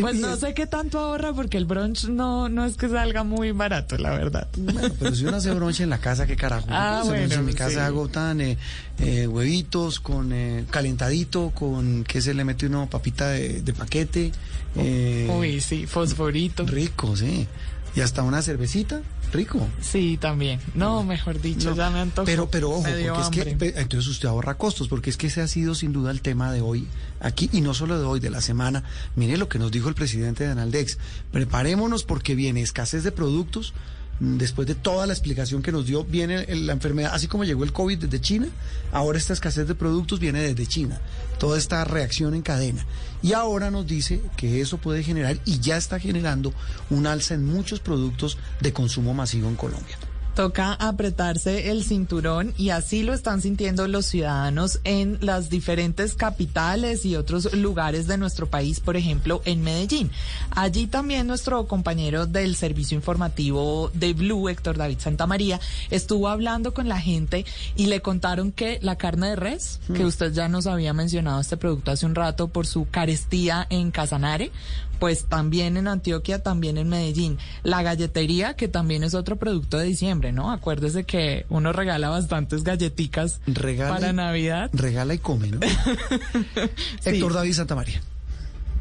Pues 0.00 0.16
no 0.16 0.36
sé 0.36 0.54
qué 0.54 0.66
tanto 0.66 0.98
ahorra 0.98 1.32
porque 1.32 1.56
el 1.56 1.64
brunch 1.64 2.04
no, 2.08 2.48
no 2.48 2.64
es 2.64 2.76
que 2.76 2.88
salga 2.88 3.24
muy 3.24 3.52
barato, 3.52 3.96
la 3.98 4.10
verdad. 4.10 4.48
Bueno, 4.56 4.94
pero 4.98 5.14
si 5.14 5.24
uno 5.24 5.36
hace 5.36 5.52
brunch 5.52 5.80
en 5.80 5.90
la 5.90 5.98
casa, 5.98 6.26
¿qué 6.26 6.36
carajo? 6.36 6.66
Ah, 6.70 7.02
bueno, 7.04 7.34
en 7.34 7.44
mi 7.44 7.54
casa 7.54 7.86
hago 7.86 8.08
tan 8.08 8.40
eh, 8.40 8.58
eh, 8.98 9.26
huevitos 9.26 10.00
con 10.00 10.32
eh, 10.32 10.64
calentadito, 10.70 11.50
con 11.50 12.04
que 12.04 12.20
se 12.20 12.34
le 12.34 12.44
mete 12.44 12.66
uno 12.66 12.88
papita 12.88 13.28
de, 13.30 13.62
de 13.62 13.72
paquete. 13.72 14.32
Uy, 14.76 15.60
sí, 15.60 15.86
fosforito. 15.86 16.64
Rico, 16.66 17.16
sí. 17.16 17.46
Y 17.94 18.00
hasta 18.02 18.22
una 18.22 18.42
cervecita 18.42 19.00
rico. 19.32 19.66
Sí, 19.80 20.18
también. 20.20 20.60
No, 20.74 21.04
mejor 21.04 21.40
dicho, 21.40 21.74
ya 21.74 21.90
me 21.90 22.00
antojo. 22.00 22.26
Pero, 22.26 22.48
pero 22.50 22.70
ojo, 22.70 22.82
porque 22.82 23.50
es 23.50 23.56
que 23.56 23.74
entonces 23.80 24.08
usted 24.08 24.28
ahorra 24.28 24.56
costos, 24.56 24.88
porque 24.88 25.10
es 25.10 25.16
que 25.16 25.28
ese 25.28 25.40
ha 25.40 25.48
sido 25.48 25.74
sin 25.74 25.92
duda 25.92 26.10
el 26.10 26.22
tema 26.22 26.52
de 26.52 26.60
hoy 26.60 26.86
aquí, 27.20 27.48
y 27.52 27.60
no 27.60 27.74
solo 27.74 27.98
de 27.98 28.06
hoy, 28.06 28.20
de 28.20 28.30
la 28.30 28.40
semana. 28.40 28.84
Mire 29.14 29.36
lo 29.36 29.48
que 29.48 29.58
nos 29.58 29.70
dijo 29.70 29.88
el 29.88 29.94
presidente 29.94 30.44
de 30.44 30.50
Analdex. 30.50 30.98
Preparémonos 31.32 32.04
porque 32.04 32.34
viene 32.34 32.62
escasez 32.62 33.04
de 33.04 33.12
productos 33.12 33.74
después 34.20 34.66
de 34.66 34.74
toda 34.74 35.06
la 35.06 35.12
explicación 35.12 35.62
que 35.62 35.72
nos 35.72 35.86
dio, 35.86 36.04
viene 36.04 36.46
la 36.54 36.72
enfermedad, 36.72 37.12
así 37.14 37.26
como 37.26 37.44
llegó 37.44 37.64
el 37.64 37.72
COVID 37.72 37.98
desde 37.98 38.20
China, 38.20 38.48
ahora 38.92 39.18
esta 39.18 39.32
escasez 39.32 39.68
de 39.68 39.74
productos 39.74 40.20
viene 40.20 40.40
desde 40.40 40.66
China, 40.66 41.00
toda 41.38 41.58
esta 41.58 41.84
reacción 41.84 42.34
en 42.34 42.42
cadena. 42.42 42.86
Y 43.22 43.32
ahora 43.32 43.70
nos 43.70 43.86
dice 43.86 44.20
que 44.36 44.60
eso 44.60 44.78
puede 44.78 45.02
generar, 45.02 45.38
y 45.44 45.60
ya 45.60 45.76
está 45.76 45.98
generando, 45.98 46.52
un 46.90 47.06
alza 47.06 47.34
en 47.34 47.46
muchos 47.46 47.80
productos 47.80 48.38
de 48.60 48.72
consumo 48.72 49.14
masivo 49.14 49.48
en 49.48 49.56
Colombia. 49.56 49.98
Toca 50.36 50.74
apretarse 50.74 51.70
el 51.70 51.82
cinturón 51.82 52.52
y 52.58 52.68
así 52.68 53.02
lo 53.02 53.14
están 53.14 53.40
sintiendo 53.40 53.88
los 53.88 54.04
ciudadanos 54.04 54.80
en 54.84 55.16
las 55.22 55.48
diferentes 55.48 56.14
capitales 56.14 57.06
y 57.06 57.16
otros 57.16 57.54
lugares 57.54 58.06
de 58.06 58.18
nuestro 58.18 58.46
país, 58.46 58.80
por 58.80 58.98
ejemplo, 58.98 59.40
en 59.46 59.62
Medellín. 59.62 60.10
Allí 60.50 60.88
también 60.88 61.26
nuestro 61.26 61.66
compañero 61.66 62.26
del 62.26 62.54
servicio 62.54 62.96
informativo 62.96 63.90
de 63.94 64.12
Blue, 64.12 64.50
Héctor 64.50 64.76
David 64.76 64.98
Santamaría, 64.98 65.58
estuvo 65.90 66.28
hablando 66.28 66.74
con 66.74 66.86
la 66.86 67.00
gente 67.00 67.46
y 67.74 67.86
le 67.86 68.02
contaron 68.02 68.52
que 68.52 68.78
la 68.82 68.96
carne 68.96 69.30
de 69.30 69.36
res, 69.36 69.80
que 69.86 70.04
hmm. 70.04 70.06
usted 70.06 70.34
ya 70.34 70.48
nos 70.50 70.66
había 70.66 70.92
mencionado 70.92 71.40
este 71.40 71.56
producto 71.56 71.92
hace 71.92 72.04
un 72.04 72.14
rato 72.14 72.48
por 72.48 72.66
su 72.66 72.86
carestía 72.90 73.66
en 73.70 73.90
Casanare, 73.90 74.52
pues 74.98 75.26
también 75.26 75.76
en 75.76 75.88
Antioquia, 75.88 76.42
también 76.42 76.78
en 76.78 76.88
Medellín. 76.88 77.38
La 77.62 77.82
galletería, 77.82 78.54
que 78.54 78.68
también 78.68 79.04
es 79.04 79.14
otro 79.14 79.36
producto 79.36 79.78
de 79.78 79.84
diciembre, 79.84 80.32
¿no? 80.32 80.50
Acuérdese 80.50 81.04
que 81.04 81.46
uno 81.48 81.72
regala 81.72 82.08
bastantes 82.08 82.64
galletitas 82.64 83.40
para 83.88 84.12
Navidad. 84.12 84.70
Regala 84.72 85.14
y 85.14 85.18
come, 85.18 85.48
¿no? 85.48 85.60
Héctor 87.04 87.32
David 87.32 87.52
Santamaría. 87.52 88.00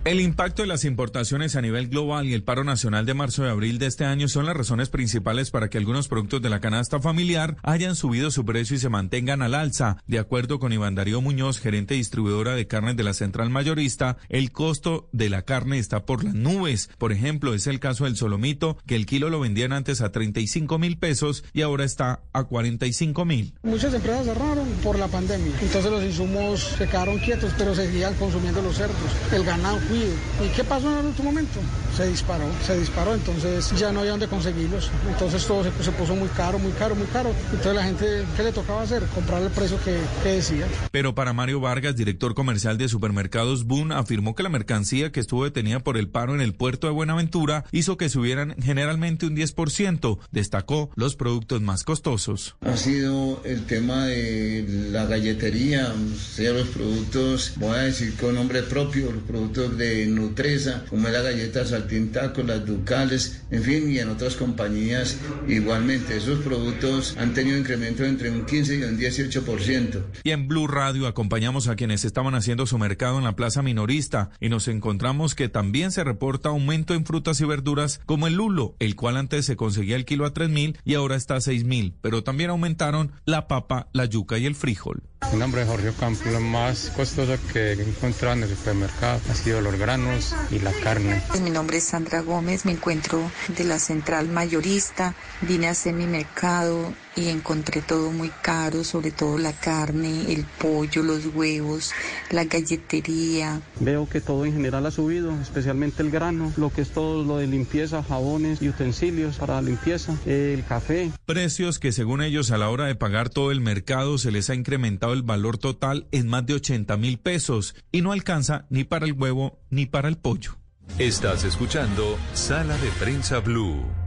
El 0.06 0.22
impacto 0.22 0.62
de 0.62 0.68
las 0.68 0.86
importaciones 0.86 1.56
a 1.56 1.64
nivel 1.64 1.88
global 1.88 2.28
y 2.28 2.36
el 2.36 2.44
paro 2.44 2.64
nacional 2.64 3.08
de 3.08 3.16
marzo 3.16 3.44
y 3.44 3.50
abril 3.50 3.80
de 3.80 3.88
este 3.88 4.06
año 4.06 4.28
son 4.28 4.46
las 4.46 4.56
razones 4.56 4.90
principales 4.90 5.50
para 5.50 5.68
que 5.68 5.80
algunos 5.80 6.08
productos 6.08 6.44
de 6.44 6.52
la 6.52 6.60
canasta 6.60 7.00
familiar 7.00 7.58
hayan 7.64 7.96
subido 7.96 8.30
su 8.30 8.46
precio 8.46 8.76
y 8.76 8.80
se 8.80 8.90
mantengan 8.90 9.42
al 9.42 9.56
alza. 9.56 9.98
De 10.06 10.20
acuerdo 10.20 10.60
con 10.60 10.72
Iván 10.72 10.94
Darío 10.94 11.22
Muñoz, 11.22 11.60
gerente 11.60 11.96
distribuidora 11.96 12.54
de 12.54 12.68
carnes 12.68 12.98
de 12.98 13.02
la 13.02 13.16
central 13.16 13.50
mayorista, 13.50 14.18
el 14.30 14.52
costo 14.52 15.10
de 15.12 15.32
la 15.32 15.42
carne 15.42 15.80
está 15.80 16.06
por 16.06 16.24
las 16.24 16.36
nubes. 16.36 16.92
Por 17.00 17.12
ejemplo, 17.12 17.56
es 17.56 17.66
el 17.66 17.80
caso 17.80 18.04
del 18.04 18.16
solomito, 18.16 18.78
que 18.86 18.96
el 18.96 19.08
kilo 19.08 19.32
lo 19.32 19.40
vendían 19.40 19.74
antes 19.74 20.02
a 20.02 20.12
35 20.12 20.78
mil 20.78 21.00
pesos 21.00 21.44
y 21.52 21.64
ahora 21.64 21.84
está 21.84 22.22
a 22.32 22.44
45 22.44 23.26
mil. 23.26 23.56
Muchas 23.64 23.92
empresas 23.92 24.26
cerraron 24.26 24.70
por 24.84 25.00
la 25.00 25.08
pandemia, 25.08 25.56
entonces 25.60 25.90
los 25.90 26.04
insumos 26.04 26.60
se 26.78 26.86
quedaron 26.86 27.18
quietos, 27.18 27.52
pero 27.58 27.74
seguían 27.74 28.14
consumiendo 28.14 28.62
los 28.62 28.76
cerdos, 28.76 29.00
el 29.34 29.44
ganado 29.44 29.80
¿Y 29.96 30.50
qué 30.56 30.64
pasó 30.64 30.92
en 30.92 31.00
el 31.00 31.06
último 31.06 31.32
momento? 31.32 31.60
Se 31.96 32.08
disparó, 32.08 32.46
se 32.66 32.78
disparó, 32.78 33.14
entonces 33.14 33.72
ya 33.80 33.92
no 33.92 34.02
había 34.02 34.12
dónde 34.12 34.28
conseguirlos. 34.28 34.92
Entonces 35.08 35.46
todo 35.46 35.64
se, 35.64 35.92
puso 35.92 36.16
muy 36.16 36.28
caro, 36.30 36.60
muy 36.60 36.74
caro, 36.74 36.96
muy 36.96 37.08
caro. 37.08 37.34
Entonces 37.52 37.74
la 37.74 37.84
gente, 37.84 38.26
¿qué 38.36 38.44
le 38.44 38.52
tocaba 38.52 38.82
hacer? 38.82 39.04
Comprar 39.14 39.42
el 39.42 39.50
precio 39.50 39.78
que, 39.84 39.98
que 40.24 40.30
decía. 40.30 40.68
Pero 40.92 41.16
para 41.16 41.32
Mario 41.32 41.62
Vargas, 41.62 41.96
director 41.96 42.36
comercial 42.36 42.78
de 42.78 42.90
supermercados 42.90 43.66
Boone, 43.66 43.96
afirmó 43.96 44.36
que 44.36 44.44
la 44.44 44.50
mercancía 44.50 45.12
que 45.12 45.22
estuvo 45.22 45.46
detenida 45.46 45.80
por 45.80 45.98
el 45.98 46.10
paro 46.10 46.36
en 46.36 46.42
el 46.42 46.54
puerto 46.54 46.88
de 46.88 46.94
Buenaventura 46.94 47.64
hizo 47.72 47.98
que 47.98 48.10
subieran 48.10 48.56
generalmente 48.62 49.26
un 49.26 49.36
10%. 49.36 50.20
Destacó 50.32 50.90
los 50.96 51.16
productos 51.16 51.62
más 51.62 51.86
costosos. 51.86 52.56
Ha 52.62 52.76
sido 52.76 53.42
el 53.46 53.66
tema 53.66 54.06
de 54.06 54.66
la 54.92 55.06
galletería, 55.06 55.94
o 55.94 56.18
sea, 56.18 56.52
los 56.52 56.68
productos, 56.70 57.54
voy 57.56 57.78
a 57.78 57.84
decir 57.84 58.16
con 58.18 58.36
nombre 58.36 58.64
propio, 58.64 59.12
los 59.12 59.24
productos 59.24 59.78
de 59.86 60.06
Nutresa, 60.08 60.86
como 60.90 61.08
es 61.08 61.14
la 61.14 61.22
galleta 61.22 61.66
Saltintaco, 61.66 62.44
las 62.44 62.66
Ducales, 62.66 63.44
en 63.52 63.64
fin, 63.64 63.92
y 63.92 64.00
en 64.00 64.10
otras 64.10 64.36
compañías 64.36 65.18
igualmente. 65.48 66.18
Esos 66.18 66.40
productos 66.40 67.16
han 67.18 67.34
tenido 67.34 67.58
incremento 67.58 68.04
entre 68.04 68.30
un 68.30 68.46
15 68.46 68.78
y 68.78 68.84
un 68.84 68.98
18%. 68.98 70.02
Y 70.24 70.32
en 70.32 70.48
Blue 70.48 70.68
Radio 70.68 71.08
acompañamos 71.08 71.68
a 71.68 71.76
quienes 71.76 72.06
estaban 72.06 72.36
haciendo 72.36 72.66
su 72.66 72.78
mercado 72.78 73.18
en 73.18 73.24
la 73.24 73.36
plaza 73.36 73.62
minorista 73.62 74.32
y 74.40 74.50
nos 74.50 74.68
encontramos 74.68 75.36
que 75.36 75.50
también 75.50 75.92
se 75.92 76.04
reporta 76.04 76.50
aumento 76.50 76.94
en 76.94 77.06
frutas 77.06 77.40
y 77.42 77.46
verduras 77.46 78.00
como 78.06 78.28
el 78.28 78.36
lulo, 78.36 78.76
el 78.80 78.96
cual 78.96 79.18
antes 79.18 79.46
se 79.46 79.56
conseguía 79.56 79.96
el 79.96 80.06
kilo 80.06 80.26
a 80.26 80.34
3 80.34 80.50
mil 80.50 80.78
y 80.84 80.96
ahora 80.96 81.16
está 81.16 81.36
a 81.36 81.42
6 81.42 81.64
mil, 81.66 81.96
pero 82.02 82.24
también 82.24 82.50
aumentaron 82.50 83.12
la 83.26 83.48
papa, 83.48 83.90
la 83.94 84.06
yuca 84.06 84.38
y 84.38 84.46
el 84.46 84.56
frijol. 84.56 85.04
Mi 85.32 85.40
nombre 85.40 85.64
es 85.64 85.68
Jorge 85.68 85.92
Campo, 86.00 86.30
lo 86.30 86.40
más 86.40 86.92
costoso 86.96 87.38
que 87.52 87.74
he 87.74 87.82
encontrado 87.82 88.36
en 88.36 88.44
el 88.44 88.50
supermercado 88.56 89.20
ha 89.30 89.34
sido 89.34 89.60
los 89.60 89.76
granos 89.76 90.34
y 90.50 90.60
la 90.60 90.72
carne. 90.72 91.22
Pues 91.28 91.42
mi 91.42 91.50
nombre 91.50 91.78
es 91.78 91.84
Sandra 91.84 92.22
Gómez, 92.22 92.66
me 92.66 92.72
encuentro 92.72 93.20
de 93.50 93.64
la 93.64 93.80
central 93.80 94.30
mayorista, 94.30 95.14
vine 95.42 95.68
a 95.68 95.72
hacer 95.72 95.94
mi 95.94 96.08
mercado 96.08 96.94
y 97.16 97.30
encontré 97.30 97.82
todo 97.82 98.12
muy 98.12 98.30
caro, 98.42 98.84
sobre 98.84 99.12
todo 99.12 99.38
la 99.38 99.54
carne, 99.54 100.34
el 100.34 100.46
pollo, 100.60 101.04
los 101.04 101.26
huevos, 101.28 101.92
la 102.32 102.46
galletería. 102.46 103.62
Veo 103.80 104.08
que 104.08 104.22
todo 104.22 104.46
en 104.46 104.54
general 104.54 104.86
ha 104.86 104.92
subido, 104.92 105.32
especialmente 105.42 106.02
el 106.02 106.12
grano, 106.12 106.52
lo 106.58 106.72
que 106.72 106.82
es 106.82 106.90
todo 106.92 107.24
lo 107.24 107.38
de 107.38 107.48
limpieza, 107.48 108.04
jabones 108.04 108.62
y 108.62 108.70
utensilios 108.70 109.38
para 109.38 109.56
la 109.56 109.62
limpieza, 109.62 110.18
el 110.26 110.64
café. 110.66 111.12
Precios 111.26 111.80
que 111.80 111.92
según 111.92 112.22
ellos 112.22 112.52
a 112.52 112.58
la 112.58 112.70
hora 112.70 112.86
de 112.86 112.96
pagar 112.96 113.30
todo 113.30 113.52
el 113.52 113.62
mercado 113.62 114.18
se 114.18 114.32
les 114.32 114.50
ha 114.50 114.56
incrementado 114.56 115.14
el 115.14 115.24
valor 115.24 115.58
total 115.58 116.08
en 116.12 116.28
más 116.28 116.46
de 116.46 116.56
80 116.56 116.98
mil 116.98 117.18
pesos 117.18 117.76
y 117.92 118.02
no 118.02 118.12
alcanza 118.12 118.66
ni 118.70 118.84
para 118.84 119.06
el 119.06 119.14
huevo 119.14 119.60
ni 119.70 119.86
para 119.86 120.08
el 120.08 120.18
pollo. 120.18 120.58
Estás 121.00 121.44
escuchando 121.44 122.18
Sala 122.34 122.78
de 122.78 122.90
Prensa 123.00 123.40
Blue. 123.40 124.05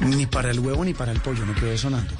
Ni 0.00 0.26
para 0.26 0.50
el 0.50 0.60
huevo 0.60 0.84
ni 0.84 0.94
para 0.94 1.12
el 1.12 1.20
pollo, 1.20 1.44
no 1.44 1.54
quedó 1.54 1.76
sonando. 1.76 2.14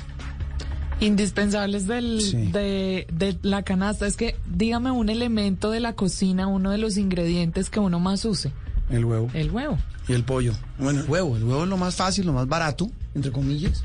Indispensables 1.00 1.86
del, 1.86 2.52
de, 2.52 3.06
de, 3.10 3.38
la 3.42 3.62
canasta. 3.62 4.06
Es 4.06 4.16
que 4.16 4.36
dígame 4.46 4.90
un 4.90 5.08
elemento 5.08 5.70
de 5.70 5.80
la 5.80 5.94
cocina, 5.94 6.46
uno 6.46 6.70
de 6.70 6.78
los 6.78 6.98
ingredientes 6.98 7.70
que 7.70 7.80
uno 7.80 8.00
más 8.00 8.24
use. 8.26 8.52
El 8.90 9.04
huevo. 9.06 9.30
El 9.32 9.50
huevo. 9.50 9.78
Y 10.08 10.12
el 10.12 10.24
pollo. 10.24 10.52
Bueno, 10.78 11.00
el 11.00 11.08
huevo. 11.08 11.36
El 11.36 11.44
huevo 11.44 11.62
es 11.62 11.68
lo 11.68 11.76
más 11.78 11.94
fácil, 11.94 12.26
lo 12.26 12.34
más 12.34 12.48
barato, 12.48 12.90
entre 13.14 13.32
comillas. 13.32 13.82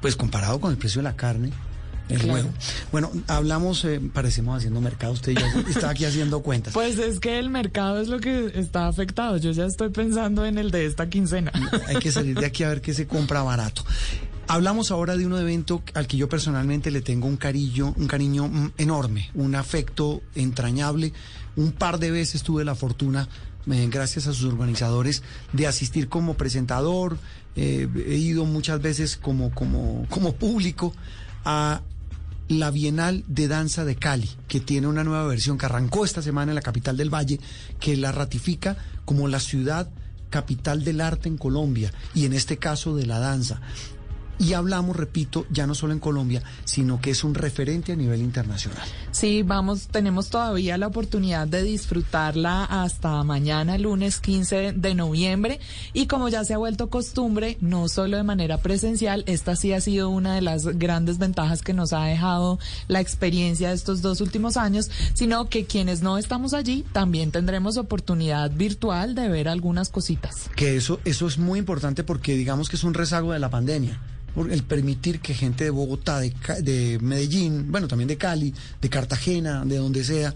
Pues 0.00 0.14
comparado 0.14 0.60
con 0.60 0.70
el 0.70 0.78
precio 0.78 1.00
de 1.00 1.04
la 1.04 1.16
carne, 1.16 1.50
el 2.08 2.30
huevo. 2.30 2.50
Bueno, 2.90 3.10
hablamos, 3.28 3.84
eh, 3.84 4.00
parecemos 4.12 4.58
haciendo 4.58 4.80
mercado. 4.80 5.12
Usted 5.12 5.32
ya 5.32 5.46
está 5.68 5.90
aquí 5.90 6.04
haciendo 6.04 6.42
cuentas. 6.42 6.74
Pues 6.74 6.98
es 6.98 7.20
que 7.20 7.38
el 7.38 7.50
mercado 7.50 8.00
es 8.00 8.08
lo 8.08 8.20
que 8.20 8.52
está 8.54 8.88
afectado. 8.88 9.36
Yo 9.36 9.52
ya 9.52 9.66
estoy 9.66 9.90
pensando 9.90 10.44
en 10.44 10.58
el 10.58 10.70
de 10.70 10.86
esta 10.86 11.08
quincena. 11.08 11.52
Hay 11.86 11.96
que 11.96 12.12
salir 12.12 12.38
de 12.38 12.46
aquí 12.46 12.64
a 12.64 12.68
ver 12.68 12.80
qué 12.80 12.94
se 12.94 13.06
compra 13.06 13.42
barato. 13.42 13.84
Hablamos 14.48 14.90
ahora 14.90 15.16
de 15.16 15.26
un 15.26 15.38
evento 15.38 15.82
al 15.94 16.06
que 16.06 16.16
yo 16.16 16.28
personalmente 16.28 16.90
le 16.90 17.00
tengo 17.00 17.26
un 17.26 17.36
cariño, 17.36 17.94
un 17.96 18.06
cariño 18.06 18.72
enorme, 18.76 19.30
un 19.34 19.54
afecto 19.54 20.20
entrañable. 20.34 21.12
Un 21.56 21.72
par 21.72 21.98
de 21.98 22.10
veces 22.10 22.42
tuve 22.42 22.64
la 22.64 22.74
fortuna, 22.74 23.28
eh, 23.70 23.88
gracias 23.90 24.26
a 24.26 24.32
sus 24.32 24.52
organizadores, 24.52 25.22
de 25.52 25.66
asistir 25.66 26.08
como 26.08 26.34
presentador. 26.34 27.18
Eh, 27.56 27.88
he 28.06 28.16
ido 28.16 28.44
muchas 28.44 28.82
veces 28.82 29.16
como, 29.16 29.54
como, 29.54 30.06
como 30.08 30.34
público 30.34 30.94
a 31.44 31.82
la 32.48 32.70
Bienal 32.70 33.24
de 33.28 33.48
Danza 33.48 33.84
de 33.84 33.96
Cali, 33.96 34.30
que 34.48 34.60
tiene 34.60 34.86
una 34.86 35.04
nueva 35.04 35.26
versión 35.26 35.58
que 35.58 35.66
arrancó 35.66 36.04
esta 36.04 36.22
semana 36.22 36.52
en 36.52 36.56
la 36.56 36.62
capital 36.62 36.96
del 36.96 37.12
Valle, 37.12 37.40
que 37.80 37.96
la 37.96 38.12
ratifica 38.12 38.76
como 39.04 39.28
la 39.28 39.40
ciudad 39.40 39.90
capital 40.30 40.82
del 40.82 41.00
arte 41.00 41.28
en 41.28 41.36
Colombia 41.36 41.92
y 42.14 42.24
en 42.24 42.32
este 42.32 42.56
caso 42.56 42.96
de 42.96 43.06
la 43.06 43.18
danza. 43.18 43.60
Y 44.38 44.54
hablamos, 44.54 44.96
repito, 44.96 45.46
ya 45.50 45.66
no 45.66 45.74
solo 45.74 45.92
en 45.92 46.00
Colombia, 46.00 46.42
sino 46.64 47.00
que 47.00 47.10
es 47.10 47.22
un 47.22 47.34
referente 47.34 47.92
a 47.92 47.96
nivel 47.96 48.20
internacional. 48.20 48.86
Sí, 49.12 49.42
vamos, 49.42 49.88
tenemos 49.88 50.30
todavía 50.30 50.78
la 50.78 50.88
oportunidad 50.88 51.46
de 51.46 51.62
disfrutarla 51.62 52.64
hasta 52.64 53.22
mañana, 53.22 53.78
lunes 53.78 54.18
15 54.18 54.72
de 54.72 54.94
noviembre. 54.94 55.60
Y 55.92 56.06
como 56.06 56.28
ya 56.28 56.44
se 56.44 56.54
ha 56.54 56.58
vuelto 56.58 56.90
costumbre, 56.90 57.56
no 57.60 57.88
solo 57.88 58.16
de 58.16 58.22
manera 58.24 58.58
presencial, 58.58 59.22
esta 59.26 59.54
sí 59.54 59.72
ha 59.72 59.80
sido 59.80 60.10
una 60.10 60.34
de 60.34 60.42
las 60.42 60.66
grandes 60.66 61.18
ventajas 61.18 61.62
que 61.62 61.72
nos 61.72 61.92
ha 61.92 62.04
dejado 62.04 62.58
la 62.88 63.00
experiencia 63.00 63.68
de 63.68 63.74
estos 63.74 64.02
dos 64.02 64.20
últimos 64.20 64.56
años, 64.56 64.90
sino 65.14 65.48
que 65.48 65.66
quienes 65.66 66.02
no 66.02 66.18
estamos 66.18 66.52
allí 66.54 66.84
también 66.92 67.30
tendremos 67.30 67.76
oportunidad 67.76 68.50
virtual 68.50 69.14
de 69.14 69.28
ver 69.28 69.48
algunas 69.48 69.90
cositas. 69.90 70.50
Que 70.56 70.76
eso, 70.76 71.00
eso 71.04 71.26
es 71.26 71.38
muy 71.38 71.58
importante 71.58 72.02
porque 72.02 72.34
digamos 72.34 72.68
que 72.68 72.76
es 72.76 72.84
un 72.84 72.94
rezago 72.94 73.32
de 73.32 73.38
la 73.38 73.50
pandemia 73.50 74.00
el 74.36 74.62
permitir 74.62 75.20
que 75.20 75.34
gente 75.34 75.64
de 75.64 75.70
Bogotá, 75.70 76.20
de, 76.20 76.34
de, 76.62 76.98
Medellín, 77.00 77.70
bueno, 77.70 77.88
también 77.88 78.08
de 78.08 78.16
Cali, 78.16 78.54
de 78.80 78.88
Cartagena, 78.88 79.64
de 79.64 79.76
donde 79.76 80.04
sea, 80.04 80.34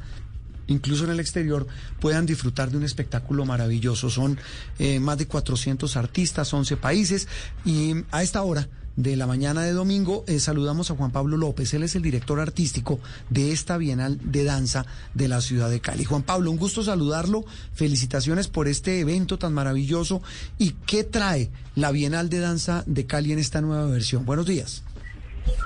incluso 0.67 1.05
en 1.05 1.11
el 1.11 1.21
exterior, 1.21 1.67
puedan 2.01 2.27
disfrutar 2.27 2.71
de 2.71 2.77
un 2.77 2.85
espectáculo 2.85 3.45
maravilloso. 3.45 4.11
Son 4.11 4.39
eh, 4.79 5.01
más 5.01 5.19
de 5.19 5.27
400 5.27 5.97
artistas, 5.97 6.53
11 6.53 6.77
países, 6.77 7.29
y 7.65 7.95
a 8.11 8.23
esta 8.23 8.43
hora 8.43 8.69
de 8.97 9.15
la 9.17 9.27
mañana 9.27 9.63
de 9.63 9.73
domingo 9.73 10.25
eh, 10.27 10.41
saludamos 10.41 10.91
a 10.91 10.97
Juan 10.97 11.13
Pablo 11.13 11.37
López. 11.37 11.73
Él 11.75 11.83
es 11.83 11.95
el 11.97 12.03
director 12.03 12.41
artístico 12.41 12.99
de 13.31 13.53
esta 13.53 13.77
Bienal 13.77 14.19
de 14.23 14.45
Danza 14.45 14.87
de 15.15 15.29
la 15.29 15.41
ciudad 15.41 15.71
de 15.71 15.81
Cali. 15.81 16.05
Juan 16.05 16.23
Pablo, 16.23 16.51
un 16.51 16.57
gusto 16.57 16.83
saludarlo. 16.83 17.45
Felicitaciones 17.75 18.49
por 18.49 18.69
este 18.69 19.01
evento 19.01 19.39
tan 19.39 19.53
maravilloso. 19.53 20.23
¿Y 20.59 20.73
qué 20.87 21.05
trae 21.05 21.51
la 21.75 21.93
Bienal 21.93 22.31
de 22.31 22.41
Danza 22.41 22.83
de 22.87 23.07
Cali 23.07 23.33
en 23.33 23.39
esta 23.39 23.61
nueva 23.61 23.87
versión? 23.87 24.25
Buenos 24.25 24.47
días. 24.47 24.83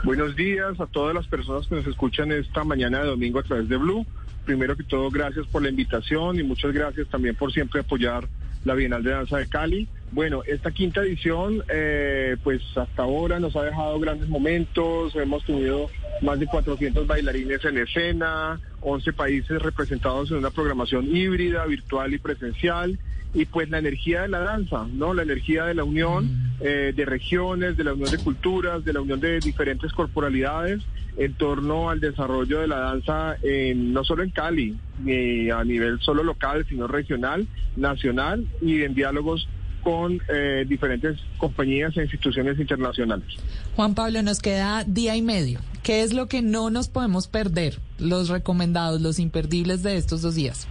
Buenos 0.05 0.36
días 0.36 0.78
a 0.81 0.86
todas 0.86 1.15
las 1.15 1.27
personas 1.27 1.66
que 1.66 1.77
nos 1.77 1.86
escuchan 1.86 2.32
esta 2.32 2.65
mañana 2.65 3.01
de 3.01 3.07
domingo 3.07 3.39
a 3.39 3.43
través 3.43 3.69
de 3.69 3.77
Blue. 3.77 4.05
Primero 4.44 4.77
que 4.77 4.85
todo, 4.85 5.11
gracias 5.11 5.47
por 5.47 5.62
la 5.62 5.69
invitación 5.69 6.39
y 6.39 6.43
muchas 6.43 6.73
gracias 6.73 7.09
también 7.09 7.36
por 7.36 7.52
siempre 7.52 7.81
apoyar 7.81 8.28
la 8.65 8.74
Bienal 8.74 9.02
de 9.02 9.11
Danza 9.11 9.39
de 9.39 9.48
Cali. 9.48 9.89
Bueno, 10.12 10.43
esta 10.45 10.73
quinta 10.73 11.03
edición, 11.03 11.62
eh, 11.73 12.37
pues 12.43 12.61
hasta 12.77 13.03
ahora 13.03 13.39
nos 13.39 13.55
ha 13.55 13.62
dejado 13.62 14.01
grandes 14.01 14.28
momentos, 14.28 15.15
hemos 15.15 15.45
tenido 15.45 15.89
más 16.20 16.41
de 16.41 16.47
400 16.47 17.07
bailarines 17.07 17.65
en 17.65 17.78
escena, 17.78 18.61
11 18.81 19.12
países 19.12 19.62
representados 19.62 20.31
en 20.32 20.39
una 20.39 20.51
programación 20.51 21.15
híbrida, 21.15 21.65
virtual 21.66 22.12
y 22.12 22.19
presencial, 22.19 22.99
y 23.35 23.45
pues 23.45 23.70
la 23.70 23.78
energía 23.78 24.23
de 24.23 24.28
la 24.28 24.41
danza, 24.41 24.85
¿no? 24.93 25.15
La 25.15 25.23
energía 25.23 25.66
de 25.66 25.74
la 25.74 25.85
unión 25.85 26.24
mm. 26.24 26.53
eh, 26.61 26.93
de 26.95 27.05
regiones, 27.05 27.77
de 27.77 27.85
la 27.85 27.93
unión 27.93 28.11
de 28.11 28.19
culturas, 28.19 28.85
de 28.85 28.93
la 28.93 29.01
unión 29.01 29.20
de 29.20 29.39
diferentes 29.39 29.93
corporalidades 29.93 30.81
en 31.16 31.35
torno 31.35 31.91
al 31.91 32.01
desarrollo 32.01 32.61
de 32.61 32.66
la 32.66 32.78
danza 32.78 33.37
en, 33.43 33.93
no 33.93 34.03
solo 34.03 34.24
en 34.24 34.31
Cali, 34.31 34.77
ni 35.05 35.51
a 35.51 35.62
nivel 35.62 36.01
solo 36.01 36.24
local, 36.24 36.66
sino 36.69 36.89
regional, 36.89 37.47
nacional 37.77 38.47
y 38.61 38.82
en 38.82 38.95
diálogos 38.95 39.49
con 39.82 40.20
eh, 40.28 40.65
diferentes 40.69 41.19
compañías 41.39 41.97
e 41.97 42.02
instituciones 42.02 42.59
internacionales. 42.59 43.27
Juan 43.77 43.94
Pablo, 43.94 44.23
nos 44.23 44.40
queda 44.40 44.85
día 44.85 45.16
y 45.16 45.23
medio. 45.23 45.61
¿Qué 45.82 46.02
es 46.02 46.12
lo 46.12 46.27
que 46.27 46.43
no 46.43 46.70
nos 46.70 46.89
podemos 46.89 47.27
perder? 47.27 47.78
Los 47.98 48.28
recomendados, 48.28 49.01
los 49.01 49.19
imperdibles 49.19 49.82
de 49.82 49.97
estos 49.97 50.23
dos 50.23 50.35
días. 50.35 50.69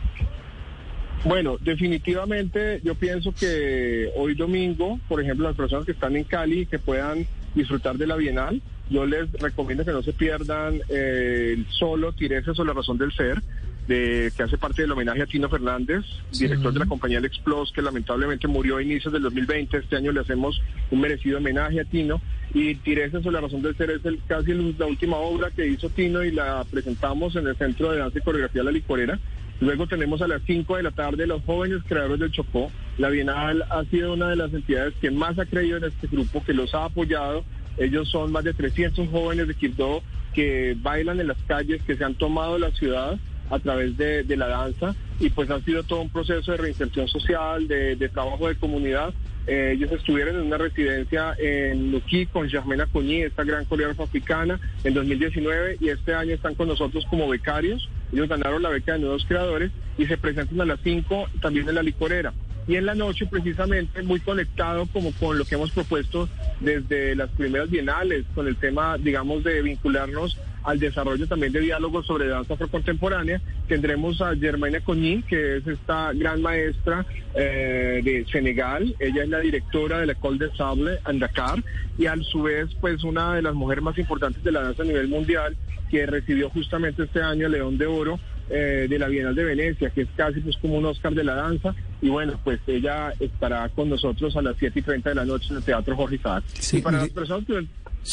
Bueno, 1.26 1.57
definitivamente 1.60 2.80
yo 2.84 2.95
pienso 2.95 3.34
que 3.34 4.10
hoy 4.15 4.36
domingo, 4.36 4.99
por 5.10 5.22
ejemplo, 5.22 5.48
las 5.48 5.57
personas 5.57 5.86
que 5.86 5.91
están 5.91 6.15
en 6.15 6.23
Cali 6.23 6.65
que 6.65 6.80
puedan 6.80 7.26
disfrutar 7.56 7.98
de 7.98 8.07
la 8.07 8.15
Bienal, 8.15 8.61
yo 8.90 9.06
les 9.06 9.31
recomiendo 9.34 9.84
que 9.84 9.91
no 9.91 10.02
se 10.02 10.14
pierdan 10.14 10.80
eh, 10.88 11.56
el 11.57 11.65
solo 11.68 12.14
Tireses 12.14 12.57
o 12.57 12.65
la 12.65 12.73
razón 12.73 12.98
del 12.98 13.11
ser, 13.11 13.41
de, 13.90 14.32
que 14.38 14.44
hace 14.44 14.57
parte 14.57 14.84
del 14.84 14.91
homenaje 14.91 15.24
a 15.24 15.26
Tino 15.26 15.49
Fernández, 15.49 16.06
director 16.32 16.72
de 16.72 16.80
la 16.80 16.86
compañía 16.86 17.18
El 17.18 17.30
que 17.30 17.82
lamentablemente 17.82 18.48
murió 18.48 18.78
a 18.78 18.84
inicios 18.84 19.11
del 19.11 19.24
2020. 19.24 19.78
Este 19.78 19.98
año 19.98 20.11
le 20.11 20.22
hacemos 20.22 20.61
un 20.91 21.02
merecido 21.02 21.40
homenaje 21.40 21.82
a 21.82 21.86
Tino. 21.86 22.22
Y 22.53 22.76
Tireses 22.76 23.26
o 23.26 23.32
la 23.32 23.41
razón 23.41 23.61
del 23.61 23.76
ser 23.76 23.91
es 23.91 24.06
el, 24.06 24.22
casi 24.28 24.53
la 24.53 24.86
última 24.86 25.18
obra 25.18 25.52
que 25.52 25.68
hizo 25.68 25.90
Tino 25.90 26.24
y 26.24 26.32
la 26.32 26.64
presentamos 26.70 27.36
en 27.36 27.48
el 27.48 27.56
Centro 27.56 27.91
de 27.91 27.98
Danza 27.98 28.20
y 28.20 28.22
Coreografía 28.22 28.64
La 28.64 28.72
Licorera 28.72 29.20
Luego 29.60 29.88
tenemos 29.88 30.22
a 30.22 30.28
las 30.28 30.41
5 30.45 30.78
de 30.78 30.84
la 30.84 30.91
tarde 30.91 31.28
los 31.28 31.44
jóvenes 31.44 31.82
creadores 31.86 32.20
del 32.20 32.32
Chocó. 32.32 32.72
La 32.98 33.10
Bienal 33.10 33.64
ha 33.70 33.84
sido 33.86 34.14
una 34.14 34.30
de 34.30 34.38
las 34.38 34.53
entidades 34.53 34.94
que 35.02 35.11
más 35.11 35.38
ha 35.38 35.45
creído 35.45 35.78
en 35.78 35.84
este 35.84 36.07
grupo, 36.07 36.44
que 36.44 36.53
los 36.53 36.74
ha 36.74 36.86
apoyado. 36.86 37.44
Ellos 37.78 38.07
son 38.10 38.32
más 38.32 38.45
de 38.45 38.53
300 38.53 39.10
jóvenes 39.10 39.48
de 39.48 39.56
Quibdó 39.56 40.02
que 40.34 40.78
bailan 40.80 41.20
en 41.20 41.28
las 41.28 41.38
calles, 41.48 41.82
que 41.84 41.98
se 41.98 42.03
han 42.06 42.16
tomado 42.16 42.57
la 42.57 42.72
ciudad 42.72 43.20
a 43.49 43.59
través 43.59 43.97
de, 43.97 44.23
la 44.38 44.47
danza 44.47 44.95
y 45.19 45.30
pues 45.30 45.49
ha 45.49 45.59
sido 45.61 45.84
todo 45.84 46.01
un 46.01 46.09
proceso 46.09 46.51
de 46.51 46.57
reinserción 46.57 47.07
social, 47.07 47.67
de, 47.67 48.09
trabajo 48.09 48.47
de 48.47 48.55
comunidad. 48.55 49.13
Eh, 49.47 49.73
ellos 49.76 49.91
estuvieron 49.91 50.35
en 50.35 50.43
una 50.43 50.57
residencia 50.57 51.34
en 51.39 51.91
Luquí 51.91 52.26
con 52.27 52.47
Germena 52.47 52.85
Coñí, 52.85 53.21
esta 53.21 53.43
gran 53.43 53.65
coreógrafa 53.65 54.03
africana, 54.03 54.59
en 54.84 54.93
2019 54.93 55.77
y 55.81 55.89
este 55.89 56.13
año 56.13 56.34
están 56.34 56.55
con 56.55 56.67
nosotros 56.67 57.05
como 57.09 57.27
becarios. 57.27 57.89
Ellos 58.13 58.30
ganaron 58.30 58.61
la 58.61 58.69
beca 58.69 58.93
de 58.93 58.99
nuevos 58.99 59.26
creadores 59.26 59.71
y 59.97 60.05
se 60.05 60.17
presentan 60.17 60.61
a 60.61 60.65
las 60.65 60.80
5 60.84 61.30
también 61.41 61.67
en 61.67 61.76
la 61.76 61.84
licorera 61.84 62.34
y 62.70 62.76
en 62.76 62.86
la 62.86 62.94
noche 62.94 63.26
precisamente 63.26 64.04
muy 64.04 64.20
conectado 64.20 64.86
como 64.94 65.12
con 65.14 65.40
lo 65.40 65.44
que 65.44 65.56
hemos 65.56 65.72
propuesto 65.72 66.30
desde 66.60 67.16
las 67.16 67.32
primeras 67.32 67.68
bienales, 67.72 68.26
con 68.36 68.48
el 68.48 68.58
tema, 68.58 68.96
digamos, 69.00 69.44
de 69.44 69.64
vincularnos 69.64 70.38
al 70.62 70.78
desarrollo 70.78 71.28
también 71.28 71.52
de 71.52 71.62
diálogos 71.62 72.06
sobre 72.06 72.28
danza 72.28 72.54
afrocontemporánea. 72.54 73.41
Tendremos 73.68 74.22
a 74.22 74.36
Germaine 74.36 74.82
Coñín, 74.82 75.24
que 75.24 75.58
es 75.58 75.66
esta 75.66 76.14
gran 76.14 76.44
maestra 76.44 77.08
eh, 77.34 78.02
de 78.04 78.28
Senegal. 78.32 78.96
Ella 79.00 79.24
es 79.24 79.30
la 79.30 79.40
directora 79.40 80.00
de 80.02 80.06
la 80.06 80.12
École 80.14 80.38
de 80.38 80.56
Sable 80.56 81.00
en 81.08 81.18
Dakar 81.18 81.64
y 81.98 82.06
a 82.06 82.16
su 82.18 82.44
vez, 82.44 82.70
pues, 82.80 83.04
una 83.04 83.34
de 83.34 83.41
las 83.41 83.56
mujeres 83.56 83.84
más 83.84 83.98
importantes 83.98 84.44
de 84.44 84.52
la 84.52 84.62
danza 84.62 84.84
a 84.84 84.86
nivel 84.86 85.08
mundial, 85.08 85.58
que 85.90 86.06
recibió 86.06 86.52
justamente 86.52 87.02
este 87.02 87.24
año 87.24 87.48
el 87.48 87.54
León 87.54 87.80
de 87.80 87.88
Oro 87.88 88.20
eh, 88.49 88.88
de 88.89 88.97
la 88.97 89.07
Bienal 89.07 89.35
de 89.35 89.43
Venecia, 89.43 89.91
que 89.91 90.01
es 90.01 90.07
casi 90.15 90.39
pues 90.39 90.57
como 90.57 90.76
un 90.76 90.85
Oscar 90.85 91.13
de 91.13 91.23
la 91.23 91.35
danza. 91.35 91.76
Y 92.01 92.09
bueno, 92.09 92.39
pues 92.43 92.59
ella 92.67 93.13
estará 93.19 93.69
con 93.69 93.89
nosotros 93.89 94.35
a 94.35 94.41
las 94.41 94.55
7 94.57 94.80
y 94.80 94.81
30 94.81 95.09
de 95.09 95.15
la 95.15 95.26
noche 95.26 95.47
en 95.51 95.57
el 95.57 95.63
Teatro 95.63 95.95
Jorge 95.95 96.15
Isaac. 96.15 96.43
y 96.73 96.81
para 96.81 96.97
las 96.99 97.09
personas 97.09 97.45
que, 97.45 97.53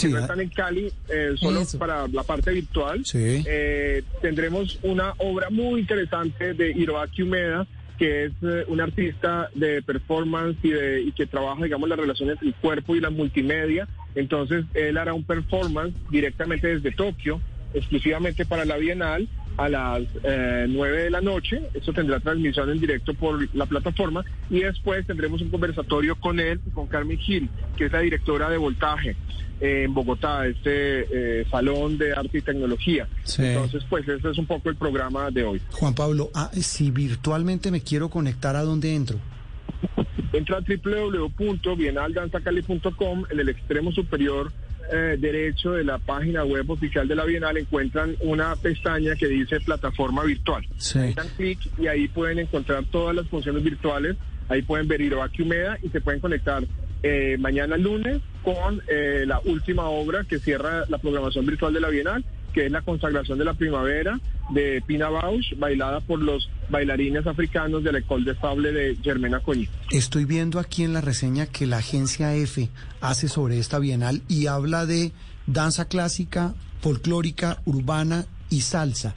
no 0.09 0.17
ah. 0.17 0.21
están 0.21 0.41
en 0.41 0.49
Cali, 0.51 0.93
eh, 1.09 1.33
solo 1.37 1.63
para 1.79 2.07
la 2.09 2.23
parte 2.23 2.53
virtual, 2.53 3.03
eh, 3.15 4.03
tendremos 4.21 4.79
una 4.83 5.15
obra 5.19 5.49
muy 5.49 5.81
interesante 5.81 6.53
de 6.53 6.71
Hiroaki 6.71 7.23
Umeda, 7.23 7.67
que 7.97 8.27
es 8.27 8.33
un 8.69 8.81
artista 8.81 9.49
de 9.55 9.81
performance 9.81 10.59
y, 10.63 10.69
de, 10.69 11.01
y 11.01 11.13
que 11.13 11.27
trabaja, 11.27 11.65
digamos, 11.65 11.89
las 11.89 11.99
relaciones 11.99 12.35
entre 12.35 12.49
el 12.49 12.55
cuerpo 12.57 12.95
y 12.95 13.01
la 13.01 13.09
multimedia. 13.09 13.89
Entonces, 14.15 14.67
él 14.75 14.99
hará 14.99 15.15
un 15.15 15.25
performance 15.25 15.95
directamente 16.11 16.67
desde 16.69 16.91
Tokio, 16.91 17.41
exclusivamente 17.73 18.45
para 18.45 18.67
la 18.67 18.77
Bienal, 18.77 19.29
a 19.57 19.69
las 19.69 20.03
eh, 20.23 20.67
9 20.69 21.05
de 21.05 21.11
la 21.11 21.21
noche. 21.21 21.63
Esto 21.75 21.93
tendrá 21.93 22.21
transmisión 22.21 22.71
en 22.71 22.81
directo 22.81 23.15
por 23.15 23.49
la 23.55 23.67
plataforma 23.67 24.25
y 24.51 24.61
después 24.61 25.07
tendremos 25.07 25.41
un 25.41 25.51
conversatorio 25.51 26.17
con 26.17 26.41
él, 26.41 26.61
con 26.75 26.87
Carmen 26.87 27.19
Gil, 27.19 27.49
que 27.77 27.87
es 27.87 27.93
la 27.93 28.01
directora 28.01 28.51
de 28.51 28.57
Voltaje 28.57 29.17
en 29.61 29.95
Bogotá, 29.95 30.47
este 30.47 31.41
eh, 31.41 31.47
salón 31.51 31.97
de 31.97 32.13
arte 32.13 32.39
y 32.39 32.43
tecnología. 32.43 33.09
Entonces, 33.39 33.85
pues 33.89 34.07
ese 34.07 34.31
es 34.31 34.39
un 34.39 34.47
poco 34.47 34.69
el 34.69 34.77
programa 34.77 35.31
de 35.31 35.45
hoy. 35.45 35.63
Juan 35.73 35.95
Pablo, 35.95 36.31
ah, 36.35 36.51
si 36.53 36.91
virtualmente 36.91 37.71
me 37.71 37.81
quiero 37.81 38.11
conectar, 38.11 38.55
¿a 38.57 38.63
dónde 38.63 38.95
entro? 38.95 39.19
Entra 40.33 40.59
a 40.59 40.61
www.bienaldanzacali.com 40.61 43.25
en 43.31 43.41
el 43.41 43.49
extremo 43.49 43.93
superior 43.93 44.53
eh, 44.93 45.17
derecho 45.19 45.73
de 45.73 45.85
la 45.85 45.99
página 45.99 46.45
web 46.45 46.71
oficial 46.71 47.07
de 47.07 47.15
la 47.15 47.25
Bienal 47.25 47.57
encuentran 47.57 48.17
una 48.21 48.55
pestaña 48.57 49.15
que 49.17 49.27
dice 49.29 49.61
plataforma 49.61 50.25
virtual. 50.25 50.67
Dan 50.95 51.29
clic 51.37 51.59
y 51.79 51.87
ahí 51.87 52.09
pueden 52.09 52.39
encontrar 52.39 52.85
todas 52.85 53.15
las 53.15 53.29
funciones 53.29 53.63
virtuales. 53.63 54.17
Ahí 54.49 54.63
pueden 54.63 54.87
ver 54.89 55.01
Hiroaki 55.01 55.43
Humeda 55.43 55.79
y 55.83 55.89
se 55.89 56.01
pueden 56.01 56.21
conectar 56.21 56.65
eh, 57.03 57.37
mañana 57.39 57.77
lunes 57.77 58.21
con 58.43 58.83
eh, 58.89 59.25
la 59.27 59.41
última 59.45 59.89
obra 59.89 60.25
que 60.25 60.39
cierra 60.39 60.85
la 60.89 60.99
programación 60.99 61.47
virtual 61.47 61.73
de 61.73 61.81
la 61.81 61.89
Bienal 61.89 62.25
que 62.57 62.65
es 62.65 62.73
la 62.73 62.81
consagración 62.81 63.37
de 63.39 63.45
la 63.45 63.53
primavera 63.53 64.19
de 64.49 64.83
Pina 64.87 65.11
Bausch, 65.11 65.55
bailada 65.59 66.01
por 66.01 66.23
los 66.23 66.49
bailarines 66.71 67.27
africanos 67.27 67.85
de 67.85 67.93
la 67.93 67.99
École 67.99 68.25
de 68.25 68.41
Sable 68.41 68.73
de 68.73 68.97
Germena 69.03 69.41
Coñi. 69.41 69.69
Estoy 69.91 70.25
viendo 70.25 70.59
aquí 70.59 70.83
en 70.83 70.95
la 70.95 71.03
reseña 71.03 71.45
que 71.45 71.67
la 71.67 71.77
agencia 71.77 72.35
F 72.35 72.71
hace 73.03 73.29
sobre 73.29 73.59
esta 73.59 73.79
bienal 73.79 74.23
y 74.27 74.47
habla 74.47 74.87
de 74.87 75.13
danza 75.47 75.87
clásica, 75.87 76.55
folclórica, 76.81 77.61
urbana 77.67 78.25
y 78.49 78.63
salsa. 78.63 79.15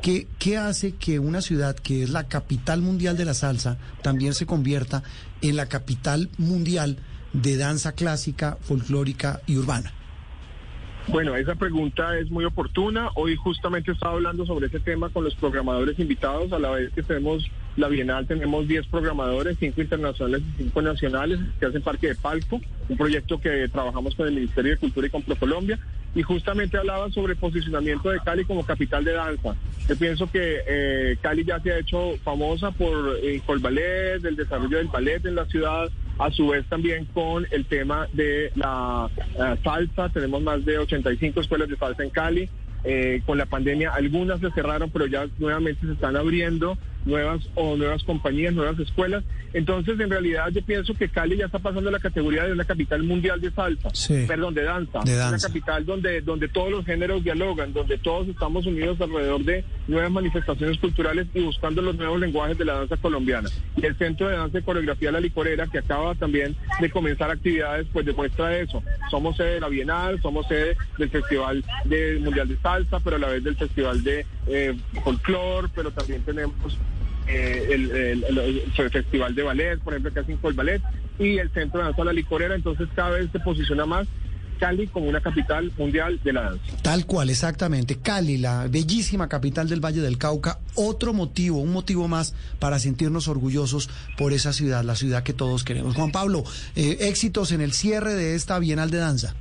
¿Qué, 0.00 0.26
¿Qué, 0.38 0.56
hace 0.56 0.94
que 0.94 1.18
una 1.18 1.42
ciudad 1.42 1.76
que 1.76 2.02
es 2.02 2.08
la 2.08 2.28
capital 2.28 2.80
mundial 2.80 3.14
de 3.14 3.26
la 3.26 3.34
salsa 3.34 3.76
también 4.00 4.32
se 4.32 4.46
convierta 4.46 5.02
en 5.42 5.56
la 5.56 5.66
capital 5.66 6.30
mundial 6.38 6.96
de 7.34 7.58
danza 7.58 7.92
clásica, 7.92 8.56
folclórica 8.62 9.42
y 9.46 9.58
urbana? 9.58 9.92
Bueno, 11.10 11.34
esa 11.34 11.56
pregunta 11.56 12.16
es 12.18 12.30
muy 12.30 12.44
oportuna. 12.44 13.10
Hoy 13.16 13.34
justamente 13.34 13.90
estaba 13.90 14.12
hablando 14.12 14.46
sobre 14.46 14.68
ese 14.68 14.78
tema 14.78 15.08
con 15.08 15.24
los 15.24 15.34
programadores 15.34 15.98
invitados. 15.98 16.52
A 16.52 16.60
la 16.60 16.70
vez 16.70 16.92
que 16.92 17.02
tenemos 17.02 17.50
la 17.76 17.88
Bienal, 17.88 18.28
tenemos 18.28 18.68
10 18.68 18.86
programadores, 18.86 19.56
5 19.58 19.80
internacionales 19.80 20.42
y 20.56 20.62
5 20.64 20.82
nacionales 20.82 21.40
que 21.58 21.66
hacen 21.66 21.82
parte 21.82 22.06
de 22.06 22.14
Palco, 22.14 22.60
un 22.88 22.96
proyecto 22.96 23.40
que 23.40 23.68
trabajamos 23.68 24.14
con 24.14 24.28
el 24.28 24.34
Ministerio 24.34 24.70
de 24.70 24.76
Cultura 24.76 25.08
y 25.08 25.10
con 25.10 25.22
ProColombia. 25.22 25.80
Y 26.14 26.22
justamente 26.22 26.78
hablaba 26.78 27.10
sobre 27.10 27.34
posicionamiento 27.34 28.10
de 28.10 28.20
Cali 28.20 28.44
como 28.44 28.64
capital 28.64 29.04
de 29.04 29.12
danza. 29.12 29.56
Yo 29.88 29.96
pienso 29.96 30.30
que 30.30 30.60
eh, 30.64 31.16
Cali 31.20 31.44
ya 31.44 31.58
se 31.58 31.72
ha 31.72 31.78
hecho 31.78 32.18
famosa 32.22 32.70
por, 32.70 33.18
eh, 33.20 33.42
el 33.48 33.58
ballet, 33.58 34.24
el 34.24 34.36
desarrollo 34.36 34.78
del 34.78 34.86
ballet 34.86 35.26
en 35.26 35.34
la 35.34 35.46
ciudad, 35.46 35.90
a 36.20 36.30
su 36.30 36.48
vez 36.48 36.66
también 36.66 37.06
con 37.06 37.46
el 37.50 37.64
tema 37.64 38.06
de 38.12 38.52
la 38.54 39.08
eh, 39.16 39.56
salsa, 39.64 40.10
tenemos 40.10 40.42
más 40.42 40.64
de 40.64 40.78
85 40.78 41.40
escuelas 41.40 41.68
de 41.68 41.76
salsa 41.76 42.02
en 42.02 42.10
Cali. 42.10 42.48
Eh, 42.82 43.20
con 43.26 43.36
la 43.36 43.44
pandemia 43.44 43.92
algunas 43.92 44.40
se 44.40 44.50
cerraron, 44.52 44.90
pero 44.90 45.06
ya 45.06 45.26
nuevamente 45.38 45.86
se 45.86 45.92
están 45.92 46.16
abriendo 46.16 46.78
nuevas 47.04 47.48
o 47.54 47.76
nuevas 47.76 48.02
compañías, 48.04 48.54
nuevas 48.54 48.78
escuelas. 48.78 49.24
Entonces, 49.52 49.98
en 49.98 50.10
realidad, 50.10 50.48
yo 50.52 50.62
pienso 50.62 50.94
que 50.94 51.08
Cali 51.08 51.36
ya 51.36 51.46
está 51.46 51.58
pasando 51.58 51.90
la 51.90 51.98
categoría 51.98 52.44
de 52.44 52.52
una 52.52 52.64
capital 52.64 53.02
mundial 53.02 53.40
de 53.40 53.50
salsa, 53.50 53.90
perdón, 54.26 54.54
de 54.54 54.62
danza, 54.62 55.00
una 55.00 55.38
capital 55.38 55.84
donde 55.84 56.20
donde 56.20 56.48
todos 56.48 56.70
los 56.70 56.84
géneros 56.84 57.24
dialogan, 57.24 57.72
donde 57.72 57.98
todos 57.98 58.28
estamos 58.28 58.66
unidos 58.66 59.00
alrededor 59.00 59.44
de 59.44 59.64
nuevas 59.88 60.10
manifestaciones 60.10 60.78
culturales 60.78 61.26
y 61.34 61.40
buscando 61.40 61.82
los 61.82 61.96
nuevos 61.96 62.20
lenguajes 62.20 62.56
de 62.58 62.64
la 62.64 62.74
danza 62.74 62.96
colombiana. 62.96 63.48
Y 63.76 63.86
el 63.86 63.96
Centro 63.96 64.28
de 64.28 64.36
Danza 64.36 64.58
y 64.58 64.62
Coreografía 64.62 65.12
La 65.12 65.20
Licorera, 65.20 65.66
que 65.66 65.78
acaba 65.78 66.14
también 66.14 66.56
de 66.80 66.90
comenzar 66.90 67.30
actividades, 67.30 67.86
pues 67.92 68.06
demuestra 68.06 68.56
eso. 68.56 68.82
Somos 69.10 69.36
sede 69.36 69.54
de 69.54 69.60
la 69.60 69.68
Bienal, 69.68 70.20
somos 70.22 70.46
sede 70.46 70.76
del 70.98 71.10
Festival 71.10 71.64
de 71.84 72.18
Mundial 72.20 72.48
de 72.48 72.56
Salsa, 72.58 73.00
pero 73.00 73.16
a 73.16 73.18
la 73.18 73.28
vez 73.28 73.42
del 73.42 73.56
Festival 73.56 74.02
de 74.02 74.26
eh, 74.46 74.76
Folklore, 75.04 75.68
pero 75.74 75.90
también 75.90 76.22
tenemos 76.22 76.78
eh, 77.26 77.68
el, 77.70 78.90
Festival 78.90 79.34
de 79.34 79.42
Ballet, 79.42 79.78
por 79.80 79.92
ejemplo, 79.92 80.12
que 80.12 80.20
hacen 80.20 80.38
el 80.42 80.52
ballet, 80.52 80.82
y 81.18 81.38
el 81.38 81.50
Centro 81.50 81.80
de 81.80 81.86
Danza 81.86 82.04
La 82.04 82.12
Licorera, 82.12 82.54
entonces 82.54 82.88
cada 82.94 83.10
vez 83.10 83.30
se 83.30 83.40
posiciona 83.40 83.86
más 83.86 84.06
Cali 84.60 84.86
como 84.88 85.08
una 85.08 85.20
capital 85.20 85.72
mundial 85.78 86.20
de 86.22 86.32
la 86.34 86.42
danza. 86.42 86.62
Tal 86.82 87.06
cual, 87.06 87.30
exactamente. 87.30 87.96
Cali, 87.96 88.36
la 88.36 88.68
bellísima 88.68 89.26
capital 89.26 89.68
del 89.68 89.82
Valle 89.82 90.02
del 90.02 90.18
Cauca, 90.18 90.58
otro 90.74 91.14
motivo, 91.14 91.58
un 91.58 91.72
motivo 91.72 92.06
más 92.08 92.34
para 92.58 92.78
sentirnos 92.78 93.26
orgullosos 93.26 93.88
por 94.18 94.34
esa 94.34 94.52
ciudad, 94.52 94.84
la 94.84 94.96
ciudad 94.96 95.22
que 95.22 95.32
todos 95.32 95.64
queremos. 95.64 95.96
Juan 95.96 96.12
Pablo, 96.12 96.44
eh, 96.76 96.98
éxitos 97.00 97.52
en 97.52 97.62
el 97.62 97.72
cierre 97.72 98.14
de 98.14 98.34
esta 98.34 98.58
Bienal 98.58 98.90
de 98.90 98.98
Danza. 98.98 99.34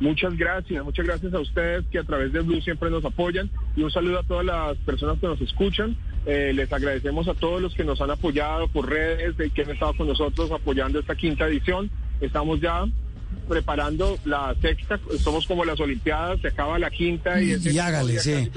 Muchas 0.00 0.36
gracias, 0.36 0.84
muchas 0.84 1.06
gracias 1.06 1.32
a 1.34 1.38
ustedes 1.38 1.84
que 1.90 1.98
a 1.98 2.04
través 2.04 2.32
de 2.32 2.40
Blue 2.40 2.60
siempre 2.60 2.90
nos 2.90 3.04
apoyan 3.04 3.48
y 3.76 3.82
un 3.82 3.90
saludo 3.90 4.18
a 4.18 4.22
todas 4.24 4.44
las 4.44 4.76
personas 4.78 5.18
que 5.20 5.26
nos 5.26 5.40
escuchan. 5.40 5.96
Eh, 6.26 6.52
les 6.54 6.72
agradecemos 6.72 7.28
a 7.28 7.34
todos 7.34 7.62
los 7.62 7.74
que 7.74 7.84
nos 7.84 8.00
han 8.00 8.10
apoyado 8.10 8.66
por 8.68 8.88
redes 8.88 9.36
que 9.52 9.62
han 9.62 9.70
estado 9.70 9.96
con 9.96 10.08
nosotros 10.08 10.50
apoyando 10.50 10.98
esta 10.98 11.14
quinta 11.14 11.46
edición. 11.46 11.90
Estamos 12.20 12.60
ya 12.60 12.86
preparando 13.44 14.18
la 14.24 14.54
sexta, 14.60 14.98
somos 15.22 15.46
como 15.46 15.64
las 15.64 15.80
Olimpiadas, 15.80 16.40
se 16.40 16.48
acaba 16.48 16.78
la 16.78 16.90
quinta 16.90 17.40
y, 17.40 17.56
y 17.56 17.78
hágale, 17.78 18.18
sí. 18.18 18.50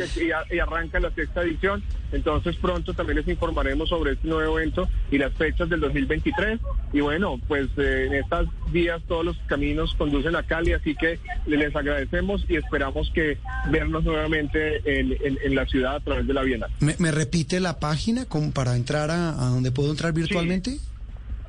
y, 0.51 0.59
arranca 0.59 0.99
la 0.99 1.11
sexta 1.11 1.43
edición. 1.43 1.83
Entonces 2.11 2.55
pronto 2.55 2.93
también 2.93 3.17
les 3.17 3.27
informaremos 3.27 3.89
sobre 3.89 4.13
este 4.13 4.27
nuevo 4.27 4.57
evento 4.59 4.87
y 5.11 5.17
las 5.17 5.33
fechas 5.33 5.69
del 5.69 5.81
2023. 5.81 6.59
Y 6.93 7.01
bueno, 7.01 7.39
pues 7.47 7.67
eh, 7.77 8.05
en 8.07 8.13
estas 8.15 8.47
días 8.71 9.01
todos 9.07 9.25
los 9.25 9.37
caminos 9.47 9.93
conducen 9.97 10.35
a 10.35 10.43
Cali, 10.43 10.73
así 10.73 10.95
que 10.95 11.19
les 11.45 11.75
agradecemos 11.75 12.45
y 12.47 12.55
esperamos 12.55 13.11
que 13.13 13.37
vernos 13.69 14.03
nuevamente 14.03 14.81
en, 14.85 15.55
la 15.55 15.65
ciudad 15.65 15.95
a 15.95 15.99
través 15.99 16.27
de 16.27 16.33
la 16.33 16.43
Bienal. 16.43 16.69
¿Me, 16.79 17.11
repite 17.11 17.59
la 17.59 17.79
página 17.79 18.25
como 18.25 18.51
para 18.51 18.75
entrar 18.75 19.11
a, 19.11 19.31
donde 19.31 19.71
puedo 19.71 19.91
entrar 19.91 20.13
virtualmente? 20.13 20.77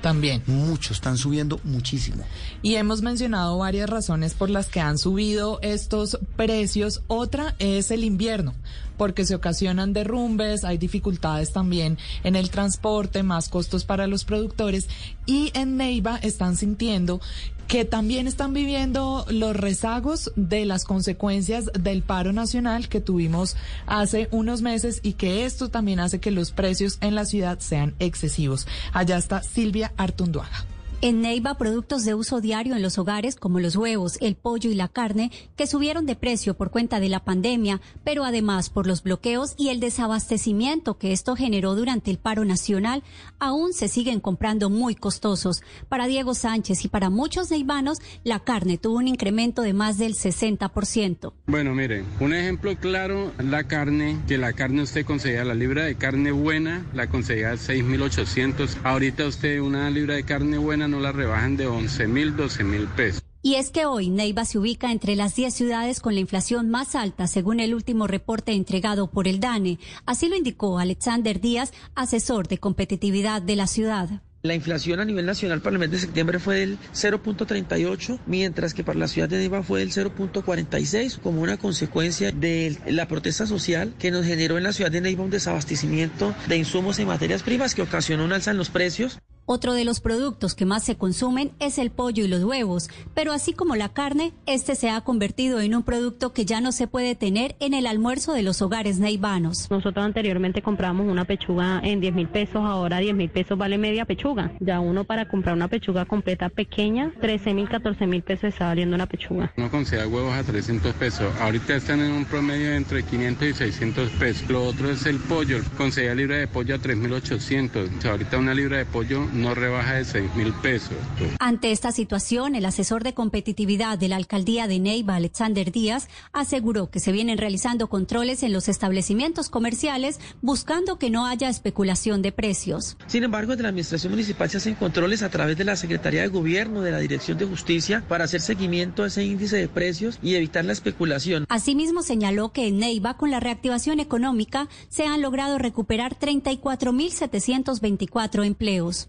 También. 0.00 0.42
Muchos, 0.46 0.98
están 0.98 1.16
subiendo 1.16 1.60
muchísimo. 1.64 2.24
Y 2.62 2.74
hemos 2.74 3.02
mencionado 3.02 3.58
varias 3.58 3.88
razones 3.88 4.34
por 4.34 4.50
las 4.50 4.66
que 4.66 4.80
han 4.80 4.98
subido 4.98 5.58
estos 5.62 6.18
precios. 6.36 7.02
Otra 7.06 7.54
es 7.58 7.90
el 7.90 8.04
invierno, 8.04 8.54
porque 8.96 9.24
se 9.24 9.34
ocasionan 9.34 9.92
derrumbes, 9.92 10.64
hay 10.64 10.78
dificultades 10.78 11.52
también 11.52 11.98
en 12.22 12.36
el 12.36 12.50
transporte, 12.50 13.22
más 13.22 13.48
costos 13.48 13.84
para 13.84 14.06
los 14.06 14.24
productores. 14.24 14.88
Y 15.26 15.50
en 15.54 15.76
Neiva 15.76 16.16
están 16.18 16.56
sintiendo 16.56 17.20
que 17.68 17.84
también 17.84 18.26
están 18.26 18.52
viviendo 18.52 19.24
los 19.30 19.56
rezagos 19.56 20.32
de 20.36 20.64
las 20.64 20.84
consecuencias 20.84 21.70
del 21.78 22.02
paro 22.02 22.32
nacional 22.32 22.88
que 22.88 23.00
tuvimos 23.00 23.56
hace 23.86 24.28
unos 24.30 24.62
meses 24.62 25.00
y 25.02 25.14
que 25.14 25.44
esto 25.44 25.68
también 25.68 26.00
hace 26.00 26.20
que 26.20 26.30
los 26.30 26.52
precios 26.52 26.98
en 27.00 27.14
la 27.14 27.24
ciudad 27.24 27.58
sean 27.60 27.94
excesivos. 27.98 28.66
Allá 28.92 29.16
está 29.16 29.42
Silvia 29.42 29.92
Artunduaga. 29.96 30.73
En 31.00 31.20
Neiva, 31.20 31.58
productos 31.58 32.04
de 32.04 32.14
uso 32.14 32.40
diario 32.40 32.74
en 32.74 32.82
los 32.82 32.98
hogares 32.98 33.36
como 33.36 33.60
los 33.60 33.76
huevos, 33.76 34.16
el 34.22 34.36
pollo 34.36 34.70
y 34.70 34.74
la 34.74 34.88
carne, 34.88 35.30
que 35.54 35.66
subieron 35.66 36.06
de 36.06 36.16
precio 36.16 36.54
por 36.54 36.70
cuenta 36.70 36.98
de 36.98 37.10
la 37.10 37.24
pandemia, 37.24 37.80
pero 38.04 38.24
además 38.24 38.70
por 38.70 38.86
los 38.86 39.02
bloqueos 39.02 39.54
y 39.58 39.68
el 39.68 39.80
desabastecimiento 39.80 40.96
que 40.96 41.12
esto 41.12 41.36
generó 41.36 41.74
durante 41.74 42.10
el 42.10 42.18
paro 42.18 42.46
nacional, 42.46 43.02
aún 43.38 43.74
se 43.74 43.88
siguen 43.88 44.20
comprando 44.20 44.70
muy 44.70 44.94
costosos. 44.94 45.62
Para 45.90 46.06
Diego 46.06 46.34
Sánchez 46.34 46.84
y 46.86 46.88
para 46.88 47.10
muchos 47.10 47.50
neivanos, 47.50 47.98
la 48.22 48.40
carne 48.40 48.78
tuvo 48.78 48.96
un 48.96 49.08
incremento 49.08 49.60
de 49.60 49.74
más 49.74 49.98
del 49.98 50.14
60%. 50.14 51.32
Bueno, 51.46 51.74
miren, 51.74 52.06
un 52.20 52.32
ejemplo 52.32 52.76
claro, 52.78 53.32
la 53.38 53.64
carne, 53.64 54.18
que 54.26 54.38
la 54.38 54.54
carne 54.54 54.82
usted 54.82 55.04
conseguía, 55.04 55.44
la 55.44 55.54
libra 55.54 55.84
de 55.84 55.96
carne 55.96 56.32
buena, 56.32 56.86
la 56.94 57.08
conseguía 57.08 57.50
a 57.50 57.54
6.800. 57.54 58.78
Ahorita 58.84 59.26
usted 59.26 59.60
una 59.60 59.90
libra 59.90 60.14
de 60.14 60.24
carne 60.24 60.56
buena 60.56 60.83
no 60.88 61.00
la 61.00 61.12
rebajan 61.12 61.56
de 61.56 61.66
11 61.66 62.06
mil, 62.06 62.36
12 62.36 62.64
mil 62.64 62.86
pesos. 62.88 63.22
Y 63.42 63.56
es 63.56 63.70
que 63.70 63.84
hoy 63.84 64.08
Neiva 64.08 64.46
se 64.46 64.58
ubica 64.58 64.90
entre 64.90 65.16
las 65.16 65.34
10 65.36 65.52
ciudades 65.52 66.00
con 66.00 66.14
la 66.14 66.20
inflación 66.20 66.70
más 66.70 66.94
alta, 66.94 67.26
según 67.26 67.60
el 67.60 67.74
último 67.74 68.06
reporte 68.06 68.52
entregado 68.52 69.10
por 69.10 69.28
el 69.28 69.38
DANE. 69.38 69.78
Así 70.06 70.28
lo 70.28 70.36
indicó 70.36 70.78
Alexander 70.78 71.38
Díaz, 71.40 71.72
asesor 71.94 72.48
de 72.48 72.56
competitividad 72.56 73.42
de 73.42 73.56
la 73.56 73.66
ciudad. 73.66 74.22
La 74.44 74.54
inflación 74.54 75.00
a 75.00 75.06
nivel 75.06 75.24
nacional 75.24 75.62
para 75.62 75.72
el 75.72 75.80
mes 75.80 75.90
de 75.90 75.98
septiembre 75.98 76.38
fue 76.38 76.60
del 76.60 76.78
0.38, 76.92 78.18
mientras 78.26 78.74
que 78.74 78.84
para 78.84 78.98
la 78.98 79.08
ciudad 79.08 79.26
de 79.26 79.38
Neiva 79.38 79.62
fue 79.62 79.80
del 79.80 79.90
0.46, 79.90 81.18
como 81.18 81.40
una 81.40 81.56
consecuencia 81.56 82.30
de 82.30 82.78
la 82.86 83.08
protesta 83.08 83.46
social 83.46 83.94
que 83.98 84.10
nos 84.10 84.26
generó 84.26 84.58
en 84.58 84.64
la 84.64 84.74
ciudad 84.74 84.90
de 84.90 85.00
Neiva 85.00 85.24
un 85.24 85.30
desabastecimiento 85.30 86.34
de 86.46 86.58
insumos 86.58 86.98
y 86.98 87.06
materias 87.06 87.42
primas 87.42 87.74
que 87.74 87.80
ocasionó 87.80 88.24
un 88.24 88.34
alza 88.34 88.50
en 88.50 88.58
los 88.58 88.68
precios. 88.68 89.18
Otro 89.46 89.74
de 89.74 89.84
los 89.84 90.00
productos 90.00 90.54
que 90.54 90.64
más 90.64 90.84
se 90.84 90.96
consumen 90.96 91.52
es 91.60 91.76
el 91.76 91.90
pollo 91.90 92.24
y 92.24 92.28
los 92.28 92.44
huevos, 92.44 92.88
pero 93.12 93.30
así 93.30 93.52
como 93.52 93.76
la 93.76 93.90
carne, 93.90 94.32
este 94.46 94.74
se 94.74 94.88
ha 94.88 95.02
convertido 95.02 95.60
en 95.60 95.74
un 95.74 95.82
producto 95.82 96.32
que 96.32 96.46
ya 96.46 96.62
no 96.62 96.72
se 96.72 96.86
puede 96.86 97.14
tener 97.14 97.54
en 97.60 97.74
el 97.74 97.86
almuerzo 97.86 98.32
de 98.32 98.42
los 98.42 98.62
hogares 98.62 99.00
neivanos. 99.00 99.70
Nosotros 99.70 100.02
anteriormente 100.02 100.62
compramos 100.62 101.06
una 101.06 101.26
pechuga 101.26 101.78
en 101.84 102.00
10 102.00 102.14
mil 102.14 102.28
pesos, 102.28 102.56
ahora 102.56 103.00
10 103.00 103.14
mil 103.16 103.28
pesos 103.28 103.58
vale 103.58 103.76
media 103.76 104.06
pechuga. 104.06 104.50
Ya 104.60 104.80
uno 104.80 105.04
para 105.04 105.28
comprar 105.28 105.54
una 105.54 105.68
pechuga 105.68 106.06
completa 106.06 106.48
pequeña, 106.48 107.12
13 107.20 107.52
mil, 107.52 107.68
14 107.68 108.06
mil 108.06 108.22
pesos 108.22 108.44
está 108.44 108.68
valiendo 108.68 108.96
una 108.96 109.06
pechuga. 109.06 109.52
No 109.58 109.70
consigue 109.70 110.06
huevos 110.06 110.32
a 110.32 110.42
300 110.42 110.94
pesos, 110.94 111.30
ahorita 111.38 111.76
están 111.76 112.00
en 112.00 112.12
un 112.12 112.24
promedio 112.24 112.72
entre 112.72 113.02
500 113.02 113.48
y 113.48 113.52
600 113.52 114.10
pesos. 114.12 114.48
Lo 114.48 114.64
otro 114.64 114.90
es 114.90 115.04
el 115.04 115.18
pollo, 115.18 115.58
conseguía 115.76 116.14
libra 116.14 116.36
de 116.36 116.48
pollo 116.48 116.76
a 116.76 116.78
3.800, 116.78 118.06
ahorita 118.06 118.38
una 118.38 118.54
libra 118.54 118.78
de 118.78 118.86
pollo 118.86 119.33
no 119.34 119.54
rebaja 119.54 119.94
de 119.94 120.04
6 120.04 120.34
mil 120.34 120.52
pesos. 120.54 120.96
Ante 121.38 121.72
esta 121.72 121.92
situación, 121.92 122.54
el 122.54 122.64
asesor 122.64 123.04
de 123.04 123.14
competitividad 123.14 123.98
de 123.98 124.08
la 124.08 124.16
alcaldía 124.16 124.66
de 124.66 124.78
Neiva, 124.78 125.16
Alexander 125.16 125.70
Díaz, 125.70 126.08
aseguró 126.32 126.90
que 126.90 127.00
se 127.00 127.12
vienen 127.12 127.38
realizando 127.38 127.88
controles 127.88 128.42
en 128.42 128.52
los 128.52 128.68
establecimientos 128.68 129.50
comerciales 129.50 130.20
buscando 130.42 130.98
que 130.98 131.10
no 131.10 131.26
haya 131.26 131.48
especulación 131.48 132.22
de 132.22 132.32
precios. 132.32 132.96
Sin 133.06 133.24
embargo, 133.24 133.52
desde 133.52 133.64
la 133.64 133.68
administración 133.70 134.12
municipal 134.12 134.50
se 134.50 134.58
hacen 134.58 134.74
controles 134.74 135.22
a 135.22 135.30
través 135.30 135.56
de 135.56 135.64
la 135.64 135.76
Secretaría 135.76 136.22
de 136.22 136.28
Gobierno, 136.28 136.80
de 136.80 136.92
la 136.92 136.98
Dirección 136.98 137.38
de 137.38 137.46
Justicia, 137.46 138.04
para 138.08 138.24
hacer 138.24 138.40
seguimiento 138.40 139.02
a 139.02 139.08
ese 139.08 139.24
índice 139.24 139.56
de 139.56 139.68
precios 139.68 140.18
y 140.22 140.34
evitar 140.34 140.64
la 140.64 140.72
especulación. 140.72 141.46
Asimismo, 141.48 142.02
señaló 142.02 142.52
que 142.52 142.68
en 142.68 142.78
Neiva, 142.78 143.16
con 143.16 143.30
la 143.30 143.40
reactivación 143.40 144.00
económica, 144.00 144.68
se 144.88 145.06
han 145.06 145.22
logrado 145.22 145.58
recuperar 145.58 146.18
34.724 146.18 148.44
empleos. 148.44 149.08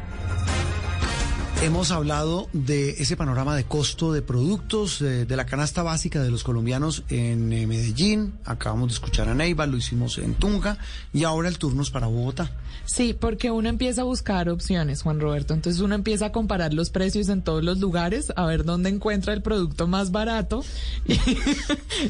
Hemos 1.61 1.91
hablado 1.91 2.49
de 2.53 2.89
ese 2.89 3.15
panorama 3.15 3.55
de 3.55 3.65
costo 3.65 4.11
de 4.11 4.23
productos, 4.23 4.97
de, 4.97 5.27
la 5.27 5.45
canasta 5.45 5.83
básica 5.83 6.19
de 6.23 6.31
los 6.31 6.43
colombianos 6.43 7.03
en 7.07 7.53
eh, 7.53 7.67
Medellín. 7.67 8.33
Acabamos 8.45 8.87
de 8.87 8.93
escuchar 8.95 9.29
a 9.29 9.35
Neiva, 9.35 9.67
lo 9.67 9.77
hicimos 9.77 10.17
en 10.17 10.33
Tunja 10.33 10.79
y 11.13 11.23
ahora 11.23 11.49
el 11.49 11.59
turno 11.59 11.83
es 11.83 11.91
para 11.91 12.07
Bogotá. 12.07 12.51
Sí, 12.85 13.13
porque 13.13 13.51
uno 13.51 13.69
empieza 13.69 14.01
a 14.01 14.05
buscar 14.05 14.49
opciones, 14.49 15.03
Juan 15.03 15.19
Roberto. 15.19 15.53
Entonces 15.53 15.83
uno 15.83 15.93
empieza 15.93 16.25
a 16.25 16.31
comparar 16.31 16.73
los 16.73 16.89
precios 16.89 17.29
en 17.29 17.43
todos 17.43 17.63
los 17.63 17.77
lugares, 17.77 18.33
a 18.35 18.43
ver 18.47 18.65
dónde 18.65 18.89
encuentra 18.89 19.31
el 19.31 19.43
producto 19.43 19.85
más 19.85 20.09
barato 20.09 20.65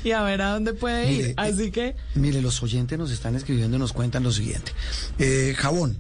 y, 0.06 0.12
a 0.12 0.24
ver 0.24 0.44
a 0.44 0.54
dónde 0.54 0.74
puede 0.74 1.12
ir. 1.12 1.34
Así 1.36 1.72
que. 1.72 1.98
Mire, 2.16 2.42
los 2.42 2.64
oyentes 2.64 2.98
nos 2.98 3.12
están 3.12 3.36
escribiendo 3.36 3.76
y 3.76 3.80
nos 3.82 3.92
cuentan 3.92 4.24
lo 4.24 4.32
siguiente: 4.32 4.72
eh, 5.20 5.54
jabón. 5.58 5.98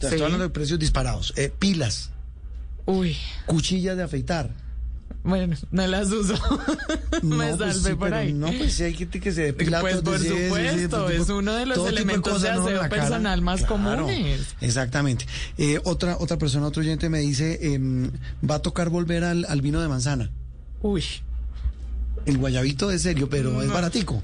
Estoy 0.00 0.22
hablando 0.22 0.44
de 0.44 0.50
precios 0.50 0.78
disparados. 0.78 1.34
Eh, 1.36 1.52
pilas 1.58 2.10
Uy. 2.86 3.16
Cuchillas 3.46 3.96
de 3.96 4.02
afeitar. 4.04 4.50
Bueno, 5.24 5.56
me 5.72 5.88
las 5.88 6.08
uso. 6.12 6.34
me 7.22 7.48
No, 7.50 7.56
pues 7.56 7.74
salvé 7.74 7.90
sí, 7.90 7.94
por 7.96 8.14
ahí. 8.14 8.32
No, 8.32 8.46
pues 8.46 8.74
sí 8.74 8.84
hay 8.84 8.94
gente 8.94 9.18
que 9.20 9.32
se 9.32 9.42
depila 9.42 9.80
Pues 9.80 9.96
por 9.96 10.18
supuesto, 10.20 11.06
tipo- 11.06 11.08
es 11.10 11.28
uno 11.28 11.52
de 11.54 11.66
los 11.66 11.88
elementos 11.88 12.42
de 12.42 12.52
¿no? 12.52 12.68
en 12.68 12.76
aseo 12.76 12.88
personal 12.88 13.42
más 13.42 13.60
Claro, 13.64 13.72
comunes. 13.74 14.54
Exactamente. 14.60 15.26
Eh, 15.58 15.80
otra, 15.82 16.16
otra 16.20 16.38
persona, 16.38 16.66
otro 16.68 16.80
oyente 16.82 17.08
me 17.08 17.18
dice, 17.18 17.74
em, 17.74 18.10
va 18.48 18.56
a 18.56 18.62
tocar 18.62 18.88
volver 18.88 19.24
al, 19.24 19.44
al 19.48 19.60
vino 19.62 19.80
de 19.80 19.88
manzana. 19.88 20.30
Uy. 20.80 21.02
El 22.24 22.38
guayabito 22.38 22.92
es 22.92 23.02
serio, 23.02 23.28
pero 23.28 23.60
es 23.62 23.68
No. 23.68 23.74
baratico. 23.74 24.22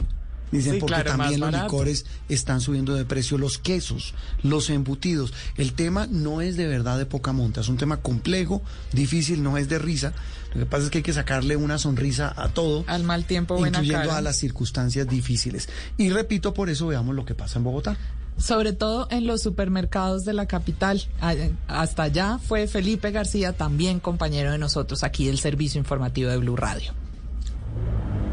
Dicen 0.52 0.74
Sí, 0.74 0.78
porque 0.80 0.94
claro, 1.02 1.10
también 1.16 1.40
los 1.40 1.50
licores 1.52 2.04
están 2.28 2.60
subiendo 2.60 2.94
de 2.94 3.04
precio, 3.06 3.38
los 3.38 3.58
quesos, 3.58 4.14
los 4.42 4.68
embutidos. 4.70 5.32
El 5.56 5.72
tema 5.72 6.06
no 6.10 6.40
es 6.42 6.56
de 6.56 6.66
verdad 6.68 6.98
de 6.98 7.06
poca 7.06 7.32
monta, 7.32 7.62
es 7.62 7.68
un 7.68 7.78
tema 7.78 7.96
complejo, 7.96 8.62
difícil, 8.92 9.42
no 9.42 9.56
es 9.58 9.68
de 9.70 9.78
risa. 9.78 10.12
Lo 10.52 10.60
que 10.60 10.66
pasa 10.66 10.84
es 10.84 10.90
que 10.90 10.98
hay 10.98 11.02
que 11.02 11.14
sacarle 11.14 11.56
una 11.56 11.78
sonrisa 11.78 12.32
a 12.36 12.50
todo. 12.50 12.84
Al 12.86 13.02
mal 13.04 13.24
tiempo, 13.24 13.56
buena 13.56 13.78
incluyendo 13.78 14.08
cara. 14.08 14.18
a 14.18 14.20
las 14.20 14.36
circunstancias 14.36 15.08
difíciles. 15.08 15.68
Y 15.96 16.10
repito, 16.10 16.52
por 16.52 16.68
eso 16.68 16.86
veamos 16.86 17.14
lo 17.16 17.24
que 17.24 17.34
pasa 17.34 17.58
en 17.58 17.64
Bogotá. 17.64 17.96
Sobre 18.36 18.72
todo 18.74 19.08
en 19.10 19.26
los 19.26 19.40
supermercados 19.42 20.24
de 20.26 20.34
la 20.34 20.46
capital. 20.46 21.02
A- 21.22 21.34
Hasta 21.68 22.02
allá 22.02 22.38
fue 22.38 22.66
Felipe 22.66 23.10
García, 23.10 23.54
también 23.54 24.00
compañero 24.00 24.52
de 24.52 24.58
nosotros 24.58 25.02
aquí 25.04 25.26
del 25.26 25.38
Servicio 25.38 25.78
Informativo 25.78 26.28
de 26.30 26.36
Blue 26.36 26.56
Radio. 26.56 26.92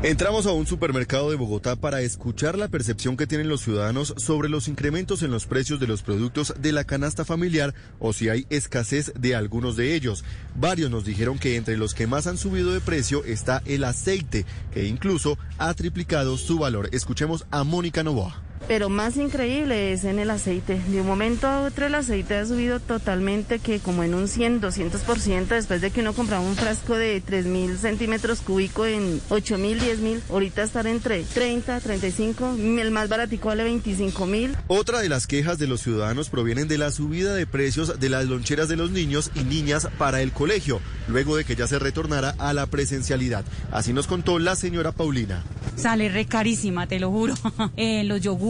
Entramos 0.02 0.46
a 0.46 0.54
un 0.54 0.66
supermercado 0.66 1.30
de 1.30 1.36
Bogotá 1.36 1.76
para 1.76 2.00
escuchar 2.00 2.58
la 2.58 2.70
percepción 2.70 3.18
que 3.18 3.28
tienen 3.28 3.50
los 3.50 3.60
ciudadanos 3.60 4.14
sobre 4.16 4.48
los 4.48 4.70
incrementos 4.70 5.24
en 5.24 5.32
los 5.32 5.46
precios 5.46 5.78
de 5.82 5.88
los 5.88 6.04
productos 6.04 6.54
de 6.58 6.72
la 6.72 6.86
canasta 6.86 7.26
familiar 7.26 7.74
o 8.00 8.14
si 8.14 8.30
hay 8.30 8.48
escasez 8.50 9.12
de 9.20 9.36
algunos 9.36 9.76
de 9.76 9.96
ellos. 9.96 10.24
Varios 10.56 10.90
nos 10.90 11.04
dijeron 11.04 11.38
que 11.38 11.58
entre 11.58 11.76
los 11.76 11.94
que 11.94 12.08
más 12.08 12.28
han 12.28 12.38
subido 12.38 12.72
de 12.72 12.80
precio 12.80 13.26
está 13.26 13.62
el 13.66 13.84
aceite, 13.84 14.46
que 14.72 14.86
incluso 14.86 15.38
ha 15.58 15.74
triplicado 15.74 16.38
su 16.38 16.58
valor. 16.58 16.88
Escuchemos 16.94 17.46
a 17.52 17.66
Mónica 17.66 18.02
Novoa. 18.02 18.49
Pero 18.68 18.90
más 18.90 19.18
increíble 19.18 19.94
es 19.94 20.04
en 20.04 20.20
el 20.20 20.30
aceite. 20.30 20.82
De 20.88 21.02
un 21.02 21.08
momento 21.08 21.48
a 21.48 21.62
otro 21.62 21.88
el 21.88 21.96
aceite 21.96 22.36
ha 22.36 22.46
subido 22.46 22.80
totalmente, 22.80 23.60
que 23.60 23.80
como 23.80 24.04
en 24.04 24.14
un 24.14 24.28
100, 24.28 24.62
200%, 24.62 25.48
después 25.48 25.82
de 25.82 25.92
que 25.92 26.02
uno 26.02 26.14
compraba 26.14 26.44
un 26.44 26.56
frasco 26.56 26.96
de 26.96 27.24
3.000 27.24 27.78
centímetros 27.78 28.42
cúbicos 28.42 28.88
en 28.88 29.20
8.000, 29.30 29.80
10.000, 29.80 30.22
ahorita 30.30 30.64
estar 30.64 30.88
entre 30.88 31.24
30, 31.24 31.80
35, 31.80 32.56
el 32.80 32.92
más 32.92 33.10
baratico 33.10 33.48
vale 33.48 33.68
25.000. 33.70 34.56
Otra 34.68 35.00
de 35.00 35.10
las 35.10 35.28
quejas 35.28 35.58
de 35.58 35.68
los 35.68 35.82
ciudadanos 35.82 36.30
provienen 36.30 36.68
de 36.68 36.78
la 36.78 36.92
subida 36.92 37.34
de 37.34 37.48
precios 37.48 38.00
de 38.00 38.10
las 38.10 38.26
loncheras 38.26 38.70
de 38.70 38.76
los 38.76 38.92
niños 38.92 39.32
y 39.36 39.44
niñas 39.44 39.88
para 39.98 40.22
el 40.22 40.32
colegio, 40.32 40.82
luego 41.08 41.36
de 41.36 41.46
que 41.46 41.56
ya 41.56 41.68
se 41.68 41.80
retornara 41.80 42.36
a 42.38 42.54
la 42.54 42.66
presencialidad. 42.68 43.46
Así 43.72 43.94
nos 43.94 44.08
contó 44.08 44.40
la 44.40 44.56
señora 44.56 44.92
Paulina. 44.92 45.44
Sale 45.76 46.10
re 46.10 46.26
carísima, 46.26 46.88
te 46.88 47.00
lo 47.00 47.10
juro. 47.12 47.36
Eh, 47.76 48.04
los 48.04 48.20
yogures, 48.22 48.49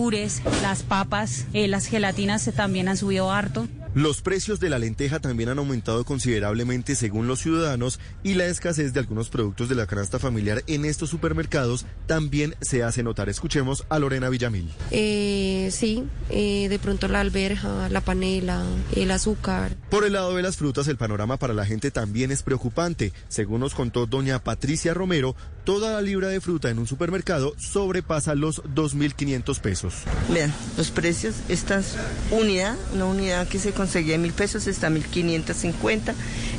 las 0.62 0.84
papas, 0.84 1.46
eh, 1.54 1.68
las 1.68 1.86
gelatinas 1.88 2.50
también 2.56 2.88
han 2.88 2.96
subido 2.96 3.32
harto. 3.32 3.68
Los 3.96 4.22
precios 4.22 4.60
de 4.60 4.70
la 4.70 4.78
lenteja 4.78 5.20
también 5.20 5.50
han 5.50 5.58
aumentado 5.58 6.06
considerablemente 6.06 6.94
según 6.94 7.28
los 7.28 7.40
ciudadanos 7.40 8.00
y 8.22 8.36
la 8.36 8.46
escasez 8.46 8.94
de 8.94 9.00
algunos 9.00 9.30
productos 9.30 9.68
de 9.68 9.74
la 9.74 9.88
canasta 9.88 10.20
familiar 10.20 10.64
en 10.68 10.86
estos 10.86 11.10
supermercados 11.10 11.88
también 12.06 12.56
se 12.62 12.84
hace 12.84 13.02
notar. 13.02 13.30
Escuchemos 13.30 13.86
a 13.90 13.98
Lorena 13.98 14.30
Villamil. 14.30 14.70
Eh, 14.92 15.70
sí, 15.72 16.04
eh, 16.30 16.70
de 16.70 16.78
pronto 16.78 17.08
la 17.08 17.20
alberja, 17.20 17.90
la 17.90 18.02
panela, 18.02 18.64
el 18.96 19.10
azúcar. 19.10 19.76
Por 19.90 20.06
el 20.06 20.14
lado 20.14 20.36
de 20.36 20.44
las 20.44 20.58
frutas, 20.58 20.88
el 20.88 20.98
panorama 20.98 21.38
para 21.38 21.56
la 21.56 21.66
gente 21.66 21.90
también 21.90 22.32
es 22.32 22.44
preocupante. 22.44 23.12
Según 23.28 23.62
nos 23.62 23.74
contó 23.74 24.06
doña 24.06 24.38
Patricia 24.38 24.94
Romero, 24.94 25.36
toda 25.64 25.94
la 25.94 26.02
libra 26.02 26.28
de 26.28 26.42
fruta 26.42 26.70
en 26.70 26.78
un 26.78 26.86
supermercado 26.86 27.56
sobrepasa 27.58 28.36
los 28.36 28.64
2.500 28.64 29.60
pesos. 29.60 29.94
Vean, 30.32 30.54
los 30.78 30.92
precios, 30.92 31.36
esta 31.50 31.82
unidad, 32.30 32.76
una 32.94 33.06
unidad 33.06 33.48
que 33.48 33.58
se 33.58 33.74
conseguía 33.80 34.18
mil 34.18 34.34
pesos 34.34 34.68
está 34.68 34.88
a 34.88 34.90
1550. 34.90 36.14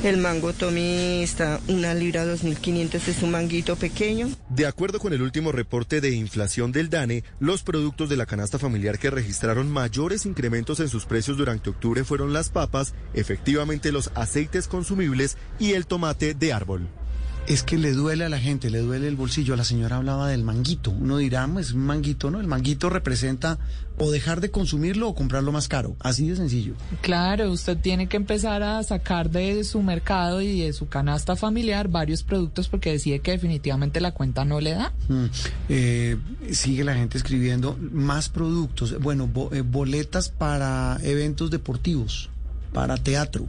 El 0.05 0.17
mango 0.17 0.55
Tommy 0.55 1.23
está 1.23 1.61
una 1.69 1.93
libra 1.93 2.25
2500, 2.25 3.09
es 3.09 3.23
un 3.23 3.33
manguito 3.33 3.77
pequeño. 3.77 4.31
De 4.49 4.65
acuerdo 4.65 4.99
con 4.99 5.13
el 5.13 5.21
último 5.21 5.53
reporte 5.53 6.01
de 6.01 6.13
inflación 6.13 6.73
del 6.73 6.89
DANE, 6.89 7.23
los 7.39 7.63
productos 7.63 8.09
de 8.09 8.17
la 8.17 8.25
canasta 8.25 8.59
familiar 8.59 8.99
que 8.99 9.11
registraron 9.11 9.71
mayores 9.71 10.25
incrementos 10.25 10.81
en 10.81 10.89
sus 10.89 11.05
precios 11.05 11.37
durante 11.37 11.69
octubre 11.69 12.05
fueron 12.05 12.33
las 12.33 12.49
papas, 12.49 12.95
efectivamente 13.13 13.93
los 13.93 14.11
aceites 14.15 14.67
consumibles 14.67 15.37
y 15.59 15.73
el 15.73 15.85
tomate 15.85 16.33
de 16.33 16.55
árbol. 16.55 16.89
Es 17.47 17.65
que 17.65 17.79
le 17.79 17.93
duele 17.93 18.25
a 18.25 18.29
la 18.29 18.39
gente, 18.39 18.71
le 18.71 18.79
duele 18.79 19.09
el 19.09 19.17
bolsillo. 19.17 19.57
La 19.57 19.65
señora 19.65 19.97
hablaba 19.97 20.29
del 20.29 20.45
manguito. 20.45 20.93
Uno 20.93 21.17
dirá, 21.17 21.45
"Ah, 21.45 21.61
es 21.61 21.73
un 21.73 21.81
manguito, 21.85 22.31
¿no? 22.31 22.39
El 22.41 22.47
manguito 22.47 22.89
representa 22.91 23.59
o 23.99 24.11
dejar 24.13 24.41
de 24.41 24.53
consumirlo 24.53 25.09
o 25.09 25.15
comprarlo 25.17 25.51
más 25.51 25.67
caro. 25.67 25.97
Así 25.99 26.29
de 26.29 26.37
sencillo. 26.37 26.75
Claro, 27.01 27.51
usted 27.51 27.77
tiene 27.77 28.09
que 28.09 28.17
empezar 28.17 28.63
a 28.63 28.81
sacar 28.85 29.31
de 29.31 29.65
su 29.65 29.83
mercado 29.83 30.41
y 30.41 30.61
de 30.61 30.73
su 30.73 30.89
canasta 30.89 31.35
familiar 31.35 31.89
varios 31.89 32.23
productos 32.23 32.69
porque 32.69 32.93
decide 32.93 33.19
que 33.19 33.33
definitivamente 33.33 34.01
la 34.01 34.13
cuenta 34.13 34.45
no 34.45 34.61
le 34.61 34.71
da. 34.75 34.93
Mm, 35.09 35.25
eh, 35.71 36.17
sigue 36.53 36.85
la 36.85 36.95
gente 36.95 37.19
escribiendo 37.19 37.77
más 37.91 38.29
productos. 38.29 38.97
Bueno, 39.01 39.27
bo- 39.27 39.53
eh, 39.53 39.63
boletas 39.63 40.29
para 40.29 40.99
eventos 41.03 41.51
deportivos, 41.51 42.31
para 42.73 42.97
teatro. 42.97 43.49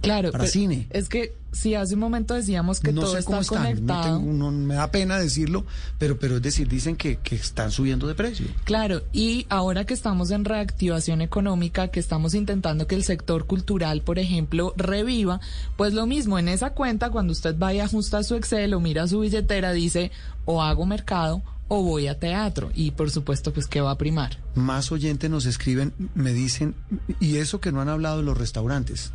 Claro, 0.00 0.30
Para 0.32 0.46
cine. 0.46 0.86
Es 0.90 1.08
que 1.08 1.34
si 1.52 1.74
hace 1.74 1.94
un 1.94 2.00
momento 2.00 2.34
decíamos 2.34 2.80
que 2.80 2.92
no 2.92 3.02
todo 3.02 3.12
sé 3.16 3.24
cómo 3.24 3.40
está 3.40 3.54
están. 3.56 3.62
No 3.62 3.68
conectado. 3.94 4.18
tengo- 4.18 4.32
no- 4.32 4.50
me 4.50 4.74
da 4.74 4.90
pena 4.90 5.18
decirlo, 5.18 5.64
pero, 5.98 6.18
pero 6.18 6.36
es 6.36 6.42
decir, 6.42 6.66
dicen 6.68 6.96
que, 6.96 7.16
que 7.18 7.34
están 7.36 7.70
subiendo 7.70 8.06
de 8.08 8.14
precio. 8.14 8.46
Claro, 8.64 9.02
y 9.12 9.46
ahora 9.50 9.84
que 9.84 9.94
estamos 9.94 10.30
en 10.30 10.44
reactivación 10.44 11.20
económica, 11.20 11.88
que 11.88 12.00
estamos 12.00 12.34
intentando 12.34 12.86
que 12.86 12.94
el 12.94 13.04
sector 13.04 13.46
cultural, 13.46 14.00
por 14.02 14.18
ejemplo, 14.18 14.72
reviva, 14.76 15.40
pues 15.76 15.92
lo 15.94 16.06
mismo, 16.06 16.38
en 16.38 16.48
esa 16.48 16.70
cuenta, 16.70 17.10
cuando 17.10 17.32
usted 17.32 17.54
vaya 17.58 17.82
a 17.82 17.86
ajustar 17.86 18.24
su 18.24 18.34
Excel 18.34 18.74
o 18.74 18.80
mira 18.80 19.06
su 19.06 19.20
billetera, 19.20 19.72
dice 19.72 20.10
o 20.44 20.62
hago 20.62 20.86
mercado 20.86 21.42
o 21.68 21.82
voy 21.82 22.06
a 22.08 22.18
teatro. 22.18 22.70
Y 22.74 22.90
por 22.90 23.10
supuesto, 23.10 23.52
pues, 23.52 23.66
¿qué 23.66 23.80
va 23.80 23.92
a 23.92 23.98
primar? 23.98 24.38
Más 24.54 24.90
oyentes 24.92 25.30
nos 25.30 25.46
escriben, 25.46 25.92
me 26.14 26.32
dicen, 26.32 26.74
y 27.20 27.36
eso 27.36 27.60
que 27.60 27.72
no 27.72 27.80
han 27.80 27.88
hablado 27.88 28.18
de 28.18 28.24
los 28.24 28.36
restaurantes. 28.36 29.12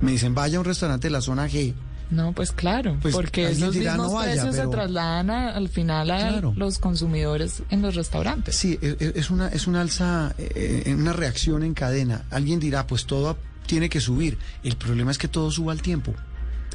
Me 0.00 0.12
dicen, 0.12 0.34
vaya 0.34 0.56
a 0.58 0.60
un 0.60 0.64
restaurante 0.66 1.08
de 1.08 1.12
la 1.12 1.20
zona 1.20 1.48
G. 1.48 1.74
No, 2.10 2.32
pues 2.32 2.52
claro, 2.52 2.96
Pues 3.02 3.14
porque 3.14 3.50
esos 3.50 3.74
dirá, 3.74 3.92
mismos 3.92 4.08
"No 4.12 4.14
vaya", 4.18 4.32
precios 4.32 4.56
pero- 4.56 4.70
se 4.70 4.76
trasladan 4.76 5.28
a- 5.30 5.54
al 5.54 5.68
final 5.68 6.10
a 6.10 6.18
Claro. 6.30 6.54
los 6.56 6.78
consumidores 6.78 7.62
en 7.68 7.82
los 7.82 7.94
restaurantes. 7.96 8.56
Sí, 8.56 8.78
e- 8.80 8.96
e- 8.98 9.12
es 9.16 9.28
una, 9.30 9.48
es 9.48 9.66
una 9.66 9.82
alza, 9.82 10.34
eh, 10.38 10.94
una 10.96 11.12
reacción 11.12 11.62
en 11.64 11.74
cadena. 11.74 12.24
Alguien 12.30 12.60
dirá, 12.60 12.86
pues 12.86 13.04
todo 13.04 13.36
tiene 13.66 13.90
que 13.90 14.00
subir. 14.00 14.38
El 14.62 14.76
problema 14.76 15.10
es 15.10 15.18
que 15.18 15.28
todo 15.28 15.50
suba 15.50 15.72
al 15.72 15.82
tiempo. 15.82 16.14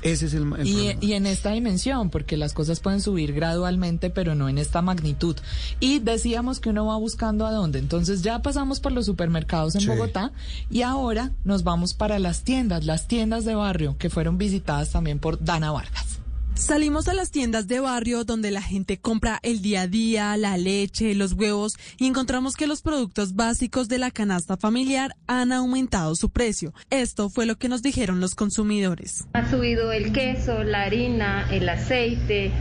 Ese 0.03 0.25
es 0.25 0.33
el, 0.33 0.43
el 0.57 0.67
Y, 0.67 0.73
problema. 0.73 0.99
y 1.01 1.13
en 1.13 1.25
esta 1.25 1.51
dimensión, 1.51 2.09
porque 2.09 2.35
las 2.37 2.53
cosas 2.53 2.79
pueden 2.79 3.01
subir 3.01 3.33
gradualmente, 3.33 4.09
pero 4.09 4.35
no 4.35 4.49
en 4.49 4.57
esta 4.57 4.81
magnitud. 4.81 5.35
Y 5.79 5.99
decíamos 5.99 6.59
que 6.59 6.69
uno 6.69 6.85
va 6.85 6.97
buscando 6.97 7.45
a 7.45 7.51
dónde. 7.51 7.79
Entonces 7.79 8.21
ya 8.21 8.41
pasamos 8.41 8.79
por 8.79 8.91
los 8.91 9.05
supermercados 9.05 9.75
en 9.75 9.81
Sí. 9.81 9.87
Bogotá 9.87 10.31
y 10.69 10.81
ahora 10.81 11.31
nos 11.45 11.63
vamos 11.63 11.93
para 11.93 12.19
las 12.19 12.41
tiendas, 12.43 12.85
las 12.85 13.07
tiendas 13.07 13.45
de 13.45 13.55
barrio 13.55 13.97
que 13.97 14.09
fueron 14.09 14.37
visitadas 14.37 14.91
también 14.91 15.19
por 15.19 15.43
Dana 15.43 15.71
Vargas. 15.71 16.19
Salimos 16.55 17.07
a 17.07 17.13
las 17.13 17.31
tiendas 17.31 17.67
de 17.67 17.79
barrio 17.79 18.23
donde 18.23 18.51
la 18.51 18.61
gente 18.61 18.97
compra 18.97 19.39
el 19.41 19.61
día 19.61 19.81
a 19.81 19.87
día, 19.87 20.37
la 20.37 20.55
leche, 20.55 21.15
los 21.15 21.33
huevos 21.33 21.73
y 21.97 22.05
encontramos 22.05 22.55
que 22.55 22.67
los 22.67 22.81
productos 22.81 23.35
básicos 23.35 23.89
de 23.89 23.97
la 23.97 24.11
canasta 24.11 24.55
familiar 24.55 25.15
han 25.27 25.51
aumentado 25.51 26.15
su 26.15 26.29
precio. 26.29 26.73
Esto 26.89 27.29
fue 27.29 27.45
lo 27.47 27.57
que 27.57 27.69
nos 27.69 27.81
dijeron 27.81 28.21
los 28.21 28.35
consumidores. 28.35 29.25
Ha 29.33 29.49
subido 29.49 29.91
el 29.91 30.13
queso, 30.13 30.63
la 30.63 30.83
harina, 30.83 31.47
el 31.51 31.67
aceite, 31.67 32.51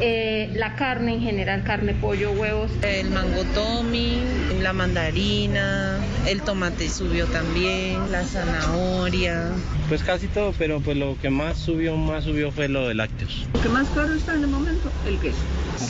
eh, 0.00 0.50
la 0.54 0.74
carne 0.74 1.14
en 1.14 1.20
general, 1.20 1.62
carne, 1.62 1.94
pollo, 1.94 2.32
huevos. 2.32 2.70
El 2.82 3.10
mango 3.10 3.44
tommy, 3.54 4.18
la 4.60 4.72
mandarina, 4.72 5.98
el 6.26 6.40
tomate 6.42 6.88
subió 6.88 7.26
también, 7.26 8.10
la 8.10 8.24
zanahoria. 8.24 9.50
Pues 9.88 10.02
casi 10.02 10.26
todo, 10.28 10.54
pero 10.58 10.80
pues 10.80 10.96
lo 10.96 11.18
que 11.20 11.30
más 11.30 11.58
subió, 11.58 11.96
más 11.96 12.24
subió 12.24 12.50
fue 12.50 12.68
lo 12.68 12.88
de 12.88 12.94
lácteos. 12.94 13.41
Lo 13.54 13.60
que 13.60 13.68
más 13.68 13.88
caro 13.90 14.14
está 14.14 14.34
en 14.34 14.42
el 14.42 14.48
momento, 14.48 14.90
el 15.06 15.18
queso. 15.18 15.38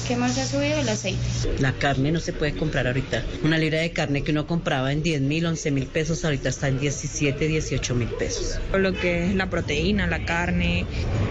¿Qué 0.06 0.16
más 0.16 0.36
ha 0.38 0.46
subido? 0.46 0.78
El 0.78 0.88
aceite. 0.88 1.20
La 1.58 1.72
carne 1.72 2.12
no 2.12 2.20
se 2.20 2.32
puede 2.32 2.54
comprar 2.54 2.86
ahorita. 2.86 3.24
Una 3.44 3.58
libra 3.58 3.80
de 3.80 3.92
carne 3.92 4.22
que 4.22 4.32
uno 4.32 4.46
compraba 4.46 4.92
en 4.92 5.02
10 5.02 5.20
mil, 5.22 5.46
11 5.46 5.70
mil 5.70 5.86
pesos, 5.86 6.24
ahorita 6.24 6.48
está 6.48 6.68
en 6.68 6.78
17, 6.78 7.48
18 7.48 7.94
mil 7.94 8.08
pesos. 8.08 8.58
Lo 8.72 8.92
que 8.92 9.28
es 9.28 9.34
la 9.34 9.50
proteína, 9.50 10.06
la 10.06 10.24
carne, 10.24 10.86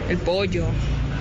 el 0.10 0.18
pollo, 0.18 0.68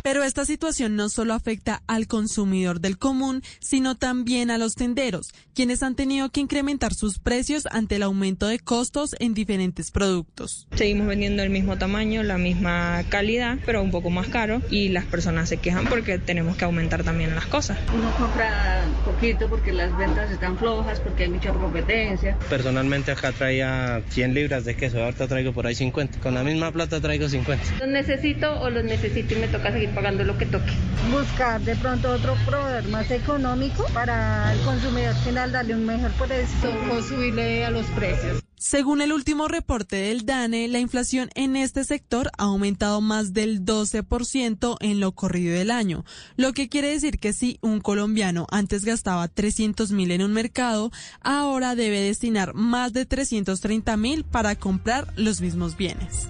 Pero 0.02 0.24
esta 0.24 0.44
situación 0.44 0.96
no 0.96 1.08
solo 1.08 1.34
afecta 1.34 1.82
al 1.86 2.06
consumidor 2.06 2.80
del 2.80 2.98
común, 2.98 3.42
sino 3.60 3.96
también 3.96 4.50
a 4.50 4.58
los 4.58 4.74
tenderos, 4.74 5.28
quienes 5.54 5.82
han 5.82 5.94
tenido 5.94 6.30
que 6.30 6.40
incrementar 6.40 6.94
sus 6.94 7.18
precios 7.18 7.66
ante 7.70 7.96
el 7.96 8.02
aumento 8.02 8.46
de 8.46 8.58
costos 8.58 9.14
en 9.18 9.34
diferentes 9.34 9.90
productos. 9.90 10.66
Seguimos 10.74 11.06
vendiendo 11.06 11.42
el 11.42 11.50
mismo 11.50 11.76
tamaño, 11.76 12.22
la 12.22 12.38
misma 12.38 13.04
calidad, 13.08 13.58
pero 13.66 13.82
un 13.82 13.90
poco 13.90 14.10
más 14.10 14.28
caro 14.28 14.62
y 14.70 14.88
las 14.92 15.04
personas 15.04 15.48
se 15.48 15.56
quejan 15.56 15.86
porque 15.86 16.18
tenemos 16.18 16.56
que 16.56 16.64
aumentar 16.64 17.02
también 17.04 17.34
las 17.34 17.46
cosas. 17.46 17.78
Uno 17.94 18.10
compra 18.18 18.82
poquito 19.04 19.48
porque 19.48 19.72
las 19.72 19.96
ventas 19.96 20.30
están 20.30 20.58
flojas, 20.58 21.00
porque 21.00 21.24
hay 21.24 21.30
mucha 21.30 21.52
competencia. 21.52 22.36
Personalmente 22.48 23.12
acá 23.12 23.32
traía 23.32 24.02
100 24.08 24.34
libras 24.34 24.64
de 24.64 24.76
queso, 24.76 25.02
ahorita 25.02 25.28
traigo 25.28 25.52
por 25.52 25.66
ahí 25.66 25.74
50. 25.74 26.20
Con 26.20 26.34
la 26.34 26.42
misma 26.42 26.70
plata 26.72 27.00
traigo 27.00 27.28
50. 27.28 27.64
¿Los 27.78 27.88
necesito 27.88 28.60
o 28.60 28.70
los 28.70 28.84
necesito 28.84 29.34
y 29.34 29.38
me 29.38 29.48
toca 29.48 29.72
seguir 29.72 29.90
pagando 29.90 30.24
lo 30.24 30.36
que 30.38 30.46
toque? 30.46 30.72
Buscar 31.10 31.60
de 31.60 31.76
pronto 31.76 32.10
otro 32.10 32.34
proveedor 32.46 32.88
más 32.88 33.10
económico 33.10 33.86
para 33.92 34.52
el 34.52 34.60
consumidor 34.60 35.14
final 35.16 35.52
darle 35.52 35.74
un 35.74 35.86
mejor 35.86 36.10
precio 36.12 36.70
o 36.92 37.02
subirle 37.02 37.64
a 37.64 37.70
los 37.70 37.86
precios. 37.86 38.42
Según 38.62 39.00
el 39.00 39.14
último 39.14 39.48
reporte 39.48 39.96
del 39.96 40.26
DANE, 40.26 40.68
la 40.68 40.80
inflación 40.80 41.30
en 41.34 41.56
este 41.56 41.82
sector 41.82 42.30
ha 42.36 42.44
aumentado 42.44 43.00
más 43.00 43.32
del 43.32 43.64
12% 43.64 44.76
en 44.80 45.00
lo 45.00 45.12
corrido 45.12 45.56
del 45.56 45.70
año, 45.70 46.04
lo 46.36 46.52
que 46.52 46.68
quiere 46.68 46.88
decir 46.88 47.18
que 47.18 47.32
si 47.32 47.58
un 47.62 47.80
colombiano 47.80 48.46
antes 48.50 48.84
gastaba 48.84 49.28
300 49.28 49.92
mil 49.92 50.10
en 50.10 50.22
un 50.22 50.34
mercado, 50.34 50.92
ahora 51.22 51.74
debe 51.74 52.02
destinar 52.02 52.52
más 52.52 52.92
de 52.92 53.06
330 53.06 53.96
mil 53.96 54.24
para 54.24 54.54
comprar 54.56 55.10
los 55.16 55.40
mismos 55.40 55.78
bienes. 55.78 56.28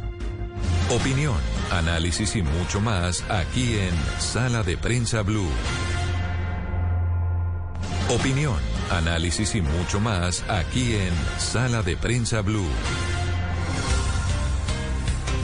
Opinión, 0.88 1.36
análisis 1.72 2.36
y 2.36 2.42
mucho 2.42 2.80
más 2.80 3.24
aquí 3.28 3.74
en 3.74 4.20
Sala 4.20 4.62
de 4.62 4.78
Prensa 4.78 5.22
Blue. 5.22 5.50
Opinión, 8.10 8.56
análisis 8.90 9.54
y 9.54 9.62
mucho 9.62 10.00
más 10.00 10.42
aquí 10.48 10.94
en 10.94 11.12
Sala 11.38 11.80
de 11.82 11.96
Prensa 11.96 12.40
Blue. 12.40 12.66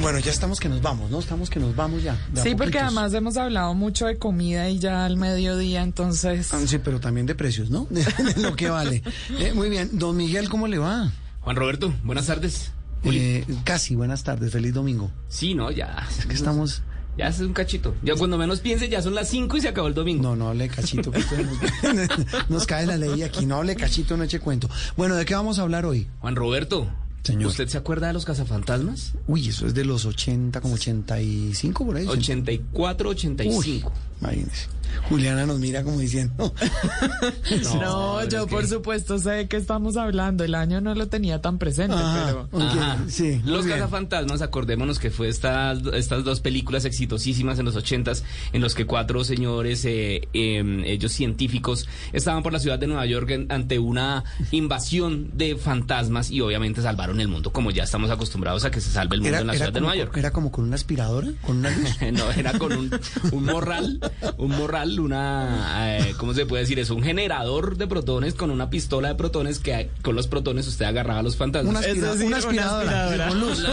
Bueno, 0.03 0.19
ya 0.19 0.33
estamos 0.33 0.59
que 0.59 0.69
nos 0.69 0.83
vamos, 0.83 1.09
¿no? 1.11 1.21
Estamos 1.21 1.49
que 1.49 1.61
nos 1.61 1.77
vamos 1.77 2.03
ya. 2.03 2.19
Sí, 2.43 2.57
porque 2.57 2.81
además 2.81 3.15
hemos 3.15 3.37
hablado 3.37 3.73
mucho 3.75 4.07
de 4.07 4.19
comida 4.19 4.69
y 4.69 4.81
ya 4.81 5.05
al 5.07 5.17
mediodía, 5.17 5.83
entonces... 5.83 6.53
Ah, 6.53 6.59
Sí, 6.67 6.79
pero 6.79 6.99
también 6.99 7.25
de 7.27 7.37
precios, 7.37 7.71
¿no? 7.71 7.87
De 7.91 8.05
lo 8.43 8.57
que 8.57 8.69
vale. 8.69 9.03
Eh, 9.39 9.53
muy 9.55 9.71
bien. 9.71 9.91
Don 9.93 10.17
Miguel, 10.17 10.49
¿cómo 10.49 10.67
le 10.67 10.79
va? 10.79 11.13
Juan 11.43 11.57
Roberto, 11.57 11.95
buenas 12.03 12.27
tardes. 12.27 12.73
Eh, 13.05 13.45
casi, 13.63 13.95
buenas 13.95 14.25
tardes, 14.25 14.51
feliz 14.51 14.75
domingo. 14.75 15.13
Sí, 15.29 15.55
no, 15.55 15.71
ya. 15.71 16.05
Es 16.19 16.27
que 16.27 16.35
estamos... 16.35 16.83
Ya 17.17 17.29
es 17.29 17.41
un 17.41 17.53
cachito. 17.53 17.95
Ya 18.03 18.15
cuando 18.15 18.37
menos 18.37 18.61
piense, 18.61 18.89
ya 18.89 19.01
son 19.01 19.15
las 19.15 19.29
5 19.29 19.57
y 19.57 19.61
se 19.63 19.69
acabó 19.69 19.89
el 19.89 19.95
domingo. 19.95 20.23
No, 20.23 20.37
no 20.37 20.49
hable 20.49 20.69
cachito, 20.69 21.11
que 21.11 21.21
esto 21.21 21.37
nos, 21.37 22.49
nos 22.51 22.67
cae 22.67 22.87
la 22.87 22.97
ley 22.97 23.23
aquí. 23.23 23.47
No 23.47 23.57
hable 23.57 23.75
cachito, 23.75 24.17
no 24.17 24.25
eche 24.25 24.39
cuento. 24.39 24.69
Bueno, 24.97 25.15
¿de 25.17 25.25
qué 25.25 25.35
vamos 25.35 25.59
a 25.59 25.63
hablar 25.63 25.87
hoy? 25.87 26.07
Juan 26.21 26.37
Roberto, 26.37 26.91
Señor. 27.23 27.49
¿usted 27.49 27.69
se 27.69 27.79
acuerda 27.79 28.09
de 28.09 28.13
los 28.13 28.25
cazafantasmas? 28.25 29.15
Uy, 29.27 29.49
eso 29.49 29.67
es 29.67 29.75
de 29.75 29.85
los 29.85 30.05
80, 30.05 30.61
como 30.61 30.75
85 30.75 31.87
por 31.87 31.97
ahí. 31.97 32.07
84, 32.07 33.09
85. 33.11 33.59
Uy, 33.59 33.85
imagínese. 34.21 34.69
Juliana 35.09 35.45
nos 35.47 35.59
mira 35.59 35.83
como 35.85 35.99
diciendo. 35.99 36.55
No, 37.81 38.27
yo 38.29 38.47
que- 38.47 38.51
por 38.55 38.67
supuesto 38.67 39.19
sé 39.19 39.31
de 39.31 39.49
qué 39.49 39.57
estamos 39.57 39.97
hablando. 39.97 40.45
El 40.45 40.55
año 40.55 40.81
no 40.81 40.95
lo 40.95 41.09
tenía 41.09 41.41
tan 41.41 41.59
presente, 41.59 41.95
Ajá, 41.97 42.47
pero... 42.51 43.09
sí, 43.09 43.41
Los 43.45 43.67
cazafantasmas, 43.67 44.43
acordémonos 44.43 44.99
que 44.99 45.11
fue 45.11 45.29
estas, 45.29 45.81
estas 45.95 46.25
dos 46.25 46.41
películas 46.41 46.85
exitosísimas 46.85 47.59
en 47.59 47.67
los 47.67 47.77
ochentas, 47.77 48.25
en 48.53 48.63
los 48.63 48.75
que 48.75 48.87
cuatro 48.87 49.23
señores, 49.25 49.85
eh, 49.85 50.29
eh, 50.33 50.83
ellos 50.87 51.13
científicos, 51.13 51.89
estaban 52.13 52.43
por 52.43 52.53
la 52.53 52.59
ciudad 52.59 52.79
de 52.79 52.87
Nueva 52.87 53.07
York 53.07 53.31
en- 53.31 53.53
ante 53.53 53.79
una 53.79 54.25
invasión 54.51 55.31
de 55.35 55.57
fantasmas 55.57 56.31
y 56.31 56.41
obviamente 56.41 56.83
salvaron 56.83 57.21
el 57.21 57.29
mundo, 57.29 57.53
como 57.53 57.71
ya 57.71 57.85
estamos 57.85 58.11
acostumbrados 58.11 58.65
a 58.65 58.71
que 58.71 58.81
se 58.81 58.91
salve 58.91 59.17
el 59.17 59.23
mundo 59.23 59.39
en 59.39 59.47
la 59.47 59.55
ciudad 59.55 59.73
de 59.73 59.81
Nueva 59.81 59.97
York. 59.97 60.17
era 60.17 60.31
como 60.31 60.51
con 60.51 60.65
una 60.65 60.75
aspiradora, 60.77 61.29
con 61.43 61.59
una 61.59 61.71
luz. 61.71 61.97
no, 62.13 62.31
era 62.33 62.59
con 62.59 62.73
un, 62.73 62.91
un 63.33 63.45
morral, 63.45 64.01
un 64.39 64.51
morral, 64.51 64.99
una, 65.01 65.99
eh, 65.99 66.15
¿cómo 66.19 66.35
se 66.35 66.47
puede 66.47 66.63
decir? 66.63 66.79
Es 66.79 66.91
un 66.91 67.03
generador 67.03 67.77
de 67.77 67.87
protones 67.87 68.35
con 68.35 68.51
una 68.51 68.71
pistola 68.71 69.09
de 69.09 69.15
protones 69.15 69.59
que 69.59 69.91
con 70.03 70.15
los 70.15 70.27
protones 70.27 70.67
usted 70.67 70.85
agarraba 70.85 71.21
a 71.21 71.23
los 71.23 71.37
fantasmas. 71.37 71.71
Una, 71.71 71.81
aspira- 71.81 72.13
una 72.13 72.25
una 72.27 72.37
aspiradora, 72.39 73.29
con 73.29 73.41
luz. 73.41 73.65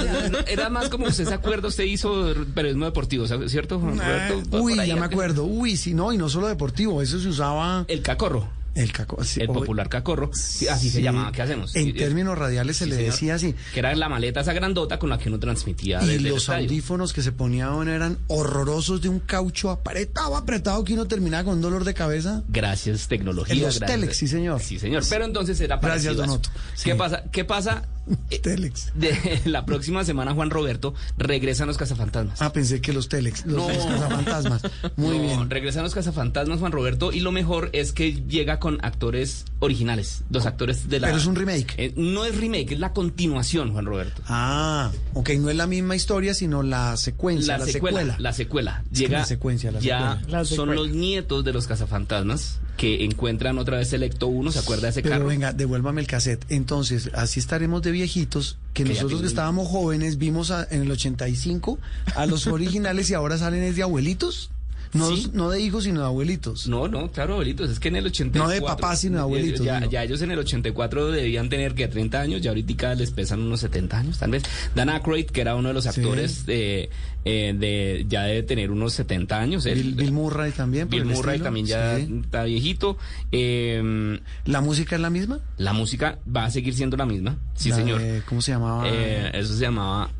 Era 0.47 0.69
más 0.69 0.89
como 0.89 1.05
usted 1.07 1.27
se 1.27 1.33
acuerda, 1.33 1.67
usted 1.67 1.83
hizo 1.85 2.33
periodismo 2.53 2.85
deportivo, 2.85 3.25
¿cierto, 3.47 3.79
Juan 3.79 3.99
Roberto? 3.99 4.57
Uy, 4.59 4.75
ya 4.87 4.95
me 4.95 5.05
acuerdo. 5.05 5.43
Uy, 5.45 5.77
sí, 5.77 5.93
no, 5.93 6.13
y 6.13 6.17
no 6.17 6.29
solo 6.29 6.47
deportivo, 6.47 7.01
eso 7.01 7.19
se 7.19 7.27
usaba 7.29 7.85
El 7.87 8.01
cacorro, 8.01 8.47
el 8.75 8.91
caco. 8.91 9.23
sí, 9.23 9.41
el 9.41 9.47
popular 9.47 9.89
cacorro, 9.89 10.31
sí, 10.33 10.67
así 10.67 10.89
se 10.89 11.01
llamaba, 11.01 11.31
¿qué 11.31 11.41
hacemos? 11.41 11.75
En 11.75 11.93
términos 11.95 12.37
radiales 12.37 12.77
se 12.77 12.85
le 12.85 12.95
señor. 12.95 13.11
decía 13.11 13.35
así. 13.35 13.55
Que 13.73 13.79
era 13.79 13.93
la 13.95 14.09
maleta 14.09 14.41
esa 14.41 14.53
grandota 14.53 14.99
con 14.99 15.09
la 15.09 15.17
que 15.17 15.29
uno 15.29 15.39
transmitía 15.39 16.01
Y 16.03 16.07
desde 16.07 16.29
los 16.29 16.49
audífonos 16.49 17.13
que 17.13 17.21
se 17.21 17.31
ponían 17.31 17.87
eran 17.87 18.17
horrorosos 18.27 19.01
de 19.01 19.09
un 19.09 19.19
caucho 19.19 19.69
apretado, 19.69 20.35
apretado 20.35 20.83
que 20.83 20.93
uno 20.93 21.05
terminaba 21.05 21.43
con 21.43 21.61
dolor 21.61 21.83
de 21.83 21.93
cabeza. 21.93 22.43
Gracias, 22.49 23.07
tecnología. 23.07 23.53
En 23.55 23.61
los 23.61 23.79
gracias. 23.79 23.99
Telex, 23.99 24.17
sí, 24.17 24.27
señor. 24.27 24.61
Sí, 24.61 24.79
señor. 24.79 25.03
Pero 25.09 25.25
entonces 25.25 25.59
era 25.61 25.77
Gracias, 25.77 25.91
parecido 26.05 26.11
a 26.11 26.15
Don 26.15 26.25
eso. 26.25 26.35
Otto. 26.35 26.49
¿Qué 26.83 26.95
pasa? 26.95 27.23
¿Qué 27.31 27.45
pasa? 27.45 27.87
Eh, 28.29 28.39
Telex. 28.39 28.91
De 28.95 29.41
la 29.45 29.65
próxima 29.65 30.03
semana, 30.03 30.33
Juan 30.33 30.49
Roberto, 30.49 30.93
regresan 31.17 31.67
los 31.67 31.77
cazafantasmas. 31.77 32.41
Ah, 32.41 32.51
pensé 32.51 32.81
que 32.81 32.93
los 32.93 33.09
Telex, 33.09 33.45
los, 33.45 33.55
No. 33.57 33.69
los 33.69 33.85
cazafantasmas. 33.85 34.61
Muy 34.97 35.17
No, 35.17 35.23
bien. 35.23 35.49
Regresan 35.49 35.83
los 35.83 35.93
cazafantasmas, 35.93 36.59
Juan 36.59 36.71
Roberto, 36.71 37.11
y 37.11 37.21
lo 37.21 37.31
mejor 37.31 37.69
es 37.73 37.93
que 37.93 38.13
llega 38.27 38.59
con 38.59 38.83
actores 38.83 39.45
originales, 39.59 40.23
los 40.29 40.45
actores 40.45 40.89
de 40.89 40.99
la... 40.99 41.07
Pero 41.07 41.19
es 41.19 41.25
un 41.25 41.35
remake. 41.35 41.73
Eh, 41.77 41.93
no 41.95 42.25
es 42.25 42.35
remake, 42.37 42.73
es 42.73 42.79
la 42.79 42.93
continuación, 42.93 43.71
Juan 43.71 43.85
Roberto. 43.85 44.21
Ah, 44.27 44.91
ok, 45.13 45.29
no 45.39 45.49
es 45.49 45.55
la 45.55 45.67
misma 45.67 45.95
historia, 45.95 46.33
sino 46.33 46.63
la 46.63 46.97
secuencia, 46.97 47.57
la, 47.57 47.65
secuela, 47.65 48.15
la 48.19 48.33
secuela. 48.33 48.83
Es 48.85 48.89
que 48.89 48.95
Llega 49.05 49.19
la 49.19 49.25
secuencia, 49.25 49.71
la 49.71 49.79
ya 49.79 50.15
secuela. 50.17 50.37
La 50.39 50.45
son 50.45 50.75
los 50.75 50.89
nietos 50.89 51.43
de 51.43 51.53
los 51.53 51.67
cazafantasmas 51.67 52.59
que 52.77 53.03
encuentran 53.05 53.57
otra 53.59 53.77
vez 53.77 53.93
el 53.93 54.03
Ecto 54.03 54.27
1, 54.27 54.51
¿se 54.51 54.59
acuerda 54.59 54.83
de 54.83 54.89
ese 54.89 55.01
Pero 55.03 55.15
carro? 55.15 55.27
venga, 55.27 55.53
devuélvame 55.53 56.01
el 56.01 56.07
cassette. 56.07 56.43
Entonces, 56.49 57.11
así 57.13 57.39
estaremos 57.39 57.81
de 57.83 57.91
viejitos, 57.91 58.57
que 58.73 58.83
nosotros 58.83 59.21
que 59.21 59.27
estábamos 59.27 59.67
jóvenes 59.67 60.17
vimos 60.17 60.49
a- 60.51 60.67
en 60.71 60.81
el 60.81 60.91
85 60.91 61.77
a 62.15 62.25
los 62.25 62.47
originales 62.47 63.09
y 63.09 63.13
ahora 63.13 63.37
salen 63.37 63.63
es 63.63 63.75
de 63.75 63.83
abuelitos. 63.83 64.49
No, 64.93 65.09
Sí. 65.15 65.31
no 65.33 65.49
de 65.49 65.59
hijos, 65.59 65.85
sino 65.85 66.01
de 66.01 66.05
abuelitos. 66.05 66.67
No, 66.67 66.87
no, 66.87 67.11
claro, 67.11 67.33
abuelitos. 67.33 67.67
Es 67.71 67.79
que 67.79 67.87
en 67.87 67.95
el 67.95 68.05
84. 68.05 68.43
No 68.43 68.47
de 68.53 68.61
papás, 68.61 68.99
sino 69.01 69.15
de 69.15 69.21
abuelitos, 69.23 69.65
Ya, 69.65 69.83
ya 69.89 70.03
ellos 70.03 70.21
en 70.21 70.29
el 70.29 70.37
84 70.37 71.09
debían 71.09 71.49
tener 71.49 71.73
que 71.73 71.87
30 71.87 72.21
años, 72.21 72.43
ya 72.43 72.51
ahorita 72.51 72.93
les 72.93 73.09
pesan 73.09 73.39
unos 73.41 73.59
70 73.61 73.97
años, 73.97 74.19
tal 74.19 74.29
vez. 74.29 74.43
Dan 74.75 74.89
Aykroyd, 74.89 75.25
que 75.25 75.41
era 75.41 75.55
uno 75.55 75.69
de 75.69 75.73
los 75.73 75.87
actores 75.87 76.45
de, 76.45 76.83
eh, 76.83 76.89
de 77.31 78.05
ya 78.09 78.23
debe 78.23 78.43
tener 78.43 78.71
unos 78.71 78.93
70 78.93 79.39
años. 79.39 79.65
Bill, 79.65 79.95
Bill 79.95 80.11
Murray 80.11 80.51
también. 80.51 80.89
Bill 80.89 81.05
Murray 81.05 81.35
estilo. 81.35 81.43
también 81.45 81.65
ya 81.65 81.97
Sí. 81.97 82.19
está 82.23 82.43
viejito. 82.43 82.97
Eh, 83.31 84.19
¿La 84.45 84.61
música 84.61 84.95
es 84.95 85.01
la 85.01 85.09
misma? 85.09 85.39
la 85.57 85.73
música 85.73 86.19
va 86.33 86.45
a 86.45 86.51
seguir 86.51 86.73
siendo 86.73 86.97
la 86.97 87.05
misma. 87.05 87.37
Sí, 87.55 87.69
La 87.69 87.75
señor. 87.77 88.01
de- 88.01 88.21
¿Cómo 88.27 88.41
se 88.41 88.51
llamaba? 88.51 88.83
Eh, 88.87 89.31
eso 89.33 89.53
se 89.53 89.61
llamaba 89.61 90.11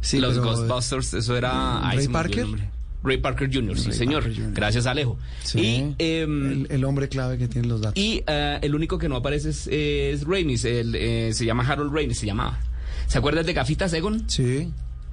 Sí, 0.00 0.18
Los 0.18 0.34
pero- 0.34 0.44
Ghostbusters. 0.44 1.14
Eso 1.14 1.36
era. 1.36 1.86
Ay, 1.88 1.96
¿Ray 1.98 2.06
el 2.06 2.12
Parker? 2.12 2.46
Ray 3.04 3.18
Parker 3.18 3.50
Jr., 3.52 3.78
sí, 3.78 3.88
Ray 3.88 3.98
señor. 3.98 4.22
Jr. 4.24 4.52
Gracias, 4.52 4.86
Alejo. 4.86 5.18
Sí. 5.42 5.60
Y. 5.60 5.94
em, 5.98 6.52
el, 6.52 6.66
el 6.70 6.84
hombre 6.84 7.08
clave 7.08 7.36
que 7.38 7.46
tiene 7.48 7.66
los 7.68 7.80
datos. 7.80 8.00
y 8.02 8.22
eh, 8.26 8.58
el 8.62 8.74
único 8.74 8.98
que 8.98 9.08
no 9.08 9.16
aparece 9.16 9.50
es, 9.50 9.66
es 9.68 10.22
el, 10.64 10.94
eh, 10.94 11.30
se 11.32 11.44
llama 11.44 11.64
Harold 11.66 11.92
Ramis, 11.94 12.18
se 12.18 12.26
llamaba. 12.26 12.58
¿Se 13.06 13.18
acuerdas 13.18 13.44
de 13.46 13.52
Gafitas 13.52 13.92
Egon? 13.92 14.28
Sí. 14.28 14.70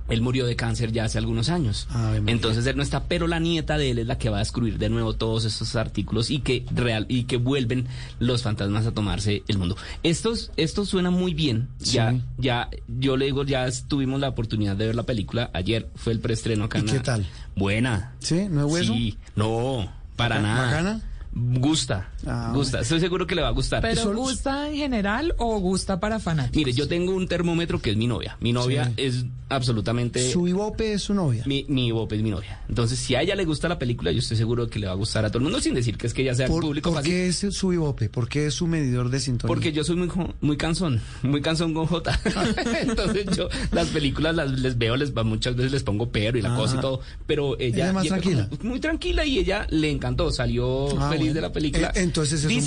Él 0.10 0.22
murió 0.22 0.46
de 0.46 0.56
cáncer 0.56 0.92
ya 0.92 1.06
hace 1.06 1.18
algunos 1.18 1.50
años. 1.50 1.88
Ave 1.92 2.20
María. 2.22 2.34
Entonces 2.36 2.66
él 2.66 2.76
no 2.78 2.84
está, 2.84 3.04
pero 3.06 3.28
la 3.28 3.40
nieta 3.40 3.78
de 3.78 3.92
él 3.92 4.00
es 4.00 4.08
la 4.08 4.18
que 4.18 4.30
va 4.30 4.38
a 4.38 4.40
descubrir 4.40 4.78
de 4.78 4.90
nuevo 4.90 5.14
todos 5.14 5.46
estos 5.46 5.76
artículos 5.76 6.30
y 6.32 6.40
que 6.40 6.66
real 6.74 7.06
y 7.10 7.24
que 7.24 7.38
vuelven 7.38 7.88
los 8.20 8.44
fantasmas 8.44 8.86
a 8.86 8.92
tomarse 8.92 9.44
el 9.48 9.58
mundo. 9.58 9.78
Estos, 10.04 10.52
esto 10.58 10.86
suena 10.86 11.12
muy 11.12 11.34
bien. 11.34 11.68
Sí. 11.80 11.94
Ya, 11.94 12.16
ya, 12.38 12.70
yo 12.88 13.18
le 13.18 13.26
digo, 13.26 13.44
ya 13.44 13.68
tuvimos 13.88 14.20
la 14.20 14.30
oportunidad 14.30 14.76
de 14.76 14.88
ver 14.88 14.96
la 14.96 15.04
película. 15.04 15.50
Ayer 15.54 15.88
fue 15.96 16.14
el 16.14 16.20
preestreno 16.20 16.66
acá. 16.66 16.80
¿Y 16.80 16.84
qué 16.84 17.00
tal? 17.00 17.26
Buena. 17.56 18.14
¿Sí? 18.20 18.48
¿No 18.50 18.66
es 18.68 18.74
hueso? 18.74 18.94
Sí, 18.94 19.18
no, 19.36 19.92
para 20.16 20.36
¿Baca- 20.38 20.48
nada. 20.48 20.66
bacana? 20.66 21.02
Gusta, 21.32 22.10
Ah, 22.26 22.52
gusta. 22.54 22.80
Estoy 22.82 23.00
seguro 23.00 23.26
que 23.28 23.36
le 23.36 23.42
va 23.42 23.50
a 23.50 23.52
gustar. 23.52 23.82
¿Pero 23.82 24.14
gusta 24.16 24.68
en 24.70 24.76
general 24.76 25.34
o 25.38 25.60
gusta 25.60 26.00
para 26.00 26.20
fanáticos? 26.20 26.58
Mire, 26.58 26.74
yo 26.74 26.88
tengo 26.88 27.14
un 27.14 27.28
termómetro 27.28 27.82
que 27.82 27.92
es 27.92 27.98
mi 27.98 28.08
novia. 28.08 28.36
Mi 28.42 28.52
novia 28.52 28.86
Sí. 28.86 28.94
es 28.98 29.26
absolutamente... 29.48 30.32
Su 30.32 30.48
Ibope 30.48 30.94
es 30.94 31.04
su 31.04 31.14
novia. 31.14 31.44
Mi, 31.46 31.66
mi 31.70 31.88
Ibope 31.88 32.16
es 32.18 32.22
mi 32.24 32.30
novia. 32.32 32.60
Entonces, 32.68 33.00
si 33.00 33.16
a 33.16 33.22
ella 33.22 33.36
le 33.36 33.46
gusta 33.46 33.68
la 33.70 33.80
película, 33.80 34.12
yo 34.12 34.20
estoy 34.20 34.38
seguro 34.38 34.68
que 34.70 34.80
le 34.80 34.88
va 34.88 34.94
a 34.94 34.96
gustar 34.96 35.24
a 35.24 35.30
todo 35.30 35.38
el 35.40 35.44
mundo, 35.46 35.62
sin 35.62 35.74
decir 35.76 35.98
que 35.98 36.08
es 36.08 36.14
que 36.14 36.24
ella 36.24 36.36
sea 36.36 36.48
¿Por, 36.48 36.62
público 36.62 36.90
por 36.90 37.00
fácil. 37.00 37.12
qué 37.12 37.28
es 37.28 37.38
su 37.52 37.74
Ibope? 37.74 38.10
¿Por 38.10 38.28
qué 38.28 38.48
es 38.48 38.54
su 38.56 38.68
medidor 38.68 39.10
de 39.10 39.20
sintonía? 39.20 39.48
Porque 39.48 39.72
yo 39.72 39.84
soy 39.84 39.96
muy, 39.96 40.10
muy 40.42 40.58
cansón, 40.58 41.00
muy 41.24 41.42
cansón 41.42 41.74
con 41.74 41.86
J. 41.88 42.20
Entonces 42.82 43.26
yo 43.38 43.50
las 43.72 43.88
películas 43.88 44.36
las 44.36 44.52
les 44.52 44.78
veo, 44.78 44.96
les 44.98 45.16
va 45.16 45.24
muchas 45.24 45.56
veces 45.56 45.72
les 45.72 45.84
pongo 45.84 46.10
pero 46.12 46.38
y 46.38 46.42
la 46.42 46.56
cosa 46.56 46.76
y 46.78 46.82
todo, 46.82 47.02
pero 47.26 47.58
ella, 47.60 47.76
Ella 47.76 47.88
es 47.88 47.94
más 47.94 48.04
llega 48.04 48.16
tranquila. 48.18 48.50
como 48.50 48.70
muy 48.70 48.80
tranquila 48.80 49.26
y 49.26 49.40
ella 49.40 49.68
le 49.70 49.90
encantó, 49.90 50.32
salió 50.32 50.88
Ah, 51.00 51.10
feliz 51.20 51.34
de 51.34 51.42
la 51.42 51.52
película. 51.52 51.88
Eh, 51.96 52.02
entonces 52.02 52.40
es 52.40 52.46
un 52.46 52.54
buen 52.54 52.66